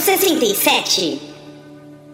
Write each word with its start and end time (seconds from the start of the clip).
67. 0.00 1.20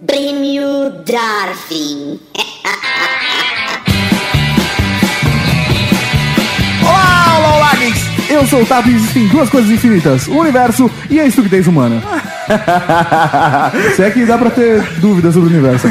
Prêmio 0.04 0.90
Darwin. 1.06 2.18
Olá, 6.83 7.38
olá, 7.38 7.56
olá, 7.56 7.74
geeks! 7.76 8.02
Eu 8.28 8.44
sou 8.48 8.62
o 8.62 8.66
Tato 8.66 8.88
e 8.88 8.94
existem 8.94 9.28
duas 9.28 9.48
coisas 9.48 9.70
infinitas: 9.70 10.26
o 10.26 10.37
universo 10.37 10.90
e 11.08 11.20
a 11.20 11.26
estupidez 11.26 11.69
humana. 11.69 12.02
Se 13.97 14.03
é 14.03 14.10
que 14.10 14.24
dá 14.24 14.38
pra 14.38 14.51
ter 14.51 14.83
dúvidas 14.99 15.35
sobre 15.35 15.49
o 15.49 15.53
universo. 15.53 15.88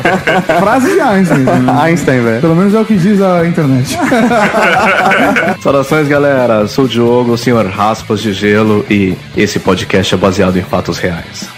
Frase 0.60 0.92
de 0.92 1.00
Einstein. 1.00 1.40
né? 1.44 1.52
Einstein, 1.82 2.20
velho. 2.22 2.40
Pelo 2.40 2.56
menos 2.56 2.74
é 2.74 2.80
o 2.80 2.84
que 2.84 2.96
diz 2.96 3.20
a 3.20 3.46
internet. 3.46 3.98
Saudações, 5.62 6.08
galera. 6.08 6.66
Sou 6.66 6.84
o 6.84 6.88
Diogo, 6.88 7.32
o 7.32 7.38
senhor 7.38 7.66
Raspas 7.66 8.20
de 8.20 8.32
Gelo, 8.32 8.84
e 8.90 9.14
esse 9.36 9.58
podcast 9.58 10.14
é 10.14 10.18
baseado 10.18 10.56
em 10.58 10.62
fatos 10.62 10.98
reais. 10.98 11.48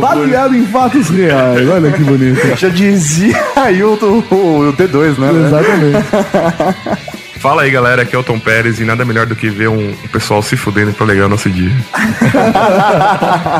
Baseado 0.00 0.56
em 0.56 0.66
fatos 0.66 1.08
reais. 1.10 1.68
Olha 1.68 1.90
que 1.92 2.02
bonito. 2.02 2.56
Já 2.56 2.68
dizia 2.68 3.40
aí 3.56 3.82
o, 3.82 3.92
o, 3.94 4.68
o 4.68 4.72
T2, 4.72 5.18
né? 5.18 5.30
Exatamente. 5.46 7.09
Fala 7.40 7.62
aí, 7.62 7.70
galera, 7.70 8.02
aqui 8.02 8.14
é 8.14 8.18
o 8.18 8.22
Tom 8.22 8.38
Pérez 8.38 8.80
e 8.80 8.84
nada 8.84 9.02
melhor 9.02 9.24
do 9.24 9.34
que 9.34 9.48
ver 9.48 9.68
um, 9.70 9.92
um 9.92 10.08
pessoal 10.12 10.42
se 10.42 10.58
fudendo 10.58 10.92
pra 10.92 11.06
legal 11.06 11.24
o 11.24 11.30
nosso 11.30 11.48
dia. 11.48 11.72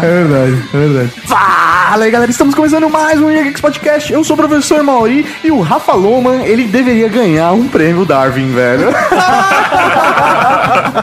É 0.02 0.06
verdade, 0.06 0.62
é 0.72 0.76
verdade. 0.76 1.10
Fala 1.26 2.04
aí, 2.04 2.10
galera. 2.10 2.30
Estamos 2.30 2.54
começando 2.54 2.88
mais 2.88 3.20
um 3.20 3.28
Geeks 3.28 3.60
Podcast. 3.60 4.12
Eu 4.12 4.22
sou 4.22 4.34
o 4.34 4.36
professor 4.36 4.82
Mauri 4.82 5.26
e 5.42 5.50
o 5.50 5.60
Rafa 5.60 5.92
Loman, 5.92 6.42
ele 6.42 6.64
deveria 6.64 7.08
ganhar 7.08 7.52
um 7.52 7.68
prêmio 7.68 8.04
Darwin, 8.04 8.52
velho. 8.52 8.88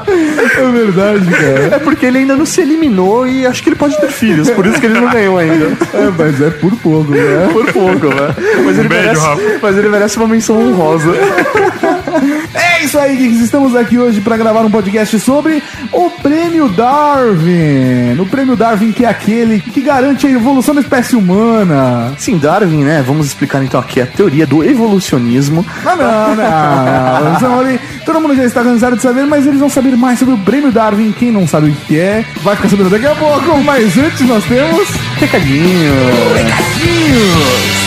É 0.08 0.72
verdade, 0.72 1.26
cara. 1.30 1.76
É 1.76 1.80
porque 1.80 2.06
ele 2.06 2.20
ainda 2.20 2.36
não 2.36 2.46
se 2.46 2.62
eliminou 2.62 3.28
e 3.28 3.46
acho 3.46 3.62
que 3.62 3.70
ele 3.70 3.76
pode 3.76 4.00
ter 4.00 4.10
filhos, 4.10 4.50
por 4.50 4.66
isso 4.66 4.80
que 4.80 4.86
ele 4.86 5.00
não 5.00 5.10
ganhou 5.10 5.38
ainda. 5.38 5.66
É, 5.94 6.10
mas 6.18 6.42
é 6.42 6.50
por 6.50 6.72
pouco, 6.78 7.12
né? 7.12 7.50
Por 7.52 7.66
pouco, 7.74 8.08
né? 8.08 8.36
Mas 8.66 8.80
ele, 8.80 8.88
beijo, 8.88 9.04
merece, 9.06 9.22
Rafa. 9.22 9.60
mas 9.62 9.78
ele 9.78 9.90
merece 9.90 10.18
uma 10.18 10.28
menção 10.28 10.58
honrosa. 10.58 11.12
É 12.54 12.84
isso 12.84 12.98
aí, 12.98 13.16
geeks. 13.16 13.42
Estamos 13.42 13.76
aqui 13.76 13.98
hoje 13.98 14.22
para 14.22 14.38
gravar 14.38 14.62
um 14.62 14.72
podcast 14.72 15.20
sobre 15.20 15.62
o 15.92 16.10
Prêmio 16.10 16.70
Darwin. 16.70 18.20
O 18.20 18.26
Prêmio 18.26 18.56
Darwin, 18.56 18.92
que 18.92 19.06
é 19.06 19.10
aquele 19.10 19.60
que 19.60 19.82
garante 19.82 20.28
a 20.28 20.30
evolução 20.30 20.74
da 20.74 20.82
espécie 20.82 21.16
humana. 21.16 22.14
Sim, 22.18 22.38
Darwin, 22.38 22.84
né? 22.84 23.04
Vamos 23.06 23.28
explicar 23.28 23.64
então 23.64 23.80
aqui 23.80 24.02
a 24.02 24.06
teoria 24.06 24.46
do 24.46 24.64
evolucionismo. 24.64 25.66
Não, 25.84 25.96
não, 25.96 26.36
não. 26.36 27.80
Todo 28.06 28.22
mundo 28.22 28.36
já 28.36 28.46
está 28.46 28.64
cansado 28.64 28.96
de 28.96 29.02
saber, 29.02 29.26
mas 29.26 29.46
eles 29.46 29.60
vão 29.60 29.70
saber 29.70 29.96
mais 29.98 30.20
sobre 30.20 30.36
o 30.36 30.38
Prêmio 30.38 30.72
Darwin. 30.72 31.12
Quem 31.12 31.32
não 31.32 31.48
sabe 31.48 31.70
o 31.70 31.74
que 31.74 32.00
é, 32.00 32.26
vai 32.42 32.56
ficar 32.56 32.70
sabendo 32.70 32.90
daqui 32.90 33.06
a 33.06 33.16
pouco. 33.16 33.58
Mas 33.64 33.98
antes 33.98 34.22
nós 34.22 34.44
temos. 34.46 34.88
Recadinho. 35.20 35.94
Recadinhos! 36.36 37.87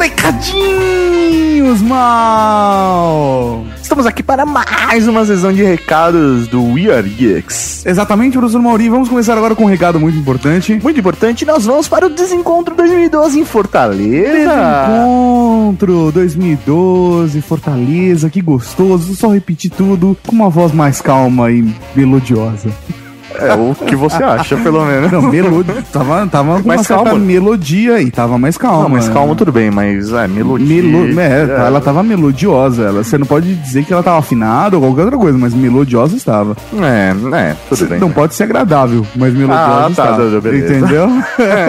Recadinhos, 0.00 1.82
mal! 1.82 3.66
Estamos 3.82 4.06
aqui 4.06 4.22
para 4.22 4.46
mais 4.46 5.06
uma 5.06 5.26
sessão 5.26 5.52
de 5.52 5.62
recados 5.62 6.48
do 6.48 6.72
We 6.72 6.90
Are 6.90 7.06
Geeks. 7.06 7.84
Exatamente, 7.84 8.38
professor 8.38 8.62
Mauri. 8.62 8.88
Vamos 8.88 9.10
começar 9.10 9.36
agora 9.36 9.54
com 9.54 9.64
um 9.64 9.68
recado 9.68 10.00
muito 10.00 10.16
importante. 10.16 10.80
Muito 10.82 10.98
importante, 10.98 11.44
nós 11.44 11.66
vamos 11.66 11.86
para 11.86 12.06
o 12.06 12.10
Desencontro 12.10 12.74
2012 12.74 13.40
em 13.40 13.44
Fortaleza. 13.44 14.96
Encontro 14.96 16.10
2012, 16.12 17.42
Fortaleza, 17.42 18.30
que 18.30 18.40
gostoso. 18.40 19.14
Só 19.14 19.28
repetir 19.28 19.70
tudo 19.70 20.16
com 20.26 20.32
uma 20.32 20.48
voz 20.48 20.72
mais 20.72 21.02
calma 21.02 21.50
e 21.50 21.74
melodiosa. 21.94 22.70
É 23.38 23.54
o 23.54 23.74
que 23.74 23.96
você 23.96 24.22
acha, 24.22 24.56
pelo 24.56 24.84
menos. 24.84 25.10
Não, 25.10 25.22
melodia. 25.22 25.82
Tava, 25.92 26.26
tava 26.26 26.60
com 26.60 26.68
Mais 26.68 26.80
uma 26.80 26.84
certa 26.84 27.04
calma. 27.04 27.18
melodia 27.18 28.00
e 28.00 28.10
tava 28.10 28.38
mais 28.38 28.56
calma. 28.56 28.82
Não, 28.82 28.88
mas 28.88 29.08
calma, 29.08 29.34
tudo 29.34 29.52
bem, 29.52 29.70
mas 29.70 30.12
é 30.12 30.26
melodia. 30.28 30.82
Melo... 30.82 31.20
É, 31.20 31.66
ela 31.66 31.80
tava 31.80 32.02
melodiosa. 32.02 32.84
Ela, 32.84 33.04
você 33.04 33.18
não 33.18 33.26
pode 33.26 33.54
dizer 33.54 33.84
que 33.84 33.92
ela 33.92 34.02
tava 34.02 34.18
afinada 34.18 34.76
ou 34.76 34.82
qualquer 34.82 35.04
outra 35.04 35.18
coisa, 35.18 35.38
mas 35.38 35.54
melodiosa 35.54 36.16
estava. 36.16 36.56
É, 36.80 37.14
é, 37.36 37.56
tudo 37.68 37.86
bem. 37.86 37.98
Não 37.98 38.10
pode 38.10 38.34
ser 38.34 38.44
agradável, 38.44 39.06
mas 39.16 39.32
melodiosa 39.32 39.62
Ah, 39.62 39.82
tá, 39.84 39.90
está. 39.90 40.16
tudo 40.16 40.40
bem. 40.40 40.58
Entendeu? 40.58 41.08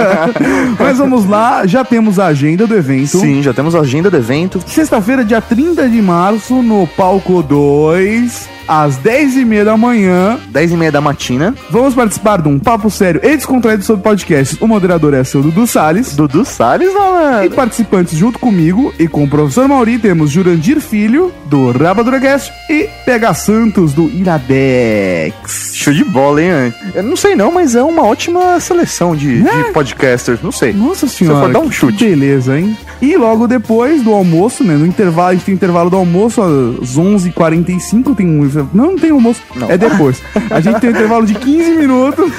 mas 0.80 0.97
vamos 0.97 1.25
lá, 1.28 1.66
já 1.66 1.84
temos 1.84 2.19
a 2.19 2.28
agenda 2.28 2.66
do 2.68 2.75
evento. 2.75 3.18
Sim, 3.19 3.41
já 3.41 3.53
temos 3.53 3.75
a 3.75 3.80
agenda 3.80 4.09
do 4.09 4.18
evento. 4.18 4.59
Sexta-feira, 4.66 5.24
dia 5.24 5.41
30 5.41 5.88
de 5.90 6.01
março, 6.01 6.62
no 6.62 6.88
Palco 6.88 7.41
2, 7.44 8.50
às 8.68 8.97
10h30 8.97 9.63
da 9.63 9.78
manhã. 9.78 10.40
10 10.50 10.72
e 10.72 10.75
meia 10.78 10.91
da 10.91 11.01
matina. 11.01 11.53
Vamos 11.69 11.94
participar 11.94 12.41
de 12.41 12.47
um 12.47 12.59
papo 12.59 12.90
sério 12.90 13.19
e 13.24 13.35
descontraído 13.35 13.84
sobre 13.84 14.03
podcasts. 14.03 14.57
O 14.62 14.68
moderador 14.68 15.13
é 15.13 15.24
seu 15.24 15.41
Dudu 15.41 15.66
Salles. 15.68 16.16
Dudu 16.16 16.46
Salles, 16.46 16.90
E 16.90 16.94
mano. 16.94 17.50
participantes 17.51 18.18
junto 18.18 18.40
comigo 18.40 18.94
e 19.00 19.07
com 19.07 19.24
o 19.24 19.29
professor 19.29 19.68
Mauri 19.68 19.97
temos 20.00 20.29
Jurandir 20.31 20.79
Filho, 20.79 21.31
do 21.46 21.72
Rapadura 21.72 22.19
Cast, 22.19 22.51
e 22.69 22.90
Pega 23.06 23.34
Santos, 23.34 23.94
do 23.94 24.09
Iradex. 24.09 25.72
Show 25.74 25.94
de 25.94 26.03
bola, 26.06 26.41
hein? 26.41 26.74
Eu 26.94 27.03
não 27.03 27.16
sei 27.16 27.35
não, 27.35 27.51
mas 27.51 27.75
é 27.75 27.84
uma 27.84 28.03
ótima 28.03 28.59
seleção 28.59 29.16
de, 29.16 29.41
de 29.44 29.72
podcasters. 29.74 30.40
Não 30.41 30.51
sei. 30.51 30.74
Nossa 30.74 31.07
Se 31.07 31.16
senhora, 31.18 31.45
for 31.47 31.53
dar 31.53 31.59
um 31.59 31.72
chute. 31.72 32.06
beleza, 32.06 32.57
hein? 32.57 32.78
E 33.01 33.18
logo 33.18 33.47
depois 33.47 34.01
do 34.01 34.13
almoço, 34.13 34.63
né? 34.63 34.75
No 34.75 34.85
intervalo, 34.85 35.30
a 35.30 35.34
gente 35.34 35.45
tem 35.45 35.56
intervalo 35.56 35.90
do 35.90 35.97
almoço 35.97 36.41
às 36.41 36.95
11h45. 36.97 38.16
Tem 38.16 38.28
um. 38.28 38.44
Não, 38.56 38.69
não 38.74 38.96
tem 38.97 39.12
almoço. 39.12 39.41
Não. 39.56 39.69
É 39.72 39.78
depois. 39.78 40.22
A 40.50 40.59
gente 40.59 40.80
tem 40.80 40.90
um 40.90 40.94
intervalo 40.94 41.25
de 41.25 41.34
15 41.36 41.72
minutos. 41.78 42.31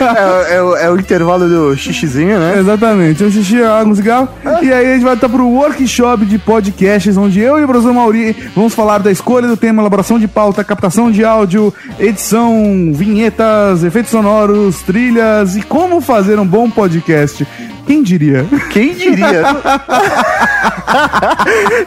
É, 0.00 0.56
é 0.56 0.62
o- 0.62 0.76
é 0.76 0.90
o 0.90 0.98
intervalo 0.98 1.48
do 1.48 1.76
xixizinho, 1.76 2.38
né? 2.38 2.58
Exatamente. 2.58 3.22
Um 3.24 3.30
xixi, 3.30 3.62
água, 3.62 3.92
um 3.92 3.94
cigarro. 3.94 4.28
E 4.62 4.72
aí 4.72 4.90
a 4.90 4.94
gente 4.94 5.04
vai 5.04 5.14
estar 5.14 5.28
pro 5.28 5.46
workshop 5.46 6.24
de 6.26 6.38
podcasts, 6.38 7.16
onde 7.16 7.40
eu 7.40 7.58
e 7.58 7.64
o 7.64 7.66
professor 7.68 7.92
Mauri 7.92 8.36
vamos 8.54 8.74
falar 8.74 8.98
da 8.98 9.10
escolha 9.10 9.46
do 9.48 9.56
tema, 9.56 9.82
elaboração 9.82 10.18
de 10.18 10.28
pauta, 10.28 10.62
captação 10.64 11.10
de 11.10 11.24
áudio, 11.24 11.72
edição, 11.98 12.90
vinhetas, 12.92 13.84
efeitos 13.84 14.10
sonoros, 14.10 14.82
trilhas 14.82 15.56
e 15.56 15.62
como 15.62 16.00
fazer 16.00 16.38
um 16.38 16.46
bom 16.46 16.70
podcast. 16.70 17.46
Quem 17.86 18.02
diria? 18.02 18.46
Quem 18.70 18.94
diria? 18.94 19.42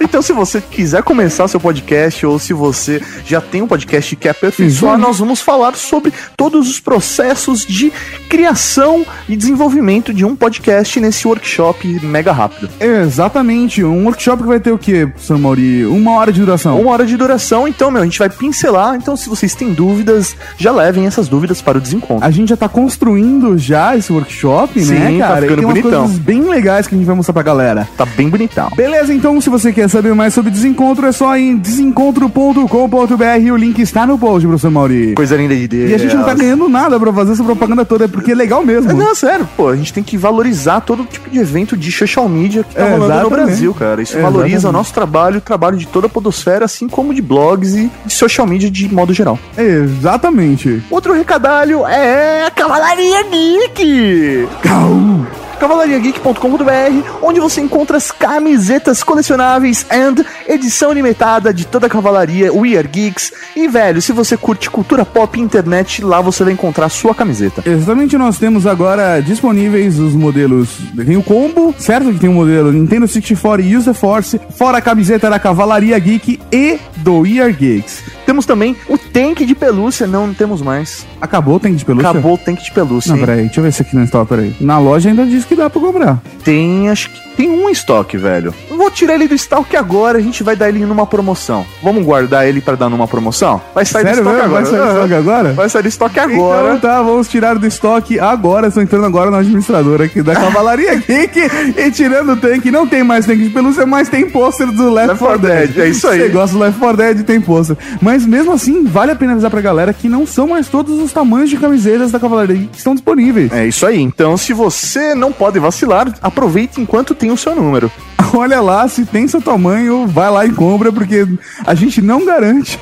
então, 0.02 0.22
se 0.22 0.34
você 0.34 0.62
quiser 0.62 1.04
começar 1.04 1.48
seu 1.48 1.60
podcast 1.60 2.26
ou 2.26 2.40
se 2.40 2.54
você 2.54 3.02
já 3.26 3.42
tem 3.42 3.62
um 3.62 3.68
podcast 3.68 4.14
e 4.14 4.18
quer 4.18 4.30
aperfeiçoar, 4.30 4.96
Uhum. 4.96 5.02
nós 5.02 5.20
vamos 5.20 5.42
falar 5.42 5.76
sobre 5.76 6.14
todos 6.38 6.70
os 6.70 6.80
processos 6.80 7.66
de 7.66 7.92
criação 8.30 9.06
e 9.28 9.36
desenvolvimento 9.36 10.14
de 10.14 10.26
um 10.26 10.36
podcast 10.36 11.00
nesse 11.00 11.28
workshop 11.28 12.00
mega 12.04 12.32
rápido. 12.32 12.70
Exatamente. 12.80 13.84
Um 13.84 14.06
workshop 14.06 14.44
que 14.44 14.48
vai 14.50 14.60
ter 14.60 14.72
o 14.72 14.78
quê, 14.78 15.08
Mauri? 15.30 15.86
Uma 15.86 16.12
hora 16.14 16.32
de 16.32 16.40
duração. 16.40 16.80
Uma 16.80 16.92
hora 16.92 17.06
de 17.06 17.18
duração, 17.18 17.68
então, 17.68 17.92
meu, 17.92 18.02
a 18.02 18.06
gente 18.06 18.20
vai 18.20 18.30
pincelar. 18.30 18.96
Então, 18.96 19.16
se 19.16 19.30
vocês 19.30 19.56
têm 19.56 19.74
dúvidas, 19.74 20.36
já 20.58 20.72
levem 20.72 21.06
essas 21.08 21.28
dúvidas 21.28 21.62
para 21.62 21.78
o 21.78 21.82
desencontro. 21.82 22.26
A 22.26 22.32
gente 22.32 22.50
já 22.50 22.58
tá 22.58 22.70
construindo 22.70 23.58
já 23.58 23.96
esse 23.96 24.12
workshop, 24.12 24.84
Sim, 24.84 24.94
né, 24.94 25.20
tá 25.20 25.28
cara? 25.28 25.46
E 25.46 25.50
ficando 25.50 25.68
umas 25.68 25.82
bonitão. 25.86 26.02
coisas 26.04 26.18
bem 26.20 26.42
legais 26.44 26.88
que 26.88 26.96
a 26.96 26.98
gente 26.98 27.08
vai 27.08 27.16
mostrar 27.16 27.34
pra 27.34 27.44
galera. 27.44 27.88
Tá 27.98 28.06
bem 28.06 28.30
bonitão. 28.30 28.70
Beleza, 28.76 29.14
então 29.14 29.40
se 29.42 29.50
você 29.50 29.72
quer 29.72 29.90
saber 29.90 30.14
mais 30.14 30.34
sobre 30.34 30.52
desencontro, 30.52 31.06
é 31.08 31.12
só 31.12 31.36
em 31.38 31.58
desencontro.com.br. 31.58 33.52
O 33.52 33.56
link 33.56 33.80
está 33.82 34.06
no 34.06 34.18
post, 34.18 34.48
professor 34.48 34.72
Mauri. 34.72 35.14
Coisa 35.16 35.36
linda 35.36 35.56
de 35.56 35.68
Deus. 35.68 35.92
E 35.92 35.94
a 35.94 35.98
gente 35.98 36.16
não 36.16 36.24
tá 36.24 36.34
ganhando 36.34 36.68
nada 36.70 37.00
pra 37.00 37.12
fazer 37.14 37.34
essa 37.34 37.44
propaganda 37.44 37.86
toda, 37.86 38.06
é 38.06 38.08
porque 38.08 38.32
é 38.32 38.36
legal 38.36 38.64
mesmo. 38.66 38.94
Não, 38.94 39.14
sério, 39.16 39.48
pô, 39.56 39.70
a 39.70 39.76
gente 39.76 39.94
tem 39.94 40.04
que 40.04 40.18
valorizar 40.18 40.82
todo 40.82 41.04
tipo 41.06 41.30
de 41.30 41.40
evento 41.40 41.76
de 41.78 41.92
social 41.92 42.28
media 42.28 42.64
que 42.64 42.76
tá 42.76 42.82
É, 42.82 42.92
rolando 42.92 43.08
no 43.08 43.20
exatamente. 43.20 43.46
Brasil, 43.46 43.74
cara. 43.74 44.02
Isso 44.02 44.18
É, 44.18 44.22
valoriza 44.22 44.56
exatamente. 44.56 44.76
o 44.76 44.78
nosso 44.78 44.94
trabalho, 44.94 45.38
o 45.38 45.42
trabalho 45.42 45.78
de 45.78 45.88
toda 45.88 46.08
a 46.08 46.10
podosfera, 46.10 46.66
assim 46.66 46.88
como 46.88 47.14
de 47.14 47.22
blogs 47.22 47.76
e 47.76 47.92
de 48.06 48.14
social 48.14 48.46
media 48.48 48.70
de 48.70 48.94
modo 48.94 49.14
geral. 49.14 49.38
Exatamente. 49.58 50.82
Outro 50.90 51.14
recadalho 51.14 51.86
é 51.86 52.46
a 52.46 52.52
Cavalaria 52.52 53.24
Geek! 53.30 54.48
Cau. 54.62 55.26
cavalariageek.com.br, 55.56 57.10
onde 57.22 57.40
você 57.40 57.62
encontra 57.62 57.98
as 57.98 58.12
camisetas 58.12 59.04
colecionáveis 59.04 59.86
and 59.92 60.24
edição 60.48 60.92
limitada 60.92 61.54
de 61.54 61.66
toda 61.66 61.88
a 61.88 61.90
cavalaria 61.90 62.54
We 62.54 62.78
Are 62.78 62.88
Geeks. 62.88 63.32
E, 63.56 63.68
velho, 63.68 64.02
se 64.02 64.12
você 64.12 64.38
curte 64.38 64.70
cultura 64.70 65.06
pop 65.06 65.38
e 65.38 65.42
internet, 65.42 66.04
lá 66.04 66.22
você 66.22 66.44
vai 66.44 66.54
encontrar 66.54 66.86
a 66.86 66.90
sua 66.90 67.16
camiseta. 67.16 67.64
Exatamente, 67.66 68.18
nós 68.18 68.38
temos 68.38 68.68
agora 68.68 69.20
disponíveis 69.22 70.00
os 70.00 70.14
modelos. 70.14 70.78
Tem 71.06 71.18
o 71.18 71.24
combo, 71.24 71.74
certo? 71.78 72.12
Que 72.12 72.20
tem 72.20 72.30
o 72.30 72.34
modelo 72.34 72.72
Nintendo 72.72 73.08
64 73.08 73.66
e 73.66 73.76
User 73.76 73.94
Force, 73.94 74.40
fora 74.58 74.78
a 74.78 74.82
camiseta 74.82 75.30
da 75.30 75.40
Cavalaria 75.40 75.98
Geek 75.98 76.40
e 76.52 76.80
do 76.98 77.26
Ear 77.26 77.52
Geeks. 77.54 78.15
Temos 78.26 78.46
também 78.46 78.76
o 78.88 78.98
tank 78.98 79.46
de 79.46 79.56
pelúcia. 79.56 80.08
Não, 80.08 80.28
não 80.28 80.34
temos 80.34 80.62
mais. 80.62 81.06
Acabou 81.22 81.56
o 81.56 81.60
tanque 81.60 81.76
de 81.76 81.86
pelúcia? 81.86 82.10
Acabou 82.10 82.34
o 82.34 82.38
tank 82.38 82.62
de 82.62 82.72
pelúcia. 82.72 83.12
Não, 83.12 83.18
hein? 83.20 83.26
peraí, 83.26 83.42
deixa 83.46 83.60
eu 83.60 83.64
ver 83.64 83.72
se 83.74 83.82
aqui 83.82 83.96
não 83.96 84.04
está, 84.04 84.26
peraí. 84.26 84.56
Na 84.60 84.80
loja 84.80 85.10
ainda 85.10 85.26
diz 85.26 85.46
que 85.46 85.56
dá 85.56 85.70
pra 85.70 85.82
comprar. 85.82 86.22
Tem, 86.44 86.90
acho 86.90 87.10
que 87.10 87.26
tem 87.36 87.50
um 87.50 87.70
estoque, 87.70 88.18
velho. 88.18 88.54
Vou 88.70 88.90
tirar 88.90 89.16
ele 89.16 89.28
do 89.28 89.36
estoque 89.36 89.76
agora, 89.76 90.18
a 90.18 90.22
gente 90.22 90.42
vai 90.42 90.56
dar 90.56 90.70
ele 90.70 90.86
numa 90.86 91.06
promoção. 91.06 91.66
Vamos 91.84 92.04
guardar 92.06 92.48
ele 92.48 92.62
pra 92.62 92.76
dar 92.76 92.90
numa 92.90 93.08
promoção? 93.08 93.62
Vai 93.74 93.86
sair 93.86 94.04
Sério 94.04 94.24
do 94.24 94.30
estoque 94.30 94.48
mesmo? 94.48 94.56
agora. 94.56 94.64
Vai 94.64 94.72
sair 94.72 94.80
do 94.80 94.90
estoque 94.94 95.14
agora? 95.14 95.54
Vai 95.54 95.70
sair 95.70 95.82
do 95.82 95.88
estoque 95.88 96.20
agora. 96.20 96.76
Então 96.76 96.90
tá, 96.90 97.02
vamos 97.02 97.28
tirar 97.28 97.56
do 97.58 97.68
estoque 97.68 98.20
agora. 98.20 98.68
Estou 98.68 98.82
entrando 98.82 99.06
agora 99.06 99.30
no 99.30 99.38
administrador 99.38 100.02
aqui 100.02 100.22
da 100.22 100.34
Cavalaria 100.34 100.96
Geek 100.96 101.40
e 101.78 101.92
tirando 101.92 102.34
o 102.34 102.38
tanque. 102.38 102.72
Não 102.72 102.88
tem 102.88 103.04
mais 103.04 103.26
tanque 103.26 103.44
de 103.44 103.50
pelúcia, 103.50 103.86
mas 103.86 104.08
tem 104.08 104.30
pôster 104.30 104.72
do 104.72 104.90
Left, 104.90 105.10
Left 105.10 105.20
4 105.20 105.40
4 105.40 105.40
Dead. 105.42 105.70
Dead, 105.74 105.86
é 105.86 105.90
isso 105.90 106.08
aí. 106.08 106.20
Você 106.22 106.30
gosta 106.30 106.56
do 106.56 106.60
Left 106.64 106.80
4 106.80 106.98
Dead, 106.98 107.24
tem 107.26 107.42
pôster. 107.42 107.76
Mas 108.02 108.15
mesmo 108.24 108.52
assim, 108.52 108.84
vale 108.84 109.12
a 109.12 109.16
pena 109.16 109.32
avisar 109.32 109.50
pra 109.50 109.62
galera 109.62 109.92
que 109.92 110.08
não 110.08 110.28
são 110.28 110.50
mais 110.50 110.68
todos 110.68 111.00
os 111.02 111.12
tamanhos 111.12 111.50
de 111.50 111.58
camisetas 111.58 112.12
da 112.12 112.20
Cavalaria 112.20 112.56
Geek 112.56 112.70
que 112.70 112.78
estão 112.78 112.94
disponíveis. 112.94 113.52
É 113.52 113.68
isso 113.68 113.84
aí. 113.84 114.00
Então, 114.00 114.38
se 114.38 114.54
você 114.54 115.16
não 115.16 115.32
pode 115.32 115.58
vacilar, 115.58 116.14
aproveite 116.22 116.80
enquanto 116.80 117.16
tem 117.16 117.32
o 117.32 117.38
seu 117.38 117.56
número. 117.56 117.92
Olha 118.34 118.62
lá, 118.62 118.88
se 118.88 119.06
tem 119.06 119.28
seu 119.28 119.42
tamanho, 119.42 120.06
vai 120.06 120.30
lá 120.30 120.46
e 120.46 120.52
compra, 120.52 120.92
porque 120.92 121.28
a 121.66 121.74
gente 121.74 122.02
não 122.02 122.26
garante 122.26 122.80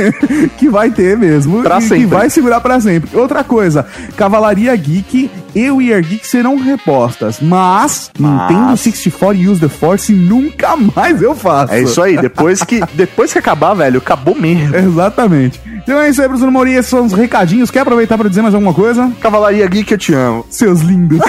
que 0.56 0.68
vai 0.68 0.90
ter 0.90 1.16
mesmo. 1.18 1.62
Pra 1.62 1.78
e 1.78 1.82
sempre. 1.82 1.98
Que 1.98 2.06
vai 2.06 2.30
segurar 2.30 2.60
pra 2.60 2.80
sempre. 2.80 3.16
Outra 3.16 3.44
coisa, 3.44 3.86
Cavalaria 4.16 4.74
Geek 4.74 5.30
e 5.54 5.70
o 5.70 5.80
Year 5.80 6.02
Geek 6.02 6.26
serão 6.26 6.56
repostas, 6.56 7.38
mas, 7.40 8.10
Mas- 8.18 8.50
Nintendo 8.50 8.76
64 8.76 9.50
Use 9.50 9.60
the 9.60 9.68
Force 9.68 10.12
nunca 10.12 10.76
mais 10.76 11.20
eu 11.22 11.34
faço. 11.34 11.72
É 11.72 11.80
isso 11.82 12.00
aí. 12.02 12.16
Depois 12.18 12.62
que, 12.62 12.80
depois 12.94 13.32
que 13.32 13.38
acabar, 13.38 13.74
velho, 13.74 13.98
acabou 13.98 14.34
mesmo. 14.34 14.74
Exatamente. 14.74 15.60
Então 15.82 15.98
é 15.98 16.08
isso 16.08 16.22
aí, 16.22 16.28
professor 16.28 16.50
Mauri, 16.50 16.72
esses 16.74 16.88
são 16.90 17.04
os 17.04 17.12
recadinhos. 17.12 17.70
Quer 17.70 17.80
aproveitar 17.80 18.16
pra 18.16 18.28
dizer 18.28 18.40
mais 18.42 18.54
alguma 18.54 18.72
coisa? 18.72 19.10
Cavalaria 19.20 19.66
Geek, 19.66 19.90
eu 19.92 19.98
te 19.98 20.14
amo. 20.14 20.46
Seus 20.50 20.80
lindos. 20.80 21.20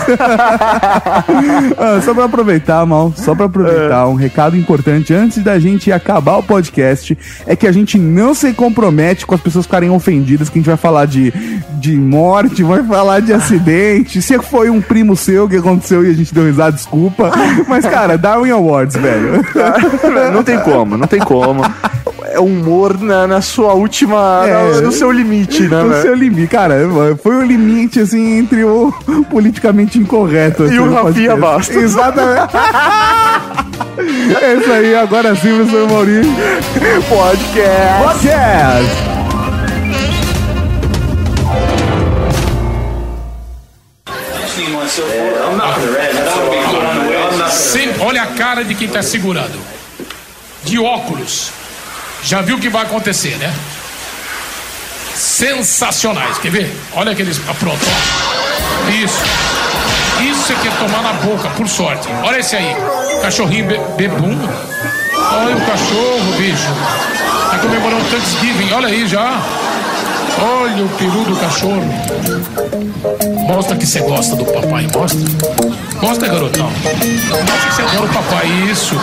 Ah, 1.77 1.99
só 2.01 2.13
pra 2.13 2.25
aproveitar, 2.25 2.85
mal, 2.85 3.13
só 3.15 3.33
pra 3.35 3.45
aproveitar, 3.45 4.07
um 4.07 4.15
recado 4.15 4.55
importante 4.57 5.13
antes 5.13 5.43
da 5.43 5.57
gente 5.59 5.91
acabar 5.91 6.37
o 6.37 6.43
podcast 6.43 7.17
é 7.45 7.55
que 7.55 7.67
a 7.67 7.71
gente 7.71 7.97
não 7.97 8.33
se 8.33 8.53
compromete 8.53 9.25
com 9.25 9.35
as 9.35 9.41
pessoas 9.41 9.65
ficarem 9.65 9.89
ofendidas, 9.89 10.49
que 10.49 10.57
a 10.57 10.61
gente 10.61 10.67
vai 10.67 10.77
falar 10.77 11.05
de, 11.05 11.31
de 11.79 11.95
morte, 11.97 12.63
vai 12.63 12.83
falar 12.83 13.19
de 13.21 13.33
acidente. 13.33 14.12
Se 14.21 14.37
foi 14.39 14.69
um 14.69 14.81
primo 14.81 15.15
seu 15.15 15.47
que 15.49 15.57
aconteceu 15.57 16.05
e 16.05 16.09
a 16.09 16.13
gente 16.13 16.33
deu 16.33 16.45
risada, 16.45 16.71
desculpa. 16.73 17.31
Mas, 17.67 17.85
cara, 17.85 18.17
Darwin 18.17 18.51
Awards, 18.51 18.95
velho. 18.95 19.43
não 20.33 20.43
tem 20.43 20.59
como, 20.59 20.97
não 20.97 21.07
tem 21.07 21.19
como. 21.19 21.61
É 22.31 22.39
humor 22.39 22.99
na, 22.99 23.27
na 23.27 23.41
sua 23.41 23.73
última. 23.73 24.43
É. 24.47 24.73
na- 24.75 24.81
no 24.81 24.91
seu 24.91 25.11
limite, 25.11 25.63
né, 25.67 25.83
O 25.83 25.89
velho? 25.89 26.01
seu 26.01 26.15
limite, 26.15 26.47
cara, 26.47 26.75
foi 27.21 27.35
o 27.35 27.41
limite, 27.43 27.99
assim, 27.99 28.39
entre 28.39 28.63
o 28.63 28.91
politicamente 29.29 29.99
incorreto. 29.99 30.63
assim, 30.63 30.79
o 30.79 30.85
no 30.87 30.95
Rafinha. 31.03 31.35
Bastos. 31.35 31.75
Exatamente. 31.75 32.55
é 34.41 34.53
isso 34.55 34.71
aí, 34.71 34.95
agora 34.95 35.35
sim, 35.35 35.55
professor 35.55 35.87
Maurício. 35.91 36.33
Podcast. 37.07 38.03
Podcast! 38.03 39.22
Sempre, 47.49 48.01
olha 48.01 48.23
a 48.23 48.27
cara 48.27 48.63
de 48.63 48.75
quem 48.75 48.87
tá 48.87 49.01
segurando. 49.01 49.59
De 50.63 50.79
óculos. 50.79 51.51
Já 52.23 52.41
viu 52.41 52.55
o 52.55 52.59
que 52.59 52.69
vai 52.69 52.83
acontecer, 52.83 53.35
né? 53.37 53.53
Sensacionais. 55.15 56.37
Quer 56.37 56.51
ver? 56.51 56.75
Olha 56.93 57.11
aqueles. 57.11 57.39
Ah, 57.47 57.53
pronto, 57.53 57.79
ó. 57.85 58.89
Isso. 58.89 59.23
Isso 60.21 60.53
é 60.53 60.55
que 60.55 60.67
é 60.67 60.71
tomar 60.71 61.01
na 61.01 61.13
boca, 61.13 61.49
por 61.51 61.67
sorte. 61.67 62.07
Olha 62.23 62.39
esse 62.39 62.55
aí. 62.55 62.75
Cachorrinho 63.21 63.67
be 63.67 63.77
bebum. 63.97 64.37
Olha 65.33 65.55
o 65.55 65.65
cachorro, 65.65 66.33
bicho. 66.37 66.67
Tá 67.51 67.57
comemorando 67.59 68.03
Thanksgiving. 68.09 68.71
Olha 68.73 68.87
aí 68.87 69.07
já. 69.07 69.41
Olha 70.45 70.83
o 70.83 70.89
peru 70.89 71.23
do 71.23 71.35
cachorro. 71.37 71.85
Mostra 73.47 73.77
que 73.77 73.85
você 73.85 74.01
gosta 74.01 74.35
do 74.35 74.43
papai, 74.43 74.87
mostra. 74.93 75.19
Mostra, 76.01 76.27
garotão. 76.27 76.69
Mostra 76.69 77.69
que 77.69 77.75
você 77.75 77.81
adora 77.81 78.03
o 78.03 78.13
papai, 78.13 78.47
isso. 78.69 78.95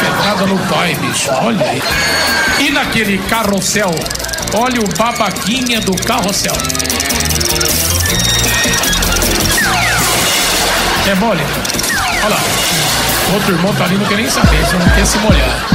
Pegada 0.00 0.46
no 0.46 0.58
pai, 0.72 0.94
bicho. 0.94 1.28
Olha 1.42 1.66
aí. 1.66 1.82
E 2.60 2.70
naquele 2.70 3.18
carrossel? 3.18 3.90
Olha 4.54 4.80
o 4.80 4.96
babaquinha 4.96 5.80
do 5.80 5.96
carrossel. 6.04 6.54
É 11.10 11.14
mole? 11.16 11.42
Olha 12.24 12.28
lá. 12.28 12.40
Outro 13.34 13.54
irmão 13.54 13.74
tá 13.74 13.84
ali, 13.86 13.96
não 13.96 14.06
quer 14.06 14.18
nem 14.18 14.30
saber, 14.30 14.64
você 14.64 14.76
não 14.76 14.88
quer 14.90 15.04
se 15.06 15.18
molhar. 15.18 15.74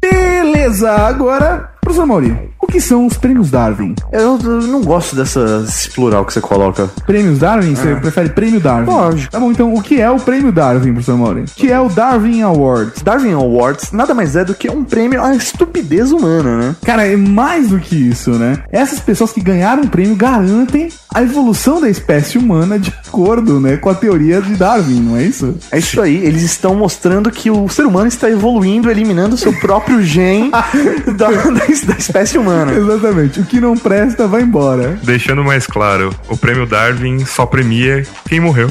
Beleza, 0.00 0.90
agora, 0.90 1.70
professor 1.80 2.06
Mauri, 2.06 2.50
o 2.60 2.61
que 2.72 2.80
são 2.80 3.06
os 3.06 3.18
prêmios 3.18 3.50
Darwin? 3.50 3.94
Eu, 4.10 4.38
eu 4.42 4.62
não 4.62 4.82
gosto 4.82 5.14
dessa, 5.14 5.60
desse 5.60 5.90
plural 5.90 6.24
que 6.24 6.32
você 6.32 6.40
coloca. 6.40 6.88
Prêmios 7.06 7.38
Darwin? 7.38 7.74
Você 7.74 7.94
prefere 7.96 8.30
prêmio 8.30 8.60
Darwin? 8.60 8.86
Lógico. 8.86 9.30
Tá 9.30 9.38
bom, 9.38 9.52
então 9.52 9.74
o 9.74 9.82
que 9.82 10.00
é 10.00 10.10
o 10.10 10.18
prêmio 10.18 10.50
Darwin, 10.50 10.92
professor 10.94 11.18
Mauri? 11.18 11.42
O 11.42 11.44
que 11.44 11.70
é 11.70 11.78
o 11.78 11.90
Darwin 11.90 12.40
Awards? 12.40 13.02
Darwin 13.02 13.34
Awards 13.34 13.92
nada 13.92 14.14
mais 14.14 14.34
é 14.36 14.44
do 14.44 14.54
que 14.54 14.70
um 14.70 14.84
prêmio 14.84 15.22
à 15.22 15.34
estupidez 15.34 16.12
humana, 16.12 16.56
né? 16.56 16.76
Cara, 16.82 17.06
é 17.06 17.14
mais 17.14 17.68
do 17.68 17.78
que 17.78 17.94
isso, 17.94 18.30
né? 18.30 18.62
Essas 18.72 19.00
pessoas 19.00 19.32
que 19.32 19.40
ganharam 19.42 19.82
o 19.82 19.88
prêmio 19.88 20.16
garantem 20.16 20.88
a 21.14 21.22
evolução 21.22 21.80
da 21.80 21.90
espécie 21.90 22.38
humana 22.38 22.78
de 22.78 22.90
acordo, 23.06 23.60
né, 23.60 23.76
com 23.76 23.90
a 23.90 23.94
teoria 23.94 24.40
de 24.40 24.54
Darwin, 24.54 25.00
não 25.00 25.16
é 25.16 25.24
isso? 25.24 25.54
É 25.70 25.78
isso 25.78 26.00
aí, 26.00 26.16
eles 26.16 26.42
estão 26.42 26.74
mostrando 26.74 27.30
que 27.30 27.50
o 27.50 27.68
ser 27.68 27.84
humano 27.84 28.08
está 28.08 28.30
evoluindo, 28.30 28.90
eliminando 28.90 29.34
o 29.34 29.38
seu 29.38 29.52
próprio 29.52 30.02
gene 30.02 30.50
da, 31.16 31.30
da, 31.30 31.50
da 31.50 31.96
espécie 31.98 32.38
humana. 32.38 32.61
Exatamente. 32.70 33.40
O 33.40 33.44
que 33.44 33.60
não 33.60 33.76
presta 33.76 34.26
vai 34.26 34.42
embora. 34.42 34.98
Deixando 35.02 35.42
mais 35.42 35.66
claro, 35.66 36.14
o 36.28 36.36
prêmio 36.36 36.66
Darwin 36.66 37.24
só 37.24 37.46
premia 37.46 38.04
quem 38.28 38.40
morreu. 38.40 38.70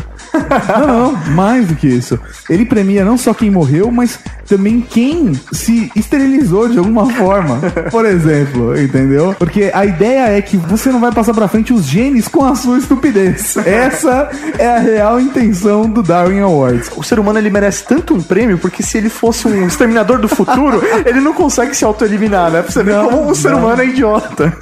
Não, 0.79 0.87
não, 0.87 1.11
mais 1.33 1.67
do 1.67 1.75
que 1.75 1.87
isso. 1.87 2.19
Ele 2.49 2.65
premia 2.65 3.03
não 3.05 3.17
só 3.17 3.33
quem 3.33 3.49
morreu, 3.49 3.91
mas 3.91 4.19
também 4.47 4.81
quem 4.81 5.33
se 5.51 5.91
esterilizou 5.95 6.67
de 6.69 6.77
alguma 6.77 7.09
forma. 7.13 7.59
Por 7.89 8.05
exemplo, 8.05 8.79
entendeu? 8.79 9.35
Porque 9.37 9.71
a 9.73 9.85
ideia 9.85 10.29
é 10.37 10.41
que 10.41 10.57
você 10.57 10.89
não 10.91 10.99
vai 10.99 11.11
passar 11.11 11.33
pra 11.33 11.47
frente 11.47 11.73
os 11.73 11.85
genes 11.85 12.27
com 12.27 12.43
a 12.45 12.55
sua 12.55 12.77
estupidez. 12.77 13.55
Essa 13.57 14.29
é 14.57 14.67
a 14.75 14.79
real 14.79 15.19
intenção 15.19 15.89
do 15.89 16.01
Darwin 16.03 16.39
Awards. 16.39 16.89
O 16.95 17.03
ser 17.03 17.19
humano 17.19 17.39
ele 17.39 17.49
merece 17.49 17.83
tanto 17.85 18.13
um 18.13 18.21
prêmio 18.21 18.57
porque 18.57 18.83
se 18.83 18.97
ele 18.97 19.09
fosse 19.09 19.47
um 19.47 19.65
exterminador 19.67 20.19
do 20.19 20.27
futuro, 20.27 20.81
ele 21.05 21.19
não 21.21 21.33
consegue 21.33 21.75
se 21.75 21.83
auto-eliminar, 21.85 22.51
né? 22.51 22.61
Pra 22.61 22.71
você 22.71 22.83
ver 22.83 22.95
Não, 22.95 23.09
como 23.09 23.31
o 23.31 23.35
ser 23.35 23.51
não. 23.51 23.59
humano 23.59 23.81
é 23.81 23.85
idiota. 23.85 24.53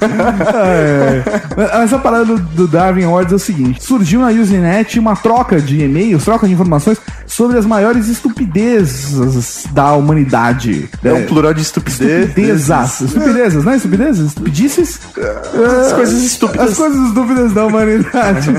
É. 0.62 1.22
Mas 1.78 1.92
a 1.92 1.98
parada 1.98 2.24
do, 2.24 2.38
do 2.38 2.66
Darwin 2.68 3.04
Awards 3.04 3.32
é 3.32 3.36
o 3.36 3.38
seguinte: 3.38 3.82
surgiu 3.82 4.20
na 4.20 4.28
Usenet 4.28 4.98
uma 4.98 5.14
troca 5.16 5.59
de 5.60 5.82
e-mails, 5.82 6.24
troca 6.24 6.46
de 6.46 6.52
informações 6.52 6.98
sobre 7.26 7.58
as 7.58 7.66
maiores 7.66 8.08
estupidezes 8.08 9.66
da 9.72 9.92
humanidade. 9.92 10.88
É 11.02 11.12
um 11.12 11.26
plural 11.26 11.54
de 11.54 11.62
estupidez. 11.62 12.28
Estupidezas. 12.28 13.00
Estupidezes, 13.00 13.64
não 13.64 13.72
é 13.72 13.76
estupidezes? 13.76 14.26
Estupidices? 14.26 15.00
As 15.86 15.92
coisas 15.92 16.22
estúpidas. 16.22 16.70
As 16.70 16.76
coisas 16.76 17.08
estúpidas 17.08 17.52
da 17.52 17.66
humanidade. 17.66 18.50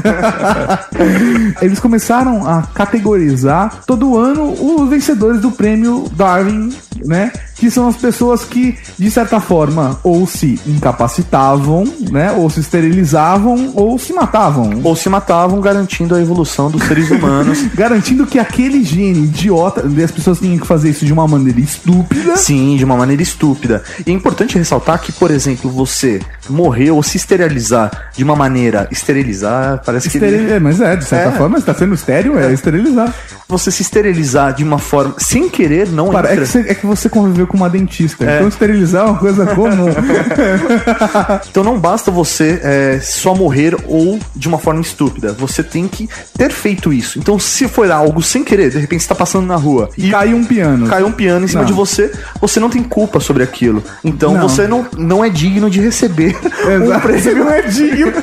Eles 1.62 1.80
começaram 1.80 2.48
a 2.48 2.64
categorizar 2.64 3.82
todo 3.86 4.18
ano 4.18 4.54
os 4.54 4.90
vencedores 4.90 5.42
do 5.42 5.52
prêmio 5.52 6.10
Darwin, 6.16 6.74
né? 7.06 7.32
Que 7.62 7.70
são 7.70 7.88
as 7.88 7.96
pessoas 7.96 8.44
que, 8.44 8.76
de 8.98 9.12
certa 9.12 9.40
forma, 9.40 10.00
ou 10.04 10.26
se 10.26 10.60
incapacitavam, 10.66 11.84
né? 12.10 12.32
Ou 12.32 12.50
se 12.50 12.60
esterilizavam, 12.60 13.72
ou 13.76 14.00
se 14.00 14.12
matavam. 14.14 14.82
Ou 14.84 14.96
se 14.96 15.08
matavam, 15.10 15.62
garantindo 15.62 16.16
a 16.16 16.20
evolução 16.20 16.72
dos 16.72 16.82
seres 16.86 17.12
humanos. 17.14 17.60
Garantindo 17.76 18.26
que 18.26 18.40
aquele 18.40 18.84
gene 18.84 19.26
idiota, 19.26 19.86
as 20.04 20.10
pessoas 20.10 20.40
tinham 20.40 20.58
que 20.58 20.66
fazer 20.66 20.90
isso 20.90 21.06
de 21.06 21.14
uma 21.14 21.28
maneira 21.28 21.60
estúpida. 21.60 22.36
Sim, 22.36 22.78
de 22.78 22.84
uma 22.84 22.98
maneira 22.98 23.22
estúpida. 23.22 23.84
E 24.08 24.10
é 24.10 24.14
importante 24.14 24.58
ressaltar 24.58 25.00
que, 25.00 25.12
por 25.12 25.30
exemplo, 25.30 25.70
você 25.70 26.20
morrer 26.52 26.92
ou 26.92 27.02
se 27.02 27.18
esterilizar 27.18 28.10
de 28.16 28.24
uma 28.24 28.36
maneira. 28.36 28.88
Esterilizar, 28.92 29.82
parece 29.86 30.10
que. 30.10 30.18
Esteril... 30.18 30.54
É, 30.54 30.60
mas 30.60 30.80
é, 30.82 30.96
de 30.96 31.06
certa 31.06 31.30
É. 31.30 31.32
forma, 31.38 31.58
está 31.58 31.74
sendo 31.74 31.94
estéreo, 31.96 32.38
é 32.38 32.52
esterilizar. 32.52 33.14
Você 33.48 33.70
se 33.72 33.82
esterilizar 33.82 34.54
de 34.54 34.64
uma 34.64 34.80
forma. 34.80 35.16
sem 35.18 35.50
querer, 35.50 35.90
não 35.90 36.10
Para, 36.10 36.32
é, 36.32 36.38
que 36.38 36.46
você, 36.46 36.60
é 36.60 36.74
que 36.74 36.86
você 36.86 37.10
conviveu 37.10 37.46
com 37.48 37.58
uma 37.58 37.70
dentista. 37.70 38.24
Então 38.24 38.48
esterilizar 38.48 39.06
é 39.06 39.10
uma 39.10 39.18
coisa 39.18 39.46
comum. 39.48 39.88
Então 41.50 41.64
não 41.64 41.78
basta 41.80 42.10
você 42.12 42.60
é, 42.64 43.00
só 43.02 43.34
morrer 43.36 43.76
ou 43.86 44.20
de 44.36 44.48
uma 44.48 44.58
forma 44.58 44.82
estúpida. 44.82 45.34
Você 45.34 45.64
tem 45.64 45.88
que 45.88 46.10
ter 46.38 46.52
feito 46.52 46.94
isso. 46.94 47.20
Então, 47.20 47.38
se 47.40 47.68
for 47.68 47.90
algo 47.92 48.22
sem 48.22 48.44
querer, 48.44 48.70
de 48.70 48.78
repente 48.80 49.04
você 49.04 49.10
tá 49.10 49.16
passando 49.16 49.46
na 49.46 49.56
rua 49.56 49.90
e 49.98 50.10
cai 50.10 50.34
um 50.34 50.44
piano. 50.44 50.88
caiu 50.88 51.08
um 51.08 51.12
piano 51.12 51.46
em 51.46 51.48
cima 51.48 51.62
Não. 51.62 51.68
de 51.68 51.74
você, 51.74 52.12
você 52.40 52.60
não 52.60 52.70
tem 52.70 52.84
culpa 52.84 53.20
sobre 53.20 53.44
aquilo. 53.44 53.84
Então 54.04 54.34
Não. 54.34 54.48
você 54.48 54.68
não, 54.68 54.86
não 54.98 55.24
é 55.24 55.30
digno 55.30 55.70
de 55.70 55.80
receber 55.80 56.36
um 56.68 56.84
Exato. 56.84 57.08
prêmio. 57.08 57.36
Não 57.36 57.50
é 57.52 57.62
digno 57.64 58.14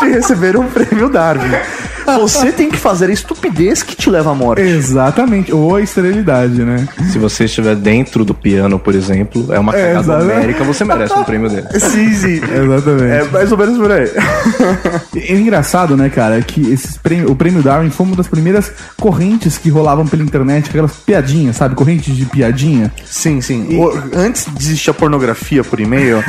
de 0.00 0.08
receber 0.08 0.56
um 0.56 0.66
prêmio 0.66 1.08
Darwin. 1.08 1.50
Você 2.20 2.52
tem 2.52 2.70
que 2.70 2.76
fazer 2.78 3.06
a 3.06 3.12
estupidez 3.12 3.82
que 3.82 3.96
te 3.96 4.08
leva 4.08 4.30
à 4.30 4.34
morte. 4.34 4.62
Exatamente. 4.62 5.52
Ou 5.52 5.74
a 5.74 5.80
esterilidade, 5.82 6.62
né? 6.62 6.86
Se 7.10 7.18
você 7.18 7.44
estiver 7.46 7.74
dentro 7.74 8.24
do 8.24 8.32
piano, 8.32 8.78
por 8.78 8.94
exemplo, 8.94 9.52
é 9.52 9.58
uma 9.58 9.74
É, 9.74 9.88
cagada 9.88 10.00
exatamente. 10.00 10.34
numérica, 10.34 10.64
você 10.64 10.84
merece 10.84 11.14
um 11.14 11.24
prêmio 11.24 11.48
dele. 11.50 11.66
Sim, 11.80 12.14
sim. 12.14 12.34
Exatamente. 12.36 13.02
É 13.12 13.24
mais 13.32 13.50
ou 13.50 13.58
menos 13.58 13.76
por 13.78 13.90
aí. 13.90 14.08
É 15.16 15.34
engraçado, 15.34 15.96
né, 15.96 16.08
cara, 16.08 16.40
que 16.42 16.72
esses 16.72 16.96
prêmio, 16.96 17.30
o 17.30 17.34
prêmio 17.36 17.60
Darwin 17.62 17.90
foi 17.90 18.06
uma 18.06 18.14
das 18.16 18.28
primeiras 18.28 18.70
correntes 19.00 19.58
que 19.58 19.68
rolavam 19.68 20.06
pela 20.06 20.22
internet, 20.22 20.68
aquelas 20.68 20.92
piadinhas, 20.92 21.56
sabe? 21.56 21.74
Correntes 21.74 22.14
de 22.16 22.24
piadinha. 22.24 22.92
Sim, 23.04 23.40
sim. 23.40 23.76
O- 23.80 23.92
antes 24.16 24.46
de 24.54 24.64
existir 24.64 24.90
a 24.90 24.94
pornografia 24.94 25.64
por 25.64 25.80
e-mail, 25.80 26.22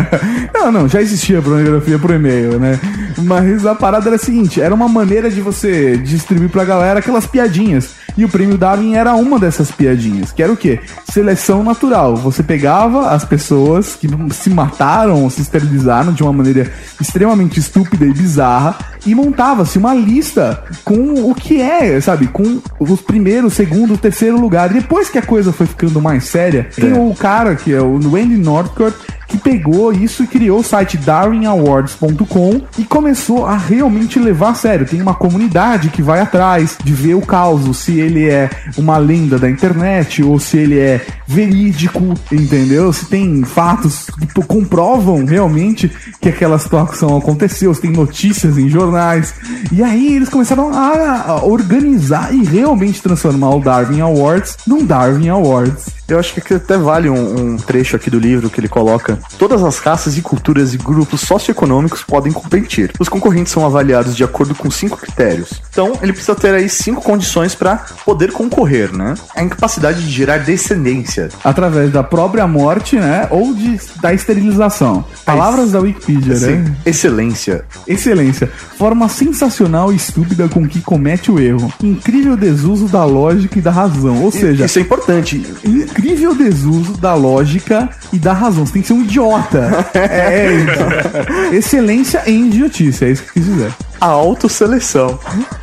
não, 0.52 0.72
não, 0.72 0.79
já 0.88 1.00
existia 1.00 1.42
pornografia 1.42 1.98
por 1.98 2.10
e-mail, 2.10 2.58
né? 2.58 2.78
Mas 3.18 3.66
a 3.66 3.74
parada 3.74 4.08
era 4.08 4.16
a 4.16 4.18
seguinte: 4.18 4.60
era 4.60 4.74
uma 4.74 4.88
maneira 4.88 5.30
de 5.30 5.40
você 5.40 5.96
distribuir 5.96 6.50
pra 6.50 6.64
galera 6.64 6.98
aquelas 6.98 7.26
piadinhas. 7.26 8.00
E 8.16 8.24
o 8.24 8.28
prêmio 8.28 8.58
Darwin 8.58 8.96
era 8.96 9.14
uma 9.14 9.38
dessas 9.38 9.70
piadinhas, 9.70 10.32
que 10.32 10.42
era 10.42 10.52
o 10.52 10.56
quê? 10.56 10.80
Seleção 11.10 11.62
natural. 11.62 12.16
Você 12.16 12.42
pegava 12.42 13.10
as 13.10 13.24
pessoas 13.24 13.94
que 13.94 14.08
se 14.32 14.50
mataram 14.50 15.22
ou 15.22 15.30
se 15.30 15.40
esterilizaram 15.40 16.12
de 16.12 16.22
uma 16.22 16.32
maneira 16.32 16.70
extremamente 17.00 17.60
estúpida 17.60 18.04
e 18.04 18.12
bizarra 18.12 18.76
e 19.06 19.14
montava-se 19.14 19.78
uma 19.78 19.94
lista 19.94 20.62
com 20.84 21.30
o 21.30 21.34
que 21.34 21.60
é, 21.60 22.00
sabe? 22.00 22.26
Com 22.26 22.60
os 22.78 23.00
primeiros, 23.00 23.54
segundo, 23.54 23.96
terceiro 23.96 24.38
lugar. 24.38 24.68
Depois 24.68 25.08
que 25.08 25.18
a 25.18 25.22
coisa 25.22 25.52
foi 25.52 25.66
ficando 25.66 26.00
mais 26.00 26.24
séria, 26.24 26.68
tem 26.74 26.92
o 26.92 27.14
cara 27.14 27.54
que 27.54 27.72
é 27.72 27.80
o 27.80 27.96
Andy 27.96 28.36
Northcott 28.36 28.96
que 29.30 29.38
pegou 29.38 29.92
isso 29.92 30.24
e 30.24 30.26
criou 30.26 30.58
o 30.58 30.64
site 30.64 30.96
darwinawards.com 30.96 32.62
e 32.76 32.84
começou 32.84 33.46
a 33.46 33.56
realmente 33.56 34.18
levar 34.18 34.50
a 34.50 34.54
sério. 34.54 34.86
Tem 34.86 35.00
uma 35.00 35.14
comunidade 35.14 35.88
que 35.88 36.02
vai 36.02 36.20
atrás 36.20 36.76
de 36.82 36.92
ver 36.92 37.14
o 37.14 37.20
caso, 37.20 37.72
se 37.72 38.00
ele 38.00 38.28
é 38.28 38.50
uma 38.76 38.98
lenda 38.98 39.38
da 39.38 39.48
internet 39.48 40.22
ou 40.22 40.40
se 40.40 40.58
ele 40.58 40.78
é 40.78 41.00
verídico, 41.26 42.14
entendeu? 42.32 42.92
Se 42.92 43.06
tem 43.06 43.44
fatos 43.44 44.06
que 44.06 44.42
comprovam 44.42 45.24
realmente 45.24 45.90
que 46.20 46.28
aquela 46.28 46.58
situação 46.58 47.16
aconteceu, 47.16 47.72
se 47.72 47.80
tem 47.80 47.92
notícias 47.92 48.58
em 48.58 48.68
jornais. 48.68 49.32
E 49.70 49.80
aí 49.80 50.16
eles 50.16 50.28
começaram 50.28 50.72
a 50.74 51.44
organizar 51.44 52.34
e 52.34 52.44
realmente 52.44 53.00
transformar 53.00 53.50
o 53.50 53.60
Darwin 53.60 54.00
Awards 54.00 54.56
num 54.66 54.84
Darwin 54.84 55.28
Awards. 55.28 55.86
eu 56.08 56.18
acho 56.18 56.34
que 56.34 56.54
até 56.54 56.76
vale 56.76 57.08
um, 57.08 57.52
um 57.52 57.56
trecho 57.56 57.94
aqui 57.94 58.10
do 58.10 58.18
livro 58.18 58.50
que 58.50 58.58
ele 58.58 58.68
coloca. 58.68 59.19
Todas 59.38 59.62
as 59.62 59.78
raças 59.78 60.16
e 60.16 60.22
culturas 60.22 60.74
e 60.74 60.76
grupos 60.76 61.20
socioeconômicos 61.22 62.02
podem 62.02 62.32
competir. 62.32 62.92
Os 62.98 63.08
concorrentes 63.08 63.52
são 63.52 63.64
avaliados 63.64 64.16
de 64.16 64.24
acordo 64.24 64.54
com 64.54 64.70
cinco 64.70 64.96
critérios. 64.96 65.62
Então, 65.70 65.92
ele 66.02 66.12
precisa 66.12 66.34
ter 66.34 66.54
aí 66.54 66.68
cinco 66.68 67.02
condições 67.02 67.54
para 67.54 67.76
poder 68.04 68.32
concorrer, 68.32 68.92
né? 68.92 69.14
A 69.34 69.42
incapacidade 69.42 70.02
de 70.02 70.10
gerar 70.10 70.38
descendência. 70.38 71.28
através 71.44 71.92
da 71.92 72.02
própria 72.02 72.46
morte, 72.46 72.96
né? 72.96 73.26
Ou 73.30 73.54
de, 73.54 73.80
da 74.00 74.12
esterilização. 74.12 75.04
Palavras 75.24 75.72
da 75.72 75.80
Wikipedia, 75.80 76.36
Sim. 76.36 76.46
né? 76.56 76.76
Excelência. 76.84 77.64
Excelência. 77.86 78.50
Forma 78.78 79.08
sensacional 79.08 79.92
e 79.92 79.96
estúpida 79.96 80.48
com 80.48 80.66
que 80.66 80.80
comete 80.80 81.30
o 81.30 81.38
erro. 81.38 81.72
Incrível 81.82 82.36
desuso 82.36 82.86
da 82.86 83.04
lógica 83.04 83.58
e 83.58 83.62
da 83.62 83.70
razão. 83.70 84.22
Ou 84.22 84.30
seja, 84.30 84.64
Isso 84.66 84.78
é 84.78 84.82
importante. 84.82 85.44
incrível 85.64 86.34
desuso 86.34 86.92
da 86.98 87.14
lógica 87.14 87.88
e 88.12 88.18
da 88.18 88.32
razão. 88.32 88.64
Você 88.66 88.72
tem 88.74 88.82
que 88.82 88.88
ser 88.88 88.94
um 88.94 89.04
idiota. 89.10 89.86
é, 89.94 90.52
então. 90.54 91.52
Excelência 91.52 92.22
em 92.26 92.46
idiotice, 92.46 93.04
é 93.04 93.10
isso 93.10 93.22
que 93.24 93.28
eu 93.30 93.34
quis 93.34 93.44
dizer. 93.44 93.72
A 94.00 94.06
autoseleção. 94.06 95.18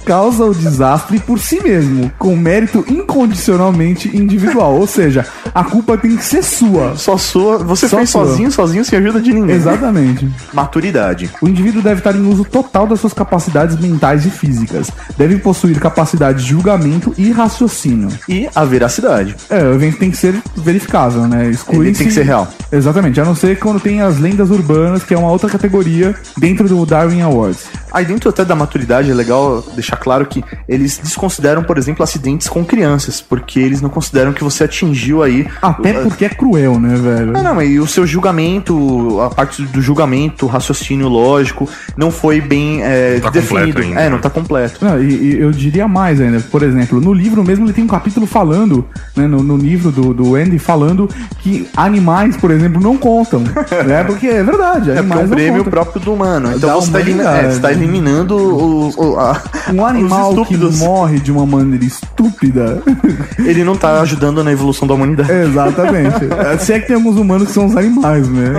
Causa 0.06 0.46
o 0.46 0.54
desastre 0.54 1.20
por 1.20 1.40
si 1.40 1.60
mesmo, 1.60 2.12
com 2.20 2.36
mérito 2.36 2.86
incondicionalmente 2.88 4.16
individual. 4.16 4.76
Ou 4.76 4.86
seja, 4.86 5.26
a 5.56 5.64
culpa 5.64 5.98
tem 5.98 6.16
que 6.16 6.24
ser 6.24 6.44
sua. 6.44 6.96
Só 6.96 7.18
sua. 7.18 7.58
Você 7.58 7.88
Só 7.90 7.98
fez 7.98 8.12
sua. 8.12 8.26
sozinho, 8.26 8.52
sozinho, 8.52 8.86
sem 8.86 9.00
ajuda 9.00 9.20
de 9.20 9.34
ninguém. 9.34 9.56
Exatamente. 9.56 10.30
Maturidade. 10.54 11.32
O 11.42 11.48
indivíduo 11.48 11.82
deve 11.82 12.00
estar 12.00 12.16
em 12.16 12.28
uso 12.30 12.44
total 12.46 12.86
das 12.86 13.00
suas 13.00 13.12
capacidades 13.12 13.76
mentais 13.80 14.24
e 14.26 14.30
físicas. 14.30 14.92
Deve 15.18 15.38
possuir 15.40 15.80
capacidade 15.80 16.44
de 16.44 16.50
julgamento 16.50 17.16
e 17.18 17.32
raciocínio. 17.32 18.10
E 18.30 18.48
a 18.54 18.64
veracidade. 18.64 19.36
É, 19.50 19.64
o 19.64 19.74
evento 19.74 19.98
tem 19.98 20.12
que 20.12 20.18
ser 20.18 20.36
verificável, 20.56 21.28
né? 21.28 21.50
Exclui 21.50 21.88
Ele 21.88 21.98
tem 21.98 22.06
que 22.08 22.14
ser 22.14 22.24
real. 22.24 22.48
Exatamente, 22.72 23.20
a 23.20 23.26
não 23.26 23.36
ser 23.36 23.58
quando 23.60 23.80
tem 23.80 24.02
as 24.02 24.20
lendas 24.20 24.50
urbanas, 24.50 25.04
que 25.04 25.14
é 25.14 25.18
uma 25.18 25.32
outra 25.32 25.50
categoria 25.50 26.16
dentro 26.38 26.68
do 26.68 26.86
Darwin 26.86 27.22
Awards. 27.22 27.66
Aí 27.92 28.06
dentro 28.06 28.30
até 28.30 28.44
da 28.44 28.56
maturidade 28.56 29.10
é 29.10 29.14
legal 29.14 29.64
deixar 29.74 29.96
claro 29.96 30.26
que 30.26 30.44
eles 30.68 31.00
desconsideram, 31.02 31.64
por 31.64 31.78
exemplo, 31.78 32.04
acidentes 32.04 32.50
com 32.50 32.66
crianças, 32.66 33.22
porque 33.22 33.60
eles 33.60 33.82
não 33.82 33.90
consideram 33.90 34.34
que 34.34 34.44
você 34.44 34.66
atingiu 34.66 35.24
aí. 35.24 35.48
Até 35.62 35.94
porque 35.94 36.26
é 36.26 36.30
cruel, 36.30 36.80
né, 36.80 36.96
velho? 36.96 37.32
Não, 37.32 37.42
não, 37.44 37.62
e 37.62 37.80
o 37.80 37.88
seu 37.88 38.06
julgamento, 38.06 39.22
a 39.22 39.30
parte 39.30 39.64
do 39.64 39.82
julgamento, 39.82 40.46
raciocínio 40.46 41.08
lógico, 41.08 41.70
não 41.96 42.12
foi 42.12 42.42
bem 42.42 42.84
é, 42.84 43.20
Tá 43.20 43.30
definido. 43.30 43.68
completo 43.68 43.88
ainda, 43.88 44.02
é, 44.02 44.10
não 44.10 44.20
tá 44.20 44.30
completo. 44.30 44.84
Não, 44.84 45.02
e, 45.02 45.36
e 45.36 45.40
eu 45.40 45.52
diria 45.52 45.88
mais 45.88 46.20
ainda. 46.20 46.40
Por 46.42 46.62
exemplo, 46.64 47.00
no 47.00 47.14
livro 47.14 47.44
mesmo 47.44 47.66
ele 47.66 47.74
tem 47.74 47.84
um 47.84 47.88
capítulo 47.88 48.26
falando, 48.28 48.86
né, 49.16 49.26
no, 49.26 49.42
no 49.42 49.56
livro 49.56 49.92
do, 49.92 50.14
do 50.14 50.36
Andy, 50.36 50.60
falando 50.60 51.10
que 51.40 51.68
animais, 51.76 52.36
por 52.36 52.52
exemplo, 52.52 52.57
não 52.82 52.98
contam. 52.98 53.40
né? 53.86 54.04
Porque 54.08 54.28
é 54.28 54.44
verdade, 54.44 54.92
É 54.92 54.96
porque 54.96 55.14
é 55.14 55.16
um 55.18 55.22
não 55.22 55.30
prêmio 55.30 55.64
próprio 55.66 56.02
do 56.02 56.14
humano. 56.14 56.52
Então 56.56 56.80
você 56.82 56.92
tá, 56.92 57.00
elimina- 57.00 57.30
humanidade. 57.30 57.56
é, 57.58 57.60
tá 57.60 57.72
eliminando 57.72 58.36
o, 58.38 58.90
o- 58.98 59.20
a- 59.20 59.42
Um 59.74 59.82
os 59.84 59.90
animal 59.90 60.46
que 60.46 60.58
morre 60.58 61.20
de 61.20 61.32
uma 61.32 61.46
maneira 61.46 61.84
estúpida. 61.86 62.82
Ele 63.40 63.64
não 63.64 63.76
tá 63.76 64.02
ajudando 64.02 64.44
na 64.44 64.52
evolução 64.52 64.88
da 64.88 64.94
humanidade. 64.94 65.32
Exatamente. 65.32 66.20
Se 66.60 66.74
é 66.74 66.80
que 66.80 66.88
tem 66.88 66.96
alguns 66.96 67.18
humanos 67.18 67.48
que 67.48 67.54
são 67.54 67.66
os 67.66 67.76
animais, 67.76 68.28
né? 68.30 68.52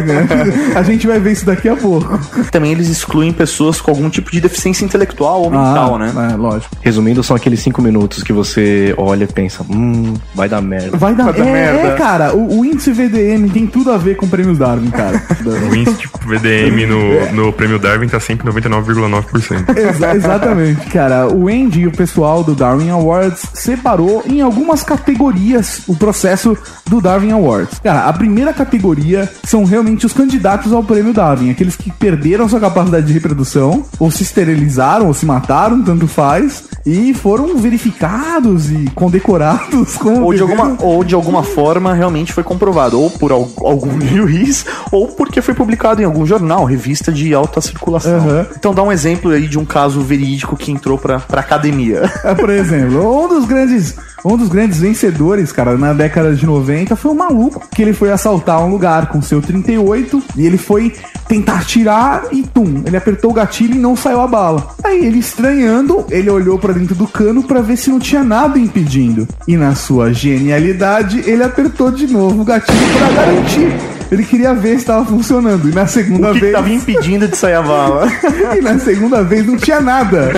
A 0.75 0.83
gente 0.83 1.07
vai 1.07 1.19
ver 1.19 1.33
isso 1.33 1.47
daqui 1.47 1.69
a 1.69 1.77
pouco. 1.77 2.19
Também 2.51 2.73
eles 2.73 2.89
excluem 2.89 3.33
pessoas 3.33 3.81
com 3.81 3.91
algum 3.91 4.09
tipo 4.11 4.31
de 4.31 4.41
deficiência 4.41 4.85
intelectual 4.85 5.43
ou 5.43 5.51
mental, 5.51 5.97
Ah, 5.97 5.99
né? 5.99 6.13
É, 6.33 6.37
lógico. 6.37 6.75
Resumindo, 6.81 7.23
são 7.23 7.37
aqueles 7.37 7.61
cinco 7.61 7.81
minutos 7.83 8.23
que 8.23 8.33
você 8.33 8.95
olha 8.97 9.25
e 9.25 9.27
pensa, 9.27 9.65
hum, 9.69 10.15
vai 10.35 10.49
dar 10.49 10.61
merda. 10.61 10.97
Vai 10.97 11.15
dar, 11.15 11.25
Vai 11.25 11.33
dar 11.35 11.47
é, 11.47 11.53
merda. 11.53 11.89
é, 11.89 11.95
cara, 11.97 12.35
o, 12.37 12.61
o 12.61 12.65
índice 12.65 12.93
VDM 12.93 13.49
tem 13.53 13.67
tudo 13.67 13.88
a 13.93 13.97
ver 13.97 14.17
com 14.17 14.29
prêmios 14.29 14.59
Darwin, 14.59 14.91
cara. 14.91 15.23
O 15.71 15.75
índice 15.75 15.97
tipo, 15.97 16.19
VDM 16.27 16.87
no, 16.87 17.33
no 17.47 17.53
prêmio 17.53 17.79
Darwin 17.79 18.09
tá 18.09 18.21
sempre 18.21 18.51
99,9%. 18.51 19.77
Exa- 19.77 20.15
exatamente, 20.15 20.87
cara. 20.89 21.29
O 21.29 21.49
Andy 21.49 21.81
e 21.81 21.87
o 21.87 21.93
pessoal 21.93 22.43
do 22.45 22.55
Darwin 22.55 22.91
Awards 22.91 23.43
separou 23.55 24.23
em 24.27 24.41
algumas 24.41 24.83
categorias 24.83 25.83
o 25.87 25.97
processo 25.97 26.57
do 26.87 27.01
Darwin 27.01 27.33
Awards. 27.33 27.79
Cara, 27.83 28.05
a 28.09 28.13
primeira 28.13 28.53
categoria 28.53 29.29
são 29.45 29.65
realmente 29.65 30.07
os 30.07 30.13
candidatos 30.13 30.73
ao 30.73 30.83
prêmio 30.83 31.13
Darwin, 31.13 31.51
aqueles 31.51 31.77
que 31.77 31.91
perderam 31.91 32.49
sua 32.49 32.61
capacidade 32.61 33.07
de 33.07 33.13
reprodução, 33.13 33.85
ou 33.99 34.11
se 34.11 34.23
esterilizaram, 34.23 35.07
ou 35.07 35.15
se 35.15 35.25
mataram, 35.27 35.83
tanto 35.83 36.07
faz, 36.07 36.65
e 36.91 37.13
foram 37.13 37.57
verificados 37.59 38.71
e 38.71 38.87
condecorados 38.95 39.97
com 39.97 40.23
Ou 40.23 40.33
de, 40.33 40.41
alguma, 40.43 40.77
ou 40.81 41.05
de 41.05 41.15
alguma 41.15 41.43
forma 41.43 41.93
realmente 41.93 42.33
foi 42.33 42.43
comprovado, 42.43 42.99
ou 43.01 43.11
por 43.11 43.31
al- 43.31 43.49
algum 43.59 44.01
juiz, 44.01 44.65
ou 44.91 45.09
porque 45.09 45.43
foi 45.43 45.53
publicado 45.55 46.01
em 46.01 46.05
algum 46.07 46.25
jornal, 46.25 46.65
revista 46.65 47.13
de 47.13 47.35
alta 47.35 47.61
circulação. 47.61 48.17
Aham. 48.17 48.47
Então 48.57 48.73
dá 48.73 48.83
um 48.83 48.91
exemplo 48.91 49.31
aí 49.31 49.47
de 49.47 49.59
um 49.59 49.65
caso 49.67 50.01
verídico 50.01 50.57
que 50.57 50.73
entrou 50.73 50.97
pra, 50.97 51.21
pra 51.21 51.41
academia. 51.41 52.11
É, 52.25 52.35
por 52.35 52.49
exemplo, 52.51 53.25
um 53.25 53.29
dos 53.29 53.45
grandes. 53.45 53.95
Um 54.25 54.37
dos 54.37 54.49
grandes 54.49 54.81
vencedores, 54.81 55.53
cara, 55.53 55.79
na 55.79 55.93
década 55.93 56.35
de 56.35 56.45
90 56.45 56.97
foi 56.97 57.13
um 57.13 57.15
maluco 57.15 57.63
que 57.73 57.81
ele 57.81 57.93
foi 57.93 58.11
assaltar 58.11 58.61
um 58.65 58.69
lugar 58.69 59.07
com 59.11 59.23
seu 59.23 59.41
38 59.41 60.21
e 60.37 60.45
ele 60.45 60.59
foi 60.59 60.93
tentar 61.29 61.65
tirar 61.65 62.25
e 62.33 62.43
tum, 62.43 62.83
ele 62.85 62.97
apertou 62.97 63.31
o 63.31 63.35
gatilho 63.35 63.77
e 63.77 63.79
não 63.79 63.95
saiu 63.95 64.21
a 64.21 64.27
bala. 64.27 64.71
Aí 64.83 65.07
ele 65.07 65.21
estranhando, 65.21 66.05
ele 66.11 66.29
olhou 66.29 66.59
pra 66.59 66.73
dentro 66.79 66.95
do 66.95 67.07
cano 67.07 67.43
pra 67.43 67.61
ver 67.61 67.77
se 67.77 67.91
não 67.91 67.99
tinha 67.99 68.23
nada 68.23 68.59
impedindo. 68.59 69.27
E 69.47 69.57
na 69.57 69.75
sua 69.75 70.13
genialidade, 70.13 71.23
ele 71.29 71.43
apertou 71.43 71.91
de 71.91 72.07
novo 72.07 72.43
o 72.43 72.45
gatilho 72.45 72.79
pra 72.97 73.11
garantir. 73.11 73.98
Ele 74.11 74.25
queria 74.25 74.55
ver 74.55 74.71
se 74.71 74.77
estava 74.77 75.05
funcionando. 75.05 75.69
E 75.69 75.73
na 75.75 75.87
segunda 75.87 76.31
O 76.31 76.35
que 76.35 76.41
vez. 76.41 76.53
tava 76.53 76.71
impedindo 76.71 77.29
de 77.29 77.37
sair 77.37 77.55
a 77.55 77.63
bala? 77.63 78.09
E 78.57 78.61
na 78.61 78.79
segunda 78.79 79.23
vez 79.23 79.47
não 79.47 79.57
tinha 79.57 79.81
nada 79.81 80.31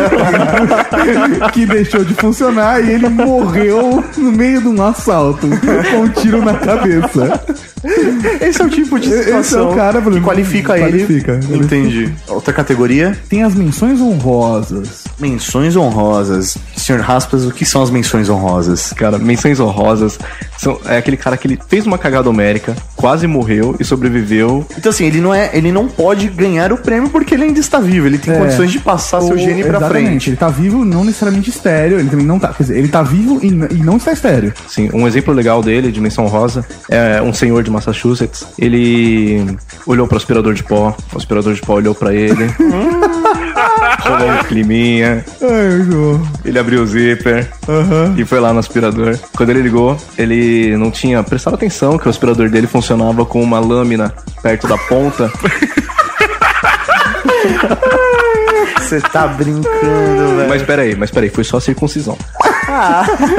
que 1.53 1.65
deixou 1.67 2.05
de 2.05 2.15
funcionar 2.15 2.83
e 2.85 2.91
ele 2.91 3.09
morreu 3.09 4.03
no 4.17 4.33
meio 4.33 4.61
de 4.61 4.69
um 4.69 4.83
assalto 4.85 5.47
com 5.91 5.97
um 6.00 6.09
tiro 6.09 6.45
na 6.45 6.55
cabeça. 6.55 7.41
Esse 8.41 8.61
é 8.61 8.65
o 8.65 8.69
tipo 8.69 8.99
de 8.99 9.09
Esse 9.09 9.25
situação 9.25 9.69
é 9.71 9.73
o 9.73 9.75
cara, 9.75 9.99
que 10.00 10.05
Bruno, 10.05 10.23
qualifica, 10.23 10.77
qualifica. 10.77 11.41
ele. 11.49 11.65
Entendi. 11.65 12.12
Outra 12.29 12.53
categoria? 12.53 13.17
Tem 13.29 13.43
as 13.43 13.55
menções 13.55 14.00
honrosas. 14.00 15.05
Menções 15.19 15.77
honrosas. 15.77 16.59
Senhor 16.77 17.00
Raspas, 17.00 17.47
o 17.47 17.50
que 17.50 17.65
são 17.65 17.83
as 17.83 17.91
menções 17.91 18.29
honrosas? 18.29 18.93
Cara, 18.93 19.19
menções 19.19 19.61
honrosas. 19.61 20.19
São, 20.59 20.79
é 20.87 20.99
aquele 20.99 21.17
cara 21.17 21.37
que 21.37 21.47
ele 21.47 21.59
fez 21.69 21.87
uma 21.87 21.97
cagada 21.97 22.29
homérica, 22.29 22.77
quase 22.97 23.27
morreu 23.27 23.60
e 23.79 23.85
sobreviveu. 23.85 24.67
Então 24.76 24.90
assim, 24.90 25.05
ele 25.07 25.21
não 25.21 25.35
é, 25.35 25.50
ele 25.52 25.71
não 25.73 25.87
pode 25.88 26.29
ganhar 26.29 26.73
o 26.73 26.79
prêmio 26.79 27.09
porque 27.11 27.35
ele 27.35 27.45
ainda 27.45 27.61
está 27.61 27.79
vivo, 27.79 28.07
ele 28.07 28.19
tem 28.19 28.35
É. 28.35 28.38
condições 28.38 28.71
de 28.71 28.79
passar 28.79 29.21
seu 29.21 29.33
Ou- 29.33 29.38
gene 29.38 29.62
pra 29.62 29.79
exatamente, 29.79 30.07
frente. 30.07 30.31
Ele 30.31 30.37
tá 30.37 30.49
vivo, 30.49 30.85
não 30.85 31.05
necessariamente 31.05 31.50
estéreo. 31.50 31.99
Ele 31.99 32.09
também 32.09 32.26
não 32.26 32.38
tá. 32.38 32.49
Quer 32.49 32.62
dizer, 32.64 32.79
ele 32.79 32.88
tá 32.88 33.02
vivo 33.02 33.38
e, 33.43 33.49
e 33.49 33.83
não 33.83 33.97
está 33.97 34.12
estéreo. 34.12 34.52
Sim, 34.69 34.90
um 34.93 35.07
exemplo 35.07 35.33
legal 35.35 35.62
dele, 35.62 35.90
de 35.93 36.00
menção 36.00 36.26
rosa, 36.26 36.64
é 36.88 37.21
um 37.23 37.33
senhor 37.33 37.62
de 37.62 37.71
Massachusetts. 37.71 38.47
Ele 38.59 39.45
olhou 39.87 40.07
pro 40.07 40.17
aspirador 40.17 40.55
de 40.55 40.62
pó, 40.62 40.97
o 41.12 41.17
aspirador 41.17 41.55
de 41.55 41.61
pó 41.61 41.75
olhou 41.75 41.95
pra 41.95 42.12
ele. 42.14 42.47
Rolou 43.99 44.31
um 44.31 44.45
climinha. 44.45 45.25
Ai. 45.43 46.21
Ele 46.45 46.59
abriu 46.59 46.83
o 46.83 46.87
zíper 46.87 47.49
e 48.17 48.25
foi 48.25 48.41
lá 48.41 48.53
no 48.53 48.59
aspirador. 48.59 49.19
Quando 49.37 49.51
ele 49.51 49.63
ligou, 49.63 49.97
ele 50.17 50.77
não 50.77 50.91
tinha 50.91 51.23
prestado 51.23 51.55
atenção 51.55 51.99
que 51.99 52.07
o 52.07 52.11
aspirador 52.11 52.49
dele 52.49 52.67
funcionava 52.67 53.25
com 53.25 53.43
uma 53.43 53.59
lâmina 53.59 54.15
perto 54.43 54.67
da 54.67 54.79
ponta. 54.79 55.31
Você 58.79 59.01
tá 59.01 59.29
brincando, 59.29 60.37
velho. 60.37 60.49
Mas 60.49 60.63
peraí, 60.63 60.97
mas 60.97 61.11
peraí, 61.13 61.31
foi 61.31 61.45
só 61.45 61.61
circuncisão. 61.61 62.19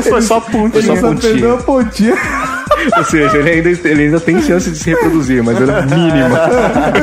foi 0.03 0.21
só 0.21 0.39
ponte. 0.39 0.77
Ele 0.77 0.87
só 0.87 0.95
só 0.95 1.01
pontinha. 1.09 1.31
perdeu 1.33 1.53
a 1.55 1.57
pontinha. 1.57 2.15
Ou 2.97 3.03
seja, 3.03 3.37
ele 3.37 3.49
ainda, 3.49 3.69
ele 3.87 4.03
ainda 4.03 4.19
tem 4.19 4.41
chance 4.41 4.69
de 4.69 4.77
se 4.77 4.89
reproduzir, 4.89 5.43
mas 5.43 5.59
ela 5.59 5.79
é 5.79 5.81
mínima. 5.83 6.39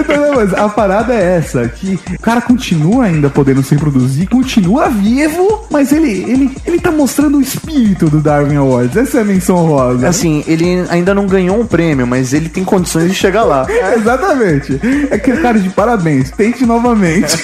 Então, 0.01 0.17
não, 0.29 0.35
mas 0.37 0.55
a 0.55 0.69
parada 0.69 1.15
é 1.15 1.37
essa, 1.37 1.69
que 1.69 1.99
o 2.15 2.21
cara 2.21 2.41
continua 2.41 3.05
ainda 3.05 3.31
podendo 3.31 3.63
se 3.63 3.75
reproduzir, 3.75 4.29
continua 4.29 4.89
vivo, 4.89 5.67
mas 5.71 5.93
ele, 5.93 6.11
ele, 6.11 6.57
ele 6.67 6.81
tá 6.81 6.91
mostrando 6.91 7.39
o 7.39 7.41
espírito 7.41 8.09
do 8.09 8.21
Darwin 8.21 8.57
Awards. 8.57 8.97
Essa 8.97 9.19
é 9.19 9.21
a 9.23 9.25
menção 9.25 9.57
rosa. 9.67 10.09
Assim, 10.09 10.45
ele 10.47 10.85
ainda 10.89 11.15
não 11.15 11.27
ganhou 11.27 11.61
um 11.61 11.67
prêmio, 11.67 12.07
mas 12.07 12.33
ele 12.33 12.49
tem 12.49 12.65
condições 12.65 13.09
de 13.09 13.15
chegar 13.15 13.45
lá. 13.45 13.67
Exatamente. 13.97 14.81
É 15.11 15.15
aquele 15.15 15.41
cara 15.41 15.59
de 15.59 15.69
parabéns, 15.71 16.31
tente 16.31 16.65
novamente. 16.65 17.37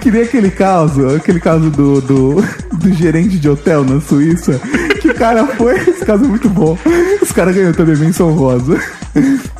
que 0.00 0.10
nem 0.10 0.22
aquele 0.22 0.50
caso, 0.50 1.16
aquele 1.16 1.40
caso 1.40 1.70
do, 1.70 2.00
do, 2.00 2.44
do 2.72 2.92
gerente 2.92 3.38
de 3.38 3.48
hotel 3.48 3.84
na 3.84 4.00
Suíça, 4.00 4.60
que 5.00 5.08
o 5.08 5.14
cara 5.14 5.46
foi, 5.46 5.76
esse 5.76 6.04
caso 6.04 6.24
é 6.24 6.28
muito 6.28 6.48
bom. 6.48 6.76
Esse 7.22 7.32
cara 7.34 7.52
ganhou 7.52 7.72
também 7.72 7.96
menção 7.96 8.30
rosa. 8.32 8.78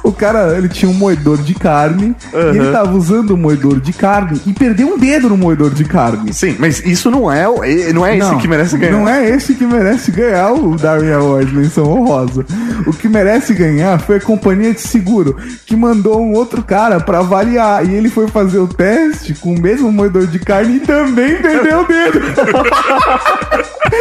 O 0.03 0.11
cara, 0.13 0.57
ele 0.57 0.69
tinha 0.69 0.91
um 0.91 0.95
moedor 0.95 1.39
de 1.39 1.55
carne 1.55 2.15
e 2.33 2.57
ele 2.57 2.73
tava 2.73 2.97
usando 2.97 3.33
o 3.33 3.37
moedor 3.37 3.79
de 3.81 3.93
carne 3.93 4.41
e 4.47 4.53
perdeu 4.53 4.89
um 4.89 4.99
dedo 4.99 5.29
no 5.29 5.37
moedor 5.37 5.71
de 5.71 5.85
carne. 5.85 6.33
Sim, 6.33 6.57
mas 6.59 6.85
isso 6.85 7.11
não 7.11 7.31
é, 7.31 7.47
o- 7.49 7.63
é- 7.63 7.93
não 7.93 8.05
é 8.05 8.17
esse 8.17 8.37
que 8.41 8.49
merece 8.49 8.77
ganhar. 8.79 8.93
Não 8.93 9.09
é 9.09 9.29
esse 9.29 9.55
que 9.55 9.65
merece 9.67 10.11
ganhar 10.11 10.53
o 10.53 10.77
Darwin 10.77 11.11
Award, 11.13 11.55
menção 11.55 11.85
honrosa. 11.85 12.45
O 12.87 12.93
que 12.93 13.09
merece 13.09 13.53
ganhar 13.55 13.99
foi 14.01 14.17
a 14.17 14.21
companhia 14.21 14.73
de 14.73 14.81
seguro, 14.81 15.37
que 15.67 15.77
mandou 15.77 16.21
um 16.21 16.33
outro 16.33 16.63
cara 16.63 16.99
pra 16.99 17.19
avaliar. 17.19 17.87
E 17.87 17.95
ele 17.95 18.09
foi 18.09 18.27
fazer 18.29 18.59
o 18.59 18.67
teste 18.67 19.35
com 19.35 19.55
o 19.55 19.61
mesmo 19.61 19.93
moedor 19.93 20.27
de 20.27 20.39
carne 20.39 20.77
e 20.77 20.81
também 20.81 21.37
perdeu 21.43 21.83
o 21.83 21.87
dedo. 21.87 22.21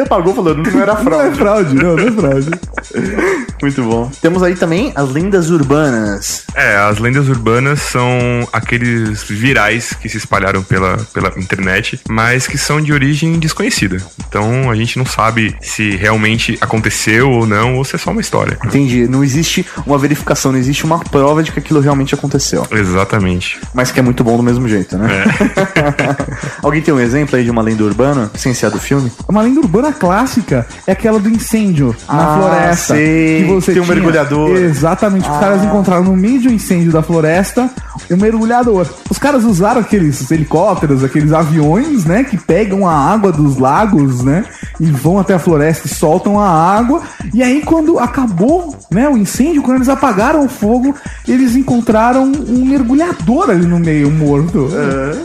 A 0.00 0.02
companhia 0.02 0.06
pagou 0.06 0.34
falando 0.34 0.62
que 0.62 0.70
não 0.70 0.80
era 0.82 0.94
Não 0.94 1.00
é 1.00 1.04
fraude. 1.04 1.36
fraude, 1.38 1.74
não, 1.74 1.96
não 1.96 2.08
é 2.08 2.10
fraude. 2.12 2.50
Muito 3.62 3.82
bom. 3.82 4.10
Temos 4.20 4.42
aí 4.42 4.54
também 4.54 4.92
as 4.94 5.08
lendas 5.10 5.50
urbanas. 5.50 6.42
É, 6.54 6.76
as 6.76 6.98
lendas 6.98 7.28
urbanas 7.28 7.80
são 7.82 8.08
aqueles 8.52 9.22
virais 9.24 9.92
que 10.00 10.08
se 10.08 10.16
espalharam 10.16 10.62
pela, 10.62 10.96
pela 11.12 11.28
internet, 11.36 12.00
mas 12.08 12.46
que 12.46 12.56
são 12.58 12.80
de 12.80 12.92
origem 12.92 13.38
desconhecida. 13.38 13.98
Então 14.28 14.70
a 14.70 14.74
gente 14.74 14.98
não 14.98 15.06
sabe 15.06 15.56
se 15.60 15.90
realmente 15.96 16.58
aconteceu 16.60 17.30
ou 17.30 17.46
não, 17.46 17.76
ou 17.76 17.84
se 17.84 17.96
é 17.96 17.98
só 17.98 18.10
uma 18.10 18.20
história. 18.20 18.58
Entendi. 18.64 19.06
Não 19.08 19.22
existe 19.24 19.64
uma 19.86 19.98
verificação, 19.98 20.52
não 20.52 20.58
existe 20.58 20.84
uma 20.84 20.98
prova 20.98 21.42
de 21.42 21.52
que 21.52 21.58
aquilo 21.58 21.80
realmente 21.80 22.14
aconteceu. 22.14 22.66
Exatamente. 22.70 23.60
Mas 23.74 23.90
que 23.92 24.00
é 24.00 24.02
muito 24.02 24.22
bom 24.24 24.36
do 24.36 24.42
mesmo 24.42 24.68
jeito, 24.68 24.96
né? 24.96 25.08
Alguém 26.62 26.80
tem 26.82 26.92
um 26.92 27.00
exemplo 27.00 27.36
aí 27.36 27.44
de 27.44 27.50
uma 27.50 27.62
lenda 27.62 27.84
urbana, 27.84 28.30
sem 28.34 28.54
ser 28.54 28.66
a 28.66 28.68
do 28.70 28.78
filme? 28.78 29.10
Uma 29.28 29.42
lenda 29.42 29.60
urbana 29.60 29.92
clássica 29.92 30.66
é 30.86 30.92
aquela 30.92 31.18
do 31.18 31.28
incêndio 31.28 31.94
na 32.08 32.14
Ah, 32.34 32.36
floresta. 32.38 32.94
sei. 32.94 33.44
Tem 33.58 33.80
um 33.80 33.86
mergulhador. 33.86 34.56
Exatamente. 34.56 35.28
Os 35.28 35.38
caras 35.38 35.64
encontraram 35.64 36.04
no 36.04 36.16
meio 36.16 36.40
de 36.40 36.48
um 36.48 36.52
incêndio 36.52 36.92
da 36.92 37.02
floresta 37.02 37.70
um 38.10 38.16
mergulhador. 38.16 38.86
Os 39.08 39.18
caras 39.18 39.44
usaram 39.44 39.80
aqueles 39.80 40.30
helicópteros, 40.30 41.04
aqueles 41.04 41.32
aviões, 41.32 42.04
né? 42.04 42.24
Que 42.24 42.36
pegam 42.36 42.86
a 42.86 42.94
água 42.94 43.32
dos 43.32 43.56
lagos, 43.56 44.22
né? 44.22 44.44
E 44.78 44.86
vão 44.86 45.18
até 45.18 45.34
a 45.34 45.38
floresta 45.38 45.86
e 45.86 45.90
soltam 45.90 46.38
a 46.38 46.48
água. 46.48 47.02
E 47.32 47.42
aí, 47.42 47.62
quando 47.62 47.98
acabou, 47.98 48.74
né? 48.90 49.08
O 49.08 49.16
incêndio, 49.16 49.62
quando 49.62 49.78
eles 49.78 49.88
apagaram 49.88 50.44
o 50.44 50.48
fogo, 50.48 50.94
eles 51.26 51.54
encontraram 51.54 52.24
um 52.24 52.64
mergulhador 52.64 53.50
ali 53.50 53.66
no 53.66 53.78
meio, 53.78 54.10
morto. 54.10 54.68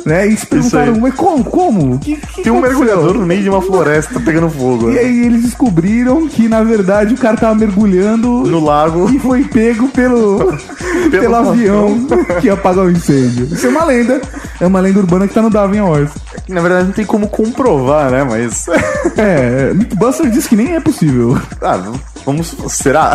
né? 0.05 0.27
E 0.27 0.37
se 0.37 0.45
perguntaram, 0.45 0.99
mas 0.99 1.13
como? 1.13 1.43
Como? 1.43 1.99
Que, 1.99 2.15
que 2.15 2.43
Tem 2.43 2.51
um 2.51 2.57
aconteceu?" 2.57 2.79
mergulhador 2.85 3.13
no 3.15 3.25
meio 3.25 3.43
de 3.43 3.49
uma 3.49 3.61
floresta 3.61 4.19
pegando 4.19 4.49
fogo. 4.49 4.91
E 4.91 4.93
né? 4.93 4.99
aí 4.99 5.25
eles 5.25 5.43
descobriram 5.43 6.27
que, 6.27 6.47
na 6.47 6.63
verdade, 6.63 7.13
o 7.13 7.17
cara 7.17 7.37
tava 7.37 7.55
mergulhando 7.55 8.14
No 8.17 8.63
lago. 8.63 9.09
e 9.09 9.19
foi 9.19 9.43
pego 9.43 9.87
pelo, 9.89 10.53
pelo, 11.11 11.35
avião 11.35 12.07
que 12.41 12.49
apagou 12.49 12.85
o 12.85 12.91
incêndio. 12.91 13.47
Isso 13.51 13.67
é 13.67 13.69
uma 13.69 13.83
lenda. 13.83 14.21
É 14.59 14.67
uma 14.67 14.79
lenda 14.79 14.99
urbana 14.99 15.27
que 15.27 15.33
tá 15.33 15.41
no 15.41 15.49
Darwin 15.49 15.79
Awards. 15.79 16.13
Na 16.47 16.61
verdade, 16.61 16.85
não 16.85 16.93
tem 16.93 17.05
como 17.05 17.27
comprovar, 17.27 18.11
né? 18.11 18.23
Mas. 18.23 18.65
É, 19.17 19.73
Mythbusters 19.73 20.31
diz 20.33 20.47
que 20.47 20.55
nem 20.55 20.75
é 20.75 20.79
possível. 20.79 21.39
ah, 21.61 21.79
vamos. 22.25 22.55
Será? 22.69 23.13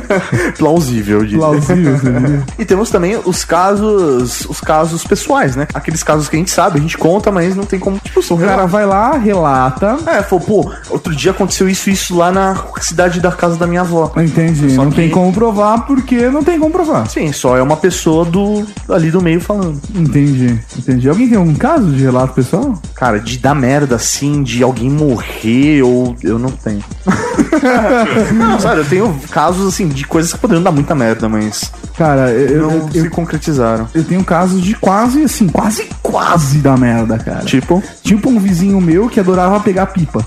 Plausível, 0.58 1.26
Plausível, 1.28 1.98
você 1.98 2.10
diria. 2.12 2.42
E 2.58 2.64
temos 2.64 2.90
também 2.90 3.18
os 3.24 3.44
casos. 3.44 4.46
Os 4.48 4.60
casos 4.60 5.04
pessoais, 5.04 5.56
né? 5.56 5.66
Aqueles 5.74 6.02
casos 6.02 6.28
que 6.28 6.36
a 6.36 6.38
gente 6.38 6.50
sabe, 6.50 6.78
a 6.78 6.82
gente 6.82 6.98
conta, 6.98 7.30
mas 7.30 7.54
não 7.56 7.64
tem 7.64 7.78
como. 7.78 7.98
Tipo, 7.98 8.20
O 8.34 8.38
cara 8.38 8.66
vai 8.66 8.84
lá, 8.86 9.16
relata. 9.16 9.96
É, 10.06 10.22
falou, 10.22 10.44
pô, 10.44 10.72
outro 10.90 11.14
dia 11.14 11.30
aconteceu 11.30 11.68
isso 11.68 11.90
isso 11.90 12.16
lá 12.16 12.30
na 12.32 12.56
cidade 12.80 13.20
da 13.20 13.30
casa 13.32 13.56
da 13.56 13.66
minha 13.66 13.80
avó. 13.82 14.12
Entendi. 14.16 14.74
Só 14.74 14.84
não 14.84 14.90
que- 14.90 14.96
tem 14.96 15.10
como 15.10 15.32
provar 15.32 15.86
porque 15.86 16.28
não 16.28 16.42
tem 16.42 16.58
como 16.58 16.70
provar. 16.72 17.08
Sim, 17.08 17.32
só 17.32 17.56
é 17.56 17.62
uma 17.62 17.76
pessoa 17.76 18.24
do 18.24 18.66
ali 18.88 19.10
do 19.10 19.20
meio 19.22 19.40
falando. 19.40 19.80
Entendi, 19.94 20.58
entendi. 20.78 21.08
Alguém 21.08 21.28
tem 21.28 21.38
algum 21.38 21.54
caso 21.54 21.90
de 21.90 22.02
relato 22.02 22.34
pessoal? 22.34 22.80
Cara, 22.94 23.18
de 23.20 23.38
dar 23.38 23.54
merda 23.54 23.96
assim, 23.96 24.42
de 24.42 24.62
alguém 24.62 24.90
morrer 24.90 25.82
ou. 25.82 26.14
Eu 26.22 26.38
não 26.38 26.50
tenho. 26.50 26.82
não, 28.40 28.60
sério, 28.60 28.82
eu 28.82 28.88
tenho 28.88 29.20
casos 29.30 29.66
assim 29.72 29.88
de 29.88 30.06
coisas 30.06 30.32
que 30.32 30.38
poderiam 30.38 30.62
dar 30.62 30.72
muita 30.72 30.94
merda, 30.94 31.28
mas 31.28 31.70
Cara, 31.96 32.30
eu, 32.30 32.62
não 32.62 32.70
eu, 32.72 32.92
se 32.92 32.98
eu, 32.98 33.10
concretizaram. 33.10 33.88
eu 33.94 34.02
tenho 34.04 34.24
casos 34.24 34.62
de 34.62 34.74
quase, 34.74 35.22
assim, 35.22 35.48
quase, 35.48 35.88
quase 36.10 36.58
da 36.58 36.76
merda, 36.76 37.18
cara. 37.18 37.44
Tipo, 37.44 37.82
Tipo 38.02 38.28
um 38.28 38.40
vizinho 38.40 38.80
meu 38.80 39.08
que 39.08 39.20
adorava 39.20 39.60
pegar 39.60 39.86
pipa. 39.86 40.26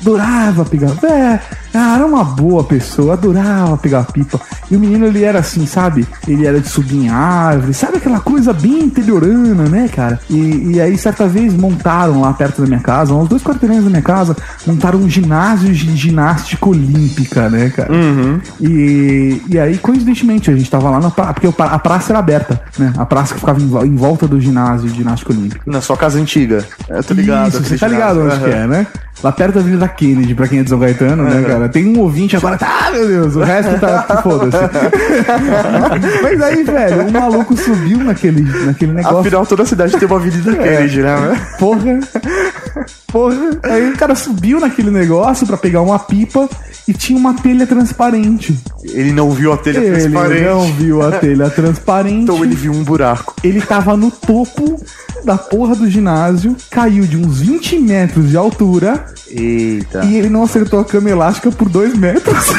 Adorava 0.00 0.64
pegar. 0.64 0.92
É, 1.04 1.38
era 1.74 2.06
uma 2.06 2.24
boa 2.24 2.64
pessoa, 2.64 3.12
adorava 3.12 3.76
pegar 3.76 4.04
pipa. 4.04 4.40
E 4.70 4.76
o 4.76 4.80
menino, 4.80 5.04
ele 5.04 5.22
era 5.24 5.40
assim, 5.40 5.66
sabe? 5.66 6.06
Ele 6.26 6.46
era 6.46 6.60
de 6.60 6.68
subir 6.68 6.96
em 6.96 7.08
árvore, 7.10 7.74
sabe 7.74 7.98
aquela 7.98 8.20
coisa 8.20 8.52
bem 8.52 8.84
interiorana, 8.84 9.64
né, 9.68 9.88
cara? 9.88 10.18
E, 10.30 10.72
e 10.74 10.80
aí, 10.80 10.96
certa 10.96 11.26
vez, 11.26 11.52
montaram 11.52 12.20
lá 12.20 12.32
perto 12.32 12.62
da 12.62 12.66
minha 12.66 12.80
casa, 12.80 13.12
uns 13.12 13.28
dois 13.28 13.42
quarteirões 13.42 13.84
da 13.84 13.90
minha 13.90 14.02
casa, 14.02 14.36
montaram 14.66 14.98
um 14.98 15.08
ginásio 15.10 15.72
de 15.72 15.96
ginástica 15.96 16.66
olímpica, 16.66 17.50
né, 17.50 17.70
cara? 17.70 17.92
E, 18.60 19.42
e 19.48 19.58
aí, 19.58 19.76
coincidentemente, 19.78 20.50
a 20.50 20.56
gente 20.56 20.70
tava 20.70 20.88
lá 20.88 21.00
na 21.00 21.10
praça, 21.10 21.34
porque 21.34 21.48
a 21.58 21.78
praça 21.78 22.12
era 22.12 22.18
aberta, 22.20 22.60
né? 22.78 22.92
A 22.96 23.04
praça 23.04 23.34
que 23.34 23.40
ficava 23.40 23.60
em, 23.60 23.64
em 23.86 23.96
volta 23.96 24.26
do 24.26 24.40
ginásio 24.40 24.88
de 24.88 24.96
ginástica 24.96 25.17
ginástica 25.18 25.32
olímpica. 25.32 25.62
Na 25.66 25.80
sua 25.80 25.96
casa 25.96 26.18
antiga. 26.18 26.64
Eu 26.88 27.02
tô 27.02 27.14
ligado. 27.14 27.48
Isso, 27.48 27.62
você 27.64 27.76
tá 27.78 27.88
ligado 27.88 28.20
ginásio. 28.20 28.44
onde 28.44 28.52
Aham. 28.54 28.62
é, 28.62 28.66
né? 28.66 28.86
Lá 29.22 29.32
perto 29.32 29.54
da 29.54 29.60
Avenida 29.60 29.88
Kennedy, 29.88 30.32
pra 30.32 30.46
quem 30.46 30.60
é 30.60 30.62
de 30.62 30.70
São 30.70 30.78
Gaetano, 30.78 31.24
né, 31.24 31.42
cara? 31.44 31.68
Tem 31.68 31.84
um 31.84 31.98
ouvinte 31.98 32.36
agora, 32.36 32.56
tá, 32.56 32.86
ah, 32.86 32.90
meu 32.92 33.04
Deus, 33.08 33.34
o 33.34 33.40
resto 33.40 33.76
tá, 33.80 34.04
que 34.04 34.22
foda-se. 34.22 34.56
Mas 36.22 36.40
aí, 36.40 36.62
velho, 36.62 37.08
o 37.08 37.12
maluco 37.12 37.56
subiu 37.56 37.98
naquele, 37.98 38.42
naquele 38.64 38.92
negócio. 38.92 39.18
Afinal, 39.18 39.44
toda 39.44 39.64
a 39.64 39.66
cidade 39.66 39.98
tem 39.98 40.06
uma 40.06 40.16
avenida 40.18 40.54
Kennedy, 40.54 41.02
né? 41.02 41.40
Porra. 41.58 41.98
Porra. 43.10 43.34
Aí 43.64 43.90
o 43.90 43.96
cara 43.96 44.14
subiu 44.14 44.60
naquele 44.60 44.92
negócio 44.92 45.44
pra 45.48 45.56
pegar 45.56 45.82
uma 45.82 45.98
pipa 45.98 46.48
e 46.86 46.92
tinha 46.92 47.18
uma 47.18 47.34
telha 47.34 47.66
transparente. 47.66 48.56
Ele 48.84 49.10
não 49.12 49.30
viu 49.32 49.52
a 49.52 49.56
telha 49.56 49.78
Ele 49.78 50.00
transparente. 50.00 50.44
não 50.44 50.72
viu 50.74 51.02
a 51.02 51.10
telha 51.12 51.50
transparente. 51.50 52.22
Então 52.22 52.44
ele 52.44 52.54
viu 52.54 52.70
um 52.72 52.84
buraco. 52.84 53.34
Ele 53.42 53.60
tava 53.60 53.96
no 53.96 54.12
topo 54.12 54.80
da 55.24 55.36
porra 55.36 55.74
do 55.74 55.88
ginásio, 55.90 56.56
caiu 56.70 57.04
de 57.06 57.16
uns 57.16 57.40
20 57.40 57.78
metros 57.80 58.30
de 58.30 58.36
altura 58.36 59.04
Eita. 59.28 60.04
e 60.04 60.16
ele 60.16 60.28
não 60.28 60.42
acertou 60.44 60.80
a 60.80 60.84
cama 60.84 61.10
elástica 61.10 61.50
por 61.50 61.68
2 61.68 61.94
metros. 61.96 62.46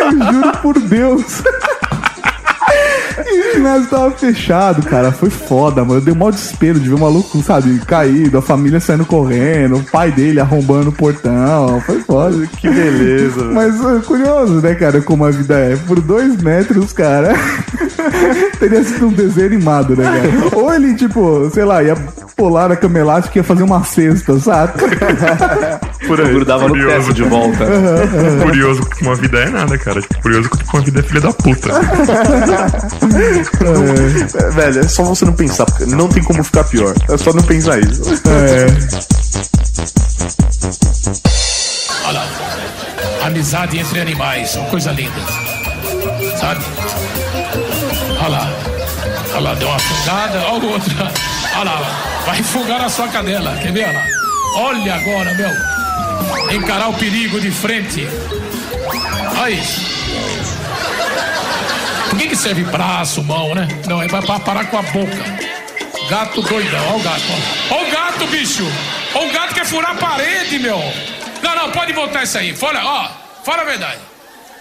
Eu 0.00 0.32
juro 0.32 0.52
por 0.58 0.78
Deus. 0.78 1.42
Ginásio 3.54 3.88
tava 3.88 4.10
fechado, 4.12 4.82
cara. 4.82 5.12
Foi 5.12 5.30
foda, 5.30 5.84
mano. 5.84 6.00
Deu 6.00 6.14
maior 6.14 6.32
desespero 6.32 6.78
de 6.78 6.88
ver 6.88 6.94
o 6.94 6.98
maluco, 6.98 7.42
sabe, 7.42 7.78
caído, 7.80 8.38
a 8.38 8.42
família 8.42 8.80
saindo 8.80 9.06
correndo, 9.06 9.76
o 9.76 9.84
pai 9.84 10.10
dele 10.10 10.40
arrombando 10.40 10.90
o 10.90 10.92
portão. 10.92 11.80
Foi 11.82 12.00
foda. 12.00 12.46
Que 12.58 12.68
beleza. 12.68 13.44
Mas 13.44 13.74
é 13.84 14.00
curioso, 14.00 14.54
né, 14.60 14.74
cara, 14.74 15.00
como 15.00 15.24
a 15.24 15.30
vida 15.30 15.54
é. 15.54 15.76
Por 15.76 16.00
dois 16.00 16.40
metros, 16.42 16.92
cara, 16.92 17.34
teria 18.58 18.82
sido 18.84 19.08
um 19.08 19.12
desenho 19.12 19.46
animado, 19.46 19.96
né, 19.96 20.04
cara? 20.04 20.56
Ou 20.56 20.72
ele, 20.72 20.94
tipo, 20.94 21.50
sei 21.52 21.64
lá, 21.64 21.82
ia 21.82 21.96
pular 22.36 22.68
na 22.68 22.76
cama 22.76 22.98
elástica 22.98 23.38
e 23.38 23.40
ia 23.40 23.44
fazer 23.44 23.62
uma 23.62 23.84
cesta, 23.84 24.38
sabe? 24.38 24.72
Por 26.06 26.20
aí. 26.20 26.32
Grudava 26.32 26.64
no 26.64 26.68
curioso, 26.70 27.06
teto 27.08 27.14
de 27.14 27.22
volta. 27.24 27.66
curioso 28.42 28.82
como 28.98 29.10
a 29.10 29.14
vida 29.14 29.38
é 29.38 29.50
nada, 29.50 29.78
cara. 29.78 30.00
Tipo, 30.00 30.22
curioso 30.22 30.48
como 30.50 30.82
a 30.82 30.84
vida 30.84 31.00
é 31.00 31.02
filha 31.02 31.20
da 31.20 31.32
puta. 31.32 31.70
É, 34.40 34.50
velho, 34.52 34.80
é 34.80 34.88
só 34.88 35.02
você 35.02 35.24
não 35.24 35.32
pensar, 35.32 35.64
porque 35.66 35.86
não 35.86 36.08
tem 36.08 36.22
como 36.22 36.42
ficar 36.44 36.64
pior. 36.64 36.94
É 37.08 37.16
só 37.16 37.32
não 37.32 37.42
pensar 37.42 37.78
isso. 37.80 38.02
É. 38.28 38.66
Olha 42.06 42.18
lá. 42.18 42.26
Amizade 43.26 43.78
entre 43.78 44.00
animais, 44.00 44.54
uma 44.56 44.68
coisa 44.68 44.92
linda. 44.92 45.12
Sabe? 46.38 46.64
Olha 48.20 48.28
lá. 48.28 48.52
Olha 49.32 49.40
lá, 49.40 49.54
deu 49.54 49.68
uma 49.68 49.76
afogada. 49.76 50.38
Olha 50.46 50.64
o 50.64 50.72
outro. 50.72 50.94
Olha 51.56 51.64
lá. 51.64 52.22
Vai 52.26 52.40
afogar 52.40 52.84
a 52.84 52.88
sua 52.88 53.08
cadela. 53.08 53.56
Quer 53.56 53.72
ver? 53.72 53.84
Olha 53.88 53.98
lá. 53.98 54.04
Olha 54.56 54.94
agora, 54.94 55.34
meu. 55.34 55.73
Encarar 56.52 56.88
o 56.88 56.94
perigo 56.94 57.40
de 57.40 57.50
frente. 57.50 58.06
Olha 59.40 59.50
isso. 59.50 59.94
Por 62.10 62.18
que, 62.18 62.28
que 62.28 62.36
serve 62.36 62.62
braço, 62.64 63.22
mão, 63.24 63.54
né? 63.54 63.66
Não, 63.88 64.02
é 64.02 64.06
pra, 64.06 64.22
parar 64.22 64.66
com 64.66 64.78
a 64.78 64.82
boca. 64.82 65.24
Gato 66.08 66.42
doidão, 66.42 66.86
olha 66.88 66.96
o 66.96 67.02
gato. 67.02 67.22
Olha 67.70 67.88
o 67.88 67.90
gato, 67.90 68.26
bicho! 68.26 68.64
Olha 69.14 69.28
o 69.28 69.32
gato 69.32 69.54
quer 69.54 69.66
furar 69.66 69.92
a 69.92 69.94
parede, 69.94 70.58
meu! 70.58 70.78
Não, 71.42 71.56
não, 71.56 71.70
pode 71.70 71.92
voltar 71.92 72.22
isso 72.22 72.38
aí. 72.38 72.54
Fala, 72.54 72.84
ó, 72.84 73.08
fala 73.44 73.62
a 73.62 73.64
verdade. 73.64 74.00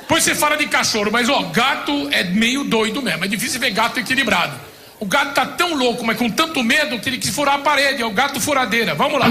Pois 0.07 0.23
você 0.23 0.35
fala 0.35 0.55
de 0.57 0.67
cachorro, 0.67 1.09
mas 1.11 1.29
ó, 1.29 1.43
gato 1.43 2.09
é 2.11 2.23
meio 2.23 2.63
doido 2.63 3.01
mesmo. 3.01 3.23
É 3.25 3.27
difícil 3.27 3.59
ver 3.59 3.71
gato 3.71 3.99
equilibrado. 3.99 4.53
O 4.99 5.05
gato 5.05 5.33
tá 5.33 5.45
tão 5.45 5.75
louco, 5.75 6.05
mas 6.05 6.17
com 6.17 6.29
tanto 6.29 6.63
medo 6.63 6.99
que 6.99 7.09
ele 7.09 7.17
quis 7.17 7.33
furar 7.33 7.55
a 7.55 7.59
parede. 7.59 8.01
É 8.01 8.05
o 8.05 8.11
gato 8.11 8.39
furadeira. 8.39 8.95
Vamos 8.95 9.19
lá. 9.19 9.27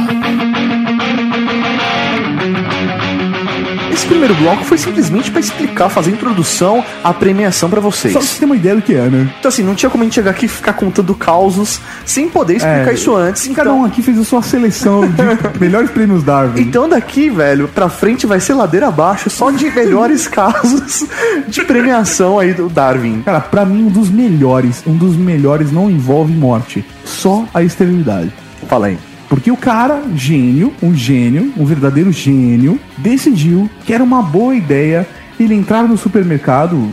Esse 3.93 4.07
primeiro 4.07 4.35
bloco 4.35 4.65
foi 4.65 4.79
simplesmente 4.79 5.31
pra 5.31 5.41
explicar, 5.41 5.89
fazer 5.89 6.11
a 6.11 6.15
introdução 6.15 6.83
à 7.05 7.13
premiação 7.13 7.69
pra 7.69 7.81
vocês. 7.81 8.13
Só 8.13 8.19
pra 8.21 8.29
você 8.29 8.39
ter 8.39 8.45
uma 8.47 8.57
ideia 8.57 8.75
do 8.77 8.83
que 8.83 8.95
é, 8.95 9.09
né? 9.09 9.33
Então 9.39 9.49
assim, 9.49 9.63
não 9.63 9.75
tinha 9.75 9.91
como 9.91 10.03
a 10.03 10.07
gente 10.07 10.15
chegar 10.15 10.31
aqui 10.31 10.47
e 10.47 10.49
ficar 10.49 10.73
contando 10.73 11.15
causos 11.15 11.81
sem 12.05 12.29
poder 12.29 12.55
explicar 12.57 12.91
É, 12.91 12.95
isso 12.95 13.15
antes. 13.15 13.47
Cada 13.49 13.63
Então, 13.71 13.81
um 13.81 13.85
aqui 13.85 14.03
fez 14.03 14.19
a 14.19 14.25
sua 14.25 14.43
seleção 14.43 15.03
de 15.07 15.23
melhores 15.61 15.91
prêmios 15.91 16.23
Darwin. 16.23 16.61
então 16.63 16.89
daqui, 16.89 17.29
velho, 17.31 17.69
pra 17.69 17.89
frente 17.89 18.27
vai 18.27 18.41
ser 18.41 18.55
ladeira 18.55 18.89
abaixo 18.89 19.29
só 19.29 19.51
de 19.51 19.71
melhores 19.71 20.27
casos 20.29 21.05
de 21.49 21.63
premiação 21.65 22.39
aí 22.39 22.55
do 22.55 22.69
Darwin. 22.69 23.23
Cara, 23.23 23.41
pra 23.41 23.65
mim, 23.65 23.85
um 23.85 23.89
dos 23.89 24.11
melhores, 24.11 24.83
um 24.87 24.97
dos 24.97 25.17
melhores 25.17 25.71
não 25.71 25.91
envolve 25.91 26.33
morte. 26.33 26.85
Só 27.05 27.45
a 27.53 27.63
esterilidade. 27.63 28.33
Fala 28.69 28.87
aí. 28.87 28.99
Porque 29.33 29.51
o 29.51 29.57
cara, 29.57 30.03
gênio, 30.15 30.75
um 30.83 30.95
gênio, 30.95 31.55
um 31.57 31.65
verdadeiro 31.65 32.13
gênio, 32.13 32.79
decidiu 32.99 33.67
que 33.83 33.95
era 33.95 34.05
uma 34.05 34.21
boa 34.21 34.55
ideia 34.55 35.09
ele 35.41 35.55
entrar 35.55 35.85
no 35.85 35.97
supermercado 35.97 36.91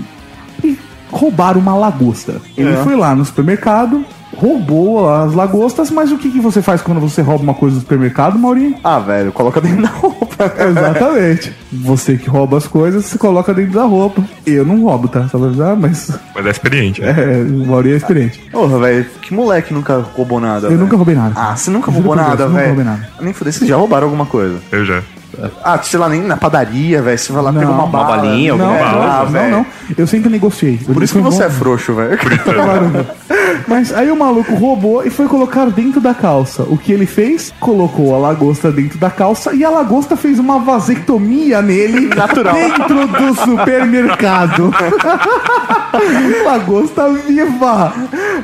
e 0.63 0.77
roubar 1.11 1.57
uma 1.57 1.75
lagosta. 1.75 2.41
Ele 2.55 2.69
É. 2.69 2.77
foi 2.77 2.95
lá 2.95 3.13
no 3.13 3.25
supermercado, 3.25 4.05
roubou 4.39 5.09
as 5.13 5.33
lagostas, 5.33 5.91
mas 5.91 6.11
o 6.11 6.17
que, 6.17 6.29
que 6.31 6.39
você 6.39 6.61
faz 6.61 6.81
quando 6.81 6.99
você 7.01 7.21
rouba 7.21 7.43
uma 7.43 7.53
coisa 7.53 7.75
do 7.75 7.81
supermercado, 7.81 8.39
Maurinho? 8.39 8.75
Ah, 8.83 8.99
velho, 8.99 9.31
coloca 9.31 9.59
dentro 9.59 9.81
da 9.83 9.89
roupa. 9.89 10.27
Exatamente. 10.69 11.53
Você 11.71 12.15
que 12.17 12.29
rouba 12.29 12.57
as 12.57 12.67
coisas, 12.67 13.05
você 13.05 13.17
coloca 13.17 13.53
dentro 13.53 13.73
da 13.73 13.83
roupa. 13.83 14.23
Eu 14.45 14.65
não 14.65 14.83
roubo, 14.83 15.07
tá? 15.07 15.27
Só 15.27 15.37
pra 15.37 15.47
avisar, 15.47 15.75
mas 15.75 16.11
Mas 16.33 16.45
é 16.45 16.49
experiente. 16.49 17.01
né? 17.01 17.09
é, 17.17 17.41
o 17.43 17.67
Maurinho 17.67 17.95
é 17.95 17.97
experiente. 17.97 18.39
Porra, 18.51 18.79
velho, 18.79 19.05
que 19.21 19.33
moleque 19.33 19.73
nunca 19.73 20.03
roubou 20.15 20.39
nada? 20.39 20.67
Eu 20.67 20.71
velho? 20.71 20.81
nunca 20.81 20.95
roubei 20.95 21.15
nada. 21.15 21.33
Ah, 21.35 21.55
você 21.55 21.69
nunca 21.69 21.91
roubou 21.91 22.15
nada, 22.15 22.45
nunca 22.45 22.57
velho? 22.59 22.67
roubei 22.69 22.85
nada. 22.85 23.09
Nem 23.19 23.33
fudei, 23.33 23.51
vocês 23.51 23.69
já 23.69 23.75
roubaram 23.75 24.05
alguma 24.05 24.25
coisa. 24.25 24.57
Eu 24.71 24.85
já. 24.85 25.01
Ah, 25.63 25.79
sei 25.81 25.99
lá, 25.99 26.09
nem 26.09 26.21
na 26.21 26.37
padaria, 26.37 27.01
velho. 27.01 27.17
Você 27.17 27.31
vai 27.31 27.43
lá, 27.43 27.53
pega 27.53 27.69
uma, 27.69 27.83
Uma 27.83 28.03
balinha, 28.03 28.55
Não, 28.55 28.65
alguma 28.65 28.89
Ah, 28.89 29.25
não, 29.25 29.41
não, 29.41 29.49
não. 29.51 29.65
Eu 29.97 30.07
sempre 30.07 30.29
negociei. 30.29 30.77
Por 30.77 31.01
isso 31.03 31.15
que 31.15 31.21
você 31.21 31.43
é 31.43 31.49
frouxo, 31.49 31.93
velho. 31.93 32.17
Mas 33.67 33.93
aí 33.93 34.09
o 34.09 34.15
maluco 34.15 34.55
roubou 34.55 35.05
e 35.05 35.09
foi 35.09 35.27
colocar 35.27 35.65
dentro 35.69 35.99
da 35.99 36.13
calça. 36.13 36.63
O 36.63 36.77
que 36.77 36.91
ele 36.91 37.05
fez? 37.05 37.53
Colocou 37.59 38.15
a 38.15 38.17
lagosta 38.17 38.71
dentro 38.71 38.97
da 38.97 39.09
calça 39.09 39.53
e 39.53 39.63
a 39.63 39.69
lagosta 39.69 40.15
fez 40.15 40.39
uma 40.39 40.59
vasectomia 40.59 41.61
nele 41.61 42.07
Natural. 42.07 42.53
dentro 42.55 43.07
do 43.07 43.35
supermercado. 43.35 44.71
lagosta 46.45 47.09
viva! 47.27 47.93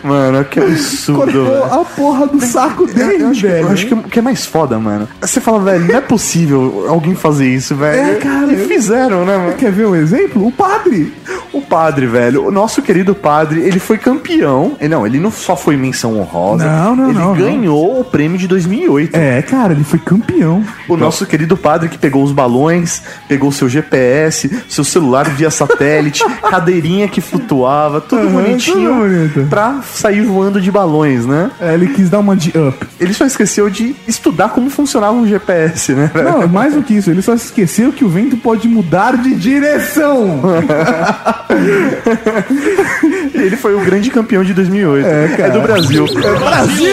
Mano, 0.03 0.43
que 0.45 0.59
absurdo, 0.59 1.21
Cortou 1.45 1.63
a 1.65 1.85
porra 1.85 2.27
do 2.27 2.39
saco 2.41 2.85
dele, 2.87 3.23
Eu 3.23 3.29
acho, 3.29 3.41
que, 3.41 3.47
velho. 3.47 3.65
eu 3.67 3.71
acho 3.71 3.87
que, 3.87 3.95
que 4.09 4.19
é 4.19 4.21
mais 4.21 4.45
foda, 4.45 4.77
mano. 4.79 5.07
Você 5.21 5.39
fala, 5.39 5.59
velho, 5.59 5.85
não 5.87 5.95
é 5.95 6.01
possível 6.01 6.85
alguém 6.89 7.15
fazer 7.15 7.47
isso, 7.47 7.75
velho. 7.75 8.11
É, 8.11 8.15
cara, 8.15 8.51
E 8.51 8.67
fizeram, 8.67 9.25
né, 9.25 9.37
mano? 9.37 9.53
Quer 9.53 9.71
ver 9.71 9.87
um 9.87 9.95
exemplo? 9.95 10.45
O 10.47 10.51
padre. 10.51 11.13
O 11.53 11.61
padre, 11.61 12.05
velho, 12.05 12.45
o 12.47 12.51
nosso 12.51 12.81
querido 12.81 13.15
padre, 13.15 13.61
ele 13.61 13.79
foi 13.79 13.97
campeão. 13.97 14.75
Não, 14.89 15.05
ele 15.05 15.19
não 15.19 15.31
só 15.31 15.55
foi 15.55 15.75
menção 15.77 16.17
honrosa. 16.19 16.65
Não, 16.65 16.95
não, 16.95 17.09
ele 17.09 17.19
não, 17.19 17.27
não. 17.27 17.35
ganhou 17.35 17.99
o 17.99 18.03
prêmio 18.03 18.37
de 18.37 18.47
2008. 18.47 19.15
É, 19.15 19.41
cara, 19.41 19.73
ele 19.73 19.83
foi 19.83 19.99
campeão. 19.99 20.63
O 20.87 20.97
nosso 20.97 21.25
querido 21.25 21.55
padre 21.57 21.89
que 21.89 21.97
pegou 21.97 22.23
os 22.23 22.31
balões, 22.31 23.01
pegou 23.27 23.51
seu 23.51 23.67
GPS, 23.69 24.63
seu 24.67 24.83
celular 24.83 25.29
via 25.29 25.49
satélite, 25.49 26.23
cadeirinha 26.49 27.07
que 27.07 27.21
flutuava, 27.21 28.01
tudo 28.01 28.23
Aham, 28.23 28.31
bonitinho 28.31 28.89
tudo 28.89 29.01
bonito. 29.01 29.47
pra 29.49 29.81
sair 29.81 30.21
voando 30.21 30.59
de 30.61 30.71
balões, 30.71 31.25
né? 31.25 31.51
É, 31.59 31.73
ele 31.73 31.87
quis 31.87 32.09
dar 32.09 32.19
uma 32.19 32.35
de 32.35 32.49
up. 32.57 32.85
Ele 32.99 33.13
só 33.13 33.25
esqueceu 33.25 33.69
de 33.69 33.95
estudar 34.07 34.49
como 34.49 34.69
funcionava 34.69 35.13
um 35.13 35.27
GPS, 35.27 35.93
né? 35.93 36.11
Não, 36.13 36.47
mais 36.47 36.73
do 36.73 36.83
que 36.83 36.93
isso, 36.93 37.09
ele 37.09 37.21
só 37.21 37.33
esqueceu 37.33 37.91
que 37.91 38.03
o 38.03 38.09
vento 38.09 38.37
pode 38.37 38.67
mudar 38.67 39.17
de 39.17 39.33
direção. 39.35 40.41
Ele 43.33 43.55
foi 43.57 43.73
o 43.75 43.79
grande 43.79 44.09
campeão 44.11 44.43
de 44.43 44.53
2008. 44.53 45.05
É, 45.07 45.27
cara. 45.35 45.49
do 45.51 45.61
Brasil. 45.61 46.05
Brasil! 46.05 46.89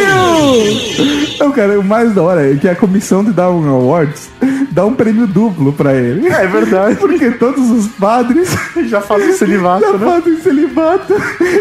Então, 1.34 1.52
cara, 1.52 1.78
o 1.78 1.84
mais 1.84 2.12
da 2.14 2.22
hora 2.22 2.52
é 2.52 2.56
que 2.56 2.68
a 2.68 2.74
comissão 2.74 3.22
de 3.24 3.32
Darwin 3.32 3.68
Awards 3.68 4.28
dá 4.70 4.84
um 4.86 4.94
prêmio 4.94 5.26
duplo 5.26 5.72
pra 5.72 5.92
ele. 5.94 6.26
É 6.28 6.46
verdade. 6.46 6.96
Porque 6.96 7.30
todos 7.32 7.70
os 7.70 7.86
padres 7.88 8.48
Já 8.88 9.00
faz 9.00 9.28
o 9.28 9.32
celibato, 9.38 9.84
já 9.84 9.92
né? 9.92 9.98
fazem 10.06 10.36
celibato. 10.40 11.14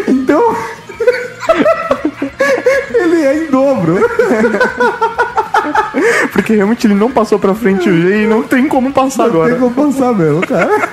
Então. 0.08 0.56
ele 2.94 3.22
é 3.22 3.44
em 3.44 3.50
dobro. 3.50 3.98
Porque 6.32 6.54
realmente 6.54 6.86
ele 6.86 6.94
não 6.94 7.10
passou 7.10 7.38
pra 7.38 7.54
frente 7.54 7.84
G 7.84 8.24
e 8.24 8.26
não 8.26 8.42
tem 8.42 8.66
como 8.68 8.92
passar 8.92 9.24
Não 9.24 9.30
agora. 9.30 9.50
tem 9.50 9.60
como 9.60 9.74
passar 9.92 10.14
mesmo, 10.14 10.40
cara. 10.46 10.88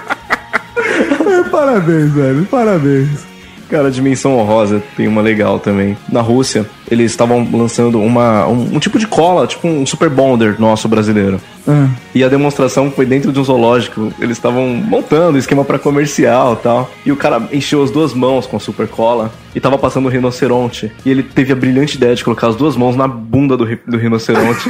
Parabéns, 1.50 2.12
velho. 2.12 2.46
Parabéns. 2.46 3.28
Cara, 3.70 3.92
Dimensão 3.92 4.36
Honrosa 4.36 4.82
tem 4.98 5.08
uma 5.08 5.22
legal 5.22 5.60
também. 5.60 5.96
Na 6.12 6.22
Rússia, 6.22 6.66
eles 6.90 7.12
estavam 7.12 7.48
lançando 7.54 8.02
uma, 8.02 8.48
um, 8.48 8.76
um 8.76 8.80
tipo 8.80 8.98
de 8.98 9.06
cola, 9.06 9.46
tipo 9.46 9.68
um 9.68 9.86
Super 9.86 10.10
Bonder 10.10 10.60
nosso 10.60 10.88
brasileiro. 10.88 11.40
Ah, 11.68 11.88
E 12.16 12.24
a 12.24 12.28
demonstração 12.28 12.90
foi 12.90 13.06
dentro 13.06 13.32
de 13.32 13.40
um 13.40 13.44
zoológico. 13.44 14.12
Eles 14.20 14.38
estavam 14.38 14.66
montando 14.70 15.38
esquema 15.38 15.64
pra 15.64 15.78
comercial 15.78 16.54
e 16.54 16.64
tal. 16.64 16.92
E 17.06 17.12
o 17.12 17.16
cara 17.16 17.48
encheu 17.54 17.84
as 17.84 17.92
duas 17.92 18.12
mãos 18.12 18.48
com 18.48 18.60
super 18.60 18.88
cola 18.88 19.32
e 19.54 19.60
tava 19.60 19.78
passando 19.78 20.08
o 20.08 20.10
rinoceronte. 20.10 20.92
E 21.06 21.12
ele 21.12 21.22
teve 21.22 21.54
a 21.54 21.56
brilhante 21.56 21.96
ideia 21.96 22.16
de 22.16 22.24
colocar 22.24 22.48
as 22.48 22.56
duas 22.56 22.76
mãos 22.76 22.96
na 22.96 23.08
bunda 23.08 23.56
do, 23.56 23.66
do 23.86 23.98
rinoceronte. 23.98 24.68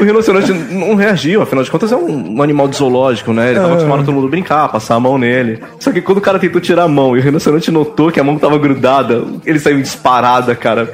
O 0.00 0.04
rinoceronte 0.04 0.52
não 0.52 0.94
reagiu, 0.94 1.42
afinal 1.42 1.62
de 1.62 1.70
contas 1.70 1.92
é 1.92 1.96
um, 1.96 2.36
um 2.38 2.42
animal 2.42 2.66
de 2.68 2.76
zoológico, 2.76 3.32
né? 3.32 3.50
Ele 3.50 3.60
tava 3.60 3.72
acostumado 3.72 4.00
a 4.00 4.04
todo 4.04 4.14
mundo 4.14 4.28
brincar, 4.28 4.68
passar 4.68 4.94
a 4.94 5.00
mão 5.00 5.18
nele. 5.18 5.62
Só 5.78 5.92
que 5.92 6.00
quando 6.00 6.18
o 6.18 6.20
cara 6.22 6.38
tentou 6.38 6.60
tirar 6.60 6.84
a 6.84 6.88
mão 6.88 7.16
e 7.16 7.20
o 7.20 7.22
rinoceronte 7.22 7.70
notou 7.70 8.10
que 8.10 8.18
a 8.18 8.24
mão 8.24 8.38
tava 8.38 8.56
grudada, 8.58 9.22
ele 9.44 9.58
saiu 9.58 9.80
disparada, 9.82 10.54
cara, 10.54 10.90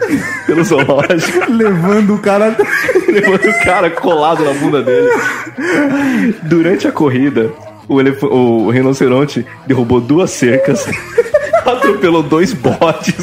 pelo 0.47 0.65
zoológico, 0.65 1.51
levando 1.53 2.15
o 2.15 2.19
cara. 2.19 2.57
levando 3.09 3.49
o 3.49 3.65
cara 3.65 3.91
colado 3.91 4.45
na 4.45 4.53
bunda 4.55 4.83
dele. 4.83 5.09
Durante 6.43 6.89
a 6.89 6.93
corrida, 6.93 7.51
o, 7.89 8.01
elef- 8.01 8.23
o 8.25 8.69
rinoceronte 8.71 9.47
derrubou 9.67 10.01
duas 10.01 10.31
cercas, 10.31 10.85
atropelou 11.65 12.23
dois 12.23 12.53
botes, 12.53 13.15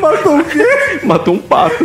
Matou 0.00 0.38
o 0.38 0.44
quê? 0.44 0.66
matou 1.04 1.34
um 1.34 1.38
pato. 1.38 1.84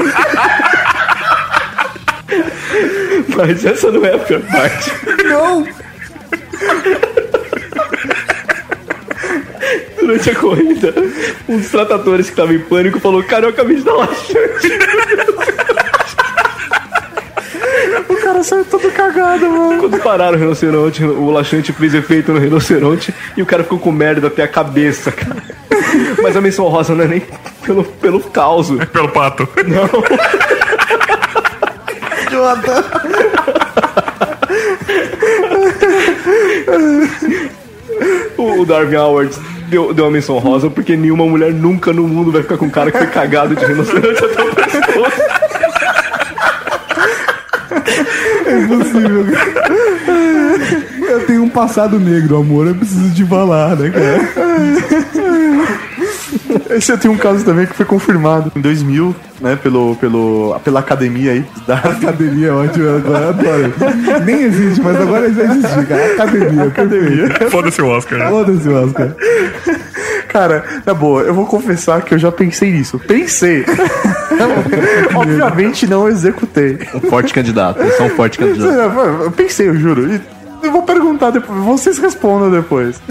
Mas 3.35 3.65
essa 3.65 3.91
não 3.91 4.05
é 4.05 4.13
a 4.13 4.19
pior 4.19 4.41
parte. 4.41 4.91
Não! 5.23 5.67
Durante 9.99 10.29
a 10.29 10.35
corrida, 10.35 10.93
um 11.49 11.57
dos 11.57 11.69
tratadores 11.69 12.29
que 12.29 12.35
tava 12.35 12.53
em 12.53 12.59
pânico 12.59 12.99
falou: 12.99 13.23
Cara, 13.23 13.45
eu 13.45 13.49
acabei 13.49 13.77
de 13.77 13.83
dar 13.83 13.93
laxante. 13.93 14.67
O 18.07 18.15
cara 18.17 18.43
saiu 18.43 18.65
todo 18.65 18.91
cagado, 18.91 19.49
mano. 19.49 19.79
Quando 19.79 19.99
pararam 19.99 20.38
o 20.38 20.39
rinoceronte, 20.39 21.03
o 21.03 21.31
laxante 21.31 21.73
fez 21.73 21.93
efeito 21.93 22.31
no 22.31 22.39
rinoceronte 22.39 23.13
e 23.35 23.41
o 23.41 23.45
cara 23.45 23.63
ficou 23.63 23.79
com 23.79 23.91
merda 23.91 24.27
até 24.27 24.43
a 24.43 24.47
cabeça, 24.47 25.11
cara. 25.11 25.41
Mas 26.21 26.35
a 26.35 26.41
menção 26.41 26.67
rosa 26.67 26.93
não 26.93 27.03
é 27.03 27.07
nem 27.07 27.23
pelo, 27.65 27.83
pelo 27.83 28.19
caos. 28.19 28.69
Pelo 28.91 29.09
pato. 29.09 29.47
O, 38.38 38.62
o 38.62 38.65
Darwin 38.65 38.95
Awards 38.95 39.39
deu, 39.69 39.93
deu 39.93 40.06
uma 40.06 40.12
menção 40.12 40.38
rosa 40.38 40.69
porque 40.69 40.95
nenhuma 40.95 41.26
mulher 41.26 41.54
nunca 41.54 41.91
no 41.93 42.08
mundo 42.08 42.32
vai 42.32 42.41
ficar 42.41 42.58
com 42.58 42.65
um 42.65 42.69
cara 42.69 42.91
que 42.91 42.98
foi 42.98 43.08
cagado 43.08 43.56
de 43.56 43.65
rinoceronte 43.65 44.26
até 44.26 44.43
o 44.43 44.56
pescoço. 44.56 45.21
Impossível, 48.48 49.26
cara. 49.32 49.65
Eu 51.10 51.26
tenho 51.26 51.43
um 51.43 51.50
passado 51.50 52.00
negro, 52.00 52.38
amor. 52.38 52.67
Eu 52.67 52.76
preciso 52.76 53.13
te 53.13 53.26
falar, 53.26 53.76
né, 53.76 53.89
cara? 53.89 54.19
Esse 56.75 56.91
eu 56.91 56.97
tenho 56.97 57.13
um 57.13 57.17
caso 57.17 57.45
também 57.45 57.65
que 57.65 57.73
foi 57.73 57.85
confirmado 57.85 58.51
em 58.55 58.59
2000, 58.61 59.15
né, 59.39 59.55
pelo, 59.55 59.95
pelo, 59.95 60.59
pela 60.63 60.79
academia 60.81 61.31
aí 61.31 61.45
da 61.65 61.75
Academia 61.75 62.47
é 62.47 62.51
ótimo, 62.51 62.85
eu 62.85 62.95
adoro. 63.29 63.73
Nem 64.25 64.41
existe, 64.43 64.81
mas 64.81 64.99
agora 64.99 65.31
já 65.31 65.43
existe, 65.43 65.85
cara. 65.85 66.13
Academia, 66.13 66.63
academia. 66.63 67.49
Foda-se 67.49 67.81
o 67.81 67.88
Oscar. 67.88 68.19
né? 68.19 68.29
Foda-se, 68.29 68.69
Oscar. 68.69 69.15
Cara, 70.27 70.63
na 70.85 70.93
boa, 70.93 71.21
eu 71.21 71.33
vou 71.33 71.45
confessar 71.45 72.01
que 72.01 72.13
eu 72.13 72.19
já 72.19 72.31
pensei 72.31 72.71
nisso. 72.71 72.99
Pensei. 72.99 73.65
Obviamente 75.15 75.88
não 75.88 76.09
executei. 76.09 76.77
Um 76.93 77.09
forte 77.09 77.33
candidato, 77.33 77.79
são 77.95 78.07
um 78.07 78.09
forte 78.09 78.38
candidato. 78.38 78.99
Eu 79.23 79.31
pensei, 79.31 79.69
eu 79.69 79.75
juro. 79.75 80.13
E 80.13 80.19
eu 80.65 80.71
vou 80.71 80.84
perguntar 80.84 81.32
depois, 81.32 81.60
vocês 81.63 81.97
respondam 81.97 82.49
depois. 82.51 83.01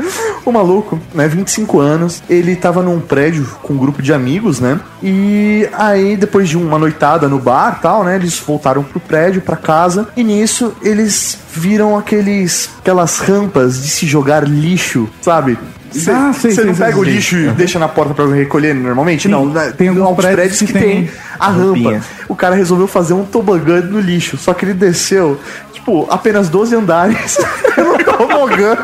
O 0.45 0.53
maluco, 0.53 0.99
né, 1.15 1.27
25 1.27 1.81
anos, 1.81 2.23
ele 2.29 2.55
tava 2.57 2.83
num 2.83 3.01
prédio 3.01 3.47
com 3.63 3.75
um 3.75 3.79
grupo 3.79 4.03
de 4.03 4.13
amigos, 4.13 4.61
né? 4.61 4.79
E 5.03 5.69
aí, 5.73 6.17
depois 6.17 6.49
de 6.49 6.57
uma 6.57 6.79
noitada 6.79 7.29
no 7.29 7.39
bar 7.39 7.81
tal, 7.81 8.05
né? 8.05 8.17
Eles 8.17 8.39
voltaram 8.39 8.83
pro 8.83 9.01
prédio, 9.01 9.41
pra 9.41 9.57
casa. 9.57 10.09
E 10.17 10.23
nisso, 10.25 10.75
eles 10.83 11.39
viram 11.53 11.97
aqueles, 11.97 12.71
aquelas 12.81 13.19
rampas 13.19 13.81
de 13.83 13.89
se 13.89 14.07
jogar 14.07 14.47
lixo, 14.47 15.09
sabe? 15.23 15.57
Você 15.93 16.11
Ah, 16.11 16.33
não 16.65 16.75
pega 16.75 16.99
o 16.99 17.05
lixo 17.05 17.37
e 17.37 17.51
deixa 17.51 17.79
na 17.79 17.87
porta 17.87 18.13
pra 18.15 18.27
recolher 18.27 18.75
normalmente? 18.75 19.29
não, 19.29 19.47
né, 19.47 19.73
tem 19.79 19.89
alguns 19.89 20.17
prédios 20.17 20.35
prédios 20.35 20.59
que 20.63 20.73
tem 20.73 20.83
tem 20.83 21.11
a 21.39 21.49
rampa. 21.51 22.01
O 22.29 22.35
cara 22.35 22.57
resolveu 22.57 22.89
fazer 22.89 23.15
um 23.15 23.25
tobogã 23.25 23.81
no 23.81 24.01
lixo, 24.01 24.37
só 24.37 24.53
que 24.53 24.65
ele 24.65 24.75
desceu, 24.75 25.39
tipo, 25.85 26.07
apenas 26.11 26.49
12 26.49 26.75
andares 26.75 27.39
no 27.77 27.99
tobogã. 28.03 28.77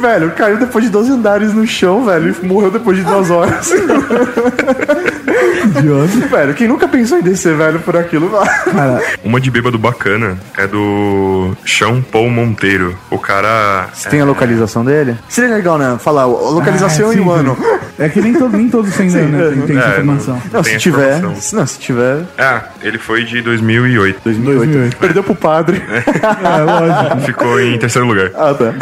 velho, 0.00 0.30
caiu 0.32 0.56
depois 0.56 0.84
de 0.84 0.90
12 0.90 1.12
andares 1.12 1.52
no 1.52 1.66
chão, 1.66 2.06
velho, 2.06 2.34
e 2.42 2.46
morreu 2.46 2.70
depois 2.70 2.96
de 2.96 3.04
duas 3.04 3.30
horas. 3.30 3.70
Idiota. 5.78 6.26
velho, 6.36 6.54
quem 6.54 6.68
nunca 6.68 6.88
pensou 6.88 7.18
em 7.18 7.22
descer, 7.22 7.54
velho, 7.56 7.78
por 7.80 7.96
aquilo? 7.96 8.28
Cara, 8.64 9.02
Uma 9.24 9.40
de 9.40 9.50
bêbado 9.50 9.78
bacana 9.78 10.38
é 10.56 10.66
do 10.66 11.52
Chão 11.64 12.02
Paul 12.02 12.30
Monteiro. 12.30 12.96
O 13.10 13.18
cara. 13.18 13.88
Tem 14.10 14.20
a 14.20 14.24
localização 14.24 14.84
dele? 14.84 15.16
Seria 15.28 15.54
legal, 15.54 15.78
né? 15.78 15.96
Falar 15.98 16.22
a 16.22 16.26
localização 16.26 17.10
ah, 17.10 17.14
e 17.14 17.16
sim, 17.16 17.22
o 17.22 17.30
ano. 17.30 17.56
É 17.98 18.08
que 18.08 18.20
nem, 18.20 18.32
todo, 18.32 18.56
nem 18.56 18.68
todos 18.68 18.94
têm, 18.94 19.08
né, 19.10 19.50
tem, 19.52 19.62
tem 19.62 19.78
essa 19.78 19.88
É, 19.88 19.92
informação. 19.92 20.42
Não, 20.52 20.62
Tem 20.62 20.74
se 20.74 20.78
tiver. 20.78 21.16
informação. 21.18 21.40
se- 21.40 21.56
Não, 21.56 21.66
se 21.66 21.78
tiver. 21.80 22.18
É, 22.36 22.60
ele 22.82 22.98
foi 22.98 23.24
de 23.24 23.42
2008. 23.42 24.20
2008. 24.22 24.58
2008. 24.58 24.96
Perdeu 24.98 25.22
pro 25.24 25.34
padre. 25.34 25.82
É, 25.88 26.62
lógico. 26.62 27.20
Ficou 27.26 27.60
em 27.60 27.76
terceiro 27.78 28.06
lugar. 28.06 28.30
ah, 28.36 28.54
tá. 28.54 28.72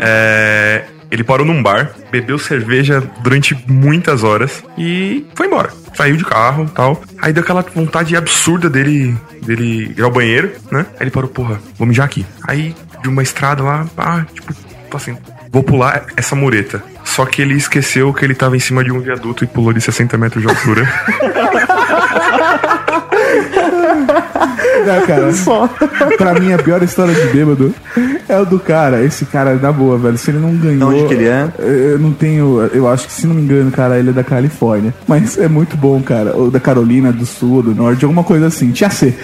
É, 0.00 0.84
ele 1.14 1.22
parou 1.22 1.46
num 1.46 1.62
bar, 1.62 1.90
bebeu 2.10 2.38
cerveja 2.38 3.00
durante 3.22 3.56
muitas 3.68 4.24
horas 4.24 4.64
e 4.76 5.24
foi 5.36 5.46
embora. 5.46 5.70
Saiu 5.94 6.16
de 6.16 6.24
carro 6.24 6.68
tal. 6.74 7.00
Aí 7.22 7.32
deu 7.32 7.42
aquela 7.42 7.62
vontade 7.62 8.16
absurda 8.16 8.68
dele, 8.68 9.16
dele 9.40 9.94
ir 9.96 10.02
ao 10.02 10.10
banheiro, 10.10 10.50
né? 10.72 10.84
Aí 10.94 11.02
ele 11.02 11.12
parou, 11.12 11.30
porra, 11.30 11.60
vou 11.78 11.86
mijar 11.86 12.04
aqui. 12.04 12.26
Aí, 12.48 12.74
de 13.00 13.08
uma 13.08 13.22
estrada 13.22 13.62
lá, 13.62 13.86
ah, 13.96 14.24
tipo, 14.34 14.96
assim, 14.96 15.16
vou 15.52 15.62
pular 15.62 16.04
essa 16.16 16.34
mureta. 16.34 16.82
Só 17.04 17.24
que 17.24 17.40
ele 17.40 17.54
esqueceu 17.54 18.12
que 18.12 18.24
ele 18.24 18.34
tava 18.34 18.56
em 18.56 18.60
cima 18.60 18.82
de 18.82 18.90
um 18.90 18.98
viaduto 18.98 19.44
e 19.44 19.46
pulou 19.46 19.72
de 19.72 19.80
60 19.80 20.18
metros 20.18 20.42
de 20.42 20.48
altura. 20.48 20.88
É, 24.86 25.06
cara, 25.06 25.30
pra 26.18 26.34
mim 26.34 26.52
a 26.52 26.58
pior 26.58 26.82
história 26.82 27.14
de 27.14 27.26
bêbado 27.32 27.74
é 28.28 28.38
o 28.38 28.44
do 28.44 28.58
cara. 28.58 29.02
Esse 29.02 29.24
cara, 29.26 29.54
na 29.54 29.72
boa, 29.72 29.98
velho. 29.98 30.18
Se 30.18 30.30
ele 30.30 30.38
não 30.38 30.54
ganhou. 30.56 30.90
Onde 30.90 31.06
que 31.06 31.14
ele 31.14 31.28
é? 31.28 31.48
Eu 31.58 31.98
não 31.98 32.12
tenho. 32.12 32.60
Eu 32.72 32.88
acho 32.88 33.06
que, 33.06 33.12
se 33.12 33.26
não 33.26 33.34
me 33.34 33.42
engano, 33.42 33.70
cara, 33.70 33.98
ele 33.98 34.10
é 34.10 34.12
da 34.12 34.24
Califórnia. 34.24 34.94
Mas 35.06 35.38
é 35.38 35.48
muito 35.48 35.76
bom, 35.76 36.00
cara. 36.02 36.36
Ou 36.36 36.50
da 36.50 36.60
Carolina 36.60 37.12
do 37.12 37.26
Sul, 37.26 37.62
do 37.62 37.74
Norte, 37.74 38.04
alguma 38.04 38.24
coisa 38.24 38.46
assim. 38.46 38.70
Tinha 38.72 38.90
C. 38.90 39.14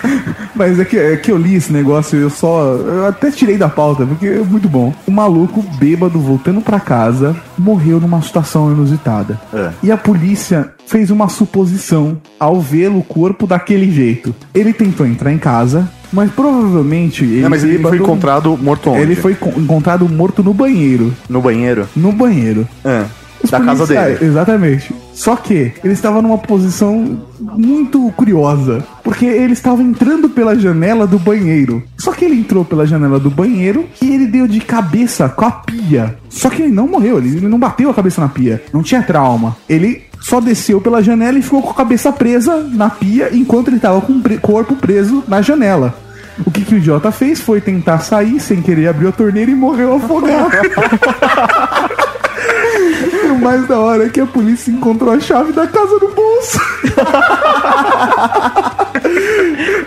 Mas 0.54 0.78
é 0.78 0.84
que, 0.84 0.98
é 0.98 1.16
que 1.16 1.32
eu 1.32 1.38
li 1.38 1.54
esse 1.54 1.72
negócio 1.72 2.18
eu 2.18 2.30
só. 2.30 2.74
Eu 2.74 3.06
até 3.06 3.30
tirei 3.30 3.56
da 3.56 3.68
pauta, 3.68 4.06
porque 4.06 4.26
é 4.26 4.38
muito 4.38 4.68
bom. 4.68 4.94
O 5.06 5.10
maluco, 5.10 5.62
bêbado, 5.78 6.20
voltando 6.20 6.60
pra 6.60 6.78
casa, 6.78 7.34
morreu 7.58 7.98
numa 7.98 8.20
situação 8.20 8.70
inusitada. 8.70 9.40
É. 9.52 9.70
E 9.82 9.90
a 9.90 9.96
polícia 9.96 10.72
fez 10.86 11.10
uma 11.10 11.28
suposição 11.28 12.20
ao 12.38 12.60
vê-lo 12.60 12.98
o 12.98 13.02
corpo 13.02 13.46
daquele 13.46 13.90
jeito. 13.90 14.34
Ele 14.54 14.72
tentou 14.72 15.06
entrar 15.06 15.32
em 15.32 15.38
casa, 15.38 15.88
mas 16.12 16.30
provavelmente 16.30 17.24
ele, 17.24 17.40
Não, 17.42 17.50
mas 17.50 17.62
ele 17.64 17.74
foi 17.74 17.92
bêbado- 17.92 18.02
encontrado 18.04 18.58
morto 18.60 18.90
onde? 18.90 19.00
Ele 19.00 19.14
foi 19.16 19.34
con- 19.34 19.52
encontrado 19.56 20.08
morto 20.08 20.42
no 20.42 20.52
banheiro. 20.54 21.12
No 21.28 21.40
banheiro? 21.40 21.88
No 21.96 22.12
banheiro. 22.12 22.66
É. 22.84 23.04
Os 23.42 23.50
Da 23.50 23.58
casa 23.60 23.84
dele. 23.86 24.18
Exatamente. 24.24 24.94
Só 25.12 25.34
que 25.34 25.72
ele 25.82 25.92
estava 25.92 26.22
numa 26.22 26.38
posição 26.38 27.20
muito 27.40 28.12
curiosa. 28.16 28.84
Porque 29.02 29.24
ele 29.26 29.52
estava 29.52 29.82
entrando 29.82 30.28
pela 30.28 30.54
janela 30.56 31.08
do 31.08 31.18
banheiro. 31.18 31.82
Só 31.98 32.12
que 32.12 32.24
ele 32.24 32.36
entrou 32.36 32.64
pela 32.64 32.86
janela 32.86 33.18
do 33.18 33.28
banheiro 33.30 33.84
e 34.00 34.14
ele 34.14 34.26
deu 34.28 34.46
de 34.46 34.60
cabeça 34.60 35.28
com 35.28 35.44
a 35.44 35.50
pia. 35.50 36.14
Só 36.28 36.48
que 36.48 36.62
ele 36.62 36.72
não 36.72 36.86
morreu, 36.86 37.18
ele 37.18 37.36
ele 37.36 37.48
não 37.48 37.58
bateu 37.58 37.90
a 37.90 37.94
cabeça 37.94 38.20
na 38.20 38.28
pia. 38.28 38.62
Não 38.72 38.82
tinha 38.82 39.02
trauma. 39.02 39.56
Ele 39.68 40.02
só 40.22 40.40
desceu 40.40 40.80
pela 40.80 41.02
janela 41.02 41.38
e 41.38 41.42
ficou 41.42 41.62
com 41.62 41.70
a 41.70 41.74
cabeça 41.74 42.10
presa 42.12 42.56
na 42.72 42.88
pia 42.88 43.28
enquanto 43.32 43.68
ele 43.68 43.76
estava 43.76 44.00
com 44.00 44.14
o 44.14 44.20
pre- 44.20 44.38
corpo 44.38 44.74
preso 44.76 45.22
na 45.28 45.42
janela. 45.42 45.94
O 46.46 46.50
que, 46.50 46.64
que 46.64 46.74
o 46.74 46.78
idiota 46.78 47.12
fez 47.12 47.40
foi 47.40 47.60
tentar 47.60 47.98
sair 47.98 48.40
sem 48.40 48.62
querer 48.62 48.88
abrir 48.88 49.08
a 49.08 49.12
torneira 49.12 49.50
e 49.50 49.54
morreu 49.54 49.94
afogado. 49.96 50.50
E 53.24 53.26
o 53.30 53.38
mais 53.38 53.66
da 53.68 53.78
hora 53.78 54.06
é 54.06 54.08
que 54.08 54.20
a 54.20 54.26
polícia 54.26 54.70
encontrou 54.70 55.12
a 55.12 55.20
chave 55.20 55.52
da 55.52 55.66
casa 55.66 55.98
no 56.00 56.08
bolso. 56.12 56.58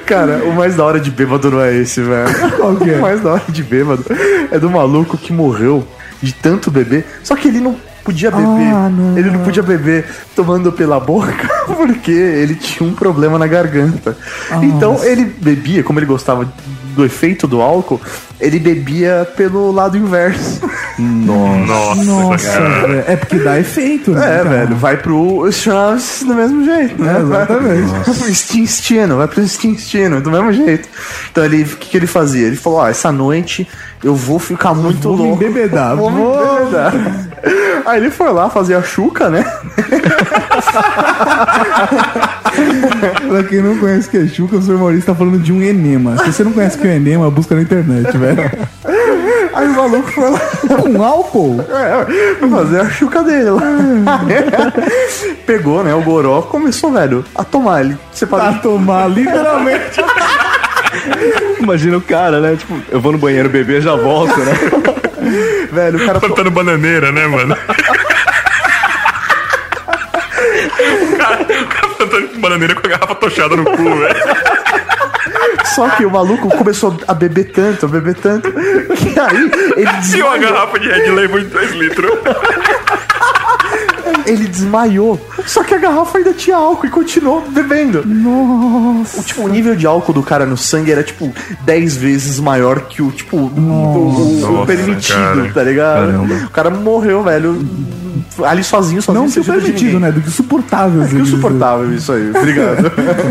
Cara, 0.06 0.44
o 0.46 0.54
mais 0.54 0.76
da 0.76 0.84
hora 0.84 1.00
de 1.00 1.10
bêbado 1.12 1.50
não 1.50 1.62
é 1.62 1.74
esse, 1.76 2.02
velho. 2.02 2.52
Qual 2.58 2.76
que 2.76 2.92
é? 2.92 2.98
O 2.98 3.02
mais 3.02 3.22
da 3.22 3.34
hora 3.34 3.44
de 3.50 3.64
bêbado 3.64 4.06
é 4.52 4.60
do 4.60 4.70
maluco 4.70 5.18
que 5.18 5.34
morreu 5.34 5.86
de 6.22 6.34
tanto 6.34 6.70
beber. 6.70 7.06
Só 7.24 7.36
que 7.36 7.48
ele 7.48 7.60
não 7.60 7.76
podia 8.06 8.32
beber. 8.32 8.46
Ah, 8.74 8.90
não. 8.90 9.18
Ele 9.18 9.32
não 9.32 9.40
podia 9.40 9.64
beber 9.64 10.06
tomando 10.36 10.72
pela 10.72 11.00
boca 11.00 11.50
porque 11.76 12.12
ele 12.12 12.56
tinha 12.56 12.88
um 12.88 12.94
problema 12.94 13.38
na 13.38 13.48
garganta. 13.48 14.16
Então 14.62 15.04
ele 15.04 15.26
bebia, 15.26 15.84
como 15.84 16.00
ele 16.00 16.06
gostava 16.06 16.48
do 16.96 17.04
efeito 17.04 17.46
do 17.46 17.62
álcool, 17.62 18.00
ele 18.40 18.58
bebia 18.58 19.28
pelo 19.36 19.70
lado 19.72 19.98
inverso. 19.98 20.62
Nossa. 20.98 22.04
Nossa. 22.06 22.50
É 23.08 23.18
porque 23.18 23.38
dá 23.40 23.60
efeito, 23.60 24.12
né? 24.12 24.24
É, 24.24 24.38
cara? 24.38 24.50
velho, 24.50 24.76
vai 24.78 24.96
pro 24.96 25.46
Strauss 25.50 26.24
do 26.26 26.34
mesmo 26.34 26.64
jeito, 26.64 27.02
né? 27.04 27.18
É, 27.18 27.22
exatamente. 27.22 27.88
Vai 27.92 28.04
pro 28.04 28.34
Stinstino, 28.34 29.18
vai 29.18 29.28
pro 29.28 29.46
Stinstino, 29.48 30.22
do 30.22 30.32
mesmo 30.32 30.54
jeito. 30.54 30.88
Então 31.32 31.44
ele, 31.44 31.64
o 31.64 31.66
que, 31.78 31.90
que 31.90 31.98
ele 31.98 32.08
fazia? 32.08 32.48
Ele 32.48 32.56
falou, 32.56 32.80
ó, 32.80 32.88
essa 32.88 33.12
noite 33.12 33.68
eu 34.02 34.16
vou 34.16 34.40
ficar 34.40 34.74
muito 34.74 35.02
vou 35.02 35.18
me 35.18 35.24
louco. 35.30 35.44
embebedar, 35.44 35.96
Vou 35.98 36.10
me 36.12 36.18
vou- 36.22 36.56
embebedar. 36.62 36.94
Aí 37.86 38.00
ele 38.00 38.10
foi 38.10 38.32
lá 38.34 38.50
fazer 38.50 38.76
a 38.76 38.82
chuca, 38.84 39.30
né? 39.30 39.46
Pra 43.28 43.44
quem 43.44 43.62
não 43.62 43.78
conhece 43.78 44.08
o 44.08 44.12
que 44.12 44.18
é 44.18 44.28
chuca, 44.28 44.58
o 44.58 44.62
senhor 44.62 44.80
Maurício 44.80 45.06
tá 45.06 45.16
falando 45.16 45.40
de 45.40 45.52
um 45.52 45.62
enema. 45.62 46.18
Se 46.24 46.32
você 46.34 46.44
não 46.44 46.52
conhece 46.54 46.78
o 46.78 46.82
que 46.82 46.88
é 46.88 46.96
enema, 46.96 47.30
busca 47.30 47.56
na 47.56 47.62
internet, 47.62 48.18
velho. 48.18 48.52
Aí 49.54 49.68
o 49.68 49.74
maluco 49.76 50.12
foi 50.12 50.30
lá 50.30 50.40
Com 50.82 51.04
álcool? 51.04 51.62
é, 51.62 52.48
fazer 52.48 52.82
a 52.82 52.90
chuca 52.90 53.24
dele 53.24 53.52
lá. 53.52 53.62
Pegou, 55.46 55.84
né, 55.84 55.94
o 55.94 56.02
goró, 56.02 56.42
começou, 56.42 56.92
velho, 56.92 57.24
a 57.36 57.44
tomar. 57.44 57.82
Ele 57.82 57.98
separou 58.12 58.52
Pra 58.52 58.60
tomar, 58.62 59.08
literalmente. 59.10 60.04
Imagina 61.60 61.98
o 61.98 62.02
cara, 62.02 62.40
né? 62.40 62.56
Tipo, 62.58 62.80
eu 62.90 63.00
vou 63.00 63.12
no 63.12 63.18
banheiro 63.18 63.50
beber, 63.50 63.82
já 63.82 63.96
volto, 63.96 64.38
né? 64.40 64.54
Velho, 65.72 66.02
o 66.02 66.06
cara 66.06 66.20
Plantando 66.20 66.52
bananeira, 66.52 67.12
né, 67.12 67.28
mano? 67.28 67.56
o, 71.02 71.18
cara, 71.18 71.42
o 71.42 71.68
cara 71.68 71.88
plantando 71.98 72.40
bananeira 72.40 72.76
com 72.76 72.88
a 72.88 72.90
garrafa 72.90 73.16
tochada 73.16 73.56
no 73.56 73.66
cu, 73.66 73.96
velho. 73.96 74.16
Só 75.76 75.90
que 75.90 76.06
o 76.06 76.12
maluco 76.12 76.50
começou 76.50 76.98
a 77.08 77.14
beber 77.14 77.52
tanto, 77.52 77.86
a 77.86 77.90
beber 77.90 78.16
tanto, 78.16 78.52
que 78.52 79.20
aí 79.20 79.52
ele 79.76 80.18
E 80.18 80.24
uma 80.24 80.38
garrafa 80.38 80.80
de 80.80 80.88
Red 80.88 81.10
Label 81.12 81.40
de 81.40 81.46
2 81.48 81.72
litros. 81.74 82.12
Ele 84.26 84.48
desmaiou. 84.48 85.20
Só 85.46 85.64
que 85.64 85.74
a 85.74 85.78
garrafa 85.78 86.18
ainda 86.18 86.34
tinha 86.34 86.56
álcool 86.58 86.88
e 86.88 86.90
continuou 86.90 87.42
bebendo. 87.50 88.04
Nossa. 88.06 89.20
O, 89.20 89.24
tipo, 89.24 89.42
o 89.44 89.48
nível 89.48 89.76
de 89.76 89.86
álcool 89.86 90.14
do 90.14 90.24
cara 90.24 90.46
no 90.46 90.58
sangue 90.58 90.92
era, 90.92 91.04
tipo, 91.04 91.32
10 91.62 91.98
vezes 91.98 92.40
maior 92.40 92.82
que 92.82 93.02
o, 93.02 93.12
tipo, 93.12 93.38
o, 93.38 93.42
o- 93.46 94.46
o 94.46 94.52
Nossa, 94.52 94.66
permitido, 94.66 95.16
cara. 95.18 95.52
tá 95.54 95.64
ligado? 95.64 96.06
Caramba. 96.08 96.34
O 96.46 96.50
cara 96.50 96.70
morreu, 96.70 97.24
velho, 97.24 97.66
ali 98.44 98.64
sozinho, 98.64 99.02
sozinho. 99.02 99.26
Não 99.26 99.32
que 99.32 99.40
o 99.40 99.44
permitido, 99.44 100.00
né? 100.00 100.12
Do 100.12 100.22
que 100.22 100.28
o 100.28 100.32
suportável. 100.32 101.04
É 101.04 101.08
que 101.08 101.14
assim, 101.16 101.24
insuportável 101.24 101.94
isso 101.94 102.12
aí, 102.12 102.30
obrigado. 102.36 102.84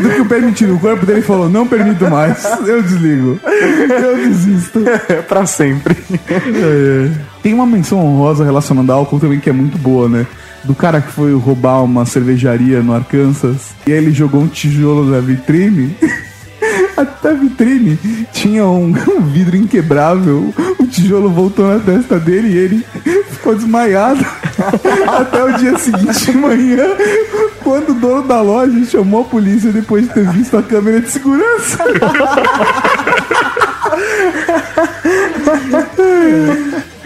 Do 0.02 0.08
que 0.10 0.20
o 0.20 0.26
permitido. 0.26 0.74
O 0.74 0.78
corpo 0.80 1.04
dele 1.04 1.22
falou, 1.22 1.48
não 1.48 1.66
permito 1.66 2.08
mais. 2.10 2.44
Eu 2.66 2.82
desligo. 2.82 3.38
Eu 3.44 4.16
desisto. 4.16 4.80
pra 5.28 5.44
sempre. 5.46 5.96
É, 6.28 6.34
é. 6.36 7.10
Tem 7.42 7.52
uma 7.52 7.66
menção 7.66 7.98
honrosa 7.98 8.44
relacionada 8.44 8.92
ao 8.92 9.00
álcool 9.00 9.20
também 9.20 9.38
que 9.40 9.50
é 9.50 9.52
muito 9.52 9.76
boa, 9.76 10.08
né? 10.08 10.26
Do 10.64 10.74
cara 10.74 11.00
que 11.00 11.12
foi 11.12 11.34
roubar 11.34 11.82
uma 11.84 12.06
cervejaria 12.06 12.82
no 12.82 12.94
Arkansas 12.94 13.74
e 13.86 13.92
aí 13.92 13.98
ele 13.98 14.12
jogou 14.12 14.40
um 14.40 14.48
tijolo 14.48 15.04
na 15.04 15.20
vitrine. 15.20 15.96
Até 16.96 17.30
a 17.30 17.34
vitrine 17.34 17.98
tinha 18.32 18.64
um, 18.64 18.94
um 19.16 19.20
vidro 19.20 19.56
inquebrável. 19.56 20.54
O 20.78 20.86
tijolo 20.86 21.28
voltou 21.28 21.66
na 21.68 21.78
testa 21.78 22.18
dele 22.18 22.48
e 22.48 22.56
ele 22.56 22.86
ficou 23.30 23.54
desmaiado. 23.54 24.24
Até 25.18 25.44
o 25.44 25.58
dia 25.58 25.78
seguinte 25.78 26.32
de 26.32 26.38
manhã, 26.38 26.86
quando 27.62 27.90
o 27.90 27.94
dono 27.94 28.22
da 28.22 28.40
loja 28.40 28.84
chamou 28.86 29.22
a 29.22 29.24
polícia 29.24 29.72
depois 29.72 30.06
de 30.06 30.14
ter 30.14 30.30
visto 30.30 30.56
a 30.56 30.62
câmera 30.62 31.00
de 31.00 31.10
segurança. 31.10 31.78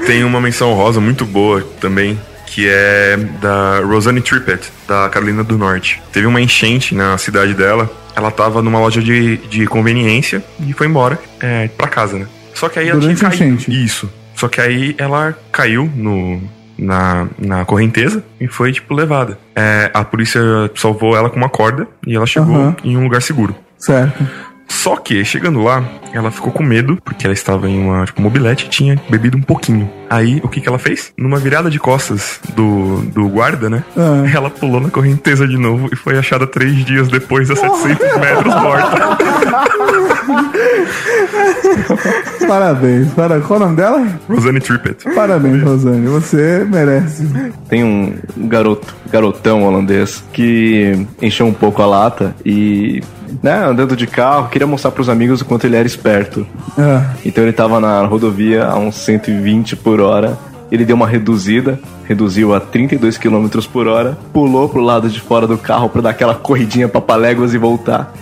Tem 0.07 0.25
uma 0.25 0.41
menção 0.41 0.75
rosa 0.75 1.01
muito 1.01 1.25
boa 1.25 1.63
também, 1.81 2.19
que 2.49 2.69
é 2.69 3.17
da 3.41 3.81
Rosanne 3.81 4.21
Trippett, 4.21 4.71
da 4.87 5.09
Carolina 5.09 5.45
do 5.45 5.57
Norte. 5.59 6.03
Teve 6.13 6.27
uma 6.27 6.41
enchente 6.41 6.95
na 6.95 7.17
cidade 7.19 7.55
dela. 7.55 7.91
Ela 8.17 8.31
tava 8.31 8.63
numa 8.63 8.81
loja 8.81 9.01
de, 9.01 9.37
de 9.37 9.67
conveniência 9.67 10.43
e 10.67 10.73
foi 10.73 10.87
embora 10.89 11.19
é, 11.41 11.69
pra 11.69 11.87
casa, 11.87 12.19
né? 12.19 12.27
Só 12.55 12.69
que 12.69 12.79
aí 12.79 12.89
ela 12.89 12.99
Durante 12.99 13.19
tinha 13.19 13.31
caído. 13.31 13.45
enchente. 13.55 13.85
Isso. 13.85 14.11
Só 14.35 14.49
que 14.49 14.61
aí 14.61 14.95
ela 14.99 15.37
caiu 15.53 15.91
no, 15.95 16.43
na, 16.77 17.29
na 17.39 17.65
correnteza 17.65 18.25
e 18.41 18.49
foi, 18.49 18.73
tipo, 18.73 18.95
levada. 18.95 19.39
É, 19.55 19.91
a 19.95 20.05
polícia 20.05 20.41
salvou 20.75 21.17
ela 21.17 21.31
com 21.31 21.37
uma 21.37 21.49
corda 21.49 21.87
e 22.07 22.17
ela 22.17 22.27
chegou 22.27 22.55
Aham. 22.55 22.77
em 22.83 22.97
um 22.97 23.05
lugar 23.05 23.23
seguro. 23.23 23.55
Certo. 23.79 24.27
Só 24.69 24.97
que, 24.97 25.25
chegando 25.25 25.63
lá, 25.63 25.83
ela 26.13 26.31
ficou 26.31 26.53
com 26.53 26.63
medo, 26.63 26.99
porque 27.05 27.27
ela 27.27 27.35
estava 27.35 27.69
em 27.69 27.81
uma 27.81 28.05
tipo, 28.05 28.21
mobilete 28.21 28.67
e 28.67 28.69
tinha 28.69 29.01
bebido 29.09 29.37
um 29.37 29.43
pouquinho. 29.43 29.91
Aí, 30.11 30.41
o 30.43 30.49
que, 30.49 30.61
que 30.61 30.69
ela 30.69 30.79
fez? 30.79 31.13
Numa 31.17 31.39
virada 31.39 31.71
de 31.71 31.79
costas 31.79 32.41
do, 32.55 33.03
do 33.03 33.29
guarda, 33.29 33.69
né? 33.69 33.85
Ah. 33.97 34.25
Ela 34.33 34.51
pulou 34.51 34.81
na 34.81 34.89
correnteza 34.89 35.47
de 35.47 35.59
novo 35.59 35.89
e 35.93 35.97
foi 35.97 36.17
achada 36.17 36.47
três 36.47 36.85
dias 36.85 37.09
depois, 37.09 37.51
a 37.51 37.57
700 37.57 38.19
metros 38.19 38.55
morta. 38.55 39.19
Parabéns. 42.47 43.13
Para... 43.13 43.41
Qual 43.41 43.59
o 43.59 43.63
nome 43.65 43.77
dela? 43.77 44.07
Rosanne 44.29 44.61
Trippett. 44.61 45.05
Parabéns, 45.15 45.63
Rosane. 45.63 46.07
Você 46.07 46.67
merece. 46.71 47.27
Tem 47.69 47.85
um 47.85 48.15
garoto, 48.49 48.95
garotão 49.11 49.65
holandês 49.65 50.25
que 50.33 51.07
encheu 51.21 51.47
um 51.47 51.53
pouco 51.53 51.83
a 51.83 51.87
lata 51.87 52.35
e, 52.45 53.03
né, 53.43 53.65
andando 53.65 53.97
de 53.97 54.07
carro, 54.07 54.49
queria 54.49 54.67
mostrar 54.67 54.91
pros 54.91 55.09
amigos 55.09 55.41
o 55.41 55.45
quanto 55.45 55.67
ele 55.67 55.77
era 55.77 55.87
esperto. 55.87 56.47
Ah, 56.79 57.13
Então 57.25 57.45
ele 57.45 57.53
tava 57.53 57.81
na 57.81 58.03
rodovia 58.03 58.65
a 58.67 58.77
uns 58.77 58.95
120 58.97 59.77
por 59.77 60.01
hora. 60.01 60.37
Ele 60.71 60.85
deu 60.85 60.95
uma 60.97 61.07
reduzida, 61.07 61.81
reduziu 62.05 62.55
a 62.55 62.61
32 62.61 63.17
km 63.17 63.49
por 63.73 63.87
hora, 63.87 64.19
pulou 64.35 64.69
pro 64.69 64.83
lado 64.83 65.09
de 65.09 65.19
fora 65.19 65.47
do 65.47 65.57
carro 65.57 65.89
pra 65.89 66.03
dar 66.03 66.11
aquela 66.11 66.35
corridinha 66.35 66.87
pra 66.87 67.01
Paléguas 67.01 67.55
e 67.55 67.59
voltar. 67.59 68.13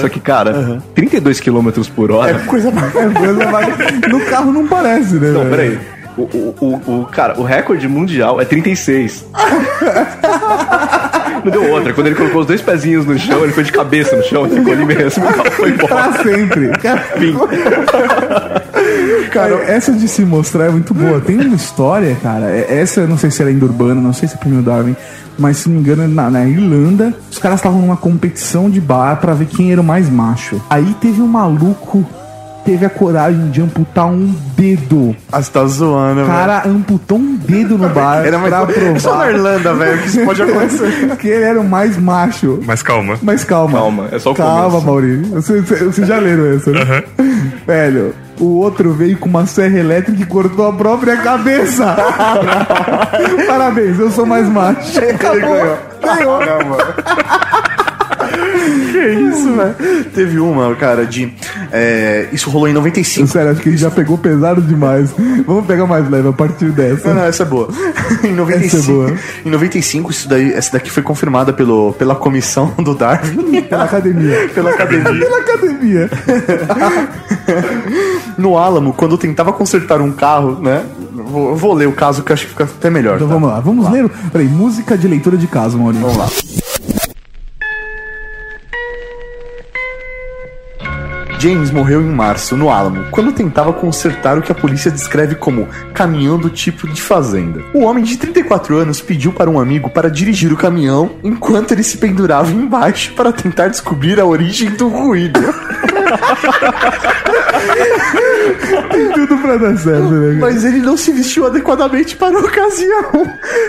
Só 0.00 0.08
que, 0.08 0.18
cara, 0.18 0.82
32 0.96 1.38
km 1.38 1.70
por 1.94 2.10
hora. 2.10 2.40
coisa 2.40 2.70
é 2.70 3.10
coisa 3.10 3.50
mais... 3.50 3.68
No 4.10 4.20
carro 4.26 4.52
não 4.52 4.66
parece, 4.66 5.14
né? 5.14 5.30
Não, 5.30 5.48
peraí. 5.48 5.78
O, 6.16 6.22
o, 6.22 6.54
o, 6.60 7.00
o- 7.00 7.06
cara, 7.06 7.38
o 7.40 7.42
recorde 7.42 7.88
mundial 7.88 8.40
é 8.40 8.44
36. 8.44 9.24
Não 11.44 11.50
deu 11.50 11.70
outra. 11.70 11.92
Quando 11.92 12.06
ele 12.08 12.14
colocou 12.16 12.42
os 12.42 12.46
dois 12.46 12.60
pezinhos 12.62 13.04
no 13.06 13.18
chão, 13.18 13.42
ele 13.42 13.52
foi 13.52 13.64
de 13.64 13.72
cabeça 13.72 14.14
no 14.16 14.22
chão, 14.22 14.48
ficou 14.48 14.72
ali 14.72 14.84
mesmo. 14.84 15.24
Foi 15.52 15.70
embora. 15.70 15.88
Pra 15.94 16.12
sempre. 16.22 16.68
Cara, 16.78 17.02
cara, 19.32 19.54
essa 19.64 19.92
de 19.92 20.06
se 20.06 20.22
mostrar 20.22 20.66
é 20.66 20.70
muito 20.70 20.94
boa. 20.94 21.20
Tem 21.20 21.38
uma 21.40 21.56
história, 21.56 22.16
cara. 22.22 22.46
é- 22.50 22.78
Essa 22.80 23.00
eu 23.00 23.08
não 23.08 23.18
sei 23.18 23.30
se 23.30 23.42
era 23.42 23.50
ainda 23.50 23.64
urbana, 23.64 24.00
não 24.00 24.12
sei 24.12 24.28
se 24.28 24.34
é 24.34 24.38
prêmio 24.38 24.62
Darwin. 24.62 24.94
Mas 25.38 25.56
se 25.58 25.68
não 25.68 25.76
me 25.76 25.80
engano, 25.82 26.06
na, 26.06 26.30
na 26.30 26.44
Irlanda, 26.46 27.14
os 27.30 27.38
caras 27.38 27.58
estavam 27.58 27.80
numa 27.80 27.96
competição 27.96 28.68
de 28.70 28.80
bar 28.80 29.16
pra 29.16 29.32
ver 29.34 29.46
quem 29.46 29.72
era 29.72 29.80
o 29.80 29.84
mais 29.84 30.08
macho. 30.10 30.60
Aí 30.68 30.94
teve 31.00 31.22
um 31.22 31.26
maluco 31.26 32.06
teve 32.64 32.84
a 32.86 32.90
coragem 32.90 33.50
de 33.50 33.60
amputar 33.60 34.06
um 34.06 34.34
dedo. 34.56 35.14
Ah, 35.30 35.42
você 35.42 35.50
tá 35.50 35.64
zoando, 35.66 36.22
O 36.22 36.26
cara 36.26 36.62
amputou 36.66 37.18
um 37.18 37.34
dedo 37.36 37.76
no 37.76 37.88
bar 37.88 38.24
Era 38.24 38.38
mais 38.38 38.52
pra 38.54 38.66
provar 38.66 39.00
Só 39.00 39.16
na 39.16 39.30
Irlanda, 39.30 39.74
velho, 39.74 39.98
que 40.02 40.08
isso 40.08 40.24
pode 40.24 40.42
acontecer. 40.42 41.16
que 41.18 41.28
ele 41.28 41.44
era 41.44 41.60
o 41.60 41.64
mais 41.68 41.96
macho. 41.96 42.60
Mas 42.64 42.82
calma. 42.82 43.18
Mas 43.22 43.44
calma. 43.44 43.78
Calma, 43.78 44.08
é 44.12 44.18
só 44.18 44.32
o 44.32 44.34
Calma, 44.34 44.68
começo. 44.70 44.86
Maurício. 44.86 45.26
Você, 45.34 45.60
você, 45.60 45.84
você 45.84 46.04
já 46.06 46.18
leram 46.18 46.46
essa, 46.56 46.70
né? 46.70 47.02
Velho, 47.66 48.14
o 48.40 48.58
outro 48.58 48.92
veio 48.92 49.16
com 49.18 49.28
uma 49.28 49.46
serra 49.46 49.78
elétrica 49.78 50.22
e 50.22 50.26
cortou 50.26 50.68
a 50.68 50.72
própria 50.72 51.16
cabeça. 51.18 51.96
Parabéns, 53.46 53.98
eu 53.98 54.10
sou 54.10 54.26
mais 54.26 54.48
macho. 54.48 54.98
Acabou. 54.98 55.40
ganhou. 55.40 56.38
Ganhou. 56.38 56.78
Que 59.02 59.20
isso, 59.20 59.52
velho. 59.54 59.74
Teve 60.14 60.38
uma, 60.38 60.74
cara, 60.76 61.04
de. 61.06 61.32
é, 61.72 62.28
isso 62.32 62.48
rolou 62.50 62.68
em 62.68 62.72
95. 62.72 63.26
Sério, 63.28 63.50
acho 63.52 63.60
que 63.60 63.68
ele 63.68 63.76
já 63.76 63.90
pegou 63.90 64.16
pesado 64.18 64.60
demais. 64.60 65.10
Vamos 65.46 65.66
pegar 65.66 65.86
mais 65.86 66.08
leve 66.08 66.28
a 66.28 66.32
partir 66.32 66.70
dessa. 66.70 67.08
Não, 67.08 67.16
não, 67.16 67.24
essa 67.24 67.42
é 67.42 67.46
boa. 67.46 67.68
em 68.24 68.32
95, 68.34 68.76
Essa 68.76 68.90
é 68.90 68.94
boa. 68.94 69.14
Em 69.46 69.50
95, 69.50 70.10
isso 70.10 70.28
daí, 70.28 70.52
essa 70.52 70.72
daqui 70.72 70.90
foi 70.90 71.02
confirmada 71.02 71.52
pelo, 71.52 71.92
pela 71.94 72.14
comissão 72.14 72.72
do 72.82 72.94
Darwin. 72.94 73.62
Pela 73.62 73.84
academia. 73.84 74.48
pela 74.54 74.70
academia. 74.70 75.02
Pela 75.26 75.38
academia. 75.38 76.10
No 78.38 78.56
Álamo, 78.56 78.92
quando 78.92 79.18
tentava 79.18 79.52
consertar 79.52 80.00
um 80.00 80.10
carro, 80.12 80.58
né? 80.60 80.84
Vou, 81.12 81.54
vou 81.54 81.74
ler 81.74 81.86
o 81.88 81.92
caso 81.92 82.22
que 82.22 82.32
acho 82.32 82.44
que 82.44 82.50
fica 82.50 82.64
até 82.64 82.90
melhor. 82.90 83.16
Então 83.16 83.28
tá? 83.28 83.34
vamos 83.34 83.48
lá, 83.48 83.60
vamos 83.60 83.90
ler. 83.90 84.04
o- 84.06 84.10
Peraí, 84.30 84.48
música 84.48 84.96
de 84.96 85.06
leitura 85.06 85.36
de 85.36 85.46
caso, 85.46 85.78
Maurício. 85.78 86.06
Vamos 86.06 86.18
lá. 86.18 86.28
James 91.42 91.72
morreu 91.72 92.00
em 92.00 92.08
março, 92.08 92.56
no 92.56 92.70
Álamo, 92.70 93.06
quando 93.10 93.32
tentava 93.32 93.72
consertar 93.72 94.38
o 94.38 94.42
que 94.42 94.52
a 94.52 94.54
polícia 94.54 94.92
descreve 94.92 95.34
como 95.34 95.66
caminhão 95.92 96.38
do 96.38 96.48
tipo 96.48 96.86
de 96.86 97.02
fazenda. 97.02 97.64
O 97.74 97.80
homem 97.80 98.04
de 98.04 98.16
34 98.16 98.76
anos 98.76 99.00
pediu 99.00 99.32
para 99.32 99.50
um 99.50 99.58
amigo 99.58 99.90
para 99.90 100.08
dirigir 100.08 100.52
o 100.52 100.56
caminhão 100.56 101.16
enquanto 101.20 101.72
ele 101.72 101.82
se 101.82 101.98
pendurava 101.98 102.52
embaixo 102.52 103.12
para 103.14 103.32
tentar 103.32 103.66
descobrir 103.66 104.20
a 104.20 104.24
origem 104.24 104.70
do 104.70 104.86
ruído. 104.86 105.40
Tem 108.90 109.12
tudo 109.12 109.38
pra 109.38 109.56
dar 109.56 109.76
certo, 109.76 110.10
né? 110.10 110.38
Mas 110.40 110.64
ele 110.64 110.78
não 110.80 110.96
se 110.96 111.12
vestiu 111.12 111.46
adequadamente 111.46 112.16
para 112.16 112.36
a 112.36 112.40
ocasião. 112.40 113.02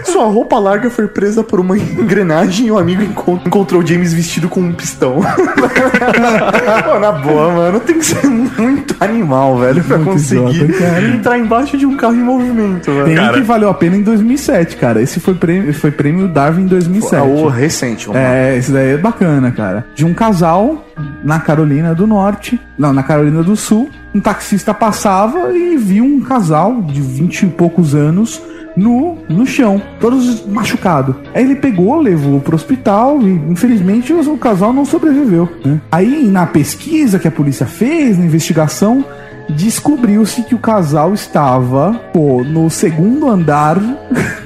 Sua 0.05 0.25
roupa 0.25 0.57
larga 0.59 0.89
foi 0.89 1.07
presa 1.07 1.43
por 1.43 1.59
uma 1.59 1.77
engrenagem 1.77 2.67
e 2.67 2.71
o 2.71 2.77
amigo 2.77 3.01
encon- 3.03 3.39
encontrou 3.45 3.85
James 3.85 4.13
vestido 4.13 4.49
com 4.49 4.61
um 4.61 4.73
pistão. 4.73 5.19
Pô, 6.83 6.99
na 6.99 7.11
boa, 7.11 7.51
mano, 7.51 7.79
tem 7.79 7.97
que 7.99 8.05
ser 8.05 8.25
muito 8.27 8.95
animal, 8.99 9.57
velho, 9.59 9.83
pra 9.83 9.97
Muito 9.97 10.11
conseguir 10.11 10.61
idiota, 10.61 10.99
entrar 11.15 11.37
embaixo 11.37 11.77
de 11.77 11.85
um 11.85 11.95
carro 11.97 12.15
em 12.15 12.23
movimento, 12.23 12.91
velho. 12.91 13.05
Tem 13.05 13.13
um 13.13 13.17
Cara. 13.17 13.33
que 13.33 13.41
valeu 13.41 13.69
a 13.69 13.73
pena 13.73 13.95
em 13.97 14.01
2007, 14.01 14.77
cara. 14.77 15.01
Esse 15.01 15.19
foi 15.19 15.33
prêmio, 15.33 15.73
foi 15.73 15.91
prêmio 15.91 16.27
Darwin 16.27 16.63
em 16.63 16.67
2007. 16.67 17.15
Ah, 17.15 17.23
o 17.23 17.47
recente, 17.47 18.09
lá. 18.09 18.19
É, 18.19 18.57
esse 18.57 18.71
daí 18.71 18.91
é 18.93 18.97
bacana, 18.97 19.51
cara. 19.51 19.85
De 19.95 20.05
um 20.05 20.13
casal 20.13 20.85
na 21.23 21.39
Carolina 21.39 21.95
do 21.95 22.05
Norte, 22.05 22.59
não, 22.77 22.93
na 22.93 23.03
Carolina 23.03 23.43
do 23.43 23.55
Sul. 23.55 23.89
Um 24.13 24.19
taxista 24.19 24.73
passava 24.73 25.51
e 25.53 25.77
viu 25.77 26.03
um 26.03 26.21
casal 26.21 26.81
de 26.81 27.01
vinte 27.01 27.43
e 27.43 27.47
poucos 27.47 27.95
anos 27.95 28.41
no, 28.75 29.17
no 29.29 29.45
chão, 29.45 29.81
todos 29.99 30.45
machucados. 30.45 31.15
Aí 31.33 31.43
ele 31.43 31.55
pegou, 31.55 31.99
levou 31.99 32.39
pro 32.39 32.55
hospital 32.55 33.21
e 33.21 33.31
infelizmente 33.49 34.13
o, 34.13 34.37
casal 34.37 34.73
não 34.73 34.85
sobreviveu. 34.85 35.49
né? 35.63 35.79
Aí 35.91 36.27
na 36.27 36.45
pesquisa 36.45 37.19
que 37.19 37.27
a 37.27 37.31
polícia 37.31 37.65
fez, 37.65 38.17
na 38.17 38.25
investigação, 38.25 39.05
descobriu-se 39.49 40.43
que 40.43 40.55
o 40.55 40.59
casal 40.59 41.13
estava 41.13 41.93
pô, 42.11 42.43
no 42.43 42.69
segundo 42.69 43.29
andar 43.29 43.77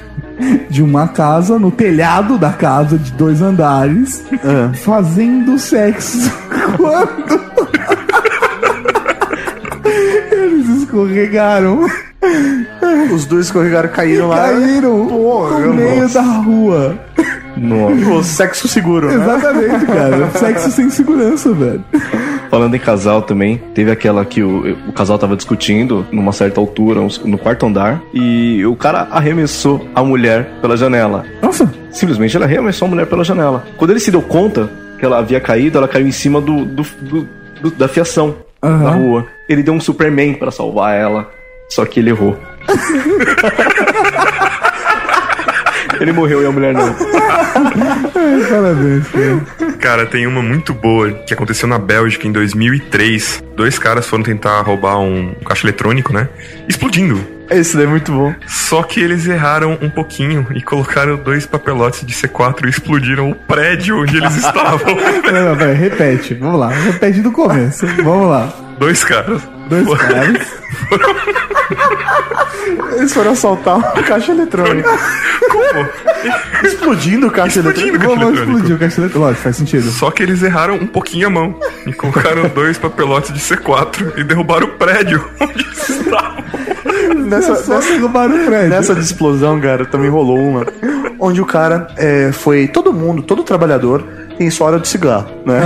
de 0.70 0.82
uma 0.84 1.08
casa, 1.08 1.58
no 1.58 1.72
telhado 1.72 2.38
da 2.38 2.52
casa 2.52 2.98
de 2.98 3.12
dois 3.14 3.42
andares, 3.42 4.24
fazendo 4.84 5.58
sexo 5.58 6.30
quando 6.78 7.40
eles 10.32 10.68
escorregaram 10.84 11.88
Os 13.14 13.26
dois 13.26 13.46
escorregaram, 13.48 13.90
caíram 13.90 14.26
e 14.26 14.30
lá. 14.30 14.36
caíram 14.52 15.08
Porra, 15.08 15.60
no 15.60 15.74
meio 15.74 16.02
nossa. 16.04 16.22
da 16.22 16.28
rua. 16.28 17.00
Pô, 18.06 18.22
sexo 18.24 18.68
seguro, 18.68 19.08
né? 19.08 19.16
Exatamente, 19.16 19.86
cara. 19.86 20.30
Sexo 20.36 20.72
sem 20.72 20.90
segurança, 20.90 21.52
velho. 21.54 21.84
Falando 22.50 22.76
em 22.76 22.80
casal 22.80 23.22
também, 23.22 23.58
teve 23.74 23.92
aquela 23.92 24.24
que 24.26 24.42
o, 24.42 24.78
o 24.88 24.94
casal 24.94 25.18
tava 25.18 25.36
discutindo 25.36 26.06
numa 26.12 26.32
certa 26.32 26.60
altura, 26.60 27.02
no 27.26 27.38
quarto 27.38 27.66
andar, 27.66 28.02
e 28.14 28.66
o 28.66 28.76
cara 28.76 29.08
arremessou 29.12 29.86
a 29.94 30.04
mulher 30.04 30.50
pela 30.62 30.76
janela. 30.78 31.26
Nossa, 31.42 31.72
Simplesmente 31.92 32.38
ele 32.38 32.44
arremessou 32.44 32.86
a 32.88 32.90
mulher 32.92 33.08
pela 33.08 33.24
janela. 33.24 33.64
Quando 33.76 33.92
ele 33.92 34.00
se 34.00 34.12
deu 34.12 34.22
conta 34.22 34.70
que 35.00 35.06
ela 35.06 35.18
havia 35.20 35.40
caído, 35.40 35.78
ela 35.78 35.88
caiu 35.88 36.08
em 36.08 36.12
cima 36.12 36.40
do, 36.40 36.64
do- 36.66 36.84
do- 37.02 37.28
do- 37.62 37.72
da 37.72 37.88
fiação 37.88 38.36
Aham. 38.62 38.84
da 38.84 38.92
rua. 38.92 39.26
Ele 39.50 39.64
deu 39.64 39.74
um 39.74 39.80
Superman 39.80 40.34
pra 40.36 40.52
salvar 40.52 40.96
ela, 40.96 41.30
só 41.70 41.86
que 41.86 42.00
ele 42.00 42.10
errou. 42.12 42.38
ele 46.04 46.12
morreu 46.12 46.42
e 46.42 46.46
a 46.46 46.52
mulher 46.52 46.74
não. 46.74 46.94
parabéns, 48.50 49.08
cara. 49.08 49.78
Cara, 49.80 50.06
tem 50.06 50.28
uma 50.28 50.42
muito 50.42 50.74
boa 50.74 51.12
que 51.12 51.34
aconteceu 51.34 51.68
na 51.68 51.78
Bélgica 51.78 52.28
em 52.28 52.32
2003. 52.32 53.44
Dois 53.56 53.80
caras 53.80 54.06
foram 54.08 54.24
tentar 54.24 54.62
roubar 54.62 55.00
um 55.00 55.34
caixa 55.46 55.66
eletrônico, 55.66 56.14
né? 56.14 56.28
Explodindo. 56.68 57.38
Esse 57.50 57.78
daí 57.78 57.86
é 57.86 57.90
muito 57.90 58.12
bom. 58.12 58.34
Só 58.46 58.84
que 58.84 59.00
eles 59.00 59.26
erraram 59.26 59.78
um 59.82 59.90
pouquinho 59.90 60.46
e 60.54 60.62
colocaram 60.62 61.16
dois 61.16 61.46
papelotes 61.46 62.06
de 62.06 62.14
C4 62.14 62.66
e 62.66 62.70
explodiram 62.70 63.32
o 63.32 63.36
prédio 63.36 64.02
onde 64.02 64.18
eles 64.18 64.36
estavam. 64.38 64.96
Não, 65.32 65.46
não, 65.50 65.58
peraí, 65.58 65.76
repete. 65.76 66.34
Vamos 66.34 66.60
lá, 66.60 66.70
repete 66.70 67.22
do 67.22 67.32
começo. 67.32 67.88
Vamos 68.04 68.30
lá. 68.30 68.54
Dois 68.78 69.04
caras. 69.04 69.42
Dois 69.70 69.98
caras. 70.02 70.48
Eles 72.98 73.14
foram 73.14 73.32
assaltar 73.32 73.78
o 73.78 74.04
caixa 74.04 74.32
eletrônico. 74.32 74.90
Como? 75.50 76.68
Explodindo 76.68 77.28
o 77.28 77.32
caixa 77.32 77.60
Explodindo 77.60 77.96
eletrônico. 77.96 78.14
o 78.14 78.28
caixa 78.28 78.44
eletrônico. 78.44 78.74
o 78.76 78.80
caixa 78.80 79.02
eletrônico. 79.02 79.20
Lógico, 79.20 79.44
faz 79.44 79.56
sentido. 79.58 79.90
Só 79.92 80.12
que 80.12 80.24
eles 80.24 80.42
erraram 80.44 80.76
um 80.76 80.88
pouquinho 80.88 81.28
a 81.28 81.30
mão 81.30 81.56
e 81.88 81.94
colocaram 81.94 82.50
dois 82.54 82.78
papelotes 82.78 83.34
de 83.34 83.40
C4 83.40 84.18
e 84.18 84.24
derrubaram 84.24 84.68
o 84.68 84.72
prédio 84.72 85.26
onde 85.40 85.64
eles 85.64 85.90
estavam. 85.90 86.44
Nessa, 87.26 87.54
nessa, 87.54 87.92
derrubaram 87.92 88.36
o 88.36 88.46
prédio. 88.46 88.70
nessa 88.70 88.96
de 88.96 89.02
explosão, 89.02 89.60
cara, 89.60 89.86
também 89.86 90.10
rolou 90.10 90.38
uma. 90.38 90.66
Onde 91.20 91.42
o 91.42 91.46
cara 91.46 91.88
é, 91.98 92.32
foi. 92.32 92.68
Todo 92.68 92.94
mundo, 92.94 93.22
todo 93.22 93.44
trabalhador 93.44 94.04
tem 94.38 94.50
sua 94.50 94.68
hora 94.68 94.80
de 94.80 94.88
cigarro, 94.88 95.28
né? 95.46 95.60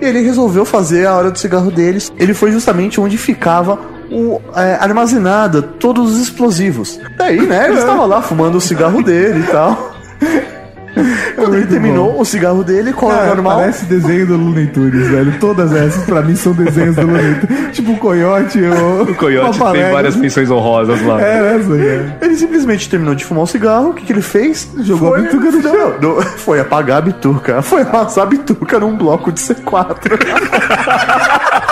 E 0.00 0.04
ele 0.04 0.20
resolveu 0.20 0.64
fazer 0.64 1.06
a 1.06 1.14
hora 1.14 1.30
do 1.30 1.38
cigarro 1.38 1.70
deles. 1.70 2.12
Ele 2.18 2.34
foi 2.34 2.50
justamente 2.50 3.00
onde 3.00 3.16
ficava 3.16 3.78
o, 4.10 4.40
é, 4.54 4.74
armazenada 4.74 5.62
todos 5.62 6.12
os 6.12 6.20
explosivos. 6.20 6.98
Daí, 7.16 7.40
né, 7.40 7.68
ele 7.68 7.78
estava 7.78 8.04
lá 8.04 8.20
fumando 8.22 8.58
o 8.58 8.60
cigarro 8.60 9.02
dele 9.02 9.40
e 9.40 9.50
tal. 9.50 9.96
Quando 11.36 11.56
ele 11.56 11.66
terminou 11.66 12.18
o 12.18 12.24
cigarro 12.24 12.64
dele, 12.64 12.92
qual 12.92 13.12
é 13.12 13.14
Cara, 13.14 13.26
o 13.26 13.34
normal? 13.34 13.58
Parece 13.58 13.84
desenho 13.84 14.26
do 14.26 14.36
Looney 14.36 14.66
Tunes, 14.68 15.08
velho. 15.08 15.38
Todas 15.38 15.72
essas, 15.72 16.04
pra 16.04 16.22
mim, 16.22 16.34
são 16.34 16.52
desenhos 16.52 16.96
do 16.96 17.06
Looney 17.06 17.34
Tunes. 17.34 17.76
Tipo 17.76 17.92
o 17.92 17.98
Coyote, 17.98 18.60
o... 18.60 19.02
O 19.02 19.14
Coyote 19.14 19.58
tem 19.58 19.90
várias 19.90 20.16
menções 20.16 20.50
honrosas 20.50 21.02
lá. 21.02 21.20
É, 21.20 21.56
essa, 21.56 21.68
cara. 21.68 22.18
Ele 22.22 22.36
simplesmente 22.36 22.88
terminou 22.88 23.14
de 23.14 23.24
fumar 23.24 23.44
um 23.44 23.46
cigarro, 23.46 23.90
o 23.90 23.94
que, 23.94 24.04
que 24.04 24.12
ele 24.12 24.22
fez? 24.22 24.68
Jogou 24.78 25.14
a 25.14 25.18
bituca 25.18 25.50
no 25.50 25.62
chão. 25.62 25.94
Não, 26.00 26.16
não, 26.16 26.22
foi 26.22 26.60
apagar 26.60 26.98
a 26.98 27.00
bituca. 27.02 27.62
Foi 27.62 27.82
amassar 27.82 28.24
a 28.24 28.26
bituca 28.26 28.80
num 28.80 28.96
bloco 28.96 29.30
de 29.32 29.40
C4. 29.40 29.96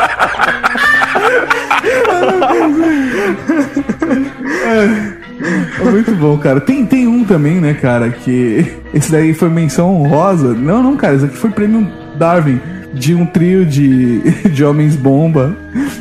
É 4.66 5.13
muito 5.90 6.12
bom, 6.12 6.36
cara. 6.38 6.60
Tem, 6.60 6.84
tem 6.86 7.06
um 7.06 7.24
também, 7.24 7.60
né, 7.60 7.74
cara, 7.74 8.10
que. 8.10 8.74
Esse 8.92 9.10
daí 9.10 9.34
foi 9.34 9.48
menção 9.48 9.94
honrosa. 9.94 10.54
Não, 10.54 10.82
não, 10.82 10.96
cara, 10.96 11.14
esse 11.14 11.24
aqui 11.26 11.36
foi 11.36 11.50
prêmio 11.50 11.86
Darwin 12.16 12.60
de 12.92 13.14
um 13.14 13.26
trio 13.26 13.66
de, 13.66 14.20
de 14.50 14.64
homens 14.64 14.94
bomba 14.94 15.54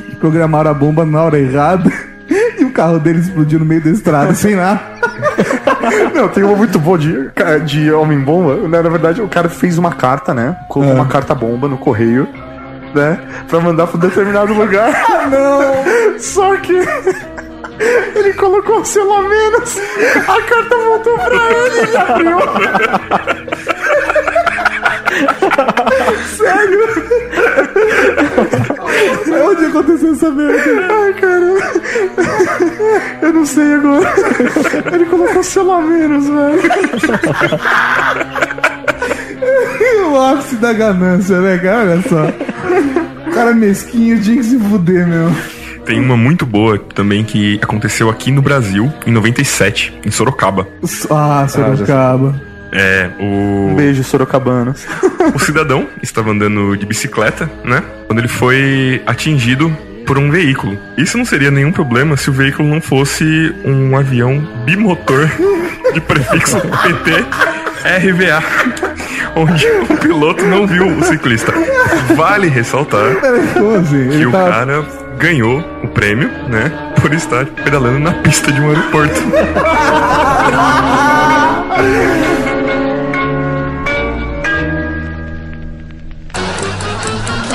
que 0.10 0.16
programaram 0.18 0.70
a 0.70 0.74
bomba 0.74 1.04
na 1.04 1.24
hora 1.24 1.39
errada 1.39 1.91
e 2.60 2.64
o 2.64 2.72
carro 2.72 3.00
deles 3.00 3.26
explodiu 3.26 3.58
no 3.60 3.66
meio 3.66 3.82
da 3.82 3.89
estrada 3.89 4.34
sem 4.36 4.56
nada. 4.56 4.80
Não, 6.14 6.30
tem 6.30 6.44
uma 6.44 6.56
muito 6.56 6.80
boa 6.80 6.98
de, 6.98 7.30
de 7.66 7.91
homem-bomba. 7.91 8.68
Na 8.68 8.82
verdade, 8.82 9.22
o 9.22 9.28
cara 9.28 9.50
fez 9.50 9.78
uma 9.78 9.91
carta, 9.91 10.34
né? 10.34 10.56
Colocou 10.70 10.94
É. 10.96 11.00
uma 11.00 11.08
carta-bomba 11.08 11.68
no 11.68 11.78
correio, 11.78 12.28
né? 12.96 13.20
Pra 13.50 13.60
mandar 13.60 13.88
pra 13.88 13.98
um 13.98 14.00
determinado 14.00 14.54
lugar. 14.54 14.91
Não! 15.30 16.20
Só 16.20 16.56
que... 16.58 16.74
Ele 18.15 18.34
colocou 18.34 18.80
o 18.80 18.86
selo 18.86 19.13
a 19.13 19.21
menos, 19.21 19.78
a 20.28 20.41
carta 20.41 20.78
voltou 20.78 21.17
pra 21.17 21.51
ele 21.51 21.76
e 21.76 21.80
ele 21.80 21.97
abriu. 21.97 22.38
Onde 29.45 29.65
aconteceu 29.65 30.13
essa 30.13 30.32
merda? 30.32 30.88
Ai, 30.91 31.13
cara. 31.13 31.45
Eu 33.21 33.34
não 33.34 33.45
sei 33.45 33.74
agora. 33.74 34.13
Ele 34.93 35.05
colocou 35.05 35.43
selo 35.43 35.71
a 35.71 35.82
menos, 35.82 36.28
velho. 36.28 36.61
O 40.11 40.17
ápice 40.19 40.55
da 40.55 40.74
ganância, 40.74 41.39
né, 41.39 41.57
cara? 41.57 41.91
Olha 41.91 42.01
só. 42.03 42.28
O 43.28 43.32
cara 43.34 43.53
mesquinho 43.53 44.19
que 44.19 44.43
se 44.43 44.59
fuder, 44.59 45.07
meu. 45.07 45.30
Tem 45.86 45.99
uma 45.99 46.15
muito 46.15 46.45
boa 46.45 46.77
também 46.79 47.23
que 47.23 47.59
aconteceu 47.61 48.09
aqui 48.09 48.31
no 48.31 48.41
Brasil 48.41 48.91
em 49.05 49.11
97, 49.11 49.93
em 50.05 50.11
Sorocaba. 50.11 50.67
Ah, 51.09 51.45
Sorocaba. 51.49 52.39
É, 52.71 53.09
o. 53.19 53.69
Um 53.71 53.75
beijo, 53.75 54.03
Sorocabanos. 54.03 54.86
O 55.34 55.39
cidadão 55.39 55.88
estava 56.01 56.31
andando 56.31 56.75
de 56.75 56.86
bicicleta, 56.86 57.49
né? 57.63 57.81
Quando 58.07 58.19
ele 58.19 58.27
foi 58.27 59.01
atingido 59.05 59.69
por 60.05 60.17
um 60.17 60.29
veículo. 60.29 60.77
Isso 60.97 61.17
não 61.17 61.23
seria 61.23 61.49
nenhum 61.49 61.71
problema 61.71 62.17
se 62.17 62.29
o 62.29 62.34
veículo 62.34 62.67
não 62.67 62.81
fosse 62.81 63.23
um 63.63 63.95
avião 63.95 64.45
bimotor 64.65 65.29
de 65.93 66.01
prefixo 66.01 66.59
PT 66.84 67.25
RVA, 67.86 68.43
onde 69.34 69.65
o 69.65 69.97
piloto 69.97 70.43
não 70.45 70.67
viu 70.67 70.88
o 70.88 71.03
ciclista. 71.05 71.53
Vale 72.15 72.49
ressaltar 72.49 73.15
Como 73.53 73.75
assim? 73.75 74.09
que 74.09 74.15
Ele 74.15 74.25
o 74.25 74.31
tava... 74.31 74.49
cara 74.49 74.86
ganhou 75.24 75.63
o 75.82 75.88
prêmio, 75.88 76.30
né? 76.49 76.69
Por 76.99 77.13
estar 77.13 77.45
pedalando 77.45 77.99
na 77.99 78.11
pista 78.11 78.51
de 78.51 78.59
um 78.59 78.67
aeroporto. 78.67 79.21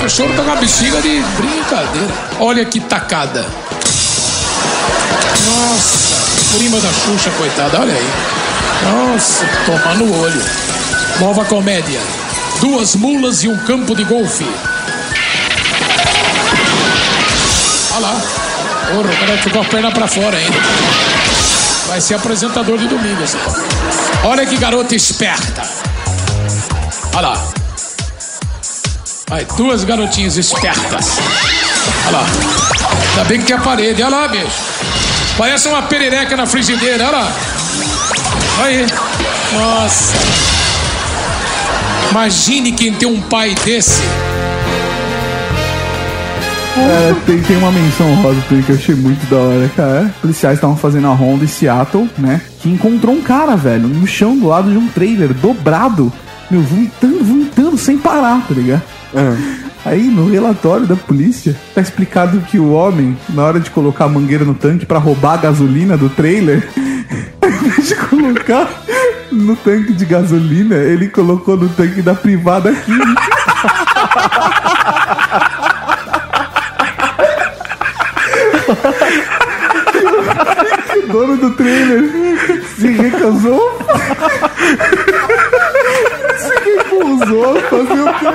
cachorro 0.00 0.34
tá 0.34 0.42
com 0.42 0.50
a 0.50 0.56
bexiga 0.56 1.02
de 1.02 1.22
brincadeira. 1.36 2.08
Olha 2.40 2.64
que 2.64 2.80
tacada. 2.80 3.44
Nossa, 5.44 6.56
prima 6.56 6.80
da 6.80 6.88
Xuxa, 6.88 7.30
coitada, 7.36 7.80
olha 7.80 7.92
aí. 7.92 8.10
Nossa, 8.84 9.44
toma 9.66 9.94
no 9.96 10.22
olho. 10.22 10.42
Nova 11.20 11.44
comédia. 11.44 12.00
Duas 12.62 12.96
mulas 12.96 13.44
e 13.44 13.48
um 13.48 13.58
campo 13.58 13.94
de 13.94 14.04
golfe. 14.04 14.46
Porra, 18.88 19.10
o 19.10 19.16
cara 19.18 19.38
ficou 19.38 19.62
a 19.62 19.64
perna 19.64 19.90
pra 19.90 20.06
fora 20.06 20.36
ainda. 20.36 20.58
Vai 21.86 22.00
ser 22.00 22.14
apresentador 22.14 22.78
de 22.78 22.86
domingo, 22.88 23.22
cara. 23.22 23.66
Olha 24.24 24.46
que 24.46 24.56
garota 24.56 24.94
esperta. 24.94 25.62
Olha 27.14 27.28
lá. 27.28 27.48
Vai, 29.28 29.44
duas 29.56 29.84
garotinhas 29.84 30.36
espertas. 30.36 31.18
Olha 32.06 32.18
lá. 32.18 32.26
Ainda 33.10 33.24
bem 33.24 33.40
que 33.40 33.46
tem 33.46 33.56
a 33.56 33.60
parede. 33.60 34.02
Olha 34.02 34.16
lá, 34.16 34.28
bicho. 34.28 34.46
Parece 35.36 35.68
uma 35.68 35.82
perereca 35.82 36.36
na 36.36 36.46
frigideira. 36.46 37.06
Olha 37.08 37.18
lá. 37.18 37.32
Aí. 38.62 38.86
Nossa. 39.52 40.14
Imagine 42.10 42.72
quem 42.72 42.94
tem 42.94 43.08
um 43.08 43.20
pai 43.20 43.54
desse. 43.64 44.02
É, 46.78 47.14
tem, 47.26 47.42
tem 47.42 47.56
uma 47.56 47.72
menção 47.72 48.14
rosa 48.16 48.40
que 48.42 48.70
eu 48.70 48.76
achei 48.76 48.94
muito 48.94 49.28
da 49.28 49.36
hora, 49.36 49.70
cara. 49.74 50.14
Policiais 50.20 50.56
estavam 50.56 50.76
fazendo 50.76 51.08
a 51.08 51.14
ronda 51.14 51.44
em 51.44 51.48
Seattle, 51.48 52.08
né? 52.16 52.40
Que 52.60 52.70
encontrou 52.70 53.14
um 53.14 53.20
cara, 53.20 53.56
velho, 53.56 53.88
no 53.88 54.06
chão 54.06 54.36
do 54.36 54.46
lado 54.46 54.70
de 54.70 54.76
um 54.76 54.88
trailer, 54.88 55.34
dobrado. 55.34 56.12
Meu, 56.50 56.62
vomitando, 56.62 57.24
vomitando 57.24 57.76
sem 57.76 57.98
parar, 57.98 58.46
tá 58.46 58.54
ligado? 58.54 58.82
Aí 59.84 60.02
no 60.02 60.30
relatório 60.30 60.86
da 60.86 60.96
polícia 60.96 61.56
tá 61.74 61.80
explicado 61.80 62.40
que 62.40 62.58
o 62.58 62.72
homem, 62.72 63.16
na 63.30 63.42
hora 63.42 63.60
de 63.60 63.70
colocar 63.70 64.04
a 64.04 64.08
mangueira 64.08 64.44
no 64.44 64.54
tanque 64.54 64.84
pra 64.84 64.98
roubar 64.98 65.34
a 65.34 65.38
gasolina 65.38 65.96
do 65.96 66.08
trailer, 66.10 66.68
ao 67.40 67.48
invés 67.48 67.88
de 67.88 67.94
colocar 67.94 68.68
no 69.30 69.56
tanque 69.56 69.92
de 69.92 70.04
gasolina, 70.04 70.76
ele 70.76 71.08
colocou 71.08 71.56
no 71.56 71.68
tanque 71.68 72.02
da 72.02 72.14
privada 72.14 72.72
química. 72.72 73.22
Do 81.38 81.50
trailer 81.50 82.02
se 82.76 82.88
recusou. 82.88 83.78
se 86.36 86.54
recusou 86.64 87.56
a 87.56 87.60
fazer 87.62 88.00
o 88.00 88.14
quê? 88.18 88.26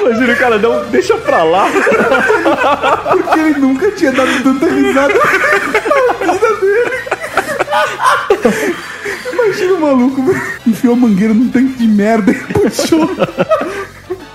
Imagina 0.00 0.32
o 0.32 0.36
cara, 0.36 0.58
não, 0.58 0.84
deixa 0.90 1.16
pra 1.16 1.42
lá. 1.42 1.68
Porque 3.10 3.40
ele 3.40 3.58
nunca 3.58 3.90
tinha 3.90 4.12
dado 4.12 4.42
tanta 4.44 4.66
risada 4.66 5.14
na 6.26 6.32
vida 6.32 6.54
dele. 6.60 6.92
Imagina 9.32 9.74
o 9.74 9.80
maluco 9.80 10.22
enfiou 10.64 10.94
a 10.94 10.96
mangueira 10.96 11.34
num 11.34 11.48
tanque 11.48 11.74
de 11.78 11.88
merda 11.88 12.30
e 12.30 12.34
puxou. 12.34 13.10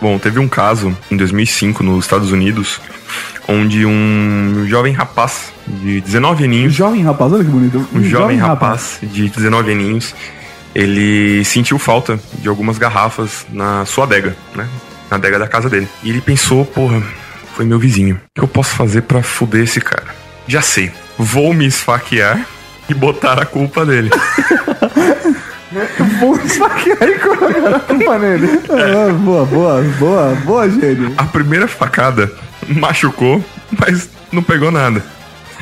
Bom, 0.01 0.19
teve 0.19 0.39
um 0.39 0.47
caso 0.47 0.95
em 1.09 1.15
2005 1.15 1.83
nos 1.83 2.03
Estados 2.03 2.31
Unidos 2.31 2.81
onde 3.47 3.85
um 3.85 4.65
jovem 4.67 4.93
rapaz 4.93 5.51
de 5.67 6.01
19 6.01 6.43
aninhos, 6.43 6.73
Jovem 6.73 7.01
rapaz, 7.03 7.31
olha 7.31 7.43
que 7.43 7.49
bonito. 7.49 7.87
um 7.93 8.03
jovem 8.03 8.37
rapaz 8.37 8.99
de 9.01 9.29
19 9.29 9.71
aninhos, 9.71 10.13
ele 10.75 11.43
sentiu 11.45 11.79
falta 11.79 12.19
de 12.39 12.47
algumas 12.47 12.77
garrafas 12.77 13.45
na 13.51 13.85
sua 13.85 14.03
adega, 14.03 14.35
né? 14.55 14.67
Na 15.09 15.17
adega 15.17 15.39
da 15.39 15.47
casa 15.47 15.69
dele. 15.69 15.87
E 16.03 16.09
ele 16.09 16.21
pensou, 16.21 16.65
porra, 16.65 17.01
foi 17.55 17.65
meu 17.65 17.79
vizinho. 17.79 18.15
O 18.15 18.19
que 18.35 18.41
eu 18.41 18.47
posso 18.47 18.75
fazer 18.75 19.01
pra 19.03 19.23
fuder 19.23 19.63
esse 19.63 19.79
cara? 19.79 20.07
Já 20.47 20.61
sei. 20.61 20.91
Vou 21.17 21.53
me 21.53 21.65
esfaquear 21.65 22.45
e 22.89 22.93
botar 22.93 23.41
a 23.41 23.45
culpa 23.45 23.85
dele. 23.85 24.09
Vou 26.19 26.35
esfaquear 26.37 27.03
e 27.03 27.19
colocar 27.19 27.75
a 27.75 27.79
culpa 27.79 28.19
nele. 28.19 28.47
Ah, 28.69 29.11
boa, 29.13 29.45
boa, 29.45 29.81
boa, 29.99 30.35
boa, 30.45 30.69
gênio. 30.69 31.13
A 31.17 31.25
primeira 31.25 31.67
facada 31.67 32.31
machucou, 32.67 33.43
mas 33.79 34.09
não 34.31 34.43
pegou 34.43 34.71
nada. 34.71 35.03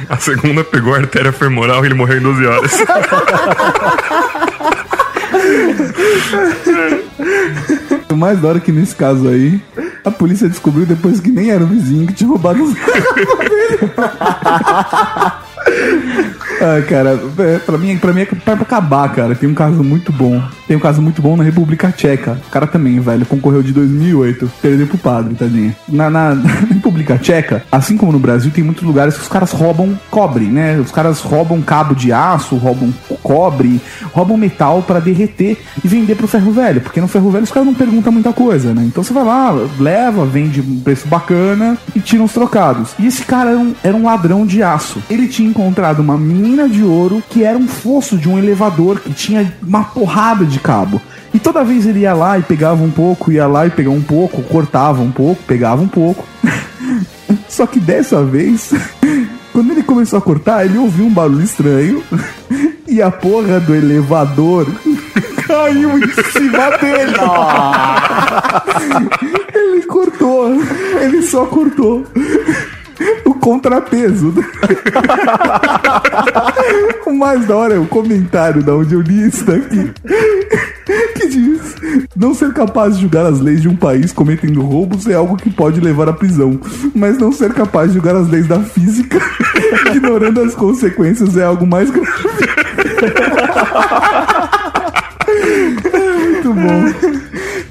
A 0.09 0.17
segunda 0.17 0.61
pegou 0.63 0.93
a 0.93 0.97
artéria 0.97 1.31
femoral 1.31 1.83
e 1.83 1.87
ele 1.87 1.95
morreu 1.95 2.17
em 2.17 2.21
12 2.21 2.45
horas. 2.45 2.71
O 8.09 8.17
mais 8.17 8.39
da 8.39 8.47
hora 8.47 8.59
que 8.61 8.71
nesse 8.71 8.95
caso 8.95 9.27
aí, 9.27 9.61
a 10.03 10.09
polícia 10.09 10.47
descobriu 10.47 10.85
depois 10.85 11.19
que 11.19 11.29
nem 11.29 11.51
era 11.51 11.63
o 11.63 11.67
vizinho 11.67 12.07
que 12.07 12.13
tinha 12.13 12.29
roubado 12.29 12.63
os 12.63 12.73
Ah, 16.61 16.81
cara, 16.87 17.19
é, 17.39 17.59
pra 17.59 17.77
mim, 17.77 17.97
pra 17.97 18.13
mim 18.13 18.21
é 18.21 18.25
pra 18.25 18.53
acabar, 18.53 19.13
cara. 19.13 19.35
Tem 19.35 19.49
um 19.49 19.53
caso 19.53 19.83
muito 19.83 20.11
bom. 20.11 20.41
Tem 20.67 20.75
um 20.75 20.79
caso 20.79 21.01
muito 21.01 21.21
bom 21.21 21.35
na 21.35 21.43
República 21.43 21.91
Tcheca. 21.91 22.39
O 22.47 22.49
cara 22.49 22.65
também, 22.65 22.99
velho, 22.99 23.25
concorreu 23.25 23.61
de 23.61 23.71
2008. 23.73 24.51
Perdeu 24.61 24.87
pro 24.87 24.97
padre, 24.97 25.35
tadinho. 25.35 25.75
Na, 25.87 26.09
na, 26.09 26.33
na 26.35 26.49
República 26.49 27.17
Tcheca, 27.17 27.63
assim 27.71 27.97
como 27.97 28.11
no 28.11 28.19
Brasil, 28.19 28.51
tem 28.51 28.63
muitos 28.63 28.83
lugares 28.83 29.15
que 29.15 29.21
os 29.21 29.27
caras 29.27 29.51
roubam 29.51 29.99
cobre, 30.09 30.45
né? 30.45 30.77
Os 30.77 30.91
caras 30.91 31.19
roubam 31.21 31.61
cabo 31.61 31.93
de 31.93 32.11
aço, 32.11 32.55
roubam 32.55 32.93
cobre, 33.21 33.81
roubam 34.13 34.37
metal 34.37 34.81
pra 34.81 34.99
derreter 34.99 35.57
e 35.83 35.87
vender 35.87 36.15
pro 36.15 36.27
ferro 36.27 36.51
velho. 36.51 36.81
Porque 36.81 37.01
no 37.01 37.07
ferro 37.07 37.29
velho 37.29 37.43
os 37.43 37.51
caras 37.51 37.67
não 37.67 37.75
perguntam 37.75 38.11
muita 38.11 38.31
coisa, 38.33 38.73
né? 38.73 38.83
Então 38.85 39.03
você 39.03 39.13
vai 39.13 39.23
lá, 39.23 39.51
leva, 39.79 40.25
vende 40.25 40.61
um 40.61 40.79
preço 40.79 41.07
bacana 41.07 41.77
e 41.95 41.99
tira 41.99 42.23
uns 42.23 42.33
trocados. 42.33 42.91
E 42.97 43.07
esse 43.07 43.23
cara 43.23 43.51
era 43.51 43.59
um, 43.59 43.73
era 43.83 43.95
um 43.95 44.05
ladrão 44.05 44.45
de 44.45 44.63
aço. 44.63 45.01
Ele 45.09 45.27
tinha 45.27 45.49
encontrado 45.49 45.99
uma 45.99 46.17
mina 46.17 46.44
de 46.69 46.83
ouro 46.83 47.23
que 47.29 47.43
era 47.43 47.57
um 47.57 47.67
fosso 47.67 48.17
de 48.17 48.29
um 48.29 48.37
elevador 48.37 48.99
que 48.99 49.11
tinha 49.11 49.51
uma 49.61 49.83
porrada 49.83 50.45
de 50.45 50.59
cabo. 50.59 51.01
E 51.33 51.39
toda 51.39 51.63
vez 51.63 51.85
ele 51.85 52.01
ia 52.01 52.13
lá 52.13 52.37
e 52.39 52.43
pegava 52.43 52.83
um 52.83 52.91
pouco, 52.91 53.31
ia 53.31 53.47
lá 53.47 53.65
e 53.65 53.69
pegava 53.69 53.95
um 53.95 54.01
pouco, 54.01 54.41
cortava 54.43 55.01
um 55.01 55.11
pouco, 55.11 55.41
pegava 55.43 55.81
um 55.81 55.87
pouco. 55.87 56.23
Só 57.49 57.65
que 57.65 57.79
dessa 57.79 58.23
vez, 58.23 58.71
quando 59.51 59.71
ele 59.71 59.83
começou 59.83 60.19
a 60.19 60.21
cortar, 60.21 60.65
ele 60.65 60.77
ouviu 60.77 61.05
um 61.05 61.13
barulho 61.13 61.43
estranho 61.43 62.03
e 62.87 63.01
a 63.01 63.09
porra 63.09 63.59
do 63.59 63.73
elevador 63.75 64.67
caiu 65.47 65.97
em 65.97 66.07
cima 66.31 66.77
dele. 66.77 67.15
Ele 69.53 69.81
cortou, 69.83 70.51
ele 71.01 71.21
só 71.21 71.45
cortou 71.45 72.05
contrapeso. 73.45 74.33
o 77.05 77.13
mais 77.13 77.45
da 77.45 77.55
hora 77.55 77.75
é 77.75 77.77
o 77.77 77.85
comentário 77.85 78.63
da 78.63 78.75
onde 78.75 78.95
eu 78.95 79.01
li 79.01 79.27
isso 79.27 79.45
daqui. 79.45 79.93
Que 81.13 81.27
diz: 81.27 81.75
Não 82.15 82.33
ser 82.33 82.51
capaz 82.53 82.95
de 82.95 83.03
julgar 83.03 83.27
as 83.27 83.39
leis 83.39 83.61
de 83.61 83.69
um 83.69 83.75
país 83.75 84.11
cometendo 84.11 84.61
roubos 84.61 85.05
é 85.05 85.13
algo 85.13 85.37
que 85.37 85.51
pode 85.51 85.79
levar 85.79 86.09
à 86.09 86.13
prisão, 86.13 86.59
mas 86.95 87.19
não 87.19 87.31
ser 87.31 87.53
capaz 87.53 87.89
de 87.89 87.93
julgar 87.99 88.15
as 88.15 88.27
leis 88.27 88.47
da 88.47 88.59
física, 88.61 89.21
ignorando 89.93 90.41
as 90.41 90.55
consequências, 90.55 91.37
é 91.37 91.43
algo 91.43 91.67
mais 91.67 91.91
grave. 91.91 92.09
Muito 96.17 96.51
bom. 96.51 96.83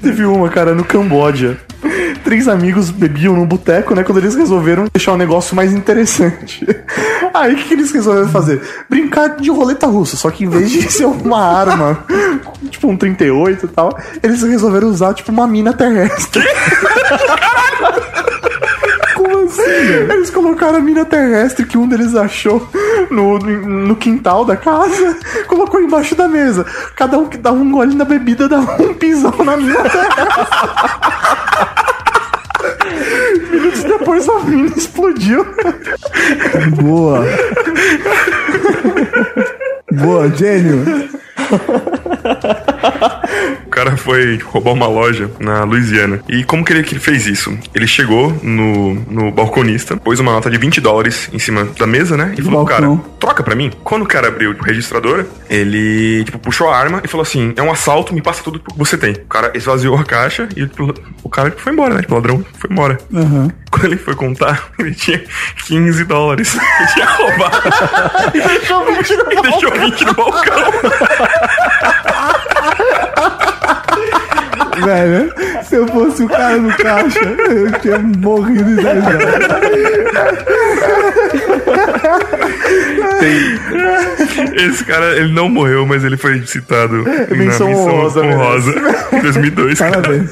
Teve 0.01 0.23
uma, 0.23 0.47
cara, 0.47 0.73
no 0.73 0.85
Camboja. 0.85 1.57
Três 2.25 2.47
amigos 2.47 2.89
bebiam 2.89 3.35
num 3.35 3.45
boteco, 3.45 3.93
né? 3.93 4.03
Quando 4.03 4.17
eles 4.17 4.33
resolveram 4.33 4.87
deixar 4.91 5.13
o 5.13 5.17
negócio 5.17 5.55
mais 5.55 5.71
interessante. 5.71 6.65
Aí 7.31 7.53
o 7.53 7.55
que, 7.55 7.71
eles 7.71 7.91
resolveram 7.91 8.29
fazer? 8.29 8.61
Brincar 8.89 9.35
de 9.37 9.51
roleta 9.51 9.85
russa. 9.85 10.17
Só 10.17 10.31
que 10.31 10.43
em 10.43 10.49
vez 10.49 10.71
de 10.71 10.81
ser 10.91 11.05
uma 11.05 11.39
arma, 11.39 12.03
tipo 12.71 12.87
um 12.87 12.97
38 12.97 13.65
e 13.65 13.69
tal, 13.69 13.95
eles 14.23 14.41
resolveram 14.41 14.87
usar 14.87 15.13
tipo 15.13 15.31
uma 15.31 15.45
mina 15.45 15.71
terrestre. 15.71 16.43
Assim? 19.45 19.61
Eles 20.11 20.29
colocaram 20.31 20.77
a 20.77 20.81
mina 20.81 21.05
terrestre 21.05 21.65
que 21.65 21.77
um 21.77 21.87
deles 21.87 22.15
achou 22.15 22.67
no, 23.11 23.37
no 23.37 23.95
quintal 23.95 24.43
da 24.43 24.57
casa, 24.57 25.17
colocou 25.47 25.79
embaixo 25.79 26.15
da 26.15 26.27
mesa. 26.27 26.65
Cada 26.95 27.17
um 27.19 27.27
que 27.27 27.37
dava 27.37 27.57
um 27.57 27.71
gole 27.71 27.95
na 27.95 28.05
bebida 28.05 28.49
dava 28.49 28.81
um 28.81 28.93
pisão 28.95 29.33
na 29.43 29.55
mina 29.55 29.83
terrestre. 29.83 31.74
Minutos 33.51 33.83
depois 33.83 34.27
a 34.29 34.39
mina 34.41 34.67
explodiu. 34.75 35.45
Boa. 36.81 37.23
Boa, 39.91 40.29
gênio. 40.29 40.83
Cara 43.75 43.97
foi 43.97 44.37
roubar 44.37 44.71
uma 44.71 44.87
loja 44.87 45.29
na 45.37 45.65
Louisiana. 45.65 46.21
E 46.29 46.45
como 46.45 46.63
que 46.63 46.71
ele, 46.71 46.81
que 46.83 46.93
ele 46.93 47.01
fez 47.01 47.27
isso? 47.27 47.57
Ele 47.73 47.85
chegou 47.85 48.31
no, 48.41 48.95
no 49.09 49.31
balconista, 49.31 49.97
pôs 49.97 50.17
uma 50.19 50.31
nota 50.31 50.49
de 50.49 50.57
20 50.57 50.79
dólares 50.79 51.29
em 51.33 51.39
cima 51.39 51.65
da 51.77 51.85
mesa, 51.85 52.15
né? 52.15 52.33
E 52.37 52.41
falou 52.41 52.65
pro 52.65 52.73
cara, 52.73 52.87
balcão. 52.87 53.05
troca 53.19 53.43
pra 53.43 53.53
mim. 53.53 53.71
Quando 53.83 54.03
o 54.03 54.07
cara 54.07 54.29
abriu 54.29 54.51
o 54.51 54.63
registrador, 54.63 55.25
ele, 55.49 56.23
tipo, 56.23 56.39
puxou 56.39 56.69
a 56.69 56.77
arma 56.77 57.01
e 57.03 57.07
falou 57.07 57.23
assim, 57.23 57.53
é 57.57 57.61
um 57.61 57.69
assalto, 57.69 58.13
me 58.13 58.21
passa 58.21 58.41
tudo 58.41 58.59
que 58.59 58.77
você 58.77 58.97
tem. 58.97 59.11
O 59.11 59.27
cara 59.27 59.51
esvaziou 59.53 59.97
a 59.97 60.05
caixa 60.05 60.47
e 60.55 60.65
tipo, 60.65 60.93
o 61.21 61.29
cara 61.29 61.49
tipo, 61.49 61.61
foi 61.61 61.73
embora, 61.73 61.95
né? 61.95 62.01
Tipo, 62.01 62.13
o 62.13 62.15
ladrão 62.15 62.45
foi 62.57 62.69
embora. 62.71 62.97
Aham. 63.13 63.51
Quando 63.69 63.85
ele 63.85 63.97
foi 63.97 64.15
contar, 64.15 64.69
ele 64.79 64.95
tinha 64.95 65.21
15 65.67 66.05
dólares. 66.05 66.55
Ele 66.79 66.87
tinha 66.93 67.05
roubado. 67.05 67.61
e 68.33 69.41
deixou 69.41 69.71
20 69.71 70.05
no 70.05 70.13
balcão. 70.13 70.55
Velho, 74.83 75.33
se 75.63 75.75
eu 75.75 75.87
fosse 75.87 76.23
o 76.23 76.27
cara 76.29 76.57
no 76.57 76.75
caixa, 76.75 77.19
eu 77.19 77.71
tinha 77.79 77.99
morrido 77.99 78.75
de 78.75 78.81
risada. 78.81 79.25
Esse 84.55 84.83
cara, 84.85 85.17
ele 85.17 85.33
não 85.33 85.49
morreu, 85.49 85.85
mas 85.85 86.03
ele 86.03 86.17
foi 86.17 86.45
citado 86.45 87.03
Menção 87.31 87.71
honrosa, 87.71 88.21
honrosa 88.21 88.73
em 89.13 89.21
2002. 89.21 89.79
cara. 89.79 90.25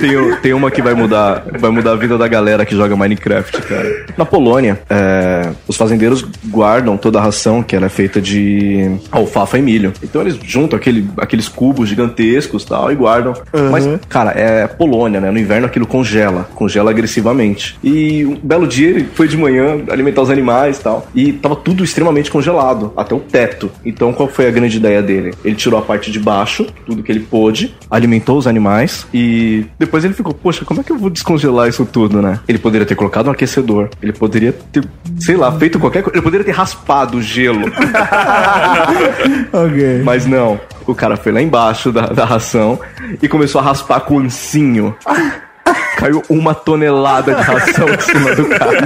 Tem, 0.00 0.36
tem 0.42 0.52
uma 0.52 0.70
que 0.70 0.82
vai 0.82 0.94
mudar, 0.94 1.44
vai 1.58 1.70
mudar 1.70 1.92
a 1.92 1.96
vida 1.96 2.16
da 2.16 2.28
galera 2.28 2.64
que 2.64 2.74
joga 2.74 2.96
Minecraft, 2.96 3.62
cara. 3.62 4.06
Na 4.16 4.24
Polônia, 4.24 4.80
é, 4.88 5.50
os 5.66 5.76
fazendeiros 5.76 6.24
guardam 6.46 6.96
toda 6.96 7.18
a 7.18 7.22
ração 7.22 7.62
que 7.62 7.74
ela 7.74 7.86
é 7.86 7.88
feita 7.88 8.20
de 8.20 8.90
alfafa 9.10 9.58
e 9.58 9.62
milho. 9.62 9.92
Então 10.02 10.20
eles 10.20 10.38
juntam 10.44 10.78
aquele, 10.78 11.08
aqueles 11.16 11.48
cubos 11.48 11.88
gigantescos 11.88 12.64
tal 12.64 12.92
e 12.92 12.94
guardam. 12.94 13.34
Mas, 13.70 13.86
cara, 14.08 14.32
é 14.32 14.66
Polônia, 14.66 15.20
né? 15.20 15.30
No 15.30 15.38
inverno 15.38 15.66
aquilo 15.66 15.86
congela, 15.86 16.48
congela 16.54 16.90
agressivamente. 16.90 17.78
E 17.82 18.24
um 18.24 18.38
belo 18.42 18.66
dia 18.66 18.90
ele 18.90 19.08
foi 19.14 19.28
de 19.28 19.36
manhã 19.36 19.80
alimentar 19.90 20.22
os 20.22 20.30
animais 20.30 20.78
e 20.78 20.82
tal. 20.82 21.06
E 21.14 21.32
tava 21.32 21.56
tudo 21.56 21.84
extremamente 21.84 22.30
congelado, 22.30 22.92
até 22.96 23.14
o 23.14 23.20
teto. 23.20 23.70
Então 23.84 24.12
qual 24.12 24.28
foi 24.28 24.46
a 24.46 24.50
grande 24.50 24.76
ideia 24.76 25.02
dele? 25.02 25.32
Ele 25.44 25.54
tirou 25.54 25.78
a 25.78 25.82
parte 25.82 26.10
de 26.10 26.18
baixo, 26.18 26.66
tudo 26.86 27.02
que 27.02 27.10
ele 27.10 27.20
pôde, 27.20 27.74
alimentou 27.90 28.36
os 28.36 28.46
animais 28.46 29.06
e 29.12 29.66
depois 29.78 30.04
ele 30.04 30.14
ficou, 30.14 30.34
poxa, 30.34 30.64
como 30.64 30.80
é 30.80 30.84
que 30.84 30.90
eu 30.90 30.98
vou 30.98 31.08
descongelar 31.08 31.68
isso 31.68 31.86
tudo, 31.86 32.20
né? 32.20 32.40
Ele 32.48 32.58
poderia 32.58 32.86
ter 32.86 32.94
colocado 32.94 33.28
um 33.28 33.30
aquecedor, 33.30 33.88
ele 34.02 34.12
poderia 34.12 34.52
ter, 34.52 34.84
sei 35.18 35.36
lá, 35.36 35.52
feito 35.52 35.78
qualquer 35.78 36.02
coisa, 36.02 36.16
ele 36.16 36.24
poderia 36.24 36.44
ter 36.44 36.52
raspado 36.52 37.18
o 37.18 37.22
gelo. 37.22 37.70
Ok. 39.52 40.02
Mas 40.04 40.26
não, 40.26 40.60
o 40.86 40.94
cara 40.94 41.16
foi 41.16 41.32
lá 41.32 41.40
embaixo 41.40 41.90
da, 41.92 42.06
da 42.06 42.24
ração 42.24 42.78
e 43.20 43.28
começou 43.28 43.60
a 43.60 43.64
raspar 43.64 44.00
com 44.00 44.16
o 44.16 44.20
ancinho. 44.20 44.94
Caiu 45.96 46.22
uma 46.28 46.54
tonelada 46.54 47.34
de 47.34 47.42
ração 47.42 47.88
em 47.88 48.00
cima 48.00 48.34
do 48.34 48.46
cara. 48.46 48.78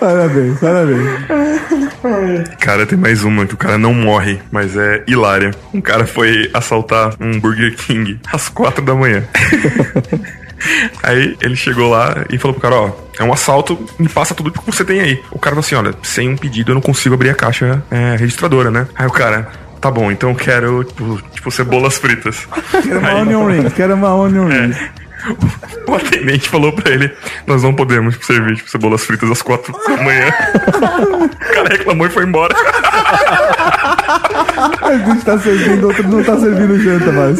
Parabéns, 0.00 0.58
parabéns. 0.58 2.48
Cara, 2.58 2.86
tem 2.86 2.98
mais 2.98 3.22
uma 3.22 3.46
que 3.46 3.54
o 3.54 3.56
cara 3.56 3.78
não 3.78 3.94
morre, 3.94 4.40
mas 4.50 4.76
é 4.76 5.02
hilária. 5.06 5.52
Um 5.72 5.80
cara 5.80 6.06
foi 6.06 6.50
assaltar 6.52 7.14
um 7.20 7.38
Burger 7.38 7.76
King 7.76 8.18
às 8.32 8.48
quatro 8.48 8.84
da 8.84 8.94
manhã. 8.94 9.22
Aí 11.02 11.36
ele 11.40 11.56
chegou 11.56 11.90
lá 11.90 12.24
e 12.30 12.38
falou 12.38 12.54
pro 12.54 12.62
cara, 12.70 12.80
ó, 12.80 12.90
é 13.18 13.24
um 13.24 13.32
assalto, 13.32 13.84
me 13.98 14.08
passa 14.08 14.32
tudo 14.34 14.52
que 14.52 14.64
você 14.64 14.84
tem 14.84 15.00
aí. 15.00 15.20
O 15.32 15.38
cara 15.38 15.56
falou 15.56 15.60
assim, 15.66 15.74
olha, 15.74 15.92
sem 16.04 16.28
um 16.28 16.36
pedido 16.36 16.70
eu 16.70 16.74
não 16.74 16.80
consigo 16.82 17.14
abrir 17.16 17.30
a 17.30 17.34
caixa 17.34 17.82
é, 17.90 18.14
registradora, 18.16 18.70
né? 18.70 18.86
Aí 18.94 19.04
o 19.06 19.10
cara, 19.10 19.48
tá 19.80 19.90
bom, 19.90 20.12
então 20.12 20.30
eu 20.30 20.36
quero, 20.36 20.84
tipo, 20.84 21.20
tipo 21.32 21.50
cebolas 21.50 21.98
fritas. 21.98 22.46
Quero 22.80 23.00
uma 23.00 23.08
Aí- 23.08 23.14
onion 23.22 23.46
rings, 23.48 23.72
quero 23.72 23.94
uma 23.94 24.14
onion 24.14 24.46
rings. 24.46 24.76
O 25.88 25.94
atendente 25.94 26.48
falou 26.48 26.72
pra 26.72 26.92
ele: 26.92 27.10
Nós 27.46 27.62
não 27.62 27.74
podemos 27.74 28.16
servir 28.22 28.56
tipo, 28.56 28.70
cebolas 28.70 29.04
fritas 29.04 29.30
às 29.30 29.42
quatro 29.42 29.72
da 29.86 29.96
manhã. 30.02 30.28
o 31.34 31.54
cara 31.54 31.68
reclamou 31.68 32.06
e 32.06 32.10
foi 32.10 32.24
embora. 32.24 32.54
A 34.82 34.96
gente 34.96 35.24
tá 35.24 35.38
servindo, 35.38 35.86
outro 35.86 36.08
não 36.08 36.22
tá 36.22 36.38
servindo 36.38 36.78
janta 36.80 37.10
mais. 37.12 37.38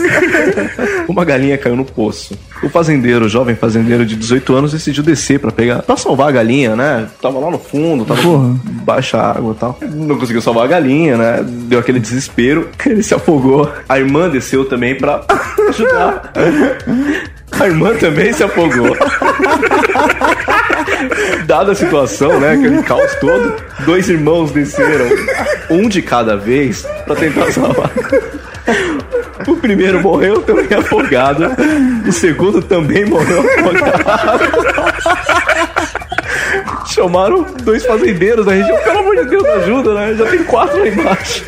Uma 1.08 1.24
galinha 1.24 1.56
caiu 1.58 1.76
no 1.76 1.84
poço. 1.84 2.36
O 2.62 2.68
fazendeiro, 2.68 3.26
o 3.26 3.28
jovem 3.28 3.54
fazendeiro 3.54 4.04
de 4.04 4.16
18 4.16 4.54
anos, 4.54 4.72
decidiu 4.72 5.02
descer 5.02 5.38
pra 5.38 5.50
pegar, 5.52 5.82
para 5.82 5.96
salvar 5.96 6.28
a 6.28 6.32
galinha, 6.32 6.74
né? 6.74 7.08
Tava 7.20 7.38
lá 7.38 7.50
no 7.50 7.58
fundo, 7.58 8.04
tava 8.04 8.22
Porra. 8.22 8.54
baixa 8.64 9.18
água 9.18 9.52
e 9.52 9.60
tal. 9.60 9.78
Não 9.92 10.18
conseguiu 10.18 10.40
salvar 10.40 10.64
a 10.64 10.68
galinha, 10.68 11.16
né? 11.16 11.44
Deu 11.44 11.78
aquele 11.78 12.00
desespero, 12.00 12.68
ele 12.86 13.02
se 13.02 13.14
afogou. 13.14 13.70
A 13.88 13.98
irmã 13.98 14.28
desceu 14.28 14.64
também 14.64 14.96
pra 14.96 15.24
ajudar. 15.68 16.32
A 17.60 17.66
irmã 17.66 17.94
também 17.94 18.32
se 18.32 18.42
afogou. 18.42 18.96
Dada 21.46 21.72
a 21.72 21.74
situação, 21.74 22.40
né? 22.40 22.52
Aquele 22.52 22.82
caos 22.82 23.14
todo, 23.16 23.54
dois 23.84 24.08
irmãos 24.08 24.50
desceram, 24.50 25.06
um 25.70 25.88
de 25.88 26.02
cada 26.02 26.36
vez, 26.36 26.86
pra 27.04 27.14
tentar 27.14 27.50
salvar. 27.52 27.90
O 29.46 29.56
primeiro 29.56 30.00
morreu 30.00 30.42
também 30.42 30.78
afogado. 30.78 31.50
O 32.06 32.12
segundo 32.12 32.62
também 32.62 33.04
morreu 33.04 33.40
afogado. 33.40 34.44
Chamaram 36.86 37.46
dois 37.62 37.84
fazendeiros 37.84 38.46
da 38.46 38.52
região. 38.52 38.76
Pelo 38.78 38.98
amor 38.98 39.16
de 39.16 39.24
Deus, 39.24 39.44
ajuda, 39.44 39.94
né? 39.94 40.14
Já 40.14 40.26
tem 40.26 40.44
quatro 40.44 40.78
lá 40.78 40.88
embaixo. 40.88 41.44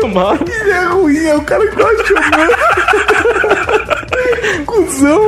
Chamaram. 0.00 0.44
É 0.66 0.84
ruim, 0.86 1.26
é 1.26 1.34
o 1.34 1.42
cara 1.42 1.66
que 1.66 1.76
de 1.76 2.08
chamando. 2.08 2.52
Cusão. 4.66 5.20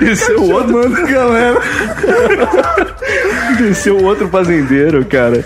Desceu 0.00 0.40
o 0.40 0.52
outro, 0.52 0.72
Mano, 0.72 1.06
galera. 1.06 1.58
desceu 3.58 3.96
o 3.96 4.04
outro 4.04 4.28
fazendeiro, 4.28 5.04
cara. 5.04 5.42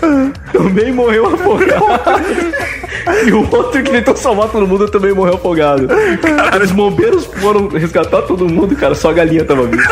Também 0.51 0.91
morreu 0.91 1.27
afogado. 1.27 1.85
E 3.25 3.31
o 3.31 3.39
outro 3.55 3.83
que 3.83 3.91
tentou 3.91 4.15
salvar 4.15 4.49
todo 4.49 4.67
mundo 4.67 4.87
também 4.89 5.13
morreu 5.13 5.35
afogado. 5.35 5.87
Cara, 6.21 6.63
os 6.63 6.71
bombeiros 6.71 7.25
foram 7.25 7.67
resgatar 7.67 8.21
todo 8.23 8.47
mundo, 8.47 8.75
cara. 8.75 8.95
Só 8.95 9.09
a 9.09 9.13
galinha 9.13 9.43
tava 9.45 9.63
viva. 9.63 9.83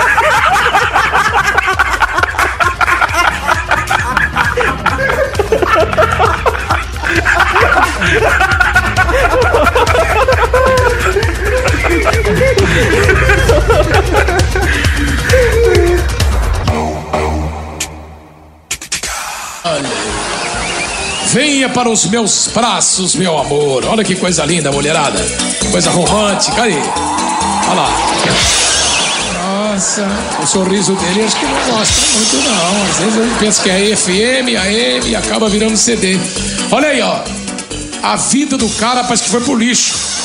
Venha 21.33 21.67
para 21.69 21.89
os 21.89 22.05
meus 22.05 22.47
braços, 22.53 23.15
meu 23.15 23.35
amor. 23.39 23.83
Olha 23.85 24.03
que 24.03 24.15
coisa 24.15 24.45
linda, 24.45 24.71
mulherada. 24.71 25.19
Coisa 25.71 25.89
romântica. 25.89 26.61
Aí. 26.61 26.77
Olha 27.67 27.73
lá. 27.73 27.89
Nossa, 29.73 30.07
o 30.43 30.45
sorriso 30.45 30.93
dele 30.93 31.23
acho 31.23 31.35
que 31.35 31.45
não 31.45 31.75
gosta 31.75 32.01
muito, 32.15 32.35
não. 32.47 32.83
Às 32.83 32.97
vezes 32.99 33.17
ele 33.17 33.35
pensa 33.39 33.63
que 33.63 33.69
é 33.71 33.95
FM, 33.95 34.55
AM 34.61 35.09
e 35.09 35.15
acaba 35.15 35.49
virando 35.49 35.75
CD. 35.75 36.19
Olha 36.71 36.89
aí, 36.89 37.01
ó. 37.01 37.21
A 38.03 38.15
vida 38.15 38.55
do 38.55 38.69
cara 38.69 39.03
parece 39.03 39.23
que 39.23 39.29
foi 39.31 39.41
pro 39.41 39.55
lixo. 39.55 40.22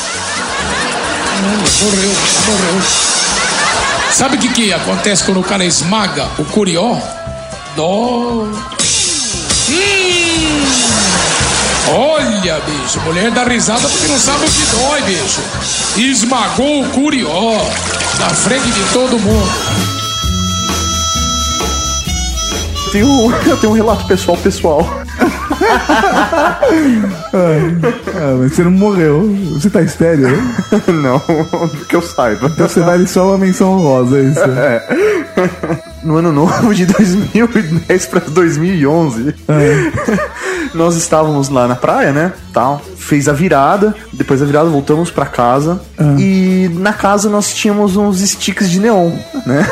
Hum, 1.41 1.85
Morreu, 1.85 2.13
morreu. 2.47 2.83
Sabe 4.13 4.37
o 4.37 4.39
que, 4.41 4.49
que 4.49 4.73
acontece 4.73 5.23
quando 5.23 5.39
o 5.41 5.45
cara 5.45 5.65
esmaga 5.65 6.29
o 6.39 6.45
curió? 6.45 6.97
Dó. 7.77 8.45
Hum. 9.69 10.09
Olha, 11.91 12.61
bicho, 12.61 13.01
mulher 13.01 13.31
dá 13.31 13.45
risada 13.45 13.89
porque 13.89 14.09
não 14.09 14.19
sabe 14.19 14.45
o 14.45 14.51
que 14.51 14.63
dói, 14.77 15.03
bicho. 15.03 15.41
Esmagou 15.97 16.83
o 16.83 16.91
curió 16.91 17.31
na 18.19 18.29
frente 18.31 18.69
de 18.71 18.85
todo 18.93 19.19
mundo. 19.19 19.49
Tem 22.93 23.05
um, 23.05 23.31
eu 23.47 23.57
tenho 23.59 23.73
um 23.73 23.77
relato 23.77 24.05
pessoal 24.07 24.37
pessoal. 24.39 25.08
Ah, 28.21 28.37
mas 28.39 28.53
você 28.53 28.63
não 28.65 28.71
morreu. 28.71 29.29
Você 29.53 29.71
tá 29.71 29.83
estéreo? 29.83 30.29
Não, 31.03 31.21
que 31.89 31.97
eu 31.97 32.03
saiba. 32.03 32.47
Então 32.47 32.69
você 32.69 32.81
vale 32.81 33.07
só 33.07 33.29
uma 33.29 33.39
menção 33.39 33.73
honrosa, 33.73 34.19
é 34.19 34.23
isso. 34.23 34.41
No 36.03 36.17
ano 36.17 36.33
novo 36.33 36.75
de 36.75 36.87
2010 36.87 38.07
pra 38.07 38.21
2011, 38.21 39.35
nós 40.75 40.97
estávamos 40.97 41.49
lá 41.49 41.67
na 41.69 41.77
praia, 41.77 42.13
né? 42.13 42.33
Tal. 42.53 42.81
Fez 42.97 43.29
a 43.29 43.33
virada, 43.33 43.95
depois 44.13 44.41
da 44.41 44.47
virada 44.47 44.69
voltamos 44.69 45.11
pra 45.11 45.25
casa. 45.27 45.81
E 46.19 46.69
na 46.75 46.93
casa 46.93 47.29
nós 47.31 47.53
tínhamos 47.55 47.97
uns 47.97 48.21
sticks 48.21 48.69
de 48.71 48.81
neon, 48.81 49.11
né? 49.47 49.67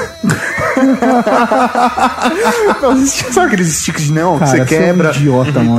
Nós 2.82 3.10
Sabe 3.32 3.46
aqueles 3.46 3.68
sticks 3.74 4.04
de 4.04 4.12
neon 4.12 4.38
Cara, 4.38 4.64
que 4.64 4.68
você 4.68 4.74
é 4.76 4.78
um 4.78 4.82
quebra? 4.94 5.10
idiota, 5.10 5.50
e 5.60 5.64
mano. 5.68 5.76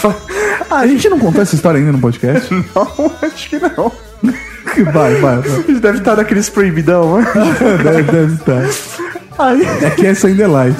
tal? 0.00 0.14
A 0.78 0.86
gente 0.86 1.08
não 1.08 1.18
contou 1.18 1.42
essa 1.42 1.54
história 1.54 1.78
ainda 1.78 1.92
no 1.92 1.98
podcast? 2.00 2.52
Não, 2.74 3.12
acho 3.22 3.48
que 3.48 3.58
não. 3.58 3.92
vai, 4.92 5.14
vai, 5.16 5.38
vai. 5.38 5.62
Deve 5.80 5.98
estar 5.98 6.16
naqueles 6.16 6.48
proibidão, 6.48 7.18
né? 7.18 7.26
Deve, 7.82 8.02
deve 8.02 8.34
estar. 8.34 9.03
Aí, 9.38 9.62
É 9.82 9.90
que 9.90 10.06
essa 10.06 10.28
ainda 10.28 10.44
é 10.44 10.46
light. 10.46 10.76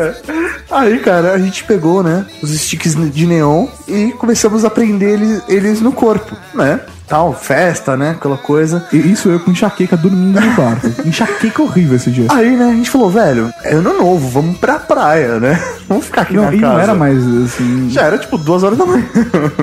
aí, 0.70 0.98
cara, 0.98 1.32
a 1.32 1.38
gente 1.38 1.64
pegou, 1.64 2.02
né, 2.02 2.26
os 2.42 2.50
sticks 2.50 2.94
de 2.94 3.26
neon 3.26 3.66
e 3.88 4.12
começamos 4.12 4.64
a 4.64 4.70
prender 4.70 5.14
eles, 5.14 5.42
eles 5.48 5.80
no 5.80 5.92
corpo, 5.92 6.36
né? 6.54 6.80
Tal, 7.08 7.32
festa, 7.32 7.96
né? 7.96 8.10
Aquela 8.10 8.36
coisa. 8.36 8.84
E 8.92 8.96
isso 8.96 9.28
eu 9.28 9.38
com 9.38 9.52
enxaqueca 9.52 9.96
dormindo 9.96 10.40
no 10.40 10.54
quarto. 10.56 10.92
Enxaqueca 11.06 11.62
horrível 11.62 11.94
esse 11.96 12.10
dia. 12.10 12.26
Aí, 12.30 12.56
né, 12.56 12.70
a 12.70 12.72
gente 12.72 12.90
falou, 12.90 13.08
velho, 13.08 13.52
é 13.62 13.74
ano 13.74 13.96
novo, 13.96 14.28
vamos 14.28 14.58
pra 14.58 14.78
praia, 14.80 15.38
né? 15.38 15.62
Vamos 15.88 16.06
ficar 16.06 16.22
aqui 16.22 16.34
Não, 16.34 16.42
na 16.46 16.52
e 16.54 16.58
casa. 16.58 16.72
não 16.72 16.80
era 16.80 16.94
mais 16.96 17.18
assim. 17.44 17.88
Já 17.90 18.02
era 18.02 18.18
tipo 18.18 18.36
duas 18.36 18.64
horas 18.64 18.76
da 18.76 18.84
manhã. 18.84 19.04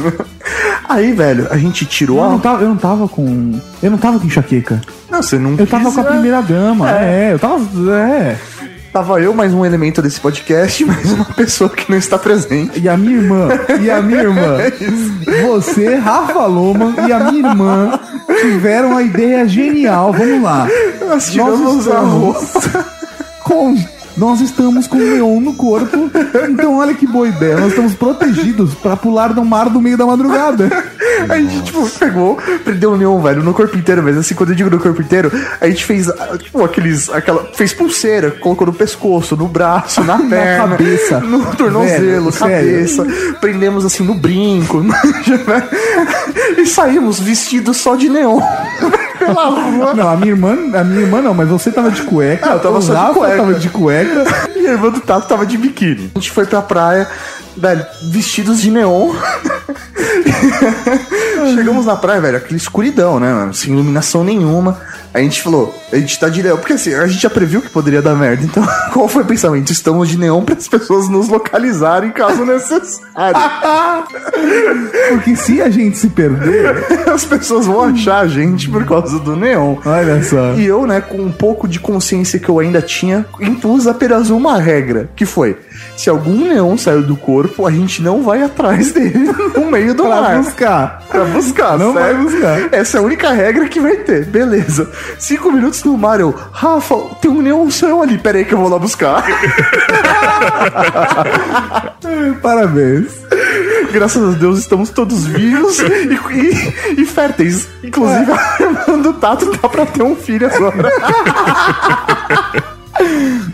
Aí, 0.87 1.11
velho, 1.11 1.47
a 1.51 1.57
gente 1.57 1.85
tirou 1.85 2.17
Eu 2.19 2.23
a. 2.23 2.29
não, 2.29 2.39
tava, 2.39 2.61
eu 2.61 2.69
não 2.69 2.77
tava 2.77 3.07
com. 3.09 3.59
Eu 3.81 3.91
não 3.91 3.97
tava 3.97 4.19
com 4.19 4.25
enxaqueca. 4.25 4.79
Não, 5.11 5.21
você 5.21 5.37
não 5.37 5.55
Eu 5.57 5.67
tava 5.67 5.83
quis, 5.85 5.95
com 5.95 5.99
a 5.99 6.03
né? 6.03 6.09
primeira 6.11 6.41
dama. 6.41 6.91
É, 6.91 7.33
eu 7.33 7.39
tava. 7.39 7.59
É. 7.93 8.37
Tava 8.93 9.19
eu, 9.19 9.33
mais 9.33 9.51
um 9.55 9.65
elemento 9.65 10.03
desse 10.03 10.21
podcast, 10.21 10.85
mais 10.85 11.11
uma 11.11 11.25
pessoa 11.25 11.67
que 11.67 11.89
não 11.89 11.97
está 11.97 12.15
presente. 12.19 12.79
E 12.79 12.87
a 12.87 12.95
minha 12.95 13.17
irmã, 13.17 13.49
e 13.81 13.89
a 13.89 13.99
minha 13.99 14.21
irmã, 14.21 14.57
você, 15.47 15.95
Rafa 15.95 16.45
Loman 16.45 16.93
e 17.07 17.11
a 17.11 17.31
minha 17.31 17.49
irmã 17.49 17.99
tiveram 18.39 18.95
a 18.95 19.01
ideia 19.01 19.47
genial. 19.47 20.13
Vamos 20.13 20.43
lá. 20.43 20.67
Nós 21.01 21.31
tiramos 21.31 21.87
a 21.87 22.01
roupa. 22.01 22.85
com. 23.43 23.75
Nós 24.15 24.41
estamos 24.41 24.85
com 24.87 24.97
o 24.97 24.99
neon 24.99 25.39
no 25.39 25.53
corpo. 25.53 26.09
Então, 26.49 26.77
olha 26.77 26.93
que 26.93 27.07
boa 27.07 27.27
ideia. 27.27 27.57
Nós 27.57 27.69
estamos 27.69 27.93
protegidos 27.93 28.73
pra 28.75 28.95
pular 28.95 29.33
no 29.33 29.43
mar 29.43 29.69
do 29.69 29.81
meio 29.81 29.97
da 29.97 30.05
madrugada. 30.05 30.69
A 31.29 31.37
gente, 31.37 31.63
tipo, 31.63 31.87
pegou, 31.89 32.37
prendeu 32.63 32.91
o 32.91 32.97
neon, 32.97 33.21
velho, 33.21 33.43
no 33.43 33.53
corpo 33.53 33.77
inteiro, 33.77 34.03
mas 34.03 34.17
assim, 34.17 34.35
quando 34.35 34.49
eu 34.49 34.55
digo 34.55 34.69
no 34.69 34.79
corpo 34.79 35.01
inteiro, 35.01 35.31
a 35.61 35.67
gente 35.67 35.85
fez, 35.85 36.09
ah, 36.09 36.37
tipo, 36.37 36.63
aqueles, 36.63 37.09
aquela, 37.09 37.45
fez 37.53 37.73
pulseira, 37.73 38.31
colocou 38.31 38.67
no 38.67 38.73
pescoço, 38.73 39.35
no 39.35 39.47
braço, 39.47 40.03
na 40.03 40.17
perna, 40.29 40.69
cabeça. 40.69 41.19
no 41.19 41.45
tornozelo, 41.55 42.29
Velho, 42.29 42.31
sério. 42.31 42.55
cabeça, 42.67 43.07
prendemos 43.39 43.85
assim 43.85 44.03
no 44.03 44.15
brinco, 44.15 44.83
e 46.57 46.65
saímos 46.65 47.19
vestidos 47.19 47.77
só 47.77 47.95
de 47.95 48.09
neon. 48.09 48.39
Pela 49.19 49.45
rua. 49.45 49.93
Não, 49.93 50.09
a 50.09 50.17
minha 50.17 50.31
irmã, 50.31 50.57
a 50.73 50.83
minha 50.83 51.01
irmã 51.01 51.21
não, 51.21 51.33
mas 51.33 51.47
você 51.47 51.71
tava 51.71 51.89
de 51.91 52.01
cueca. 52.01 52.49
Ah, 52.49 52.53
eu 52.55 52.59
tava 52.59 52.81
só 52.81 52.93
de 52.93 53.13
cueca. 53.13 53.37
tava 53.37 53.53
de 53.53 53.69
cueca. 53.69 54.02
E 54.55 54.65
a 54.67 54.71
irmã 54.71 54.89
do 54.89 55.01
Tato 55.01 55.27
tava 55.27 55.45
de 55.45 55.57
biquíni. 55.57 56.11
A 56.15 56.19
gente 56.19 56.31
foi 56.31 56.45
pra 56.45 56.61
praia, 56.61 57.07
velho, 57.55 57.85
vestidos 58.11 58.61
de 58.61 58.71
neon. 58.71 59.13
Chegamos 61.55 61.85
na 61.85 61.95
praia, 61.95 62.21
velho, 62.21 62.37
aquela 62.37 62.57
escuridão, 62.57 63.19
né, 63.19 63.33
mano? 63.33 63.53
Sem 63.53 63.73
iluminação 63.73 64.23
nenhuma. 64.23 64.79
A 65.13 65.19
gente 65.19 65.41
falou, 65.43 65.73
a 65.91 65.95
gente 65.97 66.19
tá 66.19 66.27
de 66.27 66.41
neon. 66.41 66.57
Porque 66.57 66.73
assim, 66.73 66.93
a 66.95 67.05
gente 67.05 67.21
já 67.21 67.29
previu 67.29 67.61
que 67.61 67.69
poderia 67.69 68.01
dar 68.01 68.15
merda. 68.15 68.43
Então, 68.43 68.65
qual 68.91 69.07
foi 69.07 69.21
o 69.23 69.25
pensamento? 69.25 69.71
Estamos 69.71 70.09
de 70.09 70.17
neon 70.17 70.41
para 70.43 70.55
as 70.55 70.67
pessoas 70.67 71.07
nos 71.07 71.27
localizarem 71.29 72.11
caso 72.11 72.43
necessário. 72.45 73.03
Porque 75.09 75.35
se 75.35 75.61
a 75.61 75.69
gente 75.69 75.97
se 75.97 76.07
perder, 76.09 76.83
as 77.13 77.25
pessoas 77.25 77.65
vão 77.65 77.81
achar 77.83 78.19
a 78.21 78.27
gente 78.27 78.69
por 78.69 78.85
causa 78.85 79.19
do 79.19 79.35
neon. 79.35 79.75
olha 79.85 80.21
só. 80.23 80.53
E 80.53 80.65
eu, 80.65 80.85
né, 80.87 81.01
com 81.01 81.17
um 81.21 81.31
pouco 81.31 81.67
de 81.67 81.79
consciência 81.79 82.39
que 82.39 82.49
eu 82.49 82.59
ainda 82.59 82.81
tinha, 82.81 83.25
impus 83.39 83.87
apenas 83.87 84.29
uma 84.29 84.57
regra, 84.59 85.09
que 85.15 85.25
foi: 85.25 85.57
se 85.95 86.09
algum 86.09 86.47
neon 86.47 86.77
saiu 86.77 87.03
do 87.03 87.15
corpo, 87.15 87.65
a 87.67 87.71
gente 87.71 88.01
não 88.01 88.23
vai 88.23 88.41
atrás 88.41 88.91
dele 88.91 89.29
no 89.55 89.69
meio 89.69 89.93
do 89.93 90.03
Pra 90.03 90.21
mar. 90.21 90.37
buscar. 90.37 91.03
Pra 91.09 91.25
buscar, 91.25 91.77
Não 91.77 91.93
vai 91.93 92.03
certo? 92.13 92.23
buscar. 92.23 92.73
Essa 92.73 92.97
é 92.97 92.99
a 92.99 93.03
única 93.03 93.29
regra 93.31 93.67
que 93.67 93.79
vai 93.79 93.97
ter, 93.97 94.25
beleza. 94.25 94.89
Cinco 95.19 95.51
minutos 95.51 95.83
no 95.83 95.97
mar, 95.97 96.19
eu, 96.19 96.33
Rafa, 96.51 96.95
tem 97.21 97.29
um 97.31 97.41
neon 97.41 97.69
céu 97.71 98.01
ali, 98.01 98.17
pera 98.17 98.37
aí 98.37 98.45
que 98.45 98.53
eu 98.53 98.57
vou 98.59 98.69
lá 98.69 98.77
buscar. 98.79 99.23
Parabéns. 102.41 103.11
Graças 103.91 104.35
a 104.35 104.37
Deus 104.37 104.59
estamos 104.59 104.89
todos 104.89 105.25
vivos 105.25 105.79
e, 105.79 105.85
e- 105.85 107.01
e 107.01 107.05
férteis. 107.05 107.67
Inclusive, 107.83 108.31
a 108.31 108.57
irmã 108.59 108.99
do 109.01 109.13
Tato 109.13 109.51
dá 109.61 109.69
pra 109.69 109.85
ter 109.85 110.03
um 110.03 110.15
filho 110.15 110.47
agora. 110.53 110.89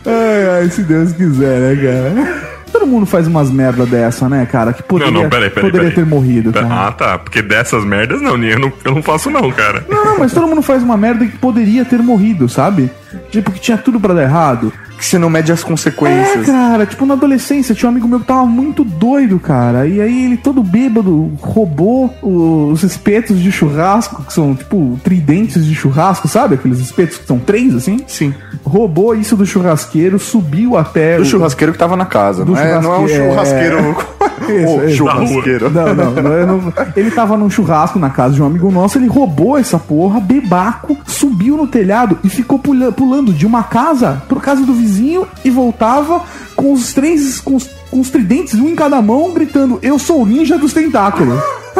Ai, 0.06 0.62
ai, 0.64 0.70
se 0.70 0.82
Deus 0.84 1.12
quiser, 1.14 1.60
né, 1.60 1.76
cara? 1.76 2.59
Todo 2.72 2.86
mundo 2.88 3.06
faz 3.06 3.28
umas 3.28 3.50
merda 3.52 3.86
dessa, 3.86 4.30
né, 4.30 4.46
cara? 4.46 4.74
Que 4.74 4.84
poderia, 4.84 5.12
Não, 5.14 5.24
não, 5.24 5.30
peraí, 5.30 5.50
peraí. 5.50 5.70
poderia 5.72 5.90
peraí. 5.92 6.06
ter 6.06 6.10
morrido, 6.10 6.52
Pera- 6.52 6.68
cara. 6.68 6.88
Ah, 6.88 6.92
tá. 6.92 7.18
Porque 7.20 7.42
dessas 7.42 7.84
merdas, 7.84 8.22
não, 8.22 8.38
eu 8.44 8.60
não, 8.60 8.72
eu 8.84 8.96
não 8.96 9.02
faço, 9.04 9.30
não, 9.30 9.52
cara. 9.52 9.86
Não, 9.90 10.06
não, 10.06 10.20
mas 10.20 10.32
todo 10.34 10.48
mundo 10.48 10.62
faz 10.62 10.84
uma 10.84 10.96
merda 10.98 11.26
que 11.26 11.38
poderia 11.38 11.84
ter 11.86 12.00
morrido, 12.00 12.48
sabe? 12.48 12.90
Tipo, 13.32 13.52
que 13.52 13.60
tinha 13.60 13.78
tudo 13.78 14.00
pra 14.00 14.14
dar 14.14 14.24
errado. 14.24 14.72
Que 15.00 15.06
você 15.06 15.18
não 15.18 15.30
mede 15.30 15.52
as 15.52 15.62
É, 15.64 15.66
consequências. 15.66 16.45
cara, 16.45 16.86
tipo, 16.86 17.06
na 17.06 17.14
adolescência 17.14 17.74
tinha 17.74 17.89
um 17.89 17.91
amigo 17.93 18.08
meu 18.08 18.20
que 18.20 18.26
tava 18.26 18.45
muito 18.45 18.84
doido, 18.84 19.39
cara. 19.39 19.88
E 19.88 20.02
aí 20.02 20.26
ele 20.26 20.38
todo 20.38 20.62
bêbado 20.62 21.32
roubou 21.41 22.14
os 22.22 22.84
espetos 22.84 23.39
de 23.39 23.52
churrasco, 23.52 24.24
que 24.24 24.34
são, 24.34 24.54
tipo, 24.54 25.00
tridentes 25.04 25.66
de 25.66 25.74
churrasco, 25.74 26.28
sabe? 26.28 26.56
Aqueles 26.56 26.80
espetos 26.80 27.18
que 27.18 27.26
são 27.26 27.39
três, 27.39 27.74
assim. 27.74 28.00
Sim. 28.08 28.34
Roubou 28.64 29.16
isso 29.16 29.36
do 29.38 29.45
churrasqueiro, 29.45 30.20
subiu 30.20 30.78
até. 30.78 31.16
Do 31.16 31.24
o- 31.24 31.26
churrasqueiro 31.26 31.72
que 31.74 31.80
tava 31.80 31.95
na 31.95 32.06
casa. 32.06 32.43
Do 32.43 32.52
não, 32.52 32.60
é, 32.60 32.82
não 32.82 32.93
é 32.93 32.97
um 33.00 33.08
churrasqueiro, 33.08 33.78
churrasqueiro. 33.78 34.20
Isso, 34.50 34.86
isso. 34.86 34.95
churrasqueiro. 34.97 35.70
Não, 35.70 35.93
não, 35.93 36.12
não, 36.12 36.74
Ele 36.95 37.12
tava 37.12 37.38
num 37.38 37.50
churrasco 37.50 38.00
na 38.00 38.10
casa 38.10 38.34
de 38.34 38.41
um 38.41 38.45
amigo 38.45 38.72
nosso, 38.72 38.97
ele 38.97 39.06
roubou 39.08 39.58
essa 39.58 39.78
porra, 39.78 40.20
bebaco, 40.20 40.97
subiu 41.06 41.56
no 41.56 41.68
telhado 41.68 42.18
e 42.24 42.30
ficou 42.30 42.58
pula- 42.58 42.91
pulando 42.91 43.32
de 43.32 43.45
uma 43.45 43.62
casa 43.64 44.24
pro 44.28 44.39
casa 44.39 44.66
do 44.66 44.74
vizinho 44.74 44.89
e 44.98 45.50
voltava 45.50 46.22
com 46.56 46.74
os 46.74 46.94
três, 46.94 47.40
com 47.40 47.56
os, 47.56 47.70
com 47.92 48.00
os 48.00 48.10
tridentes, 48.10 48.56
um 48.56 48.70
em 48.70 48.76
cada 48.76 49.02
mão, 49.02 49.32
gritando: 49.34 49.80
Eu 49.82 50.00
sou 50.00 50.24
o 50.24 50.26
ninja 50.26 50.58
dos 50.58 50.74
tentáculos. 50.74 51.40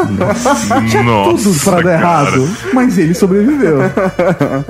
Tinha 0.90 1.02
tudo 1.02 1.60
pra 1.64 1.76
dar 1.76 1.82
cara. 1.82 1.92
errado, 1.94 2.48
mas 2.72 2.96
ele 2.96 3.12
sobreviveu. 3.12 3.78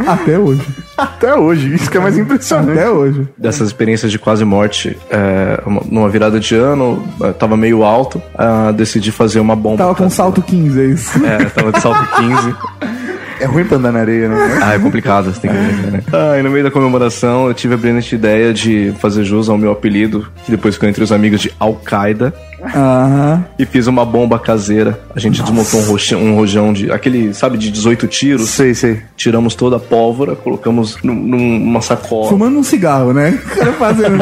Até 0.06 0.38
hoje. 0.38 0.62
Até 0.96 1.34
hoje, 1.34 1.74
isso 1.74 1.90
que 1.90 1.96
é 1.96 2.00
mais 2.00 2.18
impressionante. 2.18 2.72
Até 2.78 2.90
hoje. 2.90 3.28
dessas 3.38 3.68
experiências 3.68 4.10
de 4.10 4.18
quase 4.18 4.44
morte, 4.44 4.96
é, 5.10 5.62
uma- 5.64 5.82
numa 5.88 6.08
virada 6.08 6.40
de 6.40 6.54
ano, 6.54 7.06
é, 7.22 7.32
tava 7.32 7.56
meio 7.56 7.84
alto, 7.84 8.20
ah, 8.36 8.72
decidi 8.72 9.10
fazer 9.12 9.40
uma 9.40 9.54
bomba. 9.54 9.78
Tava 9.78 9.94
com 9.94 10.10
salto 10.10 10.42
15, 10.42 10.80
é 10.80 10.84
isso. 10.86 11.24
É, 11.24 11.44
tava 11.46 11.72
de 11.72 11.80
salto 11.80 12.06
15. 12.16 12.54
É 13.40 13.46
ruim 13.46 13.64
pra 13.64 13.78
andar 13.78 13.90
na 13.90 14.00
areia, 14.00 14.28
né? 14.28 14.36
Ah, 14.62 14.74
é 14.74 14.78
complicado, 14.78 15.32
você 15.32 15.40
tem 15.40 15.50
que 15.50 15.56
ver, 15.56 15.90
né? 15.92 16.02
Ah, 16.12 16.38
e 16.38 16.42
no 16.42 16.50
meio 16.50 16.62
da 16.62 16.70
comemoração 16.70 17.48
eu 17.48 17.54
tive 17.54 17.74
a 17.74 17.76
brilhante 17.76 18.14
ideia 18.14 18.52
de 18.52 18.92
fazer 19.00 19.24
jus 19.24 19.48
ao 19.48 19.56
meu 19.56 19.72
apelido, 19.72 20.28
que 20.44 20.50
depois 20.50 20.74
ficou 20.74 20.88
entre 20.88 21.02
os 21.02 21.10
amigos 21.10 21.40
de 21.40 21.52
Al-Qaeda, 21.58 22.34
Aham. 22.62 23.44
e 23.58 23.64
fiz 23.66 23.86
uma 23.86 24.04
bomba 24.04 24.38
caseira. 24.38 25.00
A 25.14 25.20
gente 25.20 25.42
desmontou 25.42 25.80
um 25.80 25.84
rojão, 25.84 26.20
um 26.22 26.34
rojão 26.34 26.72
de. 26.72 26.90
aquele, 26.90 27.32
sabe, 27.34 27.58
de 27.58 27.70
18 27.70 28.06
tiros. 28.06 28.48
Sei, 28.50 28.74
sei. 28.74 29.00
Tiramos 29.16 29.54
toda 29.54 29.76
a 29.76 29.80
pólvora, 29.80 30.34
colocamos 30.36 30.96
num- 31.02 31.14
numa 31.14 31.80
sacola. 31.80 32.28
Fumando 32.28 32.58
um 32.58 32.62
cigarro, 32.62 33.12
né? 33.12 33.38
O 33.50 33.54
cara 33.60 33.72
fazendo. 33.74 34.18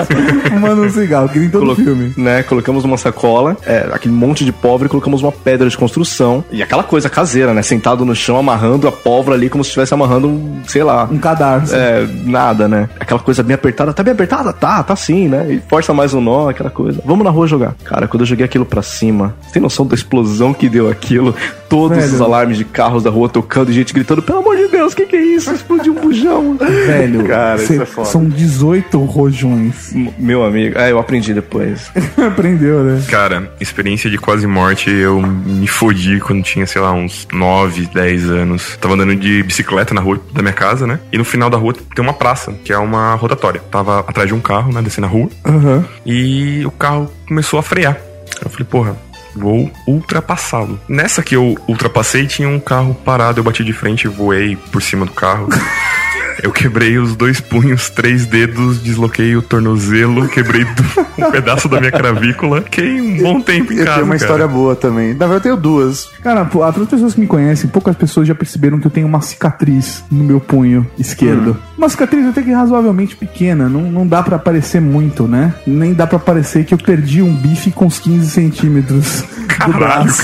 Fumando 0.51 0.83
um 0.83 0.91
cigarro, 0.91 1.29
que 1.29 1.39
nem 1.39 1.49
todo 1.49 1.61
Colo- 1.63 1.77
filme. 1.77 2.13
Né, 2.17 2.43
colocamos 2.43 2.85
uma 2.85 2.97
sacola, 2.97 3.57
é, 3.65 3.89
aquele 3.93 4.15
monte 4.15 4.45
de 4.45 4.53
pólvora 4.53 4.87
e 4.87 4.91
colocamos 4.91 5.23
uma 5.23 5.31
pedra 5.33 5.69
de 5.69 5.77
construção. 5.77 6.43
E 6.51 6.63
aquela 6.63 6.83
coisa 6.83 7.09
caseira, 7.09 7.53
né? 7.55 7.63
Sentado 7.63 8.05
no 8.05 8.15
chão, 8.15 8.37
amarrando 8.37 8.89
a 8.89 8.93
pólvora 8.93 9.37
ali 9.37 9.49
como 9.49 9.63
se 9.63 9.69
estivesse 9.69 9.95
amarrando 9.95 10.29
um, 10.29 10.61
sei 10.67 10.83
lá. 10.83 11.05
Um 11.11 11.19
cadarço. 11.19 11.75
É, 11.75 12.07
nada, 12.25 12.67
né? 12.69 12.89
Aquela 12.99 13.21
coisa 13.21 13.43
bem 13.43 13.55
apertada. 13.55 13.93
Tá 13.93 14.03
bem 14.03 14.13
apertada? 14.13 14.53
Tá, 14.53 14.83
tá 14.83 14.97
sim, 14.97 15.29
né? 15.29 15.47
E 15.53 15.61
força 15.69 15.93
mais 15.95 16.13
um 16.15 16.21
nó, 16.21 16.49
aquela 16.49 16.71
coisa. 16.71 17.01
Vamos 17.05 17.25
na 17.25 17.31
rua 17.31 17.47
jogar. 17.47 17.75
Cara, 17.85 18.09
quando 18.09 18.23
eu 18.23 18.27
joguei 18.29 18.45
aquilo 18.45 18.65
pra 18.67 18.83
cima, 18.83 19.35
você 19.43 19.55
tem 19.55 19.63
noção 19.63 19.87
da 19.87 19.95
explosão 19.95 20.53
que 20.55 20.69
deu 20.69 20.89
aquilo? 20.89 21.35
Todos 21.69 21.99
Velho. 21.99 22.15
os 22.15 22.21
alarmes 22.21 22.57
de 22.57 22.65
carros 22.65 23.03
da 23.03 23.11
rua 23.11 23.29
tocando 23.29 23.71
e 23.71 23.75
gente 23.75 23.93
gritando: 23.93 24.23
pelo 24.23 24.39
amor 24.39 24.57
de 24.57 24.69
Deus, 24.69 24.93
o 24.93 24.97
que, 24.97 25.05
que 25.07 25.17
é 25.17 25.23
isso? 25.23 25.53
Explodiu 25.53 25.93
um 25.93 26.01
bujão. 26.01 26.57
Velho, 26.57 27.25
Cara, 27.27 27.59
cê- 27.59 27.75
isso 27.75 27.83
é 27.83 27.87
foda. 27.87 28.09
são 28.09 28.25
18 28.27 28.99
rojões. 29.05 29.93
M- 29.95 30.13
Meu 30.19 30.45
amigo, 30.45 30.79
é, 30.79 30.91
eu 30.91 30.99
aprendi 30.99 31.35
depois. 31.35 31.91
Aprendeu, 32.17 32.83
né? 32.83 33.03
Cara, 33.09 33.53
experiência 33.61 34.09
de 34.11 34.17
quase 34.19 34.47
morte, 34.47 34.91
eu 34.91 35.21
me 35.21 35.67
fodi 35.67 36.21
quando 36.21 36.43
tinha, 36.43 36.67
sei 36.67 36.81
lá, 36.81 36.93
uns 36.93 37.27
9, 37.33 37.87
10 37.93 38.31
anos. 38.31 38.77
Tava 38.81 38.95
andando 38.95 39.15
de 39.17 39.43
bicicleta 39.43 39.93
na 39.93 40.01
rua 40.01 40.19
da 40.33 40.41
minha 40.43 40.55
casa, 40.55 40.87
né? 40.87 40.99
E 41.13 41.19
no 41.19 41.25
final 41.25 41.51
da 41.51 41.59
rua 41.59 41.75
tem 41.95 42.03
uma 42.05 42.15
praça, 42.15 42.53
que 42.65 42.73
é 42.73 42.79
uma 42.79 43.15
rotatória. 43.15 43.61
Tava 43.71 44.01
atrás 44.01 44.27
de 44.29 44.35
um 44.35 44.41
carro, 44.41 44.73
né? 44.73 44.81
Descendo 44.81 45.07
a 45.07 45.11
rua. 45.11 45.29
Aham. 45.45 45.85
E 46.07 46.63
o 46.65 46.71
carro 46.71 47.11
começou 47.27 47.59
a 47.59 47.63
frear. 47.63 47.97
Eu 48.43 48.51
falei, 48.51 48.67
porra, 48.67 48.97
vou 49.35 49.71
ultrapassá-lo. 49.87 50.81
Nessa 50.89 51.23
que 51.23 51.37
eu 51.37 51.57
ultrapassei, 51.67 52.27
tinha 52.27 52.49
um 52.49 52.61
carro 52.61 52.95
parado, 52.95 53.41
eu 53.41 53.45
bati 53.45 53.65
de 53.65 53.73
frente 53.73 54.05
e 54.05 54.09
voei 54.09 54.57
por 54.57 54.83
cima 54.83 55.07
do 55.07 55.13
carro. 55.13 55.49
Eu 56.43 56.53
quebrei 56.53 56.99
os 56.99 57.17
dois 57.17 57.41
punhos, 57.41 57.91
três 57.91 58.25
dedos, 58.27 58.83
desloquei 58.83 59.35
o 59.37 59.43
tornozelo, 59.43 60.29
quebrei 60.29 60.65
do- 60.75 61.27
um 61.27 61.31
pedaço 61.31 61.69
da 61.69 61.81
minha 61.81 61.91
cravícula. 61.93 62.63
Fiquei 62.63 63.01
um 63.01 63.17
bom 63.23 63.41
tempo 63.41 63.73
em 63.73 63.77
Eu 63.79 63.85
casa. 63.85 63.95
tenho 63.97 64.07
uma 64.07 64.15
cara. 64.15 64.25
história 64.25 64.49
boa 64.49 64.77
também. 64.77 65.09
Na 65.15 65.27
verdade, 65.27 65.35
eu 65.37 65.41
tenho 65.41 65.57
duas. 65.57 66.07
Cara, 66.23 66.45
pô, 66.45 66.63
as 66.63 66.77
pessoas 66.89 67.15
que 67.15 67.21
me 67.21 67.27
conhecem, 67.27 67.69
poucas 67.69 67.97
pessoas 67.97 68.27
já 68.29 68.35
perceberam 68.35 68.79
que 68.79 68.87
eu 68.87 68.91
tenho 68.91 69.07
uma 69.07 69.21
cicatriz 69.21 70.05
no 70.11 70.23
meu 70.25 70.39
punho 70.41 70.87
esquerdo. 70.99 71.57
Uma 71.77 71.89
cicatriz 71.89 72.27
até 72.27 72.43
que 72.43 72.53
razoavelmente 72.53 73.17
pequena, 73.17 73.69
não, 73.69 73.83
não 73.83 74.07
dá 74.07 74.23
pra 74.23 74.37
aparecer 74.37 74.81
muito, 74.81 75.27
né? 75.27 75.55
Nem 75.67 75.93
dá 75.93 76.07
pra 76.07 76.19
parecer 76.19 76.65
que 76.65 76.73
eu 76.75 76.79
perdi 76.79 77.21
um 77.23 77.35
bife 77.35 77.71
com 77.71 77.87
uns 77.87 77.99
15 77.99 78.31
centímetros 78.31 79.23
do 79.23 79.47
Caralho, 79.73 79.79
braço. 79.79 80.23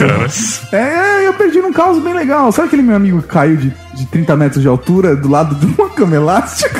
cara. 0.70 0.82
É, 0.82 1.26
eu 1.26 1.34
perdi 1.34 1.58
num 1.60 1.72
caos 1.72 2.02
bem 2.02 2.14
legal. 2.14 2.50
Sabe 2.52 2.68
aquele 2.68 2.82
meu 2.82 2.94
amigo 2.96 3.20
que 3.22 3.28
caiu 3.28 3.56
de, 3.56 3.72
de 3.95 4.07
30 4.07 4.36
metros 4.36 4.62
de 4.62 4.68
altura 4.68 5.14
do 5.16 5.28
lado 5.28 5.55
de 5.55 5.66
uma 5.66 5.88
cama 5.90 6.16
elástica? 6.16 6.70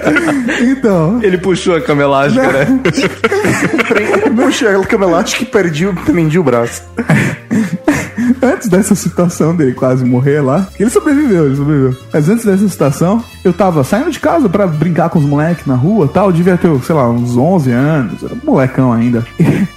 então. 0.60 1.20
Ele 1.22 1.38
puxou 1.38 1.74
a 1.76 1.80
cama 1.80 2.02
elástica, 2.02 2.52
né? 2.52 2.80
Puxa, 4.36 4.70
a 4.78 4.84
cama 4.86 5.04
elástica 5.06 5.42
e 5.44 5.46
perdi, 5.46 5.86
o- 5.86 5.94
prendi 5.94 6.38
o 6.38 6.42
braço. 6.44 6.82
antes 8.42 8.68
dessa 8.68 8.94
situação 8.94 9.54
dele 9.56 9.72
quase 9.72 10.04
morrer 10.04 10.40
lá, 10.40 10.66
ele 10.78 10.90
sobreviveu, 10.90 11.46
ele 11.46 11.56
sobreviveu. 11.56 11.96
Mas 12.12 12.28
antes 12.28 12.44
dessa 12.44 12.68
situação, 12.68 13.22
eu 13.44 13.52
tava 13.52 13.82
saindo 13.84 14.10
de 14.10 14.20
casa 14.20 14.48
pra 14.48 14.66
brincar 14.66 15.08
com 15.08 15.18
os 15.18 15.24
moleques 15.24 15.66
na 15.66 15.74
rua 15.74 16.08
tal. 16.12 16.26
Eu 16.26 16.32
devia 16.32 16.56
ter, 16.56 16.68
sei 16.82 16.94
lá, 16.94 17.08
uns 17.08 17.36
11 17.36 17.70
anos, 17.70 18.22
era 18.22 18.34
um 18.34 18.38
molecão 18.44 18.92
ainda. 18.92 19.24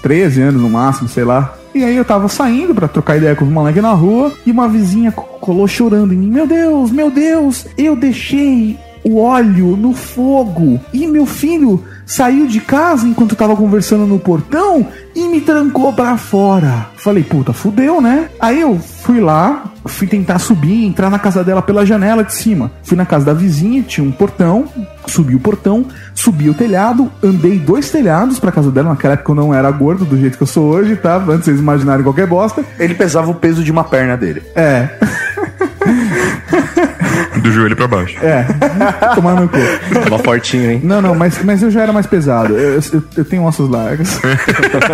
13 0.02 0.42
anos 0.42 0.62
no 0.62 0.70
máximo, 0.70 1.08
sei 1.08 1.24
lá. 1.24 1.54
E 1.78 1.84
aí 1.84 1.96
eu 1.96 2.04
tava 2.06 2.28
saindo 2.28 2.74
pra 2.74 2.88
trocar 2.88 3.18
ideia 3.18 3.36
com 3.36 3.46
os 3.46 3.52
moleques 3.52 3.82
na 3.82 3.92
rua 3.94 4.32
e 4.46 4.52
uma 4.52 4.68
vizinha 4.68 5.12
co- 5.12 5.24
colou 5.40 5.68
chorando 5.68 6.14
em 6.14 6.18
mim. 6.18 6.30
Meu 6.32 6.48
Deus, 6.48 6.92
meu 6.92 7.12
Deus, 7.12 7.66
eu 7.78 7.96
deixei 7.96 8.78
o 9.04 9.18
óleo 9.20 9.78
no 9.78 9.94
fogo 9.94 10.80
e 10.92 11.06
meu 11.08 11.26
filho 11.26 11.84
saiu 12.08 12.48
de 12.48 12.60
casa 12.62 13.06
enquanto 13.06 13.32
eu 13.34 13.38
tava 13.38 13.56
conversando 13.56 14.08
no 14.08 14.18
portão 14.18 14.88
e 15.14 15.28
me 15.28 15.42
trancou 15.42 15.92
pra 15.94 16.18
fora. 16.18 16.88
Falei, 16.96 17.22
puta, 17.24 17.52
fudeu, 17.54 18.02
né? 18.02 18.30
Aí 18.40 18.62
eu 18.62 18.80
fui 18.80 19.20
lá, 19.20 19.66
fui 19.86 20.08
tentar 20.08 20.40
subir, 20.40 20.86
entrar 20.86 21.10
na 21.10 21.20
casa 21.20 21.44
dela 21.44 21.62
pela 21.62 21.86
janela 21.86 22.24
de 22.24 22.34
cima. 22.34 22.72
Fui 22.84 22.96
na 22.98 23.06
casa 23.06 23.26
da 23.26 23.34
vizinha, 23.34 23.84
tinha 23.84 24.08
um 24.08 24.12
portão, 24.12 24.66
subi 25.06 25.36
o 25.36 25.40
portão, 25.40 25.86
subi 26.16 26.50
o 26.50 26.54
telhado, 26.54 27.12
andei 27.22 27.60
dois 27.60 27.90
telhados 27.92 28.40
pra 28.40 28.52
casa 28.52 28.72
dela. 28.72 28.90
Naquela 28.90 29.14
época 29.16 29.32
eu 29.32 29.36
não 29.36 29.54
era 29.54 29.70
gordo 29.72 30.06
do 30.06 30.18
jeito 30.18 30.38
que 30.38 30.44
eu 30.44 30.48
sou 30.48 30.64
hoje, 30.66 30.96
tá? 30.96 31.18
Antes 31.18 31.46
vocês 31.46 31.60
imaginarem 31.60 32.04
qualquer 32.04 32.26
bosta. 32.28 32.64
Ele 32.80 32.96
pesava 32.96 33.30
o 33.30 33.36
peso 33.36 33.64
de 33.64 33.72
uma 33.72 33.84
perna 33.84 34.16
dele. 34.16 34.42
É, 34.56 34.90
Do 37.42 37.52
joelho 37.52 37.76
pra 37.76 37.88
baixo. 37.88 38.18
é. 38.24 38.44
Tomar 39.16 39.36
no 39.36 39.48
cu. 39.48 39.58
Tava 40.04 40.20
fortinho, 40.20 40.72
hein? 40.72 40.82
Não, 40.84 41.02
não, 41.02 41.16
mas, 41.16 41.42
mas 41.44 41.62
eu 41.64 41.70
já 41.72 41.82
era 41.84 41.94
mais 41.98 42.06
pesado. 42.08 42.54
Eu, 42.56 42.80
eu, 42.94 43.04
eu 43.18 43.26
tenho 43.26 43.44
ossos 43.44 43.70
largos. 43.70 44.20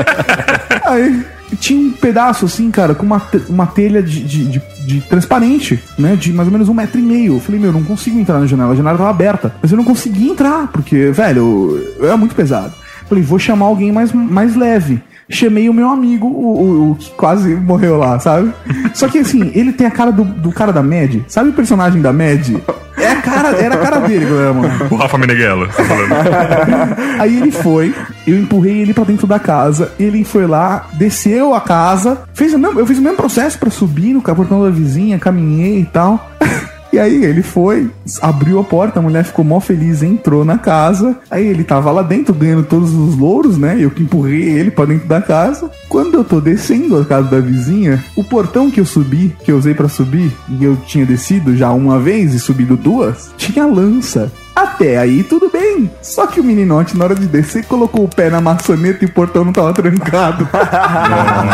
Aí 0.86 1.24
tinha 1.60 1.80
um 1.80 1.92
pedaço 1.92 2.46
assim, 2.46 2.72
cara, 2.72 2.96
com 2.96 3.06
uma, 3.06 3.22
uma 3.48 3.68
telha 3.68 4.02
de, 4.02 4.24
de, 4.24 4.46
de- 4.46 4.62
de 4.88 5.02
transparente, 5.02 5.82
né? 5.98 6.16
De 6.16 6.34
mais 6.34 6.48
ou 6.48 6.52
menos 6.52 6.68
um 6.68 6.74
metro 6.74 7.00
e 7.00 7.02
meio. 7.02 7.36
Eu 7.36 7.40
falei, 7.40 7.60
meu, 7.62 7.70
eu 7.70 7.74
não 7.74 7.84
consigo 7.84 8.20
entrar 8.20 8.40
na 8.40 8.46
janela. 8.46 8.74
A 8.74 8.76
janela 8.76 8.98
tava 8.98 9.10
aberta. 9.10 9.54
Mas 9.62 9.72
eu 9.72 9.78
não 9.78 9.84
consegui 9.86 10.30
entrar, 10.30 10.68
porque, 10.68 11.12
velho, 11.12 11.80
eu 11.98 12.08
era 12.08 12.18
muito 12.18 12.36
pesado. 12.36 12.74
Falei, 13.08 13.24
vou 13.24 13.38
chamar 13.40 13.68
alguém 13.68 13.92
mais, 13.92 14.12
mais 14.12 14.56
leve. 14.56 15.02
Chamei 15.30 15.70
o 15.70 15.74
meu 15.74 15.90
amigo, 15.90 16.28
o, 16.28 16.62
o- 16.62 16.92
o 16.92 16.96
que 16.96 17.10
quase 17.12 17.56
morreu 17.56 17.98
lá, 17.98 18.20
sabe? 18.20 18.52
Só 18.94 19.08
que 19.08 19.20
assim, 19.20 19.52
ele 19.56 19.72
tem 19.72 19.88
a 19.88 19.92
cara 19.92 20.12
do, 20.12 20.24
do 20.26 20.52
cara 20.52 20.74
da 20.74 20.84
Mad. 20.84 21.16
Sabe 21.28 21.50
o 21.50 21.54
personagem 21.54 22.02
da 22.02 22.12
Mad? 22.12 22.50
É 23.04 23.12
a 23.12 23.22
cara, 23.22 23.50
era 23.58 23.76
a 23.76 23.78
cara 23.78 24.00
dele, 24.00 24.26
galera, 24.26 24.54
mano. 24.54 24.88
O 24.90 24.96
Rafa 24.96 25.18
Meneghella, 25.18 25.68
tá 25.68 25.84
falando. 25.84 26.14
Aí 27.20 27.38
ele 27.38 27.52
foi, 27.52 27.94
eu 28.26 28.38
empurrei 28.38 28.82
ele 28.82 28.94
pra 28.94 29.04
dentro 29.04 29.28
da 29.28 29.40
casa, 29.40 29.92
ele 30.00 30.24
foi 30.24 30.48
lá, 30.48 30.88
desceu 30.94 31.54
a 31.54 31.62
casa, 31.62 32.24
fez 32.34 32.54
o 32.54 32.60
mesmo, 32.60 32.80
eu 32.80 32.86
fiz 32.86 32.98
o 32.98 33.02
mesmo 33.02 33.18
processo 33.18 33.58
pra 33.58 33.70
subir 33.70 34.14
no 34.14 34.22
portão 34.22 34.64
da 34.64 34.70
vizinha, 34.70 35.20
caminhei 35.20 35.82
e 35.82 35.86
tal. 35.86 36.32
E 36.94 37.00
aí 37.00 37.26
ele 37.26 37.42
foi, 37.42 37.90
abriu 38.22 38.60
a 38.60 38.64
porta, 38.64 39.00
a 39.00 39.02
mulher 39.02 39.24
ficou 39.24 39.44
mó 39.44 39.60
feliz, 39.60 40.04
entrou 40.04 40.46
na 40.46 40.60
casa. 40.60 41.18
Aí 41.32 41.44
ele 41.44 41.64
tava 41.64 41.90
lá 41.90 42.04
dentro 42.04 42.36
ganhando 42.36 42.62
todos 42.62 42.94
os 42.94 43.18
louros, 43.18 43.58
né? 43.58 43.76
Eu 43.80 43.90
que 43.90 44.04
empurrei 44.04 44.44
ele 44.44 44.70
pra 44.70 44.86
dentro 44.86 45.08
da 45.08 45.20
casa. 45.20 45.72
Quando 45.90 46.14
eu 46.14 46.24
tô 46.24 46.40
descendo 46.40 47.00
a 47.00 47.04
casa 47.04 47.32
da 47.32 47.40
vizinha, 47.40 48.04
o 48.16 48.24
portão 48.24 48.70
que 48.70 48.80
eu 48.80 48.86
subi, 48.86 49.36
que 49.44 49.52
eu 49.52 49.58
usei 49.58 49.74
pra 49.74 49.90
subir, 49.90 50.32
e 50.48 50.64
eu 50.64 50.76
tinha 50.86 51.04
descido 51.04 51.58
já 51.58 51.72
uma 51.72 51.98
vez 51.98 52.36
e 52.36 52.40
subido 52.40 52.78
duas, 52.78 53.32
tinha 53.38 53.66
lança. 53.66 54.32
Até 54.56 55.00
aí 55.00 55.24
tudo 55.24 55.50
bem. 55.50 55.90
Só 56.00 56.28
que 56.28 56.40
o 56.40 56.44
meninote, 56.44 56.96
na 56.96 57.06
hora 57.06 57.16
de 57.16 57.26
descer, 57.26 57.66
colocou 57.66 58.06
o 58.06 58.08
pé 58.08 58.30
na 58.30 58.40
maçaneta 58.40 59.04
e 59.04 59.08
o 59.08 59.12
portão 59.12 59.44
não 59.44 59.52
tava 59.52 59.74
trancado. 59.74 60.48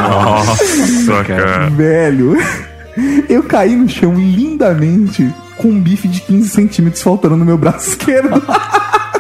Nossa, 0.10 1.24
cara. 1.24 1.70
Velho, 1.70 2.36
eu 3.28 3.44
caí 3.44 3.76
no 3.76 3.88
chão 3.88 4.14
lindamente 4.16 5.34
com 5.58 5.70
um 5.70 5.80
bife 5.80 6.08
de 6.08 6.22
15 6.22 6.50
centímetros 6.50 7.04
faltando 7.04 7.36
no 7.36 7.46
meu 7.46 7.58
braço 7.58 7.90
esquerdo. 7.90 8.42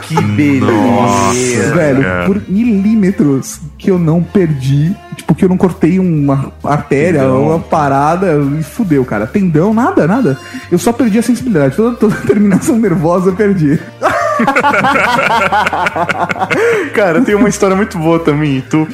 Que 0.02 0.20
beleza. 0.22 1.76
Velho, 1.76 2.02
cara. 2.02 2.26
por 2.26 2.42
milímetros 2.48 3.60
que 3.78 3.92
eu 3.92 4.00
não 4.00 4.24
perdi. 4.24 4.96
Tipo, 5.16 5.36
que 5.36 5.46
eu 5.46 5.50
não 5.50 5.58
cortei 5.58 6.00
uma 6.00 6.52
artéria, 6.64 7.32
uma 7.32 7.60
parada 7.60 8.40
e 8.58 8.64
fudeu, 8.64 9.06
cara. 9.06 9.28
Tendão, 9.28 9.74
nada, 9.74 10.08
nada. 10.08 10.38
Eu 10.72 10.80
só 10.80 10.92
perdi 10.92 11.20
a 11.20 11.22
sensibilidade. 11.22 11.76
Toda, 11.76 11.96
toda 11.96 12.16
a 12.16 12.22
terminação 12.22 12.80
nervosa 12.80 13.30
eu 13.30 13.36
perdi. 13.36 13.80
Cara, 16.94 17.22
tem 17.22 17.36
uma 17.36 17.50
história 17.50 17.76
muito 17.76 17.98
boa 17.98 18.20
também. 18.20 18.62
Tu, 18.62 18.88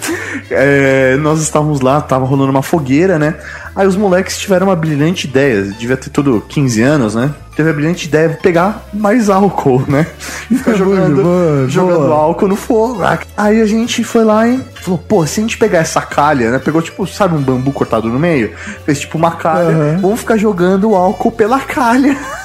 é, 0.49 1.15
nós 1.17 1.41
estávamos 1.41 1.81
lá, 1.81 2.01
tava 2.01 2.25
rolando 2.25 2.49
uma 2.51 2.63
fogueira, 2.63 3.19
né? 3.19 3.35
Aí 3.75 3.85
os 3.85 3.97
moleques 3.97 4.37
tiveram 4.37 4.67
uma 4.67 4.75
brilhante 4.75 5.27
ideia, 5.27 5.63
devia 5.63 5.97
ter 5.97 6.09
tudo 6.09 6.41
15 6.47 6.81
anos, 6.81 7.13
né? 7.13 7.29
Teve 7.57 7.69
a 7.69 7.73
brilhante 7.73 8.07
ideia 8.07 8.29
de 8.29 8.37
pegar 8.37 8.85
mais 8.93 9.29
álcool, 9.29 9.83
né? 9.87 10.07
E 10.49 10.57
ficar 10.57 10.75
jogando, 10.75 11.23
boa, 11.23 11.67
jogando 11.67 12.07
boa. 12.07 12.15
álcool 12.15 12.47
no 12.47 12.55
fogo. 12.55 13.01
Aí 13.35 13.61
a 13.61 13.65
gente 13.65 14.03
foi 14.03 14.23
lá 14.23 14.47
e 14.47 14.61
falou, 14.75 14.97
pô, 14.97 15.25
se 15.25 15.39
a 15.39 15.43
gente 15.43 15.57
pegar 15.57 15.79
essa 15.79 16.01
calha, 16.01 16.51
né? 16.51 16.59
Pegou 16.59 16.81
tipo, 16.81 17.05
sabe, 17.05 17.35
um 17.35 17.41
bambu 17.41 17.73
cortado 17.73 18.07
no 18.07 18.19
meio? 18.19 18.53
Fez 18.85 19.01
tipo 19.01 19.17
uma 19.17 19.31
calha. 19.31 19.69
Aham. 19.69 19.97
Vamos 20.01 20.21
ficar 20.21 20.37
jogando 20.37 20.91
o 20.91 20.95
álcool 20.95 21.31
pela 21.31 21.59
calha. 21.59 22.17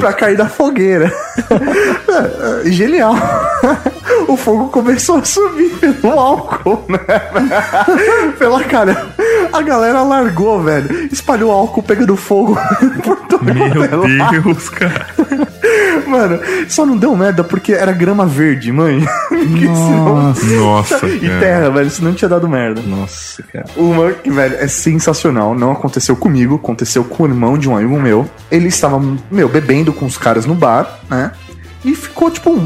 pra 0.00 0.12
cair 0.12 0.36
da 0.36 0.48
fogueira. 0.48 1.12
Genial. 2.64 3.14
O 4.28 4.36
fogo 4.36 4.68
começou 4.68 5.16
a 5.18 5.24
subir 5.24 5.70
pelo 5.78 6.18
álcool, 6.18 6.84
né? 6.88 6.98
Pela 8.38 8.62
cara. 8.64 9.06
A 9.52 9.62
galera 9.62 10.02
largou, 10.02 10.62
velho. 10.62 11.08
Espalhou 11.12 11.50
álcool 11.50 11.82
pegando 11.82 12.16
fogo 12.16 12.56
por 13.02 13.16
todo 13.26 13.44
Meu 13.44 14.02
Deus, 14.42 14.68
cara. 14.68 15.06
Mano, 16.06 16.40
só 16.68 16.84
não 16.86 16.96
deu 16.96 17.14
merda 17.16 17.42
porque 17.44 17.72
era 17.72 17.92
grama 17.92 18.26
verde, 18.26 18.72
mãe. 18.72 19.04
Porque 19.28 19.66
senão- 19.66 20.14
Nossa. 20.22 20.46
Nossa, 20.46 21.06
E 21.08 21.20
cara. 21.20 21.40
terra, 21.40 21.70
velho, 21.70 21.90
senão 21.90 22.12
tinha 22.14 22.28
dado 22.28 22.48
merda. 22.48 22.80
Nossa, 22.82 23.42
cara. 23.42 23.66
Uma 23.76 24.12
que, 24.12 24.30
velho, 24.30 24.56
é 24.58 24.66
sensacional. 24.66 25.54
Não 25.54 25.72
aconteceu 25.72 26.16
comigo, 26.16 26.56
aconteceu 26.56 27.04
com 27.04 27.24
o 27.24 27.26
irmão 27.26 27.58
de 27.58 27.68
um 27.68 27.76
amigo 27.76 27.98
meu. 28.00 28.28
Ele 28.50 28.68
estava, 28.68 29.00
meu, 29.30 29.48
bebendo 29.48 29.92
com 29.92 30.06
os 30.06 30.16
caras 30.16 30.46
no 30.46 30.54
bar, 30.54 31.00
né? 31.10 31.32
E 31.84 31.94
ficou, 31.94 32.30
tipo, 32.30 32.58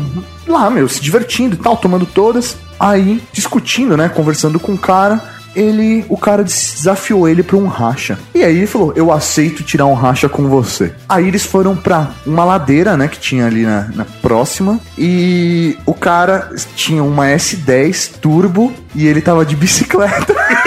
lá, 0.50 0.68
meu, 0.70 0.88
se 0.88 1.00
divertindo 1.00 1.54
e 1.54 1.58
tal, 1.58 1.76
tomando 1.76 2.06
todas. 2.06 2.56
Aí, 2.78 3.22
discutindo, 3.32 3.96
né? 3.96 4.08
Conversando 4.08 4.58
com 4.58 4.72
o 4.72 4.78
cara. 4.78 5.20
Ele, 5.54 6.04
o 6.08 6.16
cara 6.16 6.44
desafiou 6.44 7.28
ele 7.28 7.42
pra 7.42 7.56
um 7.56 7.66
racha. 7.66 8.16
E 8.32 8.44
aí 8.44 8.56
ele 8.56 8.66
falou: 8.68 8.92
Eu 8.94 9.12
aceito 9.12 9.64
tirar 9.64 9.86
um 9.86 9.94
racha 9.94 10.28
com 10.28 10.48
você. 10.48 10.94
Aí 11.08 11.26
eles 11.26 11.44
foram 11.44 11.74
pra 11.74 12.10
uma 12.24 12.44
ladeira, 12.44 12.96
né? 12.96 13.08
Que 13.08 13.18
tinha 13.18 13.46
ali 13.46 13.64
na, 13.64 13.88
na 13.94 14.04
próxima. 14.04 14.78
E 14.96 15.76
o 15.84 15.92
cara 15.92 16.50
tinha 16.76 17.02
uma 17.02 17.26
S10 17.26 18.12
turbo 18.20 18.72
e 18.94 19.08
ele 19.08 19.20
tava 19.20 19.44
de 19.44 19.56
bicicleta. 19.56 20.34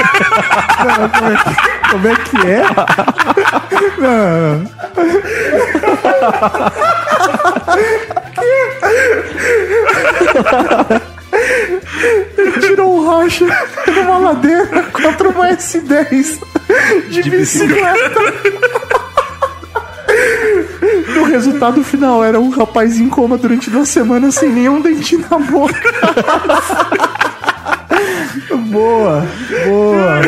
Como 1.91 2.07
é 2.07 2.15
que 2.15 2.37
é? 2.47 2.63
Não. 3.99 4.63
tirou 12.59 12.97
um 12.97 13.07
racha 13.07 13.45
numa 13.87 14.17
ladeira 14.17 14.83
contra 14.91 15.29
uma 15.29 15.49
S10 15.49 16.39
de, 17.09 17.29
bicicleta. 17.29 18.19
O 21.19 21.23
resultado 21.25 21.83
final 21.83 22.23
era 22.23 22.39
um 22.39 22.49
rapaz 22.49 22.99
em 22.99 23.09
coma 23.09 23.37
durante 23.37 23.69
duas 23.69 23.89
semanas 23.89 24.35
sem 24.35 24.49
nenhum 24.49 24.81
dente 24.81 25.17
na 25.17 25.39
boca. 25.39 25.73
Boa, 28.71 29.25
boa. 29.65 30.21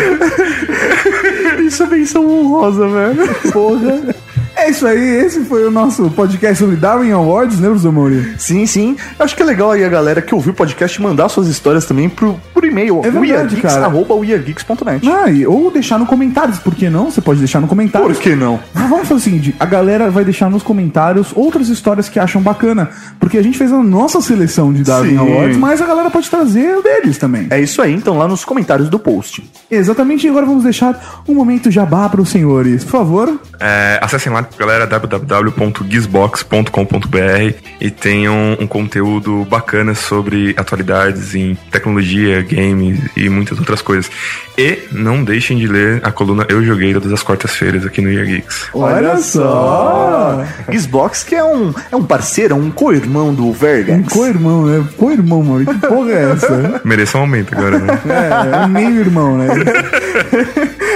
Isso 1.65 1.83
é 1.83 1.87
menção 1.87 2.27
honrosa, 2.27 2.87
velho. 2.87 3.51
Porra. 3.51 4.15
É 4.57 4.69
isso 4.69 4.87
aí, 4.87 4.99
esse 5.25 5.41
foi 5.45 5.65
o 5.65 5.71
nosso 5.71 6.09
podcast 6.11 6.57
sobre 6.57 6.75
Darwin 6.77 7.11
Awards, 7.11 7.59
né, 7.59 7.69
Mauri? 7.91 8.33
Sim, 8.37 8.65
sim. 8.65 8.95
Eu 9.19 9.25
acho 9.25 9.35
que 9.35 9.43
é 9.43 9.45
legal 9.45 9.71
aí 9.71 9.83
a 9.83 9.89
galera 9.89 10.21
que 10.21 10.33
ouviu 10.33 10.53
o 10.53 10.55
podcast 10.55 10.99
mandar 11.01 11.29
suas 11.29 11.47
histórias 11.47 11.85
também 11.85 12.09
pro, 12.09 12.39
por 12.53 12.63
e-mail. 12.63 13.01
É 13.03 13.11
verdade, 13.11 13.57
cara. 13.57 13.85
arroba 13.85 14.15
weargeeks.net. 14.15 15.07
Ah, 15.07 15.29
e- 15.29 15.45
ou 15.45 15.69
deixar 15.69 15.99
no 15.99 16.05
comentários, 16.05 16.57
por 16.57 16.73
que 16.73 16.89
não? 16.89 17.11
Você 17.11 17.21
pode 17.21 17.39
deixar 17.39 17.59
no 17.59 17.67
comentário. 17.67 18.07
Por 18.07 18.15
que 18.15 18.33
não? 18.35 18.59
Ah, 18.73 18.87
vamos 18.87 19.07
fazer 19.07 19.13
o 19.15 19.19
seguinte: 19.19 19.55
a 19.59 19.65
galera 19.65 20.09
vai 20.09 20.23
deixar 20.23 20.49
nos 20.49 20.63
comentários 20.63 21.31
outras 21.35 21.67
histórias 21.69 22.07
que 22.09 22.17
acham 22.19 22.41
bacana. 22.41 22.89
Porque 23.19 23.37
a 23.37 23.43
gente 23.43 23.57
fez 23.57 23.71
a 23.71 23.77
nossa 23.83 24.21
seleção 24.21 24.71
de 24.73 24.83
Darwin 24.83 25.09
Sim. 25.09 25.17
Awards, 25.17 25.57
mas 25.57 25.81
a 25.81 25.85
galera 25.85 26.09
pode 26.09 26.29
trazer 26.29 26.77
o 26.77 26.81
deles 26.81 27.17
também. 27.17 27.47
É 27.49 27.59
isso 27.59 27.81
aí, 27.81 27.93
então, 27.93 28.17
lá 28.17 28.27
nos 28.27 28.45
comentários 28.45 28.89
do 28.89 28.97
post. 28.97 29.43
Exatamente, 29.69 30.25
e 30.25 30.29
agora 30.29 30.45
vamos 30.45 30.63
deixar 30.63 31.23
um 31.27 31.33
momento 31.35 31.69
jabá 31.69 32.07
para 32.09 32.21
os 32.21 32.29
senhores. 32.29 32.83
Por 32.83 32.91
favor. 32.91 33.39
É, 33.59 33.99
acessem 34.01 34.31
lá, 34.31 34.44
galera, 34.57 34.85
www.gizbox.com.br 34.87 37.53
e 37.81 37.89
tenham 37.91 38.55
um 38.59 38.67
conteúdo 38.67 39.45
bacana 39.49 39.93
sobre 39.95 40.53
atualidades 40.57 41.35
em 41.35 41.57
tecnologia, 41.71 42.41
games 42.41 42.99
e 43.15 43.29
muitas 43.29 43.57
outras 43.59 43.81
coisas. 43.81 44.09
E 44.57 44.79
não 44.91 45.23
deixem 45.23 45.57
de 45.57 45.67
ler 45.67 45.99
a 46.03 46.11
coluna 46.11 46.45
Eu 46.49 46.63
Joguei 46.63 46.93
todas 46.93 47.11
as 47.11 47.21
quartas-feiras 47.21 47.85
aqui 47.85 48.01
no 48.01 48.09
Year 48.09 48.25
Geeks. 48.25 48.69
Olha 48.73 49.17
só! 49.17 50.43
Xbox, 50.73 51.23
que 51.23 51.35
é 51.35 51.43
um, 51.43 51.73
é 51.91 51.95
um 51.95 52.03
parceiro, 52.03 52.53
é 52.53 52.57
um 52.57 52.71
co-irmão 52.71 53.33
do 53.33 53.47
Um 53.47 53.51
Vergax. 53.51 54.11
co-irmão, 54.13 54.65
né? 54.65 54.85
Co-irmão, 54.97 55.43
mano. 55.43 55.65
Que 55.65 55.87
porra 55.87 56.11
é 56.11 56.31
essa? 56.31 56.81
Mereça 56.85 57.17
um 57.17 57.21
aumento 57.21 57.53
agora, 57.55 57.79
né? 57.79 57.99
É, 58.07 58.55
é 58.55 58.59
um 58.65 58.69
meio-irmão, 58.69 59.37
né? 59.37 59.47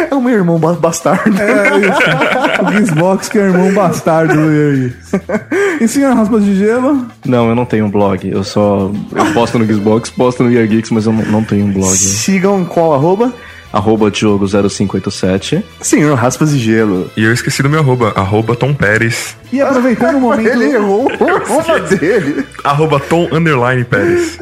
É 0.09 0.15
o 0.15 0.21
meu 0.21 0.33
irmão 0.33 0.57
ba- 0.57 0.73
bastardo. 0.73 1.35
É 1.39 1.77
isso. 1.77 2.83
O 2.83 2.87
Xbox 2.87 3.29
que 3.29 3.37
é 3.39 3.47
irmão 3.47 3.73
bastardo 3.73 4.33
aí. 4.33 4.93
E 5.81 5.87
senhor 5.87 6.13
Raspas 6.13 6.43
de 6.43 6.55
Gelo? 6.55 7.05
Não, 7.25 7.47
eu 7.47 7.55
não 7.55 7.63
tenho 7.63 7.85
um 7.85 7.89
blog. 7.89 8.29
Eu 8.29 8.43
só. 8.43 8.91
Eu 9.15 9.33
posto 9.33 9.57
no 9.57 9.65
Xbox, 9.65 10.09
posto 10.09 10.43
no 10.43 10.51
Year 10.51 10.67
Geeks, 10.67 10.91
mas 10.91 11.05
eu 11.05 11.13
não, 11.13 11.23
não 11.23 11.41
tenho 11.43 11.65
um 11.65 11.71
blog. 11.71 11.95
Sigam 11.95 12.65
qual 12.65 12.93
arroba? 12.93 13.33
Arroba 13.71 14.11
Diogo0587. 14.11 15.63
Senhor 15.79 16.13
Raspas 16.17 16.51
e 16.51 16.57
Gelo. 16.57 17.09
E 17.15 17.23
eu 17.23 17.31
esqueci 17.31 17.63
do 17.63 17.69
meu 17.69 17.79
arroba, 17.79 18.11
arroba 18.13 18.57
Tom 18.57 18.73
Pérez, 18.73 19.37
E 19.53 19.61
aproveitando 19.61 20.15
o 20.17 20.19
momento. 20.21 20.49
Ele 20.49 20.65
errou 20.73 21.05
o 21.05 21.23
arroba 21.37 21.79
dele. 21.79 22.43
arroba 22.63 22.99
Tom 22.99 23.29
Underline 23.31 23.85
Pérez. 23.85 24.37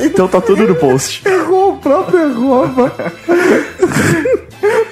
Então 0.00 0.26
tá 0.26 0.40
tudo 0.40 0.66
no 0.66 0.74
post. 0.74 1.20
Errou 1.28 1.74
o 1.74 1.76
próprio 1.76 2.22
arroba. 2.30 2.92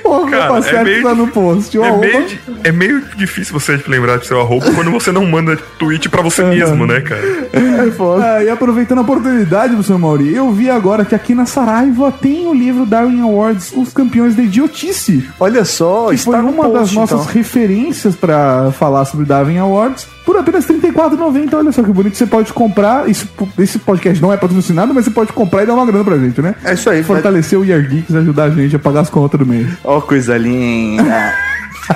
O 0.07 0.27
Cara, 0.31 0.59
é 0.69 0.85
meio- 0.85 1.03
tá 1.03 1.15
no 1.15 1.27
post. 1.29 1.77
O 1.79 1.85
É 1.85 1.89
arroba... 1.89 2.07
meio, 2.07 2.27
é 2.65 2.73
meio 2.73 3.03
difícil 3.17 3.53
você 3.53 3.81
lembrar 3.87 4.19
de 4.19 4.27
seu 4.27 4.41
arroba 4.41 4.71
quando 4.75 4.91
você 4.91 5.11
não 5.13 5.25
manda 5.27 5.57
tweet 5.79 6.09
pra 6.09 6.23
você 6.23 6.43
mesmo, 6.45 6.87
né, 6.87 7.01
cara? 7.01 7.23
É 7.53 7.91
foda. 7.91 8.25
Ah, 8.37 8.45
e 8.45 8.49
aproveitando 8.49 8.99
a 8.99 9.03
oportunidade, 9.03 9.73
professor 9.75 9.99
Mauri, 9.99 10.35
eu 10.35 10.51
vi 10.53 10.71
agora 10.71 11.05
que 11.05 11.15
aqui 11.15 11.35
na 11.35 11.47
Saraiva 11.47 12.13
tem 12.13 12.47
o 12.47 12.55
livro 12.55 12.87
Darwin 12.87 13.21
Awards, 13.23 13.73
Os 13.77 13.93
Campeões 13.93 14.35
da 14.37 14.43
Idiotice. 14.43 15.29
Olha 15.39 15.65
só, 15.65 16.09
Que 16.09 16.15
está 16.17 16.31
foi 16.33 16.43
no 16.43 16.49
uma 16.51 16.65
post, 16.65 16.79
das 16.79 16.93
nossas 16.93 17.21
então. 17.23 17.33
referências 17.33 18.15
pra 18.17 18.71
falar 18.79 19.05
sobre 19.05 19.27
Darwin 19.27 19.59
Awards. 19.59 20.07
Por 20.25 20.37
apenas 20.37 20.67
R$ 20.67 20.75
34,90. 20.81 21.55
Olha 21.57 21.71
só 21.71 21.85
que 21.85 21.93
bonito. 21.93 22.17
Você 22.17 22.27
pode 22.27 22.53
comprar. 22.53 23.09
Isso, 23.09 23.29
esse 23.61 23.79
podcast 23.79 24.21
não 24.21 24.33
é 24.33 24.37
patrocinado, 24.37 24.93
mas 24.93 25.05
você 25.05 25.11
pode 25.13 25.33
comprar 25.33 25.63
e 25.63 25.67
dar 25.67 25.75
uma 25.75 25.87
grana 25.87 26.03
pra 26.03 26.19
gente, 26.19 26.43
né? 26.43 26.57
É 26.65 26.75
isso 26.75 26.91
aí, 26.91 27.05
Fortalecer 27.05 27.57
o 27.57 27.65
Year 27.65 27.81
Geeks 27.89 28.11
e 28.13 28.17
ajudar 28.19 28.45
a 28.45 28.51
gente 28.51 28.75
a 28.75 28.79
pagar 28.79 29.01
as 29.03 29.11
contas 29.11 29.39
do 29.39 29.47
mês. 29.47 29.69
Ó, 29.85 29.96
coisa 30.03 30.37
linda. 30.37 31.35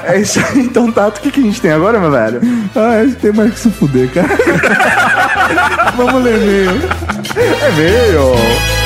É 0.05 0.21
isso 0.21 0.39
aí, 0.39 0.61
então, 0.61 0.91
Tato, 0.93 1.19
o 1.19 1.23
que, 1.23 1.33
que 1.33 1.41
a 1.41 1.43
gente 1.43 1.61
tem 1.61 1.73
agora, 1.73 1.99
meu 1.99 2.11
velho? 2.11 2.41
Ah, 2.77 3.01
a 3.01 3.05
gente 3.05 3.17
tem 3.17 3.33
mais 3.33 3.53
que 3.55 3.61
se 3.61 3.71
fuder, 3.71 4.09
cara. 4.11 4.29
Vamos 5.97 6.23
ler 6.23 6.37
e-mail. 6.37 6.81
É 7.37 7.73
meio. 7.73 8.80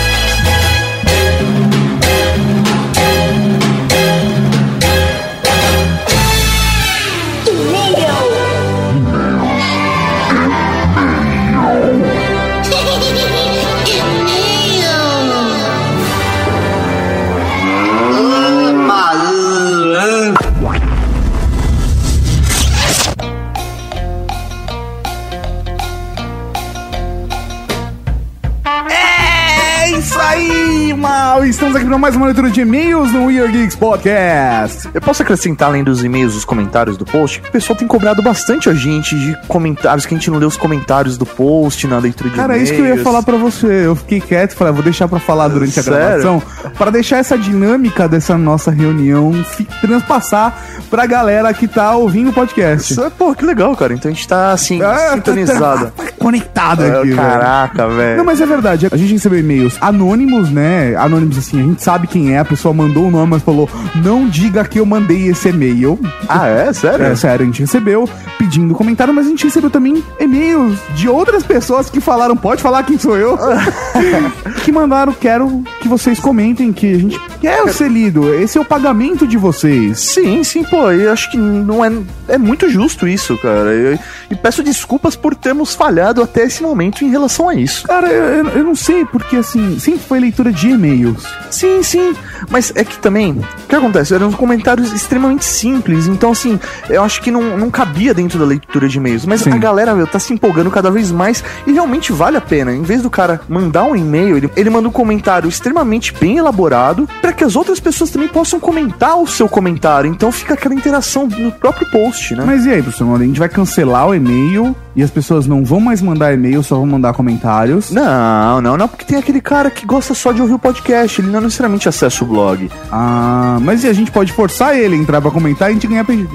Mal. 31.35 31.45
Estamos 31.45 31.74
aqui 31.74 31.85
para 31.85 31.99
mais 31.99 32.14
uma 32.16 32.26
leitura 32.26 32.49
de 32.51 32.61
e-mails 32.61 33.12
no 33.12 33.26
Weird 33.26 33.53
Geeks 33.59 33.74
Podcast. 33.76 34.89
Eu 34.95 35.01
posso 35.01 35.22
acrescentar, 35.22 35.68
além 35.68 35.82
dos 35.82 36.03
e-mails, 36.05 36.35
os 36.37 36.45
comentários 36.45 36.97
do 36.97 37.05
post, 37.05 37.41
o 37.47 37.51
pessoal 37.51 37.76
tem 37.76 37.87
cobrado 37.89 38.22
bastante 38.22 38.68
a 38.70 38.74
gente 38.74 39.18
de 39.18 39.37
comentários, 39.49 40.07
que 40.07 40.14
a 40.14 40.18
gente 40.18 40.30
não 40.30 40.39
lê 40.39 40.47
os 40.47 40.57
comentários 40.57 41.18
do 41.18 41.26
post 41.26 41.87
na 41.89 41.99
leitura 41.99 42.30
de 42.30 42.37
Cara, 42.37 42.53
é 42.53 42.57
e-mails. 42.57 42.70
isso 42.70 42.80
que 42.80 42.89
eu 42.89 42.97
ia 42.97 43.03
falar 43.03 43.22
pra 43.22 43.37
você. 43.37 43.66
Eu 43.87 43.97
fiquei 43.97 44.20
quieto, 44.20 44.55
falei, 44.55 44.70
ah, 44.72 44.74
vou 44.74 44.82
deixar 44.85 45.09
pra 45.09 45.18
falar 45.18 45.49
durante 45.49 45.78
a 45.78 45.82
Sério? 45.82 45.99
gravação, 45.99 46.43
para 46.78 46.91
deixar 46.93 47.18
essa 47.18 47.37
dinâmica 47.37 48.09
dessa 48.09 48.39
nossa 48.39 48.70
reunião 48.70 49.32
fi- 49.45 49.66
transpassar 49.80 50.57
pra 50.89 51.05
galera 51.07 51.53
que 51.53 51.66
tá 51.66 51.95
ouvindo 51.97 52.30
o 52.30 52.32
podcast. 52.32 52.93
Isso 52.93 53.03
é, 53.03 53.11
pô, 53.11 53.35
que 53.35 53.45
legal, 53.45 53.74
cara. 53.76 53.93
Então 53.93 54.11
a 54.11 54.14
gente 54.14 54.26
tá, 54.28 54.53
assim, 54.53 54.80
Ah, 54.82 55.12
sintonizado. 55.14 55.91
tá- 55.97 56.05
tá 56.05 56.12
conectada 56.18 56.87
aqui, 57.01 57.09
velho. 57.09 57.16
Caraca, 57.16 57.89
velho. 57.89 58.16
Não, 58.18 58.24
mas 58.24 58.41
é 58.41 58.47
verdade. 58.47 58.89
A 58.91 58.97
gente 58.97 59.12
recebeu 59.12 59.39
e-mails 59.41 59.76
anônimos, 59.80 60.51
né? 60.51 60.95
Anônimos 60.97 61.24
assim, 61.39 61.61
a 61.61 61.62
gente 61.62 61.83
sabe 61.83 62.07
quem 62.07 62.33
é, 62.35 62.39
a 62.39 62.45
pessoa 62.45 62.72
mandou 62.75 63.07
o 63.07 63.11
nome, 63.11 63.31
mas 63.31 63.43
falou: 63.43 63.68
não 64.03 64.29
diga 64.29 64.64
que 64.64 64.79
eu 64.81 64.87
mandei 64.87 65.29
esse 65.29 65.49
e-mail. 65.49 65.99
Ah, 66.29 66.47
é? 66.47 66.72
Sério? 66.72 67.05
É 67.07 67.16
sério, 67.16 67.43
a 67.43 67.47
gente 67.47 67.61
recebeu 67.61 68.09
pedindo 68.39 68.75
comentário, 68.75 69.12
mas 69.14 69.27
a 69.27 69.31
gente 69.31 69.45
recebeu 69.45 69.70
também 69.70 70.03
e-mails 70.18 70.79
de 70.95 71.09
outras 71.09 71.43
pessoas 71.43 71.89
que 71.89 72.01
falaram, 72.01 72.37
pode 72.37 72.62
falar 72.62 72.83
quem 72.83 72.99
sou 72.99 73.16
eu, 73.16 73.39
que 74.64 74.72
mandaram, 74.72 75.12
quero 75.12 75.62
que 75.81 75.89
vocês 75.89 76.18
comentem, 76.18 76.72
que 76.72 76.93
a 76.95 76.99
gente 76.99 77.20
quer 77.41 77.68
ser 77.72 77.89
lido, 77.91 78.33
esse 78.35 78.59
é 78.59 78.61
o 78.61 78.64
pagamento 78.64 79.27
de 79.27 79.37
vocês. 79.37 79.99
Sim, 80.01 80.43
sim, 80.45 80.64
pô, 80.64 80.91
eu 80.91 81.12
acho 81.12 81.31
que 81.31 81.37
não 81.37 81.85
é, 81.85 81.93
é 82.29 82.39
muito 82.39 82.68
justo 82.68 83.07
isso, 83.07 83.37
cara. 83.39 83.72
Eu- 83.72 83.99
e 84.31 84.35
peço 84.35 84.62
desculpas 84.62 85.14
por 85.14 85.35
termos 85.35 85.75
falhado 85.75 86.22
até 86.22 86.45
esse 86.45 86.62
momento 86.62 87.05
em 87.05 87.11
relação 87.11 87.49
a 87.49 87.55
isso. 87.55 87.87
Cara, 87.87 88.09
eu, 88.09 88.49
eu- 88.49 88.64
não 88.64 88.75
sei, 88.75 89.05
porque 89.05 89.37
assim, 89.37 89.79
sempre 89.79 90.01
foi 90.01 90.18
leitura 90.20 90.51
de 90.53 90.68
e-mails. 91.15 91.35
Sim, 91.51 91.83
sim. 91.83 92.15
Mas 92.51 92.73
é 92.75 92.85
que 92.85 92.99
também, 92.99 93.33
o 93.33 93.69
que 93.69 93.75
acontece? 93.75 94.15
Eram 94.15 94.33
comentários 94.33 94.93
extremamente 94.93 95.45
simples. 95.45 96.07
Então, 96.07 96.33
assim, 96.33 96.59
eu 96.89 97.03
acho 97.03 97.23
que 97.23 97.31
não, 97.31 97.57
não 97.57 97.71
cabia 97.71 98.12
dentro 98.12 98.39
da 98.39 98.45
leitura 98.45 98.89
de 98.89 98.99
e-mails. 98.99 99.25
Mas 99.25 99.43
Sim. 99.43 99.53
a 99.53 99.57
galera, 99.57 99.95
meu, 99.95 100.07
tá 100.07 100.19
se 100.19 100.33
empolgando 100.33 100.71
cada 100.71 100.91
vez 100.91 101.11
mais 101.11 101.43
e 101.67 101.73
realmente 101.73 102.12
vale 102.12 102.37
a 102.37 102.41
pena. 102.41 102.73
Em 102.73 102.83
vez 102.83 103.03
do 103.03 103.11
cara 103.11 103.41
mandar 103.49 103.85
um 103.85 103.97
e-mail, 103.97 104.37
ele, 104.37 104.51
ele 104.57 104.71
manda 104.71 104.89
um 104.89 104.93
comentário 104.93 105.49
extremamente 105.49 106.12
bem 106.12 106.39
elaborado 106.39 107.09
para 107.21 107.33
que 107.33 107.45
as 107.45 107.57
outras 107.57 107.81
pessoas 107.81 108.11
também 108.11 108.29
possam 108.29 108.61
comentar 108.61 109.17
o 109.17 109.27
seu 109.27 109.49
comentário. 109.49 110.11
Então 110.11 110.31
fica 110.31 110.55
aquela 110.55 110.75
interação 110.75 111.27
no 111.27 111.53
próprio 111.53 111.89
post, 111.91 112.35
né? 112.35 112.45
Mas 112.47 112.67
e 112.67 112.71
aí, 112.71 112.83
professor 112.83 113.05
a 113.15 113.25
gente 113.25 113.39
vai 113.39 113.49
cancelar 113.49 114.09
o 114.09 114.15
e-mail 114.15 114.75
e 114.97 115.03
as 115.03 115.11
pessoas 115.11 115.47
não 115.47 115.65
vão 115.65 115.81
mais 115.81 116.01
mandar 116.01 116.33
e-mail, 116.33 116.62
só 116.62 116.77
vão 116.77 116.87
mandar 116.87 117.12
comentários. 117.12 117.91
Não, 117.91 118.61
não, 118.61 118.77
não, 118.77 118.89
porque 118.89 119.05
tem 119.05 119.19
aquele 119.19 119.41
cara 119.41 119.71
que 119.71 119.85
gosta 119.85 120.15
só 120.15 120.33
de 120.33 120.41
ouvir 120.41 120.55
o 120.55 120.59
podcast, 120.59 121.04
ele 121.21 121.31
não 121.31 121.41
necessariamente 121.41 121.89
acessa 121.89 122.25
o 122.25 122.27
blog. 122.27 122.71
Ah, 122.91 123.59
mas 123.61 123.85
e 123.85 123.89
a 123.89 123.93
gente 123.93 124.11
pode 124.11 124.33
forçar 124.33 124.77
ele 124.77 124.95
a 124.95 124.99
entrar 124.99 125.21
pra 125.21 125.31
comentar 125.31 125.69
e 125.69 125.73
a 125.73 125.75
gente 125.75 125.87
ganhar 125.87 126.05
PG. 126.05 126.29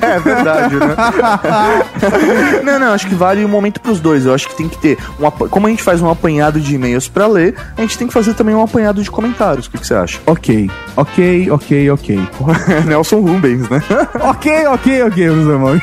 É 0.00 0.18
verdade, 0.20 0.76
né? 0.76 0.94
não, 2.62 2.78
não, 2.78 2.92
acho 2.92 3.08
que 3.08 3.14
vale 3.14 3.44
um 3.44 3.48
momento 3.48 3.80
pros 3.80 4.00
dois. 4.00 4.24
Eu 4.24 4.34
acho 4.34 4.48
que 4.48 4.56
tem 4.56 4.68
que 4.68 4.78
ter 4.78 4.98
um 5.18 5.30
como 5.30 5.66
a 5.66 5.70
gente 5.70 5.82
faz 5.82 6.00
um 6.00 6.08
apanhado 6.08 6.60
de 6.60 6.74
e-mails 6.74 7.08
pra 7.08 7.26
ler, 7.26 7.54
a 7.76 7.80
gente 7.80 7.98
tem 7.98 8.06
que 8.06 8.12
fazer 8.12 8.34
também 8.34 8.54
um 8.54 8.62
apanhado 8.62 9.02
de 9.02 9.10
comentários. 9.10 9.66
O 9.66 9.70
que, 9.70 9.78
que 9.78 9.86
você 9.86 9.94
acha? 9.94 10.20
ok, 10.26 10.70
ok, 10.96 11.50
ok, 11.50 11.90
ok. 11.90 12.28
Nelson 12.86 13.20
Rubens, 13.20 13.68
né? 13.68 13.82
ok, 14.20 14.66
ok, 14.66 15.02
ok, 15.04 15.26
professor 15.26 15.58
Mauro. 15.58 15.82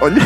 Olha, 0.00 0.22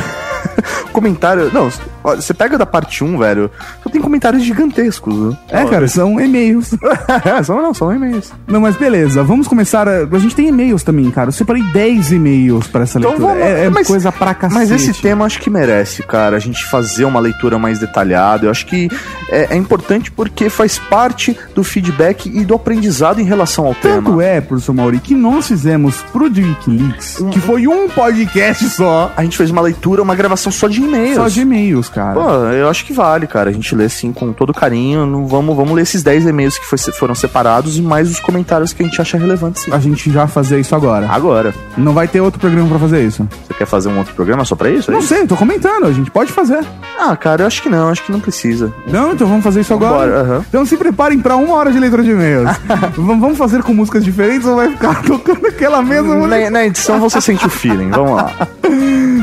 comentário, 0.92 1.50
não, 1.52 1.70
Olha, 2.04 2.20
você 2.20 2.32
pega 2.34 2.56
da 2.56 2.64
parte 2.66 3.02
1, 3.04 3.18
velho, 3.18 3.50
só 3.82 3.90
tem 3.90 4.00
comentários 4.00 4.42
gigantescos. 4.42 5.14
né? 5.14 5.36
É, 5.50 5.64
cara, 5.66 5.86
são 5.88 6.20
e-mails. 6.20 6.74
são, 7.44 7.60
não, 7.62 7.74
são 7.74 7.92
e-mails. 7.94 8.32
Não, 8.46 8.60
mas 8.60 8.76
beleza, 8.76 9.22
vamos 9.22 9.46
começar. 9.48 9.88
A, 9.88 10.02
a 10.10 10.18
gente 10.18 10.34
tem 10.34 10.48
e-mails 10.48 10.82
também, 10.82 11.10
cara. 11.10 11.28
Eu 11.28 11.32
separei 11.32 11.62
10 11.62 12.12
e-mails 12.12 12.66
pra 12.68 12.82
essa 12.82 12.98
leitura. 12.98 13.16
Então 13.18 13.28
vamos- 13.28 13.42
é 13.44 13.64
é 13.66 13.70
mas- 13.70 13.86
coisa 13.86 14.10
pra 14.12 14.34
cacete. 14.34 14.58
Mas 14.58 14.70
esse 14.70 14.92
tema 14.94 15.24
acho 15.24 15.40
que 15.40 15.50
merece, 15.50 16.02
cara, 16.02 16.36
a 16.36 16.40
gente 16.40 16.64
fazer 16.64 17.04
uma 17.04 17.20
leitura 17.20 17.58
mais 17.58 17.78
detalhada. 17.78 18.46
Eu 18.46 18.50
acho 18.50 18.66
que 18.66 18.88
é, 19.30 19.54
é 19.54 19.56
importante 19.56 20.10
porque 20.10 20.48
faz 20.48 20.78
parte 20.78 21.36
do 21.54 21.62
feedback 21.64 22.26
e 22.32 22.44
do 22.44 22.54
aprendizado 22.54 23.20
em 23.20 23.24
relação 23.24 23.66
ao 23.66 23.74
Tanto 23.74 24.10
tema. 24.10 24.24
é, 24.24 24.40
professor 24.40 24.72
Mauri, 24.72 24.98
que 25.00 25.14
nós 25.14 25.48
fizemos 25.48 25.96
pro 26.12 26.24
Wikileaks, 26.24 27.16
que 27.32 27.40
foi 27.40 27.66
um 27.66 27.88
podcast 27.88 28.68
só, 28.70 29.12
A 29.16 29.22
gente 29.22 29.36
fez 29.36 29.50
uma 29.50 29.60
leitura, 29.60 30.02
uma 30.02 30.14
gravação 30.14 30.50
só 30.52 30.68
de 30.68 30.80
e-mails. 30.82 31.16
só 31.16 31.28
de 31.28 31.40
e-mails, 31.40 31.87
cara. 31.88 32.14
Pô, 32.14 32.30
eu 32.52 32.68
acho 32.68 32.84
que 32.84 32.92
vale, 32.92 33.26
cara. 33.26 33.50
A 33.50 33.52
gente 33.52 33.74
lê 33.74 33.84
assim 33.84 34.12
com 34.12 34.32
todo 34.32 34.52
carinho. 34.54 35.06
Não 35.06 35.26
vamos, 35.26 35.56
vamos 35.56 35.74
ler 35.74 35.82
esses 35.82 36.02
10 36.02 36.26
e-mails 36.26 36.58
que 36.58 36.66
foi- 36.66 36.78
foram 36.92 37.14
separados 37.14 37.76
e 37.76 37.82
mais 37.82 38.10
os 38.10 38.20
comentários 38.20 38.72
que 38.72 38.82
a 38.82 38.86
gente 38.86 39.00
acha 39.00 39.16
relevantes. 39.18 39.62
Sim. 39.62 39.72
A 39.72 39.78
gente 39.78 40.10
já 40.10 40.26
fazer 40.26 40.58
isso 40.60 40.74
agora. 40.74 41.08
Agora, 41.10 41.54
Não 41.76 41.92
vai 41.92 42.08
ter 42.08 42.20
outro 42.20 42.40
programa 42.40 42.68
pra 42.68 42.78
fazer 42.78 43.04
isso. 43.04 43.26
você 43.46 43.54
quer 43.54 43.66
fazer 43.66 43.88
um 43.88 43.98
outro 43.98 44.14
programa 44.14 44.44
só 44.44 44.54
pra 44.56 44.70
isso? 44.70 44.90
É 44.90 44.92
Não 44.92 45.00
isso? 45.00 45.08
sei, 45.08 45.26
tô 45.26 45.36
comentando, 45.36 45.86
a 45.86 45.92
gente 45.92 46.10
pode 46.10 46.32
fazer. 46.32 46.64
Ah, 46.98 47.16
cara, 47.16 47.42
eu 47.42 47.46
acho 47.46 47.62
que 47.62 47.68
não, 47.68 47.88
acho 47.88 48.02
que 48.02 48.10
não 48.12 48.20
precisa. 48.20 48.72
Não, 48.86 49.12
então 49.12 49.26
vamos 49.26 49.44
fazer 49.44 49.60
isso 49.60 49.72
agora. 49.74 50.10
Bora, 50.10 50.20
aham. 50.22 50.44
Então 50.48 50.64
se 50.66 50.76
preparem 50.76 51.18
pra 51.20 51.36
uma 51.36 51.54
hora 51.54 51.70
de 51.72 51.78
leitura 51.78 52.02
de 52.02 52.10
e-mails. 52.10 52.50
Vamos 52.96 53.20
vamos 53.20 53.38
fazer 53.38 53.62
com 53.62 53.72
músicas 53.74 54.04
diferentes 54.04 54.46
ou 54.46 54.56
vai 54.56 54.70
ficar 54.70 55.02
tocando 55.04 55.46
aquela 55.46 55.82
mesma 55.82 56.14
música? 56.14 56.38
Na, 56.44 56.50
na 56.50 56.64
edição 56.66 56.98
você 57.00 57.20
sente 57.20 57.46
o 57.46 57.50
feeling, 57.50 57.90
vamos 57.90 58.16
lá. 58.16 58.32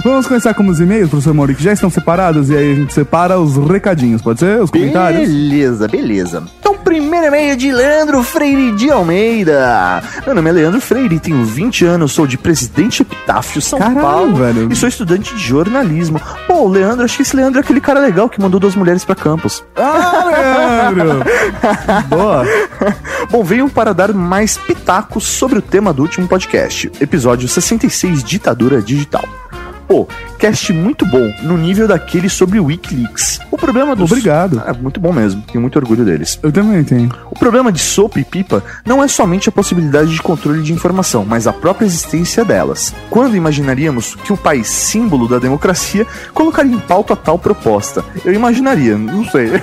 Vamos 0.03 0.27
começar 0.27 0.53
com 0.53 0.67
os 0.67 0.79
e-mails, 0.79 1.09
professor 1.09 1.33
Mauri, 1.33 1.55
que 1.55 1.63
já 1.63 1.73
estão 1.73 1.89
separados 1.89 2.49
e 2.49 2.55
aí 2.55 2.71
a 2.71 2.75
gente 2.75 2.93
separa 2.93 3.39
os 3.39 3.55
recadinhos, 3.57 4.21
pode 4.21 4.39
ser? 4.39 4.61
Os 4.61 4.69
comentários? 4.69 5.27
Beleza, 5.27 5.87
beleza. 5.87 6.43
Então, 6.59 6.75
primeiro 6.77 7.25
e-mail 7.27 7.55
de 7.55 7.71
Leandro 7.71 8.21
Freire 8.23 8.71
de 8.73 8.91
Almeida. 8.91 10.03
Meu 10.25 10.35
nome 10.35 10.49
é 10.49 10.53
Leandro 10.53 10.79
Freire, 10.81 11.19
tenho 11.19 11.43
20 11.43 11.85
anos, 11.85 12.11
sou 12.11 12.27
de 12.27 12.37
Presidente 12.37 13.01
Epitáfio, 13.01 13.61
São 13.61 13.79
Caralho, 13.79 14.01
Paulo. 14.01 14.35
velho. 14.35 14.71
E 14.71 14.75
sou 14.75 14.87
estudante 14.87 15.33
de 15.33 15.41
jornalismo. 15.41 16.21
Pô, 16.47 16.67
Leandro, 16.67 17.03
acho 17.05 17.15
que 17.17 17.23
esse 17.23 17.35
Leandro 17.35 17.59
é 17.59 17.63
aquele 17.63 17.81
cara 17.81 17.99
legal 17.99 18.29
que 18.29 18.39
mandou 18.39 18.59
duas 18.59 18.75
mulheres 18.75 19.03
pra 19.03 19.15
campus. 19.15 19.63
Ah, 19.75 20.91
Leandro! 20.95 21.23
Boa. 22.07 22.43
Bom, 23.31 23.43
venho 23.43 23.69
para 23.69 23.93
dar 23.93 24.13
mais 24.13 24.57
pitacos 24.57 25.23
sobre 25.25 25.59
o 25.59 25.61
tema 25.61 25.91
do 25.91 26.03
último 26.03 26.27
podcast, 26.27 26.91
episódio 26.99 27.47
66, 27.47 28.23
Ditadura 28.23 28.81
Digital. 28.81 29.23
Pô, 29.87 30.07
cast 30.39 30.73
muito 30.73 31.05
bom, 31.05 31.31
no 31.43 31.57
nível 31.57 31.87
daquele 31.87 32.29
sobre 32.29 32.59
Wikileaks. 32.59 33.39
O 33.51 33.57
problema 33.57 33.95
dos... 33.95 34.11
Obrigado. 34.11 34.61
É, 34.65 34.73
muito 34.73 34.99
bom 34.99 35.13
mesmo, 35.13 35.41
tenho 35.43 35.61
muito 35.61 35.77
orgulho 35.77 36.03
deles. 36.03 36.39
Eu 36.41 36.51
também 36.51 36.83
tenho. 36.83 37.09
O 37.29 37.37
problema 37.37 37.71
de 37.71 37.79
sopa 37.79 38.19
e 38.19 38.23
pipa 38.23 38.63
não 38.85 39.03
é 39.03 39.07
somente 39.07 39.49
a 39.49 39.51
possibilidade 39.51 40.11
de 40.11 40.21
controle 40.21 40.61
de 40.63 40.73
informação, 40.73 41.25
mas 41.25 41.47
a 41.47 41.53
própria 41.53 41.85
existência 41.85 42.43
delas. 42.43 42.93
Quando 43.09 43.35
imaginaríamos 43.35 44.15
que 44.15 44.33
o 44.33 44.37
país 44.37 44.67
símbolo 44.67 45.27
da 45.27 45.39
democracia 45.39 46.05
colocaria 46.33 46.73
em 46.73 46.79
pauta 46.79 47.15
tal 47.15 47.37
proposta? 47.37 48.03
Eu 48.23 48.33
imaginaria, 48.33 48.97
não 48.97 49.25
sei. 49.25 49.51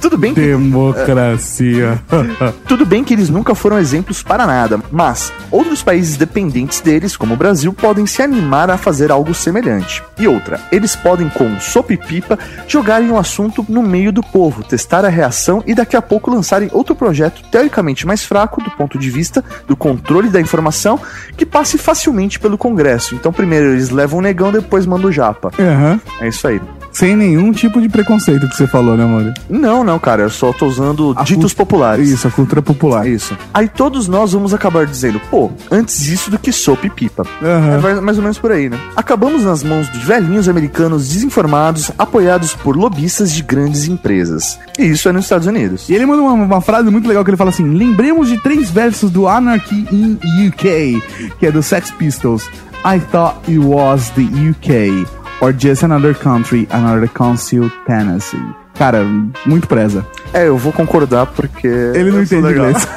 Tudo 0.00 0.18
bem 0.18 0.34
que 0.34 0.40
Democracia. 0.40 2.00
tudo 2.66 2.86
bem 2.86 3.04
que 3.04 3.14
eles 3.14 3.28
nunca 3.28 3.54
foram 3.54 3.78
exemplos 3.78 4.22
para 4.22 4.46
nada, 4.46 4.80
mas 4.90 5.32
outros 5.50 5.82
países 5.82 6.16
dependentes 6.16 6.80
deles, 6.80 7.16
como 7.16 7.34
o 7.34 7.36
Brasil, 7.36 7.72
podem 7.72 7.91
se 8.06 8.22
animar 8.22 8.70
a 8.70 8.78
fazer 8.78 9.10
algo 9.10 9.34
semelhante. 9.34 10.02
E 10.18 10.26
outra, 10.26 10.60
eles 10.70 10.96
podem, 10.96 11.28
com 11.28 11.58
sopa 11.60 11.92
e 11.92 11.96
pipa, 11.96 12.38
jogarem 12.66 13.10
o 13.10 13.18
assunto 13.18 13.64
no 13.68 13.82
meio 13.82 14.12
do 14.12 14.22
povo, 14.22 14.62
testar 14.62 15.04
a 15.04 15.08
reação 15.08 15.62
e 15.66 15.74
daqui 15.74 15.96
a 15.96 16.02
pouco 16.02 16.30
lançarem 16.30 16.70
outro 16.72 16.94
projeto 16.94 17.42
teoricamente 17.50 18.06
mais 18.06 18.24
fraco 18.24 18.62
do 18.62 18.70
ponto 18.70 18.98
de 18.98 19.10
vista 19.10 19.44
do 19.66 19.76
controle 19.76 20.28
da 20.28 20.40
informação 20.40 20.98
que 21.36 21.46
passe 21.46 21.78
facilmente 21.78 22.40
pelo 22.40 22.58
Congresso. 22.58 23.14
Então, 23.14 23.32
primeiro 23.32 23.72
eles 23.72 23.90
levam 23.90 24.18
o 24.18 24.22
negão, 24.22 24.50
depois 24.50 24.86
mandam 24.86 25.10
o 25.10 25.12
japa. 25.12 25.50
Aham. 25.58 26.00
É 26.20 26.28
isso 26.28 26.46
aí. 26.46 26.60
Sem 26.92 27.16
nenhum 27.16 27.52
tipo 27.52 27.80
de 27.80 27.88
preconceito 27.88 28.46
que 28.48 28.54
você 28.56 28.66
falou, 28.66 28.96
né, 28.96 29.04
Mauri? 29.06 29.32
Não, 29.48 29.82
não, 29.82 29.98
cara, 29.98 30.22
eu 30.24 30.30
só 30.30 30.52
tô 30.52 30.66
usando 30.66 31.14
A 31.16 31.22
ditos 31.22 31.54
populares. 31.54 32.08
Isso, 32.10 32.28
a 32.28 32.30
cultura 32.30 32.60
popular. 32.60 33.06
Isso. 33.08 33.36
Aí 33.54 33.66
todos 33.66 34.08
nós 34.08 34.32
vamos 34.32 34.52
acabar 34.52 34.84
dizendo, 34.86 35.18
pô, 35.30 35.50
antes 35.70 36.06
isso 36.06 36.30
do 36.30 36.38
que 36.38 36.52
sopa 36.52 36.86
e 36.86 36.90
pipa. 36.90 37.24
Aham. 37.42 37.72
É 37.74 37.78
mais- 37.80 38.00
mais 38.00 38.16
ou 38.18 38.22
menos 38.22 38.38
por 38.38 38.52
aí, 38.52 38.68
né? 38.68 38.78
Acabamos 38.94 39.42
nas 39.44 39.62
mãos 39.64 39.90
de 39.90 39.98
velhinhos 40.00 40.48
americanos 40.48 41.08
desinformados, 41.08 41.90
apoiados 41.98 42.54
por 42.54 42.76
lobistas 42.76 43.32
de 43.32 43.42
grandes 43.42 43.88
empresas. 43.88 44.58
E 44.78 44.82
isso 44.84 45.08
é 45.08 45.12
nos 45.12 45.24
Estados 45.24 45.46
Unidos. 45.46 45.88
E 45.88 45.94
ele 45.94 46.04
manda 46.04 46.22
uma, 46.22 46.32
uma 46.34 46.60
frase 46.60 46.90
muito 46.90 47.08
legal 47.08 47.24
que 47.24 47.30
ele 47.30 47.36
fala 47.38 47.50
assim: 47.50 47.64
Lembremos 47.72 48.28
de 48.28 48.36
três 48.42 48.70
versos 48.70 49.10
do 49.10 49.26
Anarchy 49.26 49.86
in 49.90 50.18
UK, 50.48 51.02
que 51.38 51.46
é 51.46 51.50
do 51.50 51.62
Sex 51.62 51.90
Pistols. 51.92 52.44
I 52.84 52.98
thought 52.98 53.38
it 53.48 53.58
was 53.58 54.10
the 54.10 54.22
UK, 54.50 55.06
or 55.42 55.52
just 55.52 55.82
another 55.82 56.14
country, 56.14 56.66
another 56.70 57.08
council, 57.08 57.70
Tennessee. 57.84 58.38
Cara, 58.74 59.04
muito 59.44 59.66
preza. 59.68 60.06
É, 60.32 60.48
eu 60.48 60.56
vou 60.56 60.72
concordar 60.72 61.26
porque. 61.26 61.66
Ele 61.66 62.10
não 62.10 62.22
entende 62.22 62.42
legal. 62.42 62.70
inglês. 62.70 62.88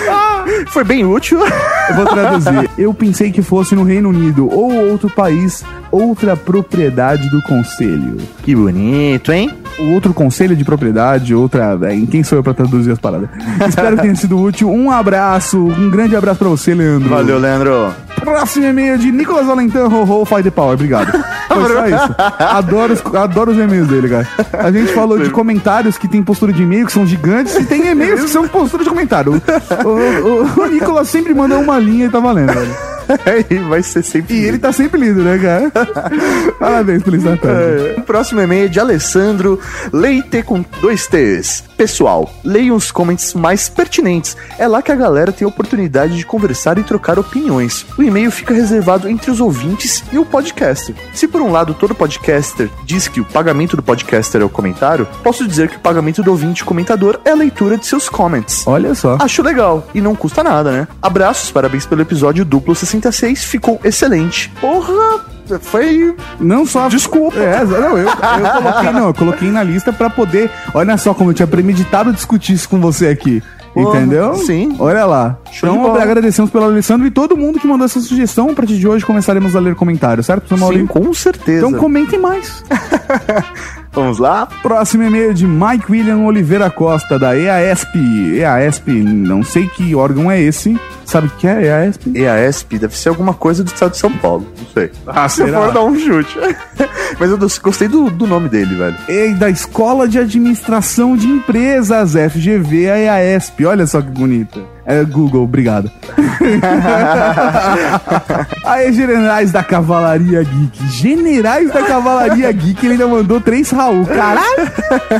Foi 0.68 0.84
bem 0.84 1.04
útil. 1.04 1.40
Eu 1.88 1.94
vou 1.96 2.06
traduzir. 2.06 2.70
Eu 2.78 2.94
pensei 2.94 3.32
que 3.32 3.42
fosse 3.42 3.74
no 3.74 3.82
Reino 3.82 4.10
Unido 4.10 4.48
ou 4.48 4.72
outro 4.90 5.10
país, 5.10 5.64
outra 5.90 6.36
propriedade 6.36 7.28
do 7.30 7.42
conselho. 7.42 8.18
que 8.44 8.54
bonito, 8.54 9.32
hein? 9.32 9.50
O 9.78 9.92
outro 9.92 10.14
conselho 10.14 10.56
de 10.56 10.64
propriedade, 10.64 11.34
outra. 11.34 11.78
é, 11.82 11.94
Em 11.94 12.06
quem 12.06 12.22
sou 12.24 12.38
eu 12.38 12.42
pra 12.42 12.54
traduzir 12.54 12.92
as 12.92 12.98
paradas? 12.98 13.28
Espero 13.68 13.96
que 13.96 14.02
tenha 14.02 14.14
sido 14.16 14.40
útil. 14.40 14.70
Um 14.70 14.90
abraço, 14.90 15.58
um 15.58 15.90
grande 15.90 16.16
abraço 16.16 16.38
pra 16.38 16.48
você, 16.48 16.74
Leandro. 16.74 17.08
Valeu, 17.10 17.38
Leandro. 17.38 17.92
Próximo 18.20 18.64
e-mail 18.66 18.96
de 18.96 19.12
Nicolas 19.12 19.46
Valentin, 19.46 19.76
ho, 19.78 20.24
Fight 20.24 20.42
the 20.44 20.50
Power. 20.50 20.74
Obrigado. 20.74 21.12
Foi 21.46 21.68
só 21.72 21.86
isso. 21.86 22.14
Adoro 22.38 22.92
os, 22.94 23.14
adoro 23.14 23.50
os 23.52 23.58
e-mails 23.58 23.86
dele, 23.88 24.08
cara. 24.08 24.26
A 24.52 24.72
gente 24.72 24.92
falou 24.92 25.18
de 25.18 25.30
comentários 25.30 25.96
que 25.98 26.08
tem 26.08 26.22
postura 26.22 26.52
de 26.52 26.62
e-mail, 26.62 26.86
que 26.86 26.92
são 26.92 27.06
gigantes, 27.06 27.54
e 27.56 27.64
tem 27.64 27.86
e-mails 27.88 28.22
que 28.22 28.30
são 28.30 28.48
postura 28.48 28.82
de 28.82 28.88
comentário. 28.90 29.40
O, 29.84 29.88
o- 29.88 30.42
o- 30.44 30.60
o 30.62 30.66
Nicolas 30.66 31.08
sempre 31.08 31.34
manda 31.34 31.56
uma 31.58 31.78
linha 31.78 32.06
e 32.06 32.10
tá 32.10 32.18
valendo, 32.18 32.52
velho. 32.52 32.74
E 33.50 33.58
vai 33.58 33.82
ser 33.82 34.02
sempre. 34.02 34.34
E 34.34 34.44
ele 34.44 34.58
tá 34.58 34.72
sempre 34.72 35.00
lido, 35.00 35.22
né, 35.22 35.38
cara? 35.38 35.72
Parabéns 36.58 37.02
pelo 37.02 37.16
Instagram. 37.16 37.50
É, 37.50 37.94
o 37.98 38.02
próximo 38.02 38.40
e-mail 38.40 38.66
é 38.66 38.68
de 38.68 38.80
Alessandro 38.80 39.60
Leite 39.92 40.42
com 40.42 40.64
dois 40.80 41.06
T's. 41.06 41.64
Pessoal, 41.76 42.32
leiam 42.42 42.74
os 42.74 42.90
comments 42.90 43.34
mais 43.34 43.68
pertinentes. 43.68 44.36
É 44.58 44.66
lá 44.66 44.80
que 44.80 44.90
a 44.90 44.96
galera 44.96 45.32
tem 45.32 45.44
a 45.44 45.48
oportunidade 45.48 46.16
de 46.16 46.24
conversar 46.24 46.78
e 46.78 46.82
trocar 46.82 47.18
opiniões. 47.18 47.84
O 47.98 48.02
e-mail 48.02 48.30
fica 48.30 48.54
reservado 48.54 49.08
entre 49.08 49.30
os 49.30 49.40
ouvintes 49.40 50.02
e 50.10 50.18
o 50.18 50.24
podcaster. 50.24 50.94
Se 51.12 51.28
por 51.28 51.42
um 51.42 51.52
lado 51.52 51.74
todo 51.74 51.94
podcaster 51.94 52.70
diz 52.84 53.08
que 53.08 53.20
o 53.20 53.24
pagamento 53.24 53.76
do 53.76 53.82
podcaster 53.82 54.40
é 54.40 54.44
o 54.44 54.48
comentário, 54.48 55.06
posso 55.22 55.46
dizer 55.46 55.68
que 55.68 55.76
o 55.76 55.80
pagamento 55.80 56.22
do 56.22 56.30
ouvinte 56.30 56.64
comentador 56.64 57.20
é 57.24 57.30
a 57.30 57.34
leitura 57.34 57.76
de 57.76 57.86
seus 57.86 58.08
comments. 58.08 58.66
Olha 58.66 58.94
só. 58.94 59.18
Acho 59.20 59.42
legal. 59.42 59.86
E 59.94 60.00
não 60.00 60.14
custa 60.14 60.42
nada, 60.42 60.72
né? 60.72 60.88
Abraços, 61.02 61.50
parabéns 61.50 61.84
pelo 61.84 62.02
episódio 62.02 62.44
duplo 62.44 62.74
66. 63.00 63.44
Ficou 63.44 63.80
excelente. 63.84 64.50
Porra! 64.60 65.20
Foi. 65.60 66.14
Não 66.40 66.66
só. 66.66 66.88
Desculpa. 66.88 67.38
É, 67.38 67.64
não, 67.64 67.96
eu, 67.96 68.08
eu 68.08 68.16
coloquei, 68.16 68.90
não, 68.92 69.06
eu 69.06 69.14
coloquei 69.14 69.50
na 69.50 69.62
lista 69.62 69.92
pra 69.92 70.10
poder. 70.10 70.50
Olha 70.74 70.96
só 70.96 71.14
como 71.14 71.30
eu 71.30 71.34
tinha 71.34 71.46
premeditado 71.46 72.12
discutir 72.12 72.54
isso 72.54 72.68
com 72.68 72.80
você 72.80 73.08
aqui. 73.08 73.42
Entendeu? 73.76 74.34
sim. 74.36 74.74
Olha 74.78 75.04
lá. 75.04 75.38
Show 75.52 75.68
então, 75.68 75.94
agradecemos 75.94 76.50
pelo 76.50 76.64
Alessandro 76.64 77.06
e 77.06 77.10
todo 77.10 77.36
mundo 77.36 77.60
que 77.60 77.66
mandou 77.66 77.84
essa 77.84 78.00
sugestão. 78.00 78.48
A 78.48 78.54
partir 78.54 78.78
de 78.78 78.88
hoje 78.88 79.04
começaremos 79.04 79.54
a 79.54 79.60
ler 79.60 79.74
comentários, 79.74 80.24
certo, 80.24 80.54
Sim, 80.54 80.60
Maurinho? 80.60 80.88
com 80.88 81.12
certeza. 81.12 81.66
Então 81.66 81.78
comentem 81.78 82.18
mais. 82.18 82.64
Vamos 83.92 84.18
lá? 84.18 84.46
Próximo 84.62 85.02
e-mail 85.04 85.32
de 85.32 85.46
Mike 85.46 85.90
William 85.90 86.18
Oliveira 86.18 86.70
Costa, 86.70 87.18
da 87.18 87.36
EASP. 87.36 87.98
EASP, 88.38 88.90
não 88.90 89.42
sei 89.42 89.68
que 89.68 89.94
órgão 89.94 90.30
é 90.30 90.40
esse. 90.40 90.78
Sabe 91.06 91.28
o 91.28 91.30
que 91.30 91.46
é 91.46 91.86
EASP? 91.86 92.18
EASP 92.18 92.78
deve 92.80 92.98
ser 92.98 93.10
alguma 93.10 93.32
coisa 93.32 93.62
do 93.62 93.68
estado 93.68 93.92
de 93.92 93.98
São 93.98 94.10
Paulo. 94.12 94.46
Não 94.58 94.66
sei. 94.74 94.90
Ah, 95.06 95.28
Se 95.28 95.42
eu 95.42 95.48
for 95.48 95.72
dar 95.72 95.84
um 95.84 95.96
chute. 95.98 96.36
Mas 97.18 97.30
eu 97.30 97.38
gostei 97.62 97.86
do, 97.86 98.10
do 98.10 98.26
nome 98.26 98.48
dele, 98.48 98.74
velho. 98.74 98.96
E 99.08 99.32
da 99.34 99.48
Escola 99.48 100.08
de 100.08 100.18
Administração 100.18 101.16
de 101.16 101.28
Empresas, 101.28 102.14
FGV, 102.14 102.90
a 102.90 102.98
EASP. 102.98 103.64
Olha 103.64 103.86
só 103.86 104.02
que 104.02 104.10
bonita. 104.10 104.60
É 104.88 105.02
Google, 105.02 105.42
obrigado. 105.42 105.90
Aí, 108.64 108.92
generais 108.92 109.50
da 109.50 109.62
Cavalaria 109.62 110.44
Geek. 110.44 110.86
Generais 110.92 111.72
da 111.72 111.82
Cavalaria 111.82 112.52
Geek, 112.52 112.84
ele 112.84 112.92
ainda 112.92 113.08
mandou 113.08 113.40
três 113.40 113.70
Raul. 113.70 114.06
Caralho! 114.06 114.70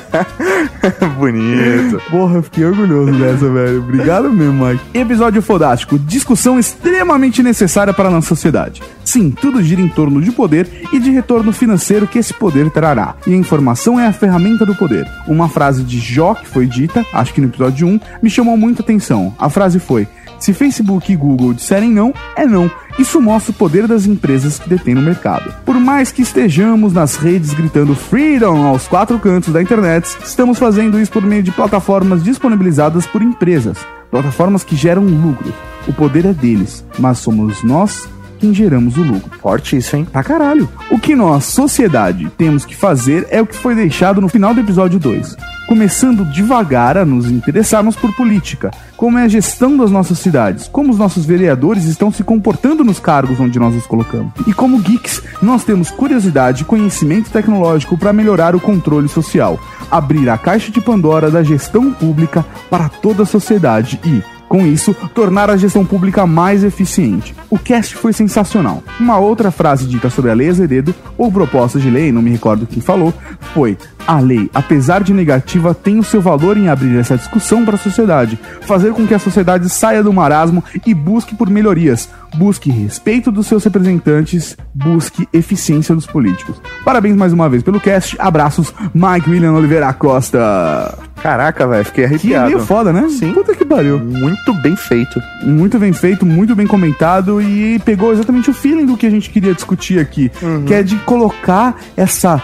Bonito. 1.19 2.01
Porra, 2.11 2.37
eu 2.37 2.43
fiquei 2.45 2.65
orgulhoso 2.65 3.13
dessa, 3.19 3.51
velho. 3.51 3.79
Obrigado 3.81 4.31
mesmo, 4.31 4.67
Mike. 4.67 4.85
Episódio 4.95 5.43
fodástico. 5.43 5.76
Discussão 5.99 6.59
extremamente 6.59 7.43
necessária 7.43 7.93
para 7.93 8.09
a 8.09 8.11
nossa 8.11 8.29
sociedade. 8.29 8.83
Sim, 9.05 9.31
tudo 9.31 9.63
gira 9.63 9.81
em 9.81 9.89
torno 9.89 10.21
de 10.21 10.33
poder 10.33 10.69
e 10.93 10.99
de 10.99 11.11
retorno 11.11 11.53
financeiro 11.53 12.07
que 12.07 12.19
esse 12.19 12.35
poder 12.35 12.71
trará. 12.71 13.15
E 13.27 13.33
a 13.33 13.37
informação 13.37 13.99
é 13.99 14.07
a 14.07 14.13
ferramenta 14.13 14.65
do 14.65 14.75
poder. 14.75 15.07
Uma 15.27 15.49
frase 15.49 15.83
de 15.83 15.99
Jó 15.99 16.35
que 16.35 16.47
foi 16.47 16.67
dita, 16.67 17.05
acho 17.13 17.33
que 17.33 17.41
no 17.41 17.49
episódio 17.49 17.87
1, 17.87 18.01
me 18.23 18.31
chamou 18.31 18.57
muita 18.57 18.83
atenção. 18.83 19.35
A 19.39 19.49
frase 19.49 19.79
foi: 19.79 20.07
Se 20.39 20.53
Facebook 20.53 21.13
e 21.13 21.17
Google 21.17 21.55
disserem 21.55 21.91
não, 21.91 22.13
é 22.37 22.47
não. 22.47 22.71
Isso 22.99 23.21
mostra 23.21 23.53
o 23.53 23.55
poder 23.55 23.87
das 23.87 24.07
empresas 24.07 24.59
que 24.59 24.69
detêm 24.69 24.95
no 24.95 25.03
mercado. 25.03 25.53
Por 25.65 25.75
mais 25.75 26.11
que 26.11 26.23
estejamos 26.23 26.93
nas 26.93 27.17
redes 27.17 27.53
gritando 27.53 27.95
freedom 27.95 28.65
aos 28.65 28.89
quatro 28.89 29.19
cantos 29.19 29.53
da 29.53 29.63
internet, 29.63 30.17
estamos 30.25 30.59
fazendo 30.59 30.99
isso 30.99 31.13
por 31.13 31.23
meio 31.23 31.43
de 31.43 31.53
plataformas 31.53 32.23
disponibilizadas 32.23 33.07
por 33.07 33.21
empresas, 33.23 33.79
plataformas 34.11 34.65
que 34.65 34.77
geram 34.77 35.05
lucro. 35.05 35.53
O 35.87 35.93
poder 35.93 36.25
é 36.25 36.33
deles, 36.33 36.85
mas 36.99 37.19
somos 37.19 37.63
nós 37.63 38.09
quem 38.37 38.55
geramos 38.55 38.97
o 38.97 39.03
lucro. 39.03 39.39
Forte 39.41 39.77
isso, 39.77 39.97
hein? 39.97 40.07
Pra 40.11 40.23
caralho. 40.23 40.69
O 40.91 40.99
que 40.99 41.15
nós, 41.15 41.45
sociedade, 41.45 42.31
temos 42.37 42.65
que 42.65 42.77
fazer 42.77 43.27
é 43.31 43.41
o 43.41 43.47
que 43.47 43.57
foi 43.57 43.75
deixado 43.75 44.21
no 44.21 44.29
final 44.29 44.55
do 44.55 44.61
episódio 44.61 44.99
2. 44.99 45.37
Começando 45.67 46.25
devagar 46.25 46.97
a 46.97 47.05
nos 47.05 47.29
interessarmos 47.29 47.97
por 47.97 48.15
política, 48.15 48.71
como 48.97 49.19
é 49.19 49.25
a 49.25 49.29
gestão 49.29 49.77
das 49.77 49.91
nossas 49.91 50.21
cidades, 50.21 50.69
como 50.69 50.93
os 50.93 50.99
nossos 50.99 51.25
vereadores 51.25 51.85
estão 51.85 52.13
se 52.13 52.23
comportando 52.23 52.85
nos 52.85 53.01
cargos 53.01 53.41
onde 53.41 53.59
nós 53.59 53.75
os 53.75 53.85
colocamos. 53.85 54.33
E 54.47 54.53
como 54.53 54.79
geeks, 54.79 55.21
nós 55.43 55.65
temos 55.65 55.91
curiosidade 55.91 56.63
e 56.63 56.67
conhecimento 56.67 57.31
tecnológico 57.31 57.99
para 57.99 58.13
melhorar 58.13 58.55
o 58.55 58.61
controle 58.61 59.09
social, 59.09 59.59
abrir 59.91 60.31
a 60.31 60.39
caixa 60.39 60.71
de 60.71 60.81
Pandora 60.81 61.31
da 61.31 61.43
gestão 61.43 61.93
pública 61.93 62.45
para 62.71 62.89
toda 62.89 63.25
a 63.25 63.27
sociedade 63.27 64.01
e, 64.05 64.23
com 64.49 64.67
isso, 64.67 64.95
tornar 65.15 65.51
a 65.51 65.57
gestão 65.57 65.85
pública 65.85 66.27
mais 66.27 66.63
eficiente. 66.65 67.35
O 67.51 67.59
cast 67.59 67.97
foi 67.97 68.13
sensacional. 68.13 68.83
Uma 68.99 69.19
outra 69.19 69.51
frase 69.51 69.87
dita 69.87 70.11
sobre 70.11 70.31
a 70.31 70.35
Lei 70.35 70.49
Azeredo, 70.49 70.95
ou 71.17 71.31
proposta 71.31 71.79
de 71.79 71.91
lei, 71.91 72.13
não 72.13 72.23
me 72.23 72.31
recordo 72.31 72.67
quem 72.67 72.81
falou, 72.81 73.13
foi: 73.55 73.77
A 74.07 74.21
lei, 74.21 74.51
apesar 74.55 75.03
de 75.03 75.13
negativa, 75.13 75.75
tem 75.75 75.99
o 75.99 76.05
seu 76.05 76.21
valor 76.21 76.57
em 76.57 76.69
abrir 76.69 76.97
essa 76.97 77.17
discussão 77.17 77.65
para 77.65 77.75
a 77.75 77.79
sociedade, 77.79 78.39
fazer 78.63 78.93
com 78.93 79.07
que 79.07 79.15
a 79.15 79.19
sociedade 79.19 79.69
saia 79.69 80.03
do 80.03 80.13
marasmo 80.13 80.63
e 80.87 80.95
busque 80.95 81.35
por 81.35 81.51
melhorias, 81.51 82.09
busque 82.37 82.71
respeito 82.71 83.31
dos 83.33 83.47
seus 83.47 83.65
representantes, 83.65 84.57
busque 84.75 85.29
eficiência 85.33 85.95
dos 85.95 86.07
políticos. 86.07 86.61
Parabéns 86.85 87.17
mais 87.17 87.33
uma 87.33 87.49
vez 87.49 87.63
pelo 87.63 87.81
cast. 87.81 88.17
Abraços, 88.19 88.73
Mike 88.95 89.31
William 89.31 89.53
Oliveira 89.53 89.93
Costa. 89.93 90.99
Caraca, 91.23 91.67
velho, 91.67 91.85
fiquei 91.85 92.05
Que 92.05 92.13
é 92.13 92.15
arrepiado. 92.37 92.47
meio 92.47 92.59
foda, 92.61 92.93
né? 92.93 93.09
Sim. 93.09 93.33
Puta 93.33 93.55
que 93.55 93.65
pariu. 93.65 93.99
Muito 93.99 94.53
bem 94.63 94.77
feito. 94.77 95.21
Muito 95.43 95.79
bem 95.79 95.93
feito, 95.93 96.25
muito 96.27 96.55
bem 96.55 96.67
comentado 96.67 97.41
e 97.41 97.79
pegou 97.81 98.13
exatamente 98.13 98.51
o 98.51 98.55
feeling 98.55 98.87
do 98.87 98.97
que 98.97 99.07
a 99.07 99.11
gente 99.11 99.31
queria 99.31 99.55
discutir 99.55 99.99
aqui, 99.99 100.31
que 100.67 100.75
é 100.75 100.83
de 100.83 100.97
colocar 100.99 101.77
essa 101.97 102.41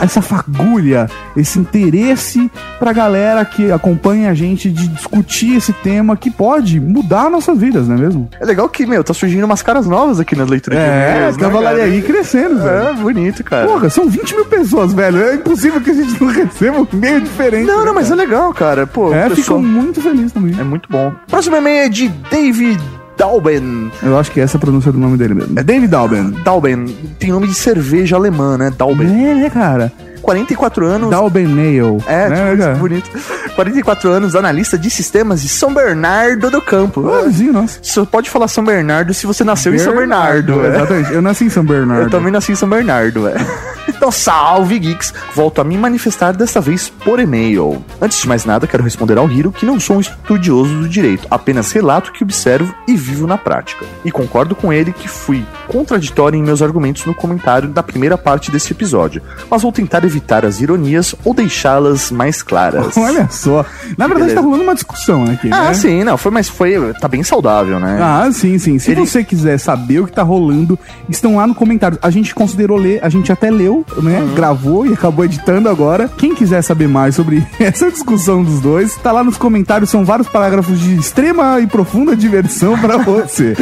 essa 0.00 0.22
fagulha, 0.22 1.08
esse 1.36 1.58
interesse 1.58 2.50
pra 2.78 2.92
galera 2.92 3.44
que 3.44 3.70
acompanha 3.70 4.30
a 4.30 4.34
gente 4.34 4.70
de 4.70 4.88
discutir 4.88 5.56
esse 5.56 5.72
tema 5.72 6.16
que 6.16 6.30
pode 6.30 6.80
mudar 6.80 7.30
nossas 7.30 7.58
vidas, 7.58 7.88
não 7.88 7.96
é 7.96 7.98
mesmo? 7.98 8.28
É 8.40 8.44
legal 8.44 8.68
que, 8.68 8.86
meu, 8.86 9.02
tá 9.04 9.12
surgindo 9.14 9.33
umas 9.42 9.62
caras 9.62 9.86
novas 9.86 10.20
aqui 10.20 10.36
nas 10.36 10.48
leituras 10.48 10.78
de 10.78 10.84
É, 10.84 11.16
e-mails, 11.16 11.36
né, 11.36 11.42
cavalaria 11.42 11.84
aí 11.84 12.02
crescendo, 12.02 12.62
velho. 12.62 12.88
É, 12.88 12.92
bonito, 12.94 13.42
cara. 13.42 13.66
Porra, 13.66 13.90
são 13.90 14.08
20 14.08 14.34
mil 14.36 14.44
pessoas, 14.44 14.92
velho. 14.92 15.22
É 15.22 15.34
impossível 15.34 15.80
que 15.80 15.90
a 15.90 15.94
gente 15.94 16.22
não 16.22 16.28
receba 16.32 16.78
um 16.80 16.86
meio 16.92 17.20
diferente. 17.20 17.66
Não, 17.66 17.80
né, 17.80 17.86
não, 17.86 17.94
mas 17.94 18.06
é 18.06 18.10
cara? 18.10 18.22
legal, 18.22 18.54
cara. 18.54 18.86
Pô, 18.86 19.12
É, 19.12 19.24
fico 19.24 19.36
pessoal- 19.36 19.60
muito 19.62 20.00
feliz 20.00 20.30
também. 20.32 20.54
é 20.58 20.62
muito 20.62 20.88
bom. 20.88 21.12
Próximo 21.28 21.56
e-mail 21.56 21.86
é 21.86 21.88
de 21.88 22.08
David 22.30 22.80
Dalben. 23.16 23.90
Eu 24.02 24.18
acho 24.18 24.30
que 24.30 24.40
essa 24.40 24.56
é 24.56 24.58
a 24.58 24.60
pronúncia 24.60 24.90
do 24.92 24.98
nome 24.98 25.16
dele 25.16 25.34
mesmo. 25.34 25.58
É 25.58 25.62
David 25.62 25.88
Dalben. 25.88 26.30
Dalben 26.44 26.86
tem 27.18 27.30
nome 27.30 27.46
de 27.46 27.54
cerveja 27.54 28.16
alemã, 28.16 28.58
né? 28.58 28.72
Dalben. 28.76 29.06
É, 29.06 29.34
né, 29.34 29.50
cara? 29.50 29.92
44 30.24 30.86
anos. 30.86 31.10
Dalben 31.10 31.46
Nail. 31.46 31.98
É, 32.06 32.28
né, 32.28 32.56
tipo, 32.56 32.78
bonito. 32.80 33.10
44 33.54 34.10
anos, 34.10 34.34
analista 34.34 34.76
de 34.76 34.90
sistemas 34.90 35.42
de 35.42 35.48
São 35.48 35.72
Bernardo 35.72 36.50
do 36.50 36.60
Campo. 36.60 37.08
Ah, 37.08 37.22
vizinho, 37.22 37.52
nossa. 37.52 37.78
Só 37.82 38.04
pode 38.04 38.28
falar 38.30 38.48
São 38.48 38.64
Bernardo 38.64 39.14
se 39.14 39.26
você 39.26 39.44
nasceu 39.44 39.74
em 39.74 39.78
São 39.78 39.94
Bernardo. 39.94 40.64
é. 40.64 40.68
Exatamente. 40.68 41.12
Eu 41.12 41.22
nasci 41.22 41.44
em 41.44 41.50
São 41.50 41.64
Bernardo. 41.64 42.04
Eu 42.04 42.10
também 42.10 42.32
nasci 42.32 42.52
em 42.52 42.56
São 42.56 42.68
Bernardo, 42.68 43.28
é. 43.28 43.34
Então, 43.86 44.10
salve, 44.10 44.78
geeks! 44.78 45.12
Volto 45.34 45.60
a 45.60 45.64
me 45.64 45.76
manifestar 45.76 46.32
desta 46.32 46.58
vez 46.58 46.88
por 46.88 47.20
e-mail. 47.20 47.84
Antes 48.00 48.18
de 48.18 48.26
mais 48.26 48.44
nada, 48.46 48.66
quero 48.66 48.82
responder 48.82 49.18
ao 49.18 49.30
Hiro 49.30 49.52
que 49.52 49.66
não 49.66 49.78
sou 49.78 49.96
um 49.96 50.00
estudioso 50.00 50.74
do 50.80 50.88
direito, 50.88 51.26
apenas 51.30 51.70
relato 51.70 52.10
que 52.10 52.24
observo 52.24 52.74
e 52.88 52.96
vivo 52.96 53.26
na 53.26 53.36
prática. 53.36 53.84
E 54.02 54.10
concordo 54.10 54.54
com 54.54 54.72
ele 54.72 54.90
que 54.90 55.06
fui 55.06 55.44
contraditório 55.68 56.38
em 56.38 56.42
meus 56.42 56.62
argumentos 56.62 57.04
no 57.04 57.14
comentário 57.14 57.68
da 57.68 57.82
primeira 57.82 58.16
parte 58.16 58.50
desse 58.50 58.72
episódio, 58.72 59.22
mas 59.50 59.62
vou 59.62 59.70
tentar 59.72 60.02
evitar 60.04 60.13
as 60.44 60.60
ironias 60.60 61.14
ou 61.24 61.32
deixá-las 61.34 62.10
mais 62.10 62.42
claras. 62.42 62.96
Olha 62.98 63.28
só. 63.30 63.64
Na 63.96 64.06
verdade, 64.06 64.26
beleza. 64.28 64.34
tá 64.34 64.40
rolando 64.40 64.62
uma 64.64 64.74
discussão 64.74 65.24
aqui, 65.24 65.48
Ah, 65.52 65.64
né? 65.68 65.74
sim, 65.74 66.04
não, 66.04 66.16
foi, 66.16 66.30
mas 66.32 66.48
foi, 66.48 66.92
tá 67.00 67.08
bem 67.08 67.22
saudável, 67.22 67.78
né? 67.80 67.98
Ah, 68.00 68.28
sim, 68.32 68.58
sim. 68.58 68.78
Se 68.78 68.90
Ele- 68.90 69.00
você 69.06 69.22
quiser 69.24 69.58
saber 69.58 70.00
o 70.00 70.06
que 70.06 70.12
tá 70.12 70.22
rolando, 70.22 70.78
estão 71.08 71.36
lá 71.36 71.46
no 71.46 71.54
comentário. 71.54 71.98
A 72.02 72.10
gente 72.10 72.34
considerou 72.34 72.76
ler, 72.78 73.00
a 73.02 73.08
gente 73.08 73.30
até 73.32 73.50
leu, 73.50 73.84
né? 74.02 74.20
Uhum. 74.20 74.34
Gravou 74.34 74.86
e 74.86 74.92
acabou 74.92 75.24
editando 75.24 75.68
agora. 75.68 76.08
Quem 76.18 76.34
quiser 76.34 76.62
saber 76.62 76.88
mais 76.88 77.14
sobre 77.14 77.46
essa 77.60 77.90
discussão 77.90 78.42
dos 78.42 78.60
dois, 78.60 78.96
tá 78.96 79.12
lá 79.12 79.22
nos 79.24 79.36
comentários. 79.36 79.90
São 79.90 80.04
vários 80.04 80.28
parágrafos 80.28 80.78
de 80.80 80.96
extrema 80.96 81.60
e 81.60 81.66
profunda 81.66 82.16
diversão 82.16 82.78
pra 82.78 82.96
você. 83.04 83.54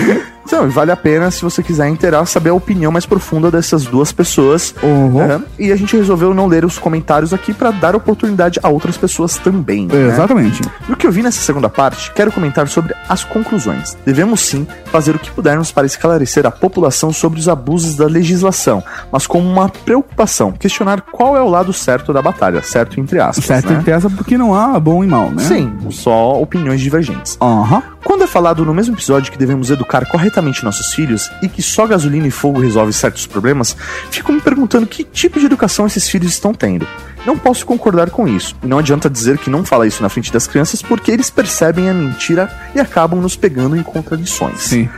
Então, 0.45 0.69
vale 0.71 0.91
a 0.91 0.97
pena 0.97 1.31
se 1.31 1.43
você 1.43 1.63
quiser 1.63 1.89
inteirar, 1.89 2.25
saber 2.27 2.51
a 2.51 2.55
opinião 2.55 2.93
mais 2.93 3.07
profunda 3.07 3.51
dessas 3.51 3.85
duas 3.85 4.13
pessoas. 4.13 4.75
Uhum. 4.83 5.21
Aham. 5.21 5.43
E 5.59 5.73
a 5.73 5.77
gente 5.77 5.97
resolveu 5.97 6.35
não 6.35 6.47
ler 6.47 6.65
os 6.65 6.79
comentários 6.79 7.33
aqui 7.33 7.53
pra 7.55 7.71
dar 7.71 7.95
oportunidade 7.97 8.59
a 8.63 8.69
outras 8.69 8.97
pessoas 8.97 9.37
também. 9.39 9.87
né? 9.87 10.09
Exatamente. 10.09 10.63
No 10.89 10.97
que 10.97 11.07
eu 11.07 11.13
vi 11.13 11.23
nessa 11.23 11.41
segunda 11.41 11.69
parte, 11.69 12.13
quero 12.13 12.31
comentar 12.33 12.69
sobre 12.69 12.95
as 13.09 13.25
conclusões. 13.25 13.97
Devemos 14.05 14.41
sim 14.41 14.67
fazer 14.87 15.15
o 15.15 15.19
que 15.19 15.31
pudermos 15.31 15.73
para 15.73 15.87
esclarecer 15.87 16.47
a 16.47 16.51
população 16.51 17.13
sobre 17.13 17.39
os 17.41 17.49
abusos 17.49 17.97
da 17.97 18.07
legislação, 18.07 18.83
mas 19.11 19.27
como 19.27 19.49
uma 19.49 19.69
preocupação, 19.69 20.53
questionar 20.53 21.01
qual 21.03 21.37
é 21.37 21.43
o 21.43 21.49
lado 21.49 21.73
certo 21.73 22.13
da 22.13 22.21
batalha, 22.21 22.63
certo 22.63 23.01
entre 23.01 23.21
aspas. 23.21 23.45
Certo, 23.45 23.73
né? 23.73 23.79
interessa 23.81 24.11
porque 24.11 24.37
não 24.37 24.55
há 24.55 24.79
bom 24.79 25.03
e 25.03 25.07
mal, 25.07 25.31
né? 25.31 25.43
Sim, 25.43 25.73
só 25.91 26.41
opiniões 26.41 26.81
divergentes. 26.81 27.37
Aham. 27.41 27.83
Quando 28.05 28.25
é 28.25 28.27
falado 28.27 28.65
no 28.65 28.75
mesmo 28.75 28.95
episódio 28.95 29.31
que 29.31 29.39
devemos 29.39 29.71
educar 29.71 30.07
corretamente 30.07 30.65
nossos 30.65 30.93
filhos 30.93 31.31
e 31.41 31.49
que 31.49 31.63
só 31.63 31.87
gasolina 31.87 32.27
e 32.27 32.31
fogo 32.31 32.61
resolve 32.61 32.93
certos 32.93 33.27
problemas, 33.27 33.77
fico 34.11 34.33
me 34.33 34.41
perguntando 34.41 34.87
que 34.87 35.05
tipo 35.05 35.39
de 35.39 35.47
educação 35.47 35.87
esses 35.87 36.09
filhos 36.09 36.33
estão 36.33 36.53
tendo. 36.53 36.87
Não 37.25 37.39
posso 37.39 37.65
concordar 37.65 38.11
com 38.11 38.27
isso, 38.27 38.57
e 38.63 38.67
não 38.67 38.79
adianta 38.79 39.09
dizer 39.09 39.39
que 39.39 39.49
não 39.49 39.65
fala 39.65 39.87
isso 39.87 40.03
na 40.03 40.09
frente 40.09 40.33
das 40.33 40.47
crianças 40.47 40.83
porque 40.83 41.13
eles 41.13 41.31
percebem 41.31 41.89
a 41.89 41.95
mentira 41.95 42.51
e 42.75 42.81
acabam 42.81 43.21
nos 43.21 43.37
pegando 43.37 43.77
em 43.77 43.83
contradições. 43.83 44.61
Sim. 44.63 44.89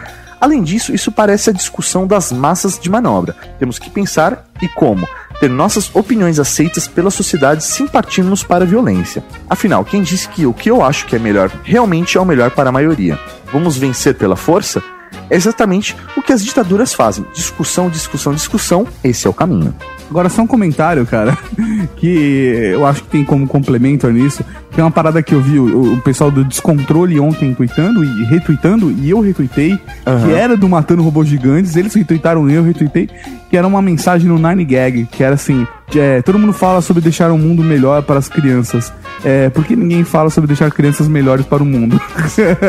Além 0.41 0.63
disso, 0.63 0.95
isso 0.95 1.13
parece 1.13 1.51
a 1.51 1.53
discussão 1.53 2.07
das 2.07 2.31
massas 2.33 2.79
de 2.79 2.91
manobra. 2.91 3.35
Temos 3.59 3.79
que 3.79 3.89
pensar 3.91 4.45
e 4.61 4.69
como 4.69 5.07
ter 5.41 5.51
nossas 5.51 5.91
opiniões 5.95 6.39
aceitas 6.39 6.87
pela 6.87 7.11
sociedade 7.11 7.65
sem 7.65 7.87
partirmos 7.87 8.43
para 8.43 8.65
a 8.65 8.67
violência. 8.67 9.25
Afinal, 9.49 9.85
quem 9.85 10.03
disse 10.03 10.29
que 10.29 10.47
o 10.47 10.55
que 10.55 10.71
eu 10.71 10.83
acho 10.83 11.07
que 11.07 11.17
é 11.17 11.19
melhor 11.19 11.51
realmente 11.63 12.17
é 12.17 12.21
o 12.21 12.25
melhor 12.25 12.51
para 12.51 12.69
a 12.69 12.73
maioria? 12.73 13.19
Vamos 13.53 13.77
vencer 13.77 14.15
pela 14.15 14.37
força? 14.37 14.83
É 15.31 15.37
exatamente 15.37 15.97
o 16.17 16.23
que 16.23 16.33
as 16.33 16.45
ditaduras 16.45 16.93
fazem. 16.93 17.25
Discussão, 17.33 17.89
discussão, 17.89 18.35
discussão. 18.35 18.87
Esse 19.03 19.27
é 19.27 19.31
o 19.31 19.35
caminho. 19.35 19.75
Agora 20.11 20.29
só 20.29 20.43
um 20.43 20.47
comentário, 20.47 21.07
cara, 21.07 21.37
que 21.97 22.71
eu 22.73 22.87
acho 22.87 23.03
que 23.03 23.09
tem 23.09 23.25
como 23.25 23.47
complemento 23.47 24.09
nisso, 24.11 24.45
que 24.71 24.81
é 24.81 24.85
uma 24.85 24.91
parada 24.91 25.23
que 25.23 25.35
eu 25.35 25.41
vi 25.41 25.59
o, 25.59 25.95
o 25.95 26.01
pessoal 26.03 26.31
do 26.31 26.45
Descontrole 26.45 27.19
ontem 27.19 27.55
tweetando 27.55 28.05
e 28.05 28.25
retweetando, 28.25 28.91
e 28.91 29.11
eu 29.11 29.21
retuitei, 29.21 29.79
que 29.79 30.33
era 30.33 30.57
do 30.57 30.69
Matando 30.69 31.03
Robôs 31.03 31.29
Gigantes, 31.29 31.77
eles 31.77 31.95
retuitaram 31.95 32.49
eu 32.51 32.63
retuitei, 32.63 33.09
que 33.51 33.57
era 33.57 33.67
uma 33.67 33.81
mensagem 33.81 34.29
no 34.29 34.39
Nine 34.39 34.65
Gag, 34.65 35.07
que 35.11 35.23
era 35.23 35.35
assim, 35.35 35.67
é, 35.95 36.21
todo 36.23 36.39
mundo 36.39 36.53
fala 36.53 36.81
sobre 36.81 37.03
deixar 37.03 37.31
um 37.31 37.39
mundo 37.39 37.63
melhor 37.63 38.03
para 38.03 38.19
as 38.19 38.29
crianças, 38.29 38.93
é, 39.25 39.49
por 39.49 39.65
que 39.65 39.75
ninguém 39.75 40.05
fala 40.05 40.31
sobre 40.31 40.49
deixar 40.49 40.71
crianças 40.71 41.09
melhores 41.09 41.47
para 41.47 41.63
o 41.63 41.67
mundo? 41.67 42.01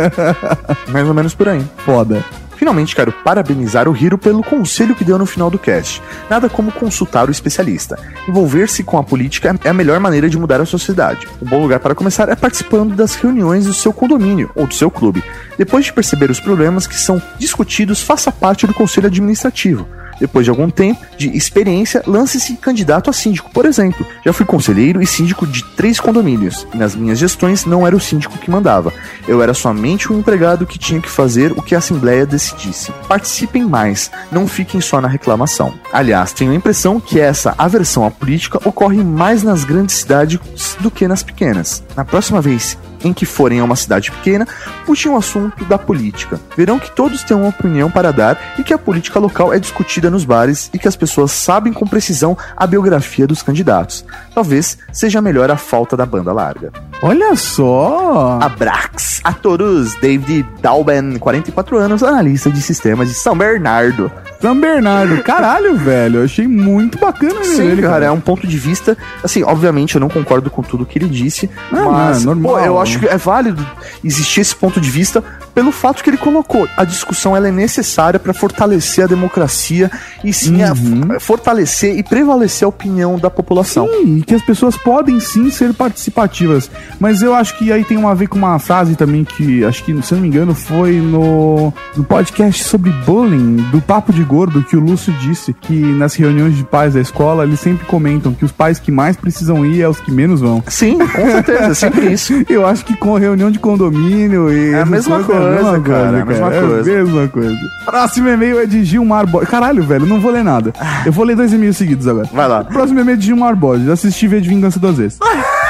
Mais 0.90 1.08
ou 1.08 1.14
menos 1.14 1.34
por 1.34 1.50
aí. 1.50 1.62
Foda. 1.86 2.24
Finalmente 2.58 2.96
quero 2.96 3.12
parabenizar 3.12 3.88
o 3.88 3.96
Hiro 3.96 4.18
pelo 4.18 4.44
conselho 4.44 4.96
que 4.96 5.04
deu 5.04 5.18
no 5.18 5.26
final 5.26 5.50
do 5.50 5.60
cast. 5.60 6.02
Nada 6.30 6.50
como 6.50 6.72
consultar 6.72 7.28
o 7.28 7.32
especialista. 7.32 8.00
Envolver-se 8.28 8.84
com 8.84 8.98
a 8.98 9.04
política 9.04 9.56
é 9.64 9.70
a 9.70 9.74
melhor 9.74 10.00
maneira 10.00 10.30
de 10.30 10.38
mudar 10.38 10.62
a 10.62 10.66
sociedade. 10.66 11.28
Um 11.42 11.46
bom 11.46 11.62
lugar 11.62 11.80
para 11.80 11.96
começar 11.96 12.30
é 12.30 12.36
participando 12.36 12.96
das 12.96 13.16
reuniões 13.16 13.66
do 13.66 13.74
seu 13.74 13.92
condomínio 13.92 14.52
ou 14.56 14.68
do 14.68 14.74
seu 14.74 14.90
clube. 14.90 15.24
Depois 15.58 15.86
de 15.86 15.94
perceber 15.94 16.30
os 16.30 16.40
problemas 16.40 16.88
que 16.88 16.96
são 16.96 17.22
discutidos, 17.38 18.02
faça 18.02 18.32
parte 18.32 18.66
do 18.66 18.74
conselho 18.74 19.08
administrativo. 19.08 19.88
Depois 20.20 20.46
de 20.46 20.50
algum 20.50 20.70
tempo 20.70 21.06
de 21.18 21.36
experiência, 21.36 22.04
lance-se 22.06 22.56
candidato 22.58 23.10
a 23.10 23.14
síndico, 23.14 23.50
por 23.52 23.66
exemplo. 23.66 24.06
Já 24.26 24.34
fui 24.34 24.46
conselheiro 24.46 25.02
e 25.02 25.08
síndico 25.08 25.46
de 25.46 25.64
três 25.76 26.00
condomínios. 26.00 26.68
E 26.74 26.78
nas 26.78 26.96
minhas 26.96 27.20
gestões 27.20 27.66
não 27.66 27.86
era 27.86 27.96
o 27.96 28.00
síndico 28.00 28.38
que 28.38 28.52
mandava. 28.52 28.94
Eu 29.28 29.42
era 29.42 29.54
somente 29.54 30.12
o 30.12 30.18
empregado 30.18 30.66
que 30.66 30.80
tinha 30.80 31.02
que 31.02 31.10
fazer 31.10 31.52
o 31.52 31.62
que 31.62 31.76
a 31.76 31.80
Assembleia 31.80 32.26
decidisse. 32.26 32.92
Participem 33.08 33.64
mais, 33.64 34.12
não 34.32 34.48
fiquem 34.48 34.82
só 34.82 35.02
na 35.02 35.08
reclamação. 35.08 35.74
Aliás, 35.92 36.34
tenho 36.34 36.52
a 36.52 36.56
impressão 36.56 37.00
que 37.00 37.20
essa 37.20 37.54
aversão 37.58 38.06
à 38.06 38.12
política 38.12 38.60
ocorre 38.68 39.04
mais 39.04 39.44
nas 39.44 39.64
grandes 39.64 39.96
cidades 39.96 40.40
do 40.80 40.92
que 40.92 41.08
nas 41.08 41.24
pequenas. 41.24 41.84
Na 41.96 42.06
próxima 42.06 42.42
vez 42.42 42.78
em 43.06 43.14
que 43.14 43.26
forem 43.26 43.60
a 43.60 43.64
uma 43.64 43.76
cidade 43.76 44.12
pequena, 44.12 44.48
puxem 44.86 45.12
o 45.12 45.16
assunto 45.16 45.64
da 45.66 45.78
política. 45.78 46.40
Verão 46.58 46.80
que 46.80 46.94
todos 46.94 47.24
têm 47.24 47.38
uma 47.38 47.50
opinião 47.50 47.90
para 47.90 48.12
dar 48.12 48.56
e 48.58 48.64
que 48.64 48.74
a 48.74 48.78
política 48.78 49.20
local 49.20 49.54
é 49.54 49.60
discutida 49.60 50.10
nos 50.10 50.26
bares 50.26 50.70
e 50.74 50.80
que 50.80 50.88
as 50.88 50.96
pessoas 50.96 51.32
sabem 51.32 51.72
com 51.72 51.86
precisão 51.86 52.38
a 52.58 52.66
biografia 52.66 53.28
dos 53.28 53.44
candidatos. 53.44 54.04
Talvez 54.34 54.78
seja 54.92 55.22
melhor 55.22 55.50
a 55.52 55.58
falta 55.58 55.96
da 55.96 56.06
banda 56.06 56.34
larga. 56.34 56.74
Olha 57.08 57.36
só! 57.36 58.40
Abrax, 58.42 59.22
Atorus, 59.24 59.94
David 60.02 60.44
Dalben, 60.60 61.18
44 61.20 61.78
anos, 61.78 62.02
analista 62.02 62.50
de 62.50 62.60
sistemas 62.64 63.10
de 63.10 63.14
São 63.14 63.38
Bernardo. 63.38 64.12
São 64.42 64.60
Bernardo. 64.60 65.22
Caralho, 65.24 65.76
velho. 65.78 66.20
Eu 66.20 66.26
achei 66.26 66.48
muito 66.48 66.98
bacana 66.98 67.44
Sim, 67.44 67.68
ele, 67.68 67.82
cara, 67.84 68.06
é 68.06 68.12
um 68.12 68.20
ponto 68.20 68.48
de 68.48 68.58
vista. 68.58 68.98
Assim, 69.24 69.44
obviamente 69.44 69.96
eu 69.96 70.02
não 70.02 70.10
concordo 70.10 70.50
com 70.50 70.62
tudo 70.64 70.86
que 70.86 70.98
ele 70.98 71.08
disse, 71.08 71.48
Não, 71.72 71.92
mas 71.92 72.24
é 72.24 72.26
normal, 72.26 72.54
pô, 72.54 72.60
eu 72.60 72.82
acho 72.82 73.00
que 73.00 73.08
é 73.08 73.18
válido 73.18 73.66
existir 74.04 74.42
esse 74.42 74.56
ponto 74.56 74.82
de 74.82 74.90
vista 74.90 75.24
pelo 75.54 75.72
fato 75.72 76.04
que 76.04 76.10
ele 76.10 76.18
colocou. 76.18 76.68
A 76.76 76.84
discussão 76.84 77.36
ela 77.36 77.48
é 77.48 77.52
necessária 77.52 78.20
para 78.20 78.34
fortalecer 78.34 79.06
a 79.06 79.08
democracia 79.08 79.90
e 80.24 80.34
sim 80.34 80.64
a- 80.64 80.74
Uhum. 80.74 81.20
fortalecer 81.20 81.98
e 81.98 82.04
prevalecer 82.04 82.66
a 82.66 82.70
opinião 82.70 83.18
da 83.18 83.30
população. 83.30 83.88
Sim, 83.88 84.18
e 84.18 84.22
que 84.24 84.36
as 84.36 84.42
pessoas 84.42 84.76
podem 84.76 85.20
sim 85.20 85.50
ser 85.50 85.74
participativas. 85.74 86.70
Mas 87.00 87.22
eu 87.22 87.34
acho 87.36 87.58
que 87.58 87.72
aí 87.72 87.84
tem 87.84 87.98
uma 87.98 88.12
a 88.12 88.14
ver 88.14 88.28
com 88.28 88.38
uma 88.38 88.58
frase 88.60 88.96
também 88.96 89.24
que, 89.24 89.64
acho 89.66 89.84
que, 89.84 90.02
se 90.02 90.14
não 90.14 90.22
me 90.22 90.28
engano, 90.28 90.54
foi 90.56 90.94
no, 91.00 91.74
no 91.96 92.04
podcast 92.04 92.64
sobre 92.64 92.92
bullying, 93.06 93.58
do 93.72 93.82
Papo 93.82 94.14
de 94.14 94.24
Gordo, 94.24 94.64
que 94.64 94.76
o 94.76 94.80
Lúcio 94.80 95.14
disse 95.22 95.54
que 95.54 95.74
nas 95.74 96.16
reuniões 96.16 96.56
de 96.56 96.64
pais 96.64 96.94
da 96.94 97.02
escola, 97.02 97.44
eles 97.44 97.60
sempre 97.60 97.86
comentam 97.86 98.34
que 98.34 98.46
os 98.46 98.52
pais 98.52 98.80
que 98.80 98.92
mais 98.92 99.16
precisam 99.18 99.66
ir 99.66 99.82
é 99.82 99.90
os 99.90 100.00
que 100.00 100.12
menos 100.12 100.42
vão. 100.42 100.64
Sim, 100.68 100.98
com 101.00 101.08
certeza, 101.32 101.64
é 101.66 101.74
sempre 101.74 102.12
isso. 102.14 102.34
Eu 102.50 102.66
acho 102.66 102.86
que 102.86 102.96
com 102.96 103.14
reunião 103.18 103.52
de 103.52 103.60
condomínio 103.60 104.52
e. 104.52 104.74
É 104.74 104.82
a 104.82 104.86
mesma 104.86 105.24
coisas, 105.24 105.62
coisa, 105.62 105.80
cara, 105.82 106.18
é 106.18 106.22
a 106.22 106.26
mesma 106.26 106.54
É 106.54 106.60
coisa. 106.62 106.80
a 106.80 106.84
mesma 107.04 107.28
coisa. 107.28 107.58
Próximo 107.86 108.30
e-mail 108.30 108.60
é 108.60 108.66
de 108.66 108.84
Gilmar 108.84 109.28
Borges. 109.28 109.50
Caralho, 109.50 109.84
velho, 109.84 110.06
não 110.06 110.20
vou 110.22 110.32
ler 110.32 110.44
nada. 110.44 110.74
Eu 111.06 111.12
vou 111.12 111.26
ler 111.26 111.36
dois 111.36 111.52
e-mails 111.54 111.78
seguidos 111.78 112.08
agora. 112.08 112.30
Vai 112.34 112.48
lá. 112.48 112.64
Próximo 112.64 113.00
e-mail 113.00 113.16
é 113.16 113.18
de 113.20 113.26
Gilmar 113.26 113.56
Borges. 113.56 113.90
Assisti 113.90 114.28
V 114.28 114.42
de 114.42 114.50
Vingança 114.50 114.80
duas 114.80 114.98
vezes. 114.98 115.20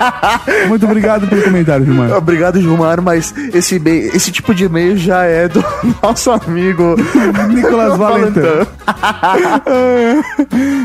Muito 0.68 0.84
obrigado 0.86 1.26
pelo 1.28 1.42
comentário, 1.42 1.84
Gilmar. 1.84 2.12
Obrigado, 2.16 2.60
Gilmar, 2.60 3.02
mas 3.02 3.34
esse, 3.52 3.76
e-mail- 3.76 4.10
esse 4.14 4.30
tipo 4.32 4.54
de 4.54 4.64
e-mail 4.64 4.96
já 4.96 5.24
é 5.24 5.48
do 5.48 5.62
nosso 6.02 6.30
amigo 6.30 6.96
Nicolas 7.52 7.96
Valentin. 7.96 8.40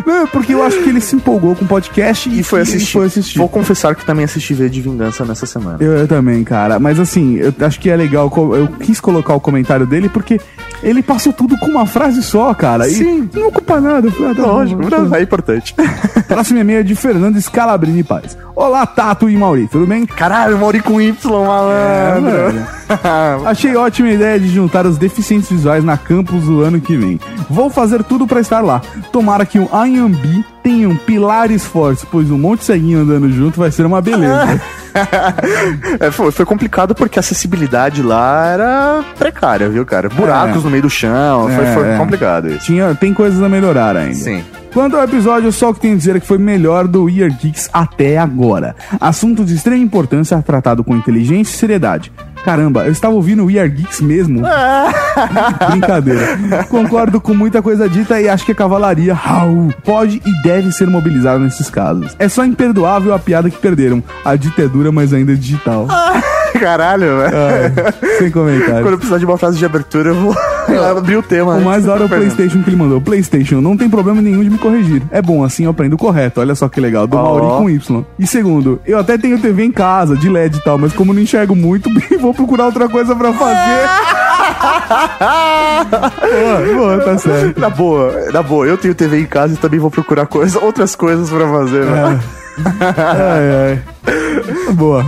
Não, 0.06 0.24
é 0.24 0.28
porque 0.28 0.54
eu 0.54 0.64
acho 0.64 0.82
que 0.84 0.90
ele 0.90 1.02
se 1.02 1.16
empolgou 1.16 1.56
com 1.56 1.66
o 1.66 1.68
podcast 1.68 2.30
E 2.30 2.44
foi 2.44 2.62
assistir. 2.62 2.94
foi 2.94 3.06
assistir. 3.08 3.38
Vou 3.38 3.50
confessar 3.50 3.96
que 3.96 4.06
também 4.06 4.26
assisti 4.26 4.54
V 4.54 4.70
de 4.70 4.82
Vingança 4.82 5.26
nessa 5.26 5.46
semana. 5.46 5.78
Eu, 5.80 5.94
eu 5.94 6.08
também, 6.08 6.44
cara. 6.44 6.80
Mas 6.80 7.00
assim, 7.00 7.36
eu 7.38 7.54
acho 7.66 7.80
que 7.80 7.90
é 7.90 7.96
legal. 7.96 8.32
Eu 8.56 8.68
quis 8.80 9.00
colocar 9.00 9.34
o 9.34 9.40
comentário 9.40 9.86
dele 9.86 10.10
porque 10.10 10.40
ele 10.84 11.02
passou 11.02 11.34
tudo 11.34 11.58
com 11.58 11.68
uma 11.68 11.86
frase 11.86 12.22
só, 12.22 12.54
cara. 12.54 12.86
Sim. 12.86 13.30
E 13.34 13.40
não 13.40 13.48
ocupa 13.48 13.80
nada. 13.80 14.08
Ah, 14.10 14.34
tá 14.36 14.42
Lógico, 14.46 14.90
tá 14.90 15.18
é 15.20 15.22
importante. 15.22 15.76
Próximo 16.28 16.60
e-mail 16.60 16.80
é 16.80 16.84
de 16.84 16.96
Fernando 16.96 17.40
Scalabrini 17.42 18.04
Paz. 18.04 18.38
Olá, 18.56 18.86
Tato 19.06 19.30
e 19.30 19.38
Mauri, 19.38 19.68
tudo 19.68 19.86
bem? 19.86 20.04
Caralho, 20.04 20.58
Mauri 20.58 20.80
com 20.80 21.00
Y, 21.00 21.14
malandro. 21.46 22.32
velho. 22.32 22.66
Achei 23.46 23.76
ótima 23.76 24.08
a 24.10 24.14
ideia 24.14 24.40
de 24.40 24.48
juntar 24.50 24.88
os 24.88 24.98
deficientes 24.98 25.48
visuais 25.48 25.84
na 25.84 25.96
campus 25.96 26.46
do 26.46 26.64
ano 26.64 26.82
que 26.82 26.98
vem. 26.98 27.20
Vou 27.48 27.70
fazer 27.70 28.04
tudo 28.04 28.26
pra 28.26 28.40
estar 28.40 28.62
lá. 28.62 28.82
Tomara 29.12 29.46
que 29.46 29.60
o 29.60 29.70
Anhambi 29.72 30.44
tenham 30.64 30.96
pilares 30.96 31.64
fortes, 31.64 32.04
pois 32.12 32.32
um 32.32 32.38
monte 32.40 32.62
de 32.62 32.66
ceguinho 32.66 33.02
andando 33.02 33.32
junto 33.32 33.60
vai 33.60 33.70
ser 33.70 33.86
uma 33.86 34.02
beleza. 34.02 34.60
É, 36.00 36.10
foi, 36.10 36.32
foi 36.32 36.46
complicado 36.46 36.96
porque 36.96 37.20
a 37.20 37.22
acessibilidade 37.22 38.02
lá 38.02 38.46
era 38.48 39.04
precária, 39.18 39.68
viu, 39.68 39.86
cara? 39.86 40.08
Buracos 40.08 40.62
É. 40.62 40.64
no 40.64 40.70
meio 40.70 40.84
do 40.84 40.90
chão, 40.90 41.50
foi, 41.54 41.66
É, 41.66 41.74
foi 41.74 41.88
é. 41.90 41.98
complicado 41.98 42.48
isso. 42.48 42.60
Tinha, 42.66 42.96
tem 42.96 43.14
coisas 43.14 43.42
a 43.44 43.50
melhorar 43.50 43.98
ainda. 43.98 44.16
Sim. 44.16 44.42
Quanto 44.76 44.98
ao 44.98 45.06
episódio, 45.06 45.54
só 45.54 45.70
o 45.70 45.74
que 45.74 45.80
tenho 45.80 45.94
a 45.94 45.98
dizer 45.98 46.18
é 46.18 46.20
que 46.20 46.28
foi 46.28 46.38
melhor 46.38 46.86
do 46.86 47.08
Year 47.08 47.32
Geeks 47.32 47.70
até 47.72 48.18
agora. 48.18 48.76
Assunto 49.00 49.46
de 49.46 49.56
extrema 49.56 49.82
importância 49.82 50.42
tratado 50.42 50.84
com 50.84 50.98
inteligência 50.98 51.54
e 51.54 51.58
seriedade. 51.58 52.12
Caramba, 52.44 52.86
eu 52.86 52.92
estava 52.92 53.14
ouvindo 53.14 53.44
o 53.44 53.46
We 53.46 53.58
Are 53.58 53.70
Geeks 53.70 54.02
mesmo. 54.02 54.42
Brincadeira. 55.72 56.66
Concordo 56.70 57.22
com 57.22 57.34
muita 57.34 57.62
coisa 57.62 57.88
dita 57.88 58.20
e 58.20 58.28
acho 58.28 58.46
que 58.46 58.52
a 58.52 58.56
cavalaria 58.56 59.14
Raul 59.14 59.74
pode 59.86 60.22
e 60.26 60.44
deve 60.44 60.70
ser 60.74 60.88
mobilizada 60.88 61.40
nesses 61.40 61.70
casos. 61.70 62.14
É 62.20 62.28
só 62.28 62.44
imperdoável 62.44 63.14
a 63.14 63.20
piada 63.20 63.50
que 63.50 63.58
perderam. 63.58 64.04
A 64.26 64.36
ditadura, 64.36 64.92
mas 64.92 65.14
ainda 65.14 65.32
é 65.32 65.36
digital. 65.36 65.88
Caralho, 66.60 67.18
velho. 67.18 67.34
Ah, 67.36 67.94
sem 68.18 68.32
comentários. 68.32 68.82
Quando 68.82 68.92
eu 68.92 68.98
precisar 68.98 69.18
de 69.18 69.26
uma 69.26 69.38
frase 69.38 69.58
de 69.58 69.66
abertura, 69.66 70.10
eu 70.10 70.16
vou 70.16 70.36
abrir 70.90 71.18
o 71.18 71.24
tema. 71.24 71.56
O 71.56 71.62
mais 71.64 71.86
da 71.86 71.94
hora 71.94 72.04
é 72.04 72.06
o. 72.06 72.10
PlayStation 72.10 72.64
que 72.64 72.70
ele 72.70 72.78
mandou. 72.78 73.02
PlayStation, 73.02 73.62
não 73.62 73.76
tem 73.78 73.90
problema 73.90 74.22
nenhum 74.22 74.44
de 74.44 74.50
me 74.50 74.58
corrigir. 74.58 75.02
É 75.12 75.22
bom, 75.22 75.44
assim 75.44 75.66
eu 75.66 75.72
aprendo 75.72 75.98
correto. 75.98 76.40
Olha 76.40 76.56
só 76.56 76.68
que 76.70 76.80
legal. 76.80 77.08
Do 77.08 77.18
Ó. 77.18 77.24
Mauri 77.24 77.58
com 77.58 77.70
Y. 77.70 78.06
E 78.18 78.28
segundo, 78.28 78.80
eu 78.86 78.98
até 78.98 79.18
tenho 79.18 79.40
TV 79.40 79.64
em 79.64 79.72
casa, 79.72 80.16
de 80.16 80.30
LED 80.30 80.58
e 80.58 80.64
tal, 80.64 80.78
mas 80.78 80.94
como 80.94 81.14
não 81.14 81.22
enxergo 81.22 81.56
muito, 81.56 81.90
vou 82.20 82.34
procurar 82.34 82.66
outra 82.66 82.88
coisa 82.90 83.16
pra 83.16 83.34
fazer. 83.34 83.90
boa, 86.22 86.74
boa, 86.76 87.00
tá 87.00 87.18
certo. 87.18 87.60
Na 87.60 87.70
boa, 87.70 88.14
na 88.32 88.44
boa. 88.44 88.66
Eu 88.66 88.78
tenho 88.78 88.96
TV 88.96 89.20
em 89.22 89.26
casa 89.26 89.54
e 89.54 89.58
também 89.58 89.80
vou 89.80 89.92
procurar 89.92 90.26
coisa, 90.26 90.60
outras 90.60 90.96
coisas 90.96 91.30
pra 91.30 91.48
fazer, 91.48 91.86
né? 91.86 92.20
Ai, 92.64 93.80
ai. 93.80 94.74
Boa. 94.74 95.04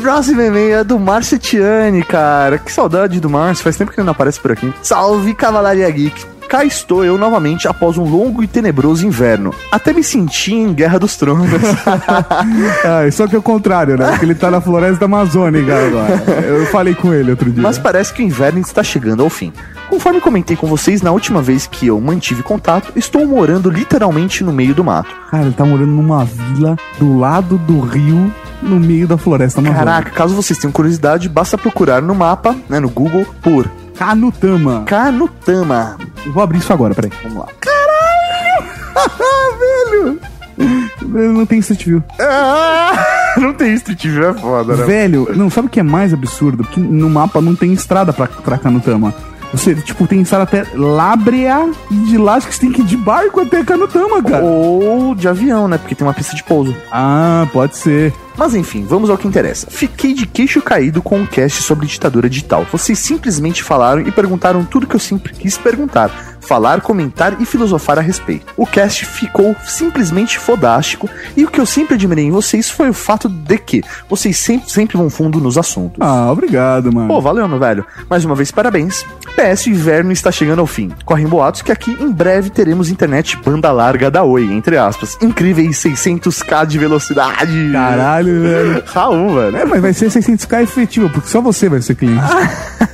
Próximo 0.00 0.40
e-mail 0.40 0.76
é 0.76 0.84
do 0.84 0.98
Márcio 0.98 1.38
Tiani, 1.38 2.02
cara. 2.02 2.58
Que 2.58 2.70
saudade 2.72 3.20
do 3.20 3.28
Márcio. 3.28 3.64
Faz 3.64 3.76
tempo 3.76 3.90
que 3.92 4.00
ele 4.00 4.06
não 4.06 4.12
aparece 4.12 4.40
por 4.40 4.52
aqui. 4.52 4.72
Salve, 4.82 5.34
Cavalaria 5.34 5.90
Geek. 5.90 6.33
Cá 6.54 6.64
estou 6.64 7.04
eu 7.04 7.18
novamente 7.18 7.66
após 7.66 7.98
um 7.98 8.04
longo 8.04 8.40
e 8.40 8.46
tenebroso 8.46 9.04
inverno. 9.04 9.52
Até 9.72 9.92
me 9.92 10.04
senti 10.04 10.54
em 10.54 10.72
Guerra 10.72 11.00
dos 11.00 11.16
Tronos. 11.16 11.50
Ai, 12.84 13.10
só 13.10 13.26
que 13.26 13.34
é 13.34 13.38
o 13.40 13.42
contrário, 13.42 13.98
né? 13.98 14.10
Porque 14.10 14.24
ele 14.24 14.36
tá 14.36 14.52
na 14.52 14.60
floresta 14.60 15.06
amazônica 15.06 15.76
agora. 15.76 16.22
Eu 16.46 16.64
falei 16.66 16.94
com 16.94 17.12
ele 17.12 17.32
outro 17.32 17.50
dia. 17.50 17.60
Mas 17.60 17.76
parece 17.76 18.14
que 18.14 18.22
o 18.22 18.24
inverno 18.24 18.60
está 18.60 18.84
chegando 18.84 19.24
ao 19.24 19.28
fim. 19.28 19.52
Conforme 19.90 20.20
comentei 20.20 20.56
com 20.56 20.68
vocês 20.68 21.02
na 21.02 21.10
última 21.10 21.42
vez 21.42 21.66
que 21.66 21.88
eu 21.88 22.00
mantive 22.00 22.44
contato, 22.44 22.92
estou 22.94 23.26
morando 23.26 23.68
literalmente 23.68 24.44
no 24.44 24.52
meio 24.52 24.76
do 24.76 24.84
mato. 24.84 25.10
Cara, 25.32 25.46
ele 25.46 25.54
tá 25.54 25.64
morando 25.64 25.90
numa 25.90 26.24
vila 26.24 26.76
do 27.00 27.18
lado 27.18 27.58
do 27.58 27.80
rio, 27.80 28.32
no 28.62 28.78
meio 28.78 29.08
da 29.08 29.18
floresta 29.18 29.58
amazônica. 29.58 29.84
Caraca, 29.84 30.10
caso 30.12 30.36
vocês 30.36 30.56
tenham 30.56 30.70
curiosidade, 30.70 31.28
basta 31.28 31.58
procurar 31.58 32.00
no 32.00 32.14
mapa, 32.14 32.54
né, 32.68 32.78
no 32.78 32.88
Google, 32.88 33.26
por 33.42 33.68
Canutama. 33.96 34.84
Canutama. 34.86 35.96
Eu 36.24 36.32
vou 36.32 36.42
abrir 36.42 36.58
isso 36.58 36.72
agora, 36.72 36.94
peraí. 36.94 37.12
Vamos 37.22 37.38
lá. 37.38 37.48
Velho! 39.58 40.20
Não 41.10 41.46
tem 41.46 41.58
Street 41.58 41.84
View. 41.84 42.02
não 43.36 43.52
tem 43.52 43.74
Street 43.74 44.06
View, 44.06 44.28
é 44.28 44.34
foda, 44.34 44.74
Velho, 44.74 45.28
não, 45.34 45.50
sabe 45.50 45.66
o 45.66 45.70
que 45.70 45.80
é 45.80 45.82
mais 45.82 46.12
absurdo? 46.12 46.64
Que 46.64 46.78
no 46.78 47.10
mapa 47.10 47.40
não 47.40 47.54
tem 47.54 47.72
estrada 47.72 48.12
pra, 48.12 48.26
pra 48.26 48.58
Canutama. 48.58 49.12
Você, 49.54 49.74
tipo, 49.76 50.06
tem 50.06 50.20
estrada 50.20 50.44
até 50.44 50.66
Lábrea 50.74 51.70
e 51.90 51.94
de 51.94 52.18
lá 52.18 52.34
acho 52.34 52.48
que 52.48 52.54
você 52.54 52.60
tem 52.62 52.72
que 52.72 52.80
ir 52.82 52.84
de 52.84 52.96
barco 52.96 53.40
até 53.40 53.62
Canutama, 53.64 54.22
cara. 54.22 54.44
Ou 54.44 55.14
de 55.14 55.28
avião, 55.28 55.68
né? 55.68 55.78
Porque 55.78 55.94
tem 55.94 56.06
uma 56.06 56.12
pista 56.12 56.34
de 56.34 56.42
pouso. 56.42 56.74
Ah, 56.90 57.46
pode 57.52 57.76
ser. 57.76 58.12
Mas 58.36 58.54
enfim, 58.54 58.84
vamos 58.84 59.10
ao 59.10 59.16
que 59.16 59.28
interessa. 59.28 59.68
Fiquei 59.70 60.12
de 60.12 60.26
queixo 60.26 60.60
caído 60.60 61.00
com 61.00 61.18
um 61.18 61.26
cast 61.26 61.62
sobre 61.62 61.86
ditadura 61.86 62.28
digital. 62.28 62.66
Vocês 62.70 62.98
simplesmente 62.98 63.62
falaram 63.62 64.02
e 64.02 64.10
perguntaram 64.10 64.64
tudo 64.64 64.86
que 64.86 64.96
eu 64.96 65.00
sempre 65.00 65.32
quis 65.32 65.56
perguntar. 65.56 66.10
Falar, 66.44 66.80
comentar 66.80 67.40
e 67.40 67.46
filosofar 67.46 67.98
a 67.98 68.02
respeito. 68.02 68.52
O 68.56 68.66
cast 68.66 69.04
ficou 69.04 69.54
simplesmente 69.64 70.38
fodástico 70.38 71.08
e 71.36 71.44
o 71.44 71.50
que 71.50 71.60
eu 71.60 71.66
sempre 71.66 71.94
admirei 71.94 72.26
em 72.26 72.30
vocês 72.30 72.70
foi 72.70 72.90
o 72.90 72.94
fato 72.94 73.28
de 73.28 73.58
que 73.58 73.82
vocês 74.08 74.36
sempre, 74.36 74.70
sempre 74.70 74.96
vão 74.96 75.08
fundo 75.08 75.40
nos 75.40 75.56
assuntos. 75.56 75.98
Ah, 76.00 76.30
obrigado, 76.30 76.92
mano. 76.92 77.08
Pô, 77.08 77.20
valeu, 77.20 77.48
meu 77.48 77.58
velho. 77.58 77.84
Mais 78.08 78.24
uma 78.24 78.34
vez, 78.34 78.50
parabéns. 78.50 79.04
PS, 79.36 79.66
inverno 79.66 80.12
está 80.12 80.30
chegando 80.30 80.60
ao 80.60 80.66
fim. 80.66 80.92
Correm 81.04 81.26
boatos 81.26 81.62
que 81.62 81.72
aqui 81.72 81.96
em 82.00 82.10
breve 82.10 82.50
teremos 82.50 82.90
internet 82.90 83.36
banda 83.44 83.72
larga 83.72 84.10
da 84.10 84.22
Oi, 84.22 84.52
entre 84.52 84.76
aspas. 84.76 85.16
Incríveis 85.20 85.78
600k 85.78 86.66
de 86.66 86.78
velocidade. 86.78 87.70
Caralho, 87.72 88.42
velho. 88.42 88.82
Raul, 88.86 89.34
velho. 89.34 89.56
É, 89.56 89.64
mas 89.64 89.80
vai 89.80 89.92
ser 89.92 90.06
600k 90.06 90.62
efetivo, 90.62 91.10
porque 91.10 91.28
só 91.28 91.40
você 91.40 91.68
vai 91.68 91.80
ser 91.80 91.94
cliente. 91.94 92.24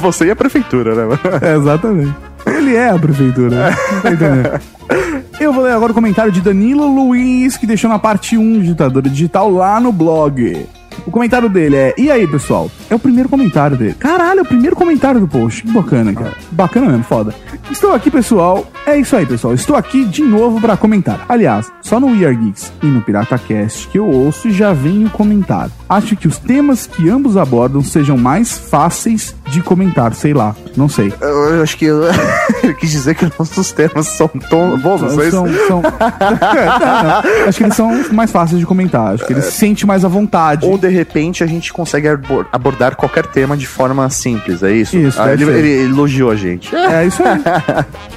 Você 0.00 0.26
e 0.26 0.30
a 0.30 0.36
prefeitura, 0.36 0.94
né, 0.94 1.04
mano? 1.04 1.20
Exatamente. 1.56 2.14
Ele 2.46 2.74
é 2.74 2.90
a 2.90 2.98
prefeitura. 2.98 3.76
Não 4.04 4.16
tá? 4.16 4.60
Eu 5.38 5.52
vou 5.52 5.64
ler 5.64 5.72
agora 5.72 5.92
o 5.92 5.94
comentário 5.94 6.32
de 6.32 6.40
Danilo 6.40 6.86
Luiz, 6.86 7.56
que 7.58 7.66
deixou 7.66 7.90
na 7.90 7.98
parte 7.98 8.38
1 8.38 8.60
de 8.60 8.66
Ditadura 8.68 9.10
Digital 9.10 9.50
lá 9.50 9.78
no 9.78 9.92
blog. 9.92 10.66
O 11.06 11.10
comentário 11.10 11.48
dele 11.48 11.76
é: 11.76 11.94
E 11.98 12.10
aí, 12.10 12.26
pessoal? 12.26 12.70
É 12.88 12.94
o 12.94 12.98
primeiro 12.98 13.28
comentário 13.28 13.76
dele. 13.76 13.94
Caralho, 13.94 14.40
é 14.40 14.42
o 14.42 14.46
primeiro 14.46 14.74
comentário 14.74 15.20
do 15.20 15.28
post. 15.28 15.62
Que 15.62 15.70
bacana, 15.70 16.12
cara. 16.12 16.32
Bacana 16.50 16.86
mesmo, 16.86 17.04
foda. 17.04 17.34
Estou 17.70 17.92
aqui, 17.92 18.10
pessoal. 18.10 18.66
É 18.86 18.96
isso 18.96 19.14
aí, 19.14 19.26
pessoal. 19.26 19.52
Estou 19.52 19.76
aqui 19.76 20.04
de 20.04 20.22
novo 20.22 20.60
para 20.60 20.76
comentar. 20.76 21.24
Aliás, 21.28 21.70
só 21.82 22.00
no 22.00 22.08
We 22.08 22.24
Are 22.24 22.34
Geeks 22.34 22.72
e 22.82 22.86
no 22.86 23.02
PirataCast 23.02 23.88
que 23.88 23.98
eu 23.98 24.06
ouço 24.06 24.48
e 24.48 24.52
já 24.52 24.72
venho 24.72 25.10
comentar. 25.10 25.70
Acho 25.88 26.16
que 26.16 26.28
os 26.28 26.38
temas 26.38 26.86
que 26.86 27.08
ambos 27.08 27.36
abordam 27.36 27.82
sejam 27.82 28.16
mais 28.16 28.56
fáceis 28.56 29.34
de 29.48 29.62
comentar, 29.62 30.12
sei 30.14 30.34
lá. 30.34 30.54
Não 30.76 30.88
sei. 30.88 31.12
Eu, 31.20 31.28
eu 31.54 31.62
acho 31.62 31.76
que 31.76 31.84
eu, 31.84 32.02
eu 32.62 32.74
quis 32.74 32.90
dizer 32.90 33.14
que 33.14 33.26
nossos 33.38 33.72
temas 33.72 34.06
são 34.08 34.28
tão 34.28 34.76
bons, 34.78 35.00
não 35.02 35.10
sei 35.10 35.24
se- 35.26 35.30
São, 35.30 35.46
são... 35.68 35.82
Não, 35.82 35.90
não. 35.90 37.48
Acho 37.48 37.58
que 37.58 37.64
eles 37.64 37.76
são 37.76 38.04
mais 38.12 38.30
fáceis 38.30 38.58
de 38.60 38.66
comentar. 38.66 39.14
Acho 39.14 39.26
que 39.26 39.32
eles 39.32 39.44
se 39.46 39.52
sentem 39.52 39.86
mais 39.86 40.04
à 40.04 40.08
vontade. 40.08 40.66
Ou 40.66 40.76
de 40.76 40.88
repente 40.88 41.42
a 41.44 41.46
gente 41.46 41.72
consegue 41.72 42.08
abor- 42.08 42.46
abordar 42.52 42.96
qualquer 42.96 43.26
tema 43.26 43.56
de 43.56 43.66
forma 43.66 44.08
simples, 44.10 44.62
é 44.62 44.72
isso? 44.72 44.96
Isso, 44.96 45.20
Ah, 45.20 45.26
deve 45.26 45.44
ele, 45.44 45.68
ele 45.68 45.92
elogiou 45.92 46.30
a 46.30 46.36
gente. 46.36 46.74
É 46.74 47.06
isso 47.06 47.22
aí. 47.22 47.40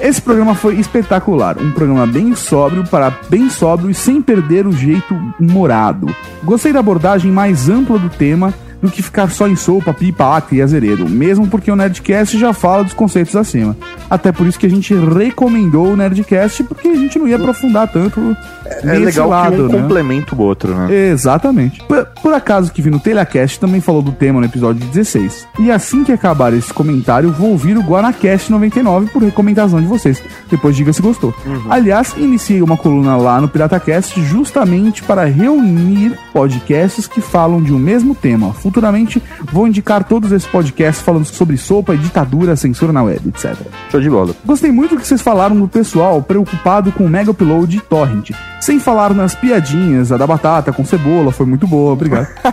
Esse 0.00 0.20
programa 0.20 0.54
foi 0.54 0.76
espetacular. 0.76 1.56
Um 1.60 1.70
programa 1.72 2.06
bem 2.06 2.34
sóbrio 2.34 2.84
para 2.86 3.12
bem 3.28 3.48
sóbrio 3.50 3.90
e 3.90 3.94
sem 3.94 4.20
perder 4.20 4.66
o 4.66 4.72
jeito 4.72 5.14
humorado. 5.38 6.14
Gostei 6.42 6.72
da 6.72 6.80
abordagem 6.80 7.30
mais 7.30 7.68
ampla 7.68 7.98
do 7.98 8.08
tema 8.08 8.52
do 8.80 8.90
que 8.90 9.02
ficar 9.02 9.30
só 9.30 9.46
em 9.46 9.56
sopa, 9.56 9.92
pipa, 9.92 10.36
acre 10.36 10.58
e 10.58 10.62
azeredo. 10.62 11.08
Mesmo 11.08 11.46
porque 11.46 11.70
o 11.70 11.76
Nerdcast 11.76 12.38
já 12.38 12.52
fala 12.52 12.84
dos 12.84 12.92
conceitos 12.92 13.36
acima. 13.36 13.76
Até 14.08 14.32
por 14.32 14.46
isso 14.46 14.58
que 14.58 14.66
a 14.66 14.70
gente 14.70 14.94
recomendou 14.94 15.92
o 15.92 15.96
Nerdcast, 15.96 16.64
porque 16.64 16.88
a 16.88 16.96
gente 16.96 17.18
não 17.18 17.28
ia 17.28 17.36
aprofundar 17.36 17.88
tanto 17.88 18.36
É 18.64 18.86
nesse 18.86 19.00
legal 19.00 19.28
lado, 19.28 19.56
que 19.56 19.62
um 19.62 19.68
né? 19.68 19.78
complementa 19.82 20.34
o 20.34 20.40
outro, 20.40 20.74
né? 20.74 20.92
Exatamente. 21.08 21.82
Por, 21.84 22.06
por 22.22 22.34
acaso 22.34 22.72
que 22.72 22.82
vi 22.82 22.90
no 22.90 22.98
Telecast 23.00 23.60
também 23.60 23.80
falou 23.80 24.02
do 24.02 24.12
tema 24.12 24.40
no 24.40 24.46
episódio 24.46 24.84
16. 24.86 25.46
E 25.58 25.70
assim 25.70 26.04
que 26.04 26.12
acabar 26.12 26.52
esse 26.52 26.72
comentário, 26.72 27.30
vou 27.30 27.50
ouvir 27.50 27.76
o 27.76 27.82
Guanacast 27.82 28.50
99 28.50 29.10
por 29.10 29.22
recomendação 29.22 29.80
de 29.80 29.86
vocês. 29.86 30.22
Depois 30.50 30.74
diga 30.74 30.92
se 30.92 31.02
gostou. 31.02 31.34
Aliás, 31.68 32.14
iniciei 32.16 32.62
uma 32.62 32.76
coluna 32.76 33.16
lá 33.16 33.40
no 33.40 33.48
PirataCast 33.48 34.20
justamente 34.22 35.02
para 35.02 35.24
reunir 35.24 36.18
podcasts 36.32 37.06
que 37.06 37.20
falam 37.20 37.62
de 37.62 37.72
um 37.72 37.78
mesmo 37.78 38.14
tema. 38.14 38.52
Futuramente 38.70 39.20
vou 39.52 39.66
indicar 39.66 40.04
todos 40.04 40.30
esses 40.30 40.48
podcasts 40.48 41.04
falando 41.04 41.24
sobre 41.24 41.56
sopa, 41.56 41.96
ditadura, 41.96 42.54
censura 42.54 42.92
na 42.92 43.02
web, 43.02 43.28
etc. 43.28 43.56
Show 43.90 44.00
de 44.00 44.08
bola. 44.08 44.32
Gostei 44.44 44.70
muito 44.70 44.94
do 44.94 45.00
que 45.00 45.06
vocês 45.06 45.20
falaram 45.20 45.56
do 45.56 45.66
pessoal 45.66 46.22
preocupado 46.22 46.92
com 46.92 47.04
o 47.04 47.08
mega 47.08 47.32
upload 47.32 47.66
de 47.66 47.80
torrent. 47.80 48.30
Sem 48.60 48.78
falar 48.78 49.14
nas 49.14 49.34
piadinhas, 49.34 50.12
a 50.12 50.18
da 50.18 50.26
batata 50.26 50.70
com 50.70 50.84
cebola, 50.84 51.32
foi 51.32 51.46
muito 51.46 51.66
boa, 51.66 51.94
obrigado. 51.94 52.28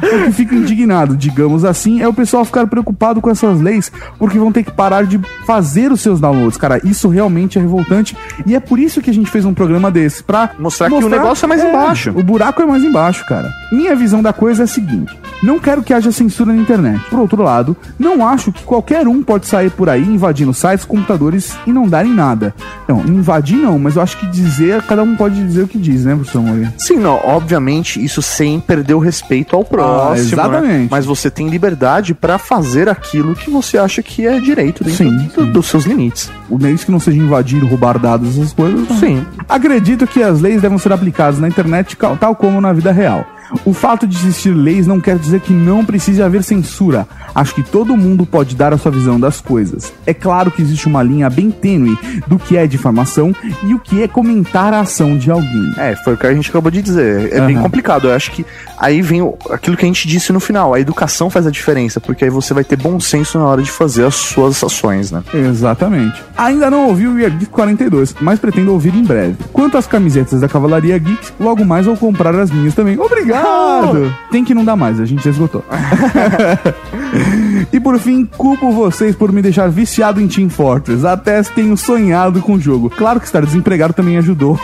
o 0.00 0.24
que 0.26 0.32
fico 0.32 0.54
indignado, 0.54 1.16
digamos 1.16 1.64
assim, 1.64 2.00
é 2.00 2.08
o 2.08 2.14
pessoal 2.14 2.44
ficar 2.44 2.66
preocupado 2.68 3.20
com 3.20 3.28
essas 3.28 3.60
leis, 3.60 3.90
porque 4.18 4.38
vão 4.38 4.52
ter 4.52 4.62
que 4.62 4.70
parar 4.70 5.04
de 5.04 5.20
fazer 5.44 5.90
os 5.90 6.00
seus 6.00 6.20
downloads. 6.20 6.56
Cara, 6.56 6.80
isso 6.84 7.08
realmente 7.08 7.58
é 7.58 7.60
revoltante. 7.60 8.16
E 8.46 8.54
é 8.54 8.60
por 8.60 8.78
isso 8.78 9.02
que 9.02 9.10
a 9.10 9.14
gente 9.14 9.30
fez 9.30 9.44
um 9.44 9.52
programa 9.52 9.90
desse, 9.90 10.22
pra 10.22 10.50
Mostrar 10.58 10.88
que 10.88 10.94
o 11.04 11.08
negócio 11.08 11.44
é 11.44 11.48
mais 11.48 11.62
embaixo. 11.62 12.10
O 12.10 12.22
buraco 12.22 12.62
é 12.62 12.66
mais 12.66 12.84
embaixo, 12.84 13.26
cara. 13.26 13.52
Minha 13.72 13.96
visão 13.96 14.22
da 14.22 14.32
coisa 14.32 14.62
é 14.62 14.64
a 14.64 14.68
seguinte: 14.68 15.18
não 15.42 15.58
quero 15.58 15.82
que 15.82 15.92
haja 15.92 16.10
censura 16.12 16.52
na 16.52 16.60
internet. 16.60 17.00
Por 17.10 17.18
outro 17.18 17.42
lado, 17.42 17.76
não 17.98 18.26
acho 18.26 18.52
que 18.52 18.62
qualquer 18.64 19.06
um 19.06 19.22
pode 19.22 19.46
sair 19.46 19.70
por 19.70 19.88
aí 19.88 20.02
invadindo 20.02 20.52
sites, 20.54 20.84
computadores 20.84 21.56
e 21.66 21.72
não 21.72 21.86
dar 21.88 22.04
em 22.06 22.12
nada. 22.14 22.54
Não, 22.88 23.00
invadir 23.06 23.56
não, 23.56 23.78
mas 23.78 23.96
eu 23.96 24.02
acho 24.02 24.18
que 24.18 24.26
dizer, 24.26 24.82
cada 24.82 25.02
um 25.02 25.16
pode 25.16 25.34
dizer 25.44 25.62
o 25.62 25.68
que 25.68 25.78
diz, 25.78 26.04
né, 26.04 26.14
professor 26.14 26.42
Moreira? 26.42 26.72
Sim, 26.78 26.96
não, 26.98 27.20
obviamente, 27.24 28.02
isso 28.02 28.22
sem 28.22 28.60
perder 28.60 28.94
o 28.94 28.98
respeito 28.98 29.54
ao 29.56 29.64
próximo. 29.64 30.26
exatamente. 30.28 30.66
né? 30.66 30.88
Mas 30.90 31.04
você 31.04 31.30
tem 31.30 31.48
liberdade 31.48 32.14
pra 32.14 32.38
fazer 32.38 32.88
aquilo 32.88 33.34
que 33.34 33.50
você 33.50 33.78
acha 33.78 34.02
que 34.02 34.26
é 34.26 34.38
direito 34.40 34.82
dentro 34.84 34.96
Sim, 35.04 35.30
do- 35.34 35.46
dos 35.52 35.66
seus 35.66 35.84
limites. 35.84 36.30
O 36.48 36.58
desde 36.58 36.86
que 36.86 36.92
não 36.92 37.00
seja 37.00 37.18
invadir, 37.18 37.62
roubar 37.64 37.98
dados, 37.98 38.36
essas 38.38 38.52
coisas. 38.52 38.86
Sim. 38.98 39.24
Acredito 39.48 40.06
que 40.06 40.22
as 40.22 40.40
leis 40.40 40.62
devem 40.62 40.78
ser 40.78 40.92
aplicadas 40.92 41.38
na 41.40 41.48
internet 41.48 41.96
tal 42.20 42.34
como 42.34 42.60
na 42.60 42.72
vida 42.72 42.92
real. 42.92 43.24
O 43.64 43.72
fato 43.72 44.06
de 44.06 44.16
existir 44.16 44.50
leis 44.50 44.86
não 44.86 45.00
quer 45.00 45.18
dizer 45.18 45.40
que 45.40 45.52
não 45.52 45.84
precise 45.84 46.22
haver 46.22 46.42
censura. 46.42 47.06
Acho 47.34 47.54
que 47.54 47.62
todo 47.62 47.96
mundo 47.96 48.24
pode 48.26 48.56
dar 48.56 48.72
a 48.72 48.78
sua 48.78 48.90
visão 48.90 49.18
das 49.20 49.40
coisas. 49.40 49.92
É 50.06 50.14
claro 50.14 50.50
que 50.50 50.62
existe 50.62 50.86
uma 50.86 51.02
linha 51.02 51.28
bem 51.30 51.50
tênue 51.50 51.98
do 52.26 52.38
que 52.38 52.56
é 52.56 52.66
difamação 52.66 53.34
e 53.64 53.74
o 53.74 53.78
que 53.78 54.02
é 54.02 54.08
comentar 54.08 54.72
a 54.72 54.80
ação 54.80 55.16
de 55.16 55.30
alguém. 55.30 55.72
É, 55.76 55.94
foi 55.96 56.14
o 56.14 56.16
que 56.16 56.26
a 56.26 56.34
gente 56.34 56.50
acabou 56.50 56.70
de 56.70 56.82
dizer. 56.82 57.32
É 57.32 57.40
bem 57.46 57.54
Aham. 57.56 57.62
complicado. 57.64 58.08
Eu 58.08 58.14
acho 58.14 58.30
que 58.32 58.44
aí 58.78 59.02
vem 59.02 59.20
aquilo 59.50 59.76
que 59.76 59.84
a 59.84 59.88
gente 59.88 60.08
disse 60.08 60.32
no 60.32 60.40
final. 60.40 60.74
A 60.74 60.80
educação 60.80 61.28
faz 61.30 61.46
a 61.46 61.50
diferença, 61.50 62.00
porque 62.00 62.24
aí 62.24 62.30
você 62.30 62.52
vai 62.54 62.64
ter 62.64 62.76
bom 62.76 62.98
senso 62.98 63.38
na 63.38 63.44
hora 63.44 63.62
de 63.62 63.70
fazer 63.70 64.04
as 64.06 64.14
suas 64.14 64.62
ações, 64.62 65.10
né? 65.10 65.22
Exatamente. 65.32 66.22
Ainda 66.36 66.70
não 66.70 66.88
ouvi 66.88 67.06
o 67.06 67.18
Year 67.18 67.30
Geek 67.30 67.46
42, 67.46 68.14
mas 68.20 68.38
pretendo 68.38 68.72
ouvir 68.72 68.94
em 68.94 69.02
breve. 69.04 69.36
Quanto 69.52 69.76
às 69.76 69.86
camisetas 69.86 70.40
da 70.40 70.48
Cavalaria 70.48 70.96
Geek, 70.98 71.32
logo 71.38 71.64
mais 71.64 71.86
vou 71.86 71.96
comprar 71.96 72.34
as 72.34 72.50
minhas 72.50 72.74
também. 72.74 72.98
Obrigado! 72.98 73.35
Tem 74.30 74.44
que 74.44 74.54
não 74.54 74.64
dar 74.64 74.76
mais, 74.76 75.00
a 75.00 75.04
gente 75.04 75.24
já 75.24 75.30
esgotou. 75.30 75.64
e 77.72 77.80
por 77.80 77.98
fim, 77.98 78.24
culpo 78.24 78.72
vocês 78.72 79.14
por 79.14 79.32
me 79.32 79.42
deixar 79.42 79.68
viciado 79.68 80.20
em 80.20 80.28
Team 80.28 80.48
Fortress. 80.48 81.06
Até 81.06 81.42
tenho 81.42 81.76
sonhado 81.76 82.40
com 82.40 82.54
o 82.54 82.60
jogo. 82.60 82.90
Claro 82.90 83.20
que 83.20 83.26
estar 83.26 83.44
desempregado 83.44 83.92
também 83.92 84.16
ajudou. 84.18 84.58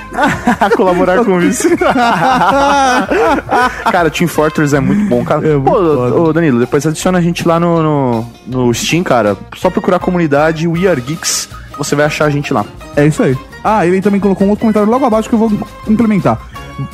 A 0.61 0.71
colaborar 0.77 1.25
com 1.25 1.41
isso. 1.41 1.69
cara, 3.91 4.11
Team 4.11 4.29
Fortress 4.29 4.75
é 4.75 4.81
muito 4.81 5.09
bom, 5.09 5.25
cara. 5.25 5.47
É 5.47 5.57
muito 5.57 5.71
Pô, 5.71 6.23
ô, 6.23 6.33
Danilo, 6.33 6.59
depois 6.59 6.87
adiciona 6.87 7.19
a 7.19 7.23
gente 7.23 7.47
lá 7.47 7.59
no, 7.59 7.83
no, 7.83 8.27
no 8.47 8.75
Steam, 8.75 9.03
cara. 9.03 9.37
Só 9.57 9.71
procurar 9.71 9.97
a 9.97 10.01
comunidade 10.01 10.69
We 10.69 10.87
Are 10.87 11.01
Geeks, 11.01 11.49
você 11.77 11.95
vai 11.95 12.07
achar 12.07 12.27
a 12.27 12.31
gente 12.31 12.53
lá. 12.53 12.65
É 12.97 13.07
isso 13.07 13.23
aí. 13.23 13.37
Ah, 13.65 13.87
ele 13.87 14.01
também 14.01 14.21
colocou 14.21 14.47
um 14.47 14.51
outro 14.51 14.63
comentário 14.63 14.91
logo 14.91 15.05
abaixo 15.05 15.29
que 15.29 15.35
eu 15.35 15.39
vou 15.39 15.51
complementar. 15.85 16.39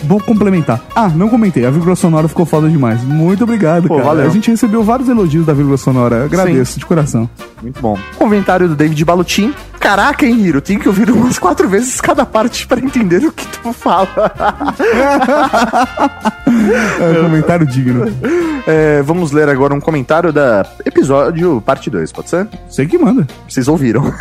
Vou 0.04 0.20
complementar. 0.20 0.80
Ah, 0.94 1.08
não 1.08 1.28
comentei. 1.28 1.64
A 1.64 1.70
vírgula 1.70 1.96
sonora 1.96 2.28
ficou 2.28 2.46
foda 2.46 2.68
demais. 2.68 3.02
Muito 3.02 3.44
obrigado, 3.44 3.88
Pô, 3.88 3.96
cara. 3.96 4.08
valeu. 4.08 4.26
A 4.26 4.30
gente 4.30 4.50
recebeu 4.50 4.82
vários 4.82 5.08
elogios 5.08 5.46
da 5.46 5.52
vírgula 5.52 5.76
sonora. 5.76 6.16
Eu 6.16 6.24
Agradeço 6.24 6.78
de 6.78 6.86
coração. 6.86 7.28
Muito 7.62 7.80
bom. 7.80 7.98
Comentário 8.16 8.68
do 8.68 8.76
David 8.76 9.04
Balutin. 9.04 9.52
Caraca, 9.80 10.26
hein, 10.26 10.38
Hiro? 10.40 10.60
Tem 10.60 10.78
que 10.78 10.88
ouvir 10.88 11.10
umas 11.10 11.38
quatro 11.38 11.68
vezes 11.68 12.00
cada 12.00 12.26
parte 12.26 12.66
para 12.66 12.80
entender 12.80 13.24
o 13.24 13.32
que 13.32 13.46
tu 13.46 13.72
fala. 13.72 14.08
É 16.48 17.20
um 17.20 17.24
comentário 17.24 17.66
digno. 17.66 18.06
É, 18.66 19.02
vamos 19.02 19.32
ler 19.32 19.48
agora 19.48 19.74
um 19.74 19.80
comentário 19.80 20.32
da 20.32 20.66
episódio 20.84 21.60
parte 21.60 21.90
2, 21.90 22.10
pode 22.10 22.30
ser? 22.30 22.48
Sei 22.68 22.86
que 22.86 22.98
manda. 22.98 23.26
Vocês 23.46 23.68
ouviram. 23.68 24.02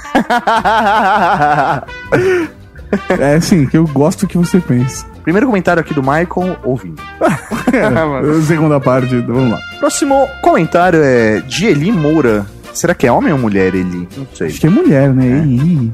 É 3.20 3.40
sim, 3.40 3.66
que 3.66 3.78
eu 3.78 3.86
gosto 3.88 4.28
que 4.28 4.38
você 4.38 4.60
pensa. 4.60 5.06
Primeiro 5.24 5.48
comentário 5.48 5.82
aqui 5.82 5.94
do 5.94 6.02
Michael, 6.02 6.58
ouvindo. 6.64 7.02
É, 7.74 8.42
segunda 8.44 8.80
parte, 8.80 9.16
vamos 9.22 9.52
lá. 9.52 9.60
Próximo 9.80 10.28
comentário 10.42 11.02
é 11.04 11.42
de 11.42 11.66
Eli 11.66 11.92
Moura. 11.92 12.46
Será 12.74 12.94
que 12.94 13.06
é 13.06 13.12
homem 13.12 13.34
ou 13.34 13.40
mulher, 13.40 13.76
Eli? 13.76 14.08
Não 14.16 14.28
sei. 14.34 14.48
Acho 14.48 14.60
que 14.62 14.68
é 14.68 14.70
mulher, 14.70 15.14
né? 15.14 15.44
Ih. 15.46 15.92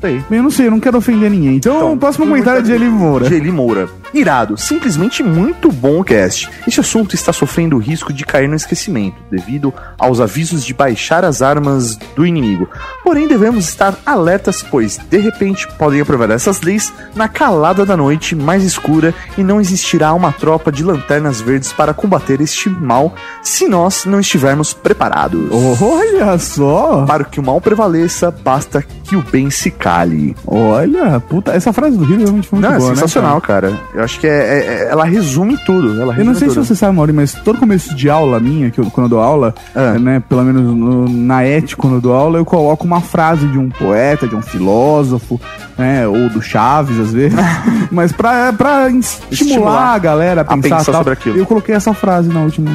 sei. 0.00 0.22
Bem, 0.30 0.38
eu 0.38 0.42
não 0.42 0.50
sei, 0.50 0.66
eu 0.66 0.70
não 0.70 0.78
quero 0.80 0.98
ofender 0.98 1.28
ninguém. 1.30 1.56
Então, 1.56 1.76
Então, 1.76 1.92
o 1.94 1.96
próximo 1.96 2.26
comentário 2.26 2.60
é 2.60 2.62
de 2.62 2.72
Eli 2.72 2.88
Moura. 2.88 3.28
De 3.28 3.34
Eli 3.34 3.50
Moura. 3.50 3.88
Irado, 4.12 4.56
simplesmente 4.56 5.22
muito 5.22 5.70
bom 5.70 6.00
o 6.00 6.04
cast. 6.04 6.48
Este 6.66 6.80
assunto 6.80 7.14
está 7.14 7.32
sofrendo 7.32 7.76
o 7.76 7.78
risco 7.78 8.12
de 8.12 8.24
cair 8.24 8.48
no 8.48 8.54
esquecimento, 8.54 9.16
devido 9.30 9.72
aos 9.98 10.20
avisos 10.20 10.64
de 10.64 10.72
baixar 10.72 11.24
as 11.24 11.42
armas 11.42 11.96
do 12.16 12.26
inimigo. 12.26 12.68
Porém, 13.04 13.28
devemos 13.28 13.68
estar 13.68 13.94
alertas, 14.04 14.62
pois, 14.62 14.98
de 14.98 15.18
repente, 15.18 15.68
podem 15.78 16.00
aprovar 16.00 16.30
essas 16.30 16.60
leis 16.60 16.92
na 17.14 17.28
calada 17.28 17.84
da 17.84 17.96
noite 17.96 18.34
mais 18.34 18.64
escura 18.64 19.14
e 19.36 19.42
não 19.42 19.60
existirá 19.60 20.12
uma 20.14 20.32
tropa 20.32 20.72
de 20.72 20.82
lanternas 20.82 21.40
verdes 21.40 21.72
para 21.72 21.94
combater 21.94 22.40
este 22.40 22.68
mal 22.68 23.14
se 23.42 23.68
nós 23.68 24.04
não 24.04 24.20
estivermos 24.20 24.72
preparados. 24.72 25.48
Olha 25.80 26.38
só! 26.38 27.04
Para 27.06 27.24
que 27.24 27.40
o 27.40 27.42
mal 27.42 27.60
prevaleça, 27.60 28.30
basta 28.30 28.82
que 28.82 29.16
o 29.16 29.22
bem 29.22 29.50
se 29.50 29.70
cale. 29.70 30.36
Olha, 30.46 31.20
puta, 31.20 31.52
essa 31.52 31.72
frase 31.72 31.96
do 31.96 32.04
Rio 32.04 32.18
realmente 32.18 32.48
foi 32.48 32.58
muito 32.58 32.68
Não, 32.68 32.76
é 32.76 32.78
boa, 32.78 32.90
né, 32.90 32.94
sensacional, 32.96 33.40
cara. 33.40 33.72
Eu 33.98 34.04
acho 34.04 34.20
que 34.20 34.28
é, 34.28 34.30
é- 34.30 34.66
é- 34.84 34.88
ela 34.92 35.04
resume 35.04 35.56
tudo. 35.66 35.88
Ela 36.00 36.12
Eu 36.12 36.18
resume 36.18 36.24
não 36.26 36.34
sei 36.36 36.48
se 36.48 36.54
tudo. 36.54 36.64
você 36.66 36.76
sabe, 36.76 36.94
Mauri, 36.94 37.12
mas 37.12 37.32
todo 37.34 37.58
começo 37.58 37.92
de 37.96 38.08
aula 38.08 38.38
minha, 38.38 38.70
que 38.70 38.78
eu, 38.80 38.84
quando 38.92 39.06
eu 39.06 39.10
dou 39.10 39.20
aula, 39.20 39.52
Ah. 39.74 39.98
né, 39.98 40.22
pelo 40.28 40.44
menos 40.44 40.62
no- 40.62 41.08
na 41.08 41.42
ética, 41.42 41.82
quando 41.82 41.94
eu 41.96 42.00
dou 42.00 42.14
aula, 42.14 42.38
eu 42.38 42.44
coloco 42.44 42.84
uma 42.86 43.00
frase 43.00 43.44
de 43.48 43.58
um 43.58 43.68
poeta, 43.68 44.28
de 44.28 44.36
um 44.36 44.42
filósofo, 44.42 45.40
né, 45.76 46.06
ou 46.06 46.28
do 46.28 46.40
Chaves, 46.40 46.98
às 47.00 47.12
vezes, 47.12 47.36
mas 47.90 48.12
pra, 48.12 48.52
pra 48.52 48.88
estimular, 48.88 49.32
Estimular 49.32 49.94
a 49.94 49.98
galera 49.98 50.40
a 50.42 50.44
a 50.44 50.56
pensar, 50.56 50.76
pensar 50.78 50.92
tal. 50.92 51.00
sobre 51.00 51.12
aquilo. 51.14 51.36
Eu 51.36 51.44
coloquei 51.46 51.74
essa 51.74 51.92
frase 51.92 52.28
na 52.28 52.40
última, 52.42 52.70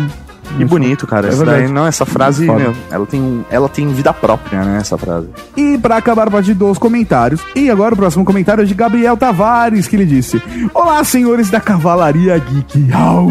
Que 0.58 0.66
bonito, 0.66 1.08
cara. 1.08 1.28
É 1.28 1.46
daí, 1.46 1.68
não, 1.68 1.86
essa 1.86 2.06
frase, 2.06 2.46
meu, 2.46 2.74
ela 2.92 3.06
tem, 3.06 3.46
ela 3.50 3.70
tem 3.70 3.88
vida 3.88 4.14
própria, 4.14 4.64
né? 4.64 4.78
Essa 4.80 4.98
frase. 4.98 5.30
E 5.56 5.78
pra 5.78 5.98
acabar 5.98 6.30
parte 6.30 6.54
dos 6.54 6.78
comentários, 6.78 7.42
e 7.56 7.70
agora 7.70 7.94
o 7.94 7.98
próximo 7.98 8.24
comentário 8.24 8.62
é 8.62 8.66
de 8.66 8.74
Gabriel 8.74 9.18
Tavares, 9.18 9.88
que 9.88 9.96
ele 9.96 10.06
disse: 10.06 10.42
Olá, 10.74 11.04
senhores 11.04 11.50
da 11.50 11.60
Cavalaria 11.60 12.38
Geek. 12.38 12.92
Au. 12.94 13.30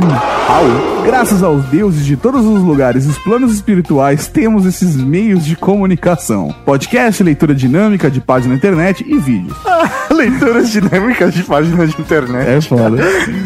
Graças 1.04 1.42
aos 1.42 1.64
deuses 1.64 2.04
de 2.04 2.16
todos 2.16 2.44
os 2.44 2.62
lugares 2.62 3.06
e 3.06 3.08
os 3.08 3.18
planos 3.18 3.52
espirituais, 3.52 4.28
temos 4.28 4.66
esses 4.66 4.96
meios 4.96 5.44
de 5.44 5.56
comunicação: 5.56 6.54
podcast, 6.64 7.22
leitura 7.22 7.54
dinâmica 7.54 8.10
de 8.10 8.20
página 8.20 8.52
na 8.52 8.56
internet 8.56 9.04
e 9.06 9.18
vídeos. 9.18 9.56
Leituras 10.10 10.70
dinâmicas 10.70 11.32
de 11.32 11.42
páginas 11.42 11.90
de 11.90 12.00
internet. 12.00 12.48
É 12.48 12.60
foda. 12.60 13.02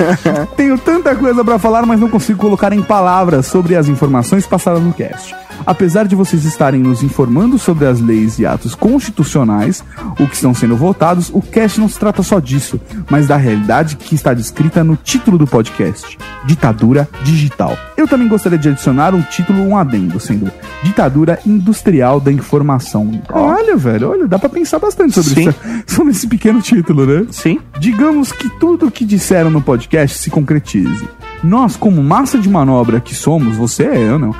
Tenho 0.56 0.76
tanta 0.76 1.14
coisa 1.14 1.44
pra 1.44 1.58
falar, 1.58 1.86
mas 1.86 2.00
não 2.00 2.08
consigo 2.08 2.38
colocar 2.38 2.72
em 2.72 2.82
palavras 2.82 3.46
sobre 3.56 3.74
as 3.74 3.88
informações 3.88 4.46
passadas 4.46 4.82
no 4.82 4.92
cast. 4.92 5.34
Apesar 5.64 6.06
de 6.06 6.14
vocês 6.14 6.44
estarem 6.44 6.82
nos 6.82 7.02
informando 7.02 7.58
sobre 7.58 7.86
as 7.86 8.02
leis 8.02 8.38
e 8.38 8.44
atos 8.44 8.74
constitucionais, 8.74 9.82
o 10.20 10.26
que 10.26 10.34
estão 10.34 10.52
sendo 10.52 10.76
votados, 10.76 11.30
o 11.32 11.40
cast 11.40 11.80
não 11.80 11.88
se 11.88 11.98
trata 11.98 12.22
só 12.22 12.38
disso, 12.38 12.78
mas 13.10 13.26
da 13.26 13.38
realidade 13.38 13.96
que 13.96 14.14
está 14.14 14.34
descrita 14.34 14.84
no 14.84 14.94
título 14.94 15.38
do 15.38 15.46
podcast: 15.46 16.18
Ditadura 16.44 17.08
Digital. 17.24 17.78
Eu 17.96 18.06
também 18.06 18.28
gostaria 18.28 18.58
de 18.58 18.68
adicionar 18.68 19.14
um 19.14 19.22
título, 19.22 19.62
um 19.62 19.74
adendo, 19.74 20.20
sendo 20.20 20.52
Ditadura 20.82 21.38
Industrial 21.46 22.20
da 22.20 22.30
Informação. 22.30 23.10
Olha, 23.32 23.74
velho, 23.74 24.10
olha, 24.10 24.28
dá 24.28 24.38
pra 24.38 24.50
pensar 24.50 24.78
bastante 24.78 25.14
sobre, 25.14 25.44
Sim. 25.44 25.48
isso, 25.48 25.58
sobre 25.96 26.12
esse 26.12 26.26
pequeno 26.26 26.60
título, 26.60 27.06
né? 27.06 27.26
Sim. 27.30 27.58
Digamos 27.80 28.32
que 28.32 28.50
tudo 28.60 28.88
o 28.88 28.90
que 28.90 29.06
disseram 29.06 29.48
no 29.48 29.62
podcast 29.62 30.18
se 30.18 30.28
concretize. 30.28 31.08
Nós, 31.42 31.76
como 31.76 32.02
massa 32.02 32.38
de 32.38 32.48
manobra 32.48 33.00
que 33.00 33.14
somos, 33.14 33.56
você 33.56 33.84
é 33.84 33.98
eu, 33.98 34.18
não. 34.18 34.34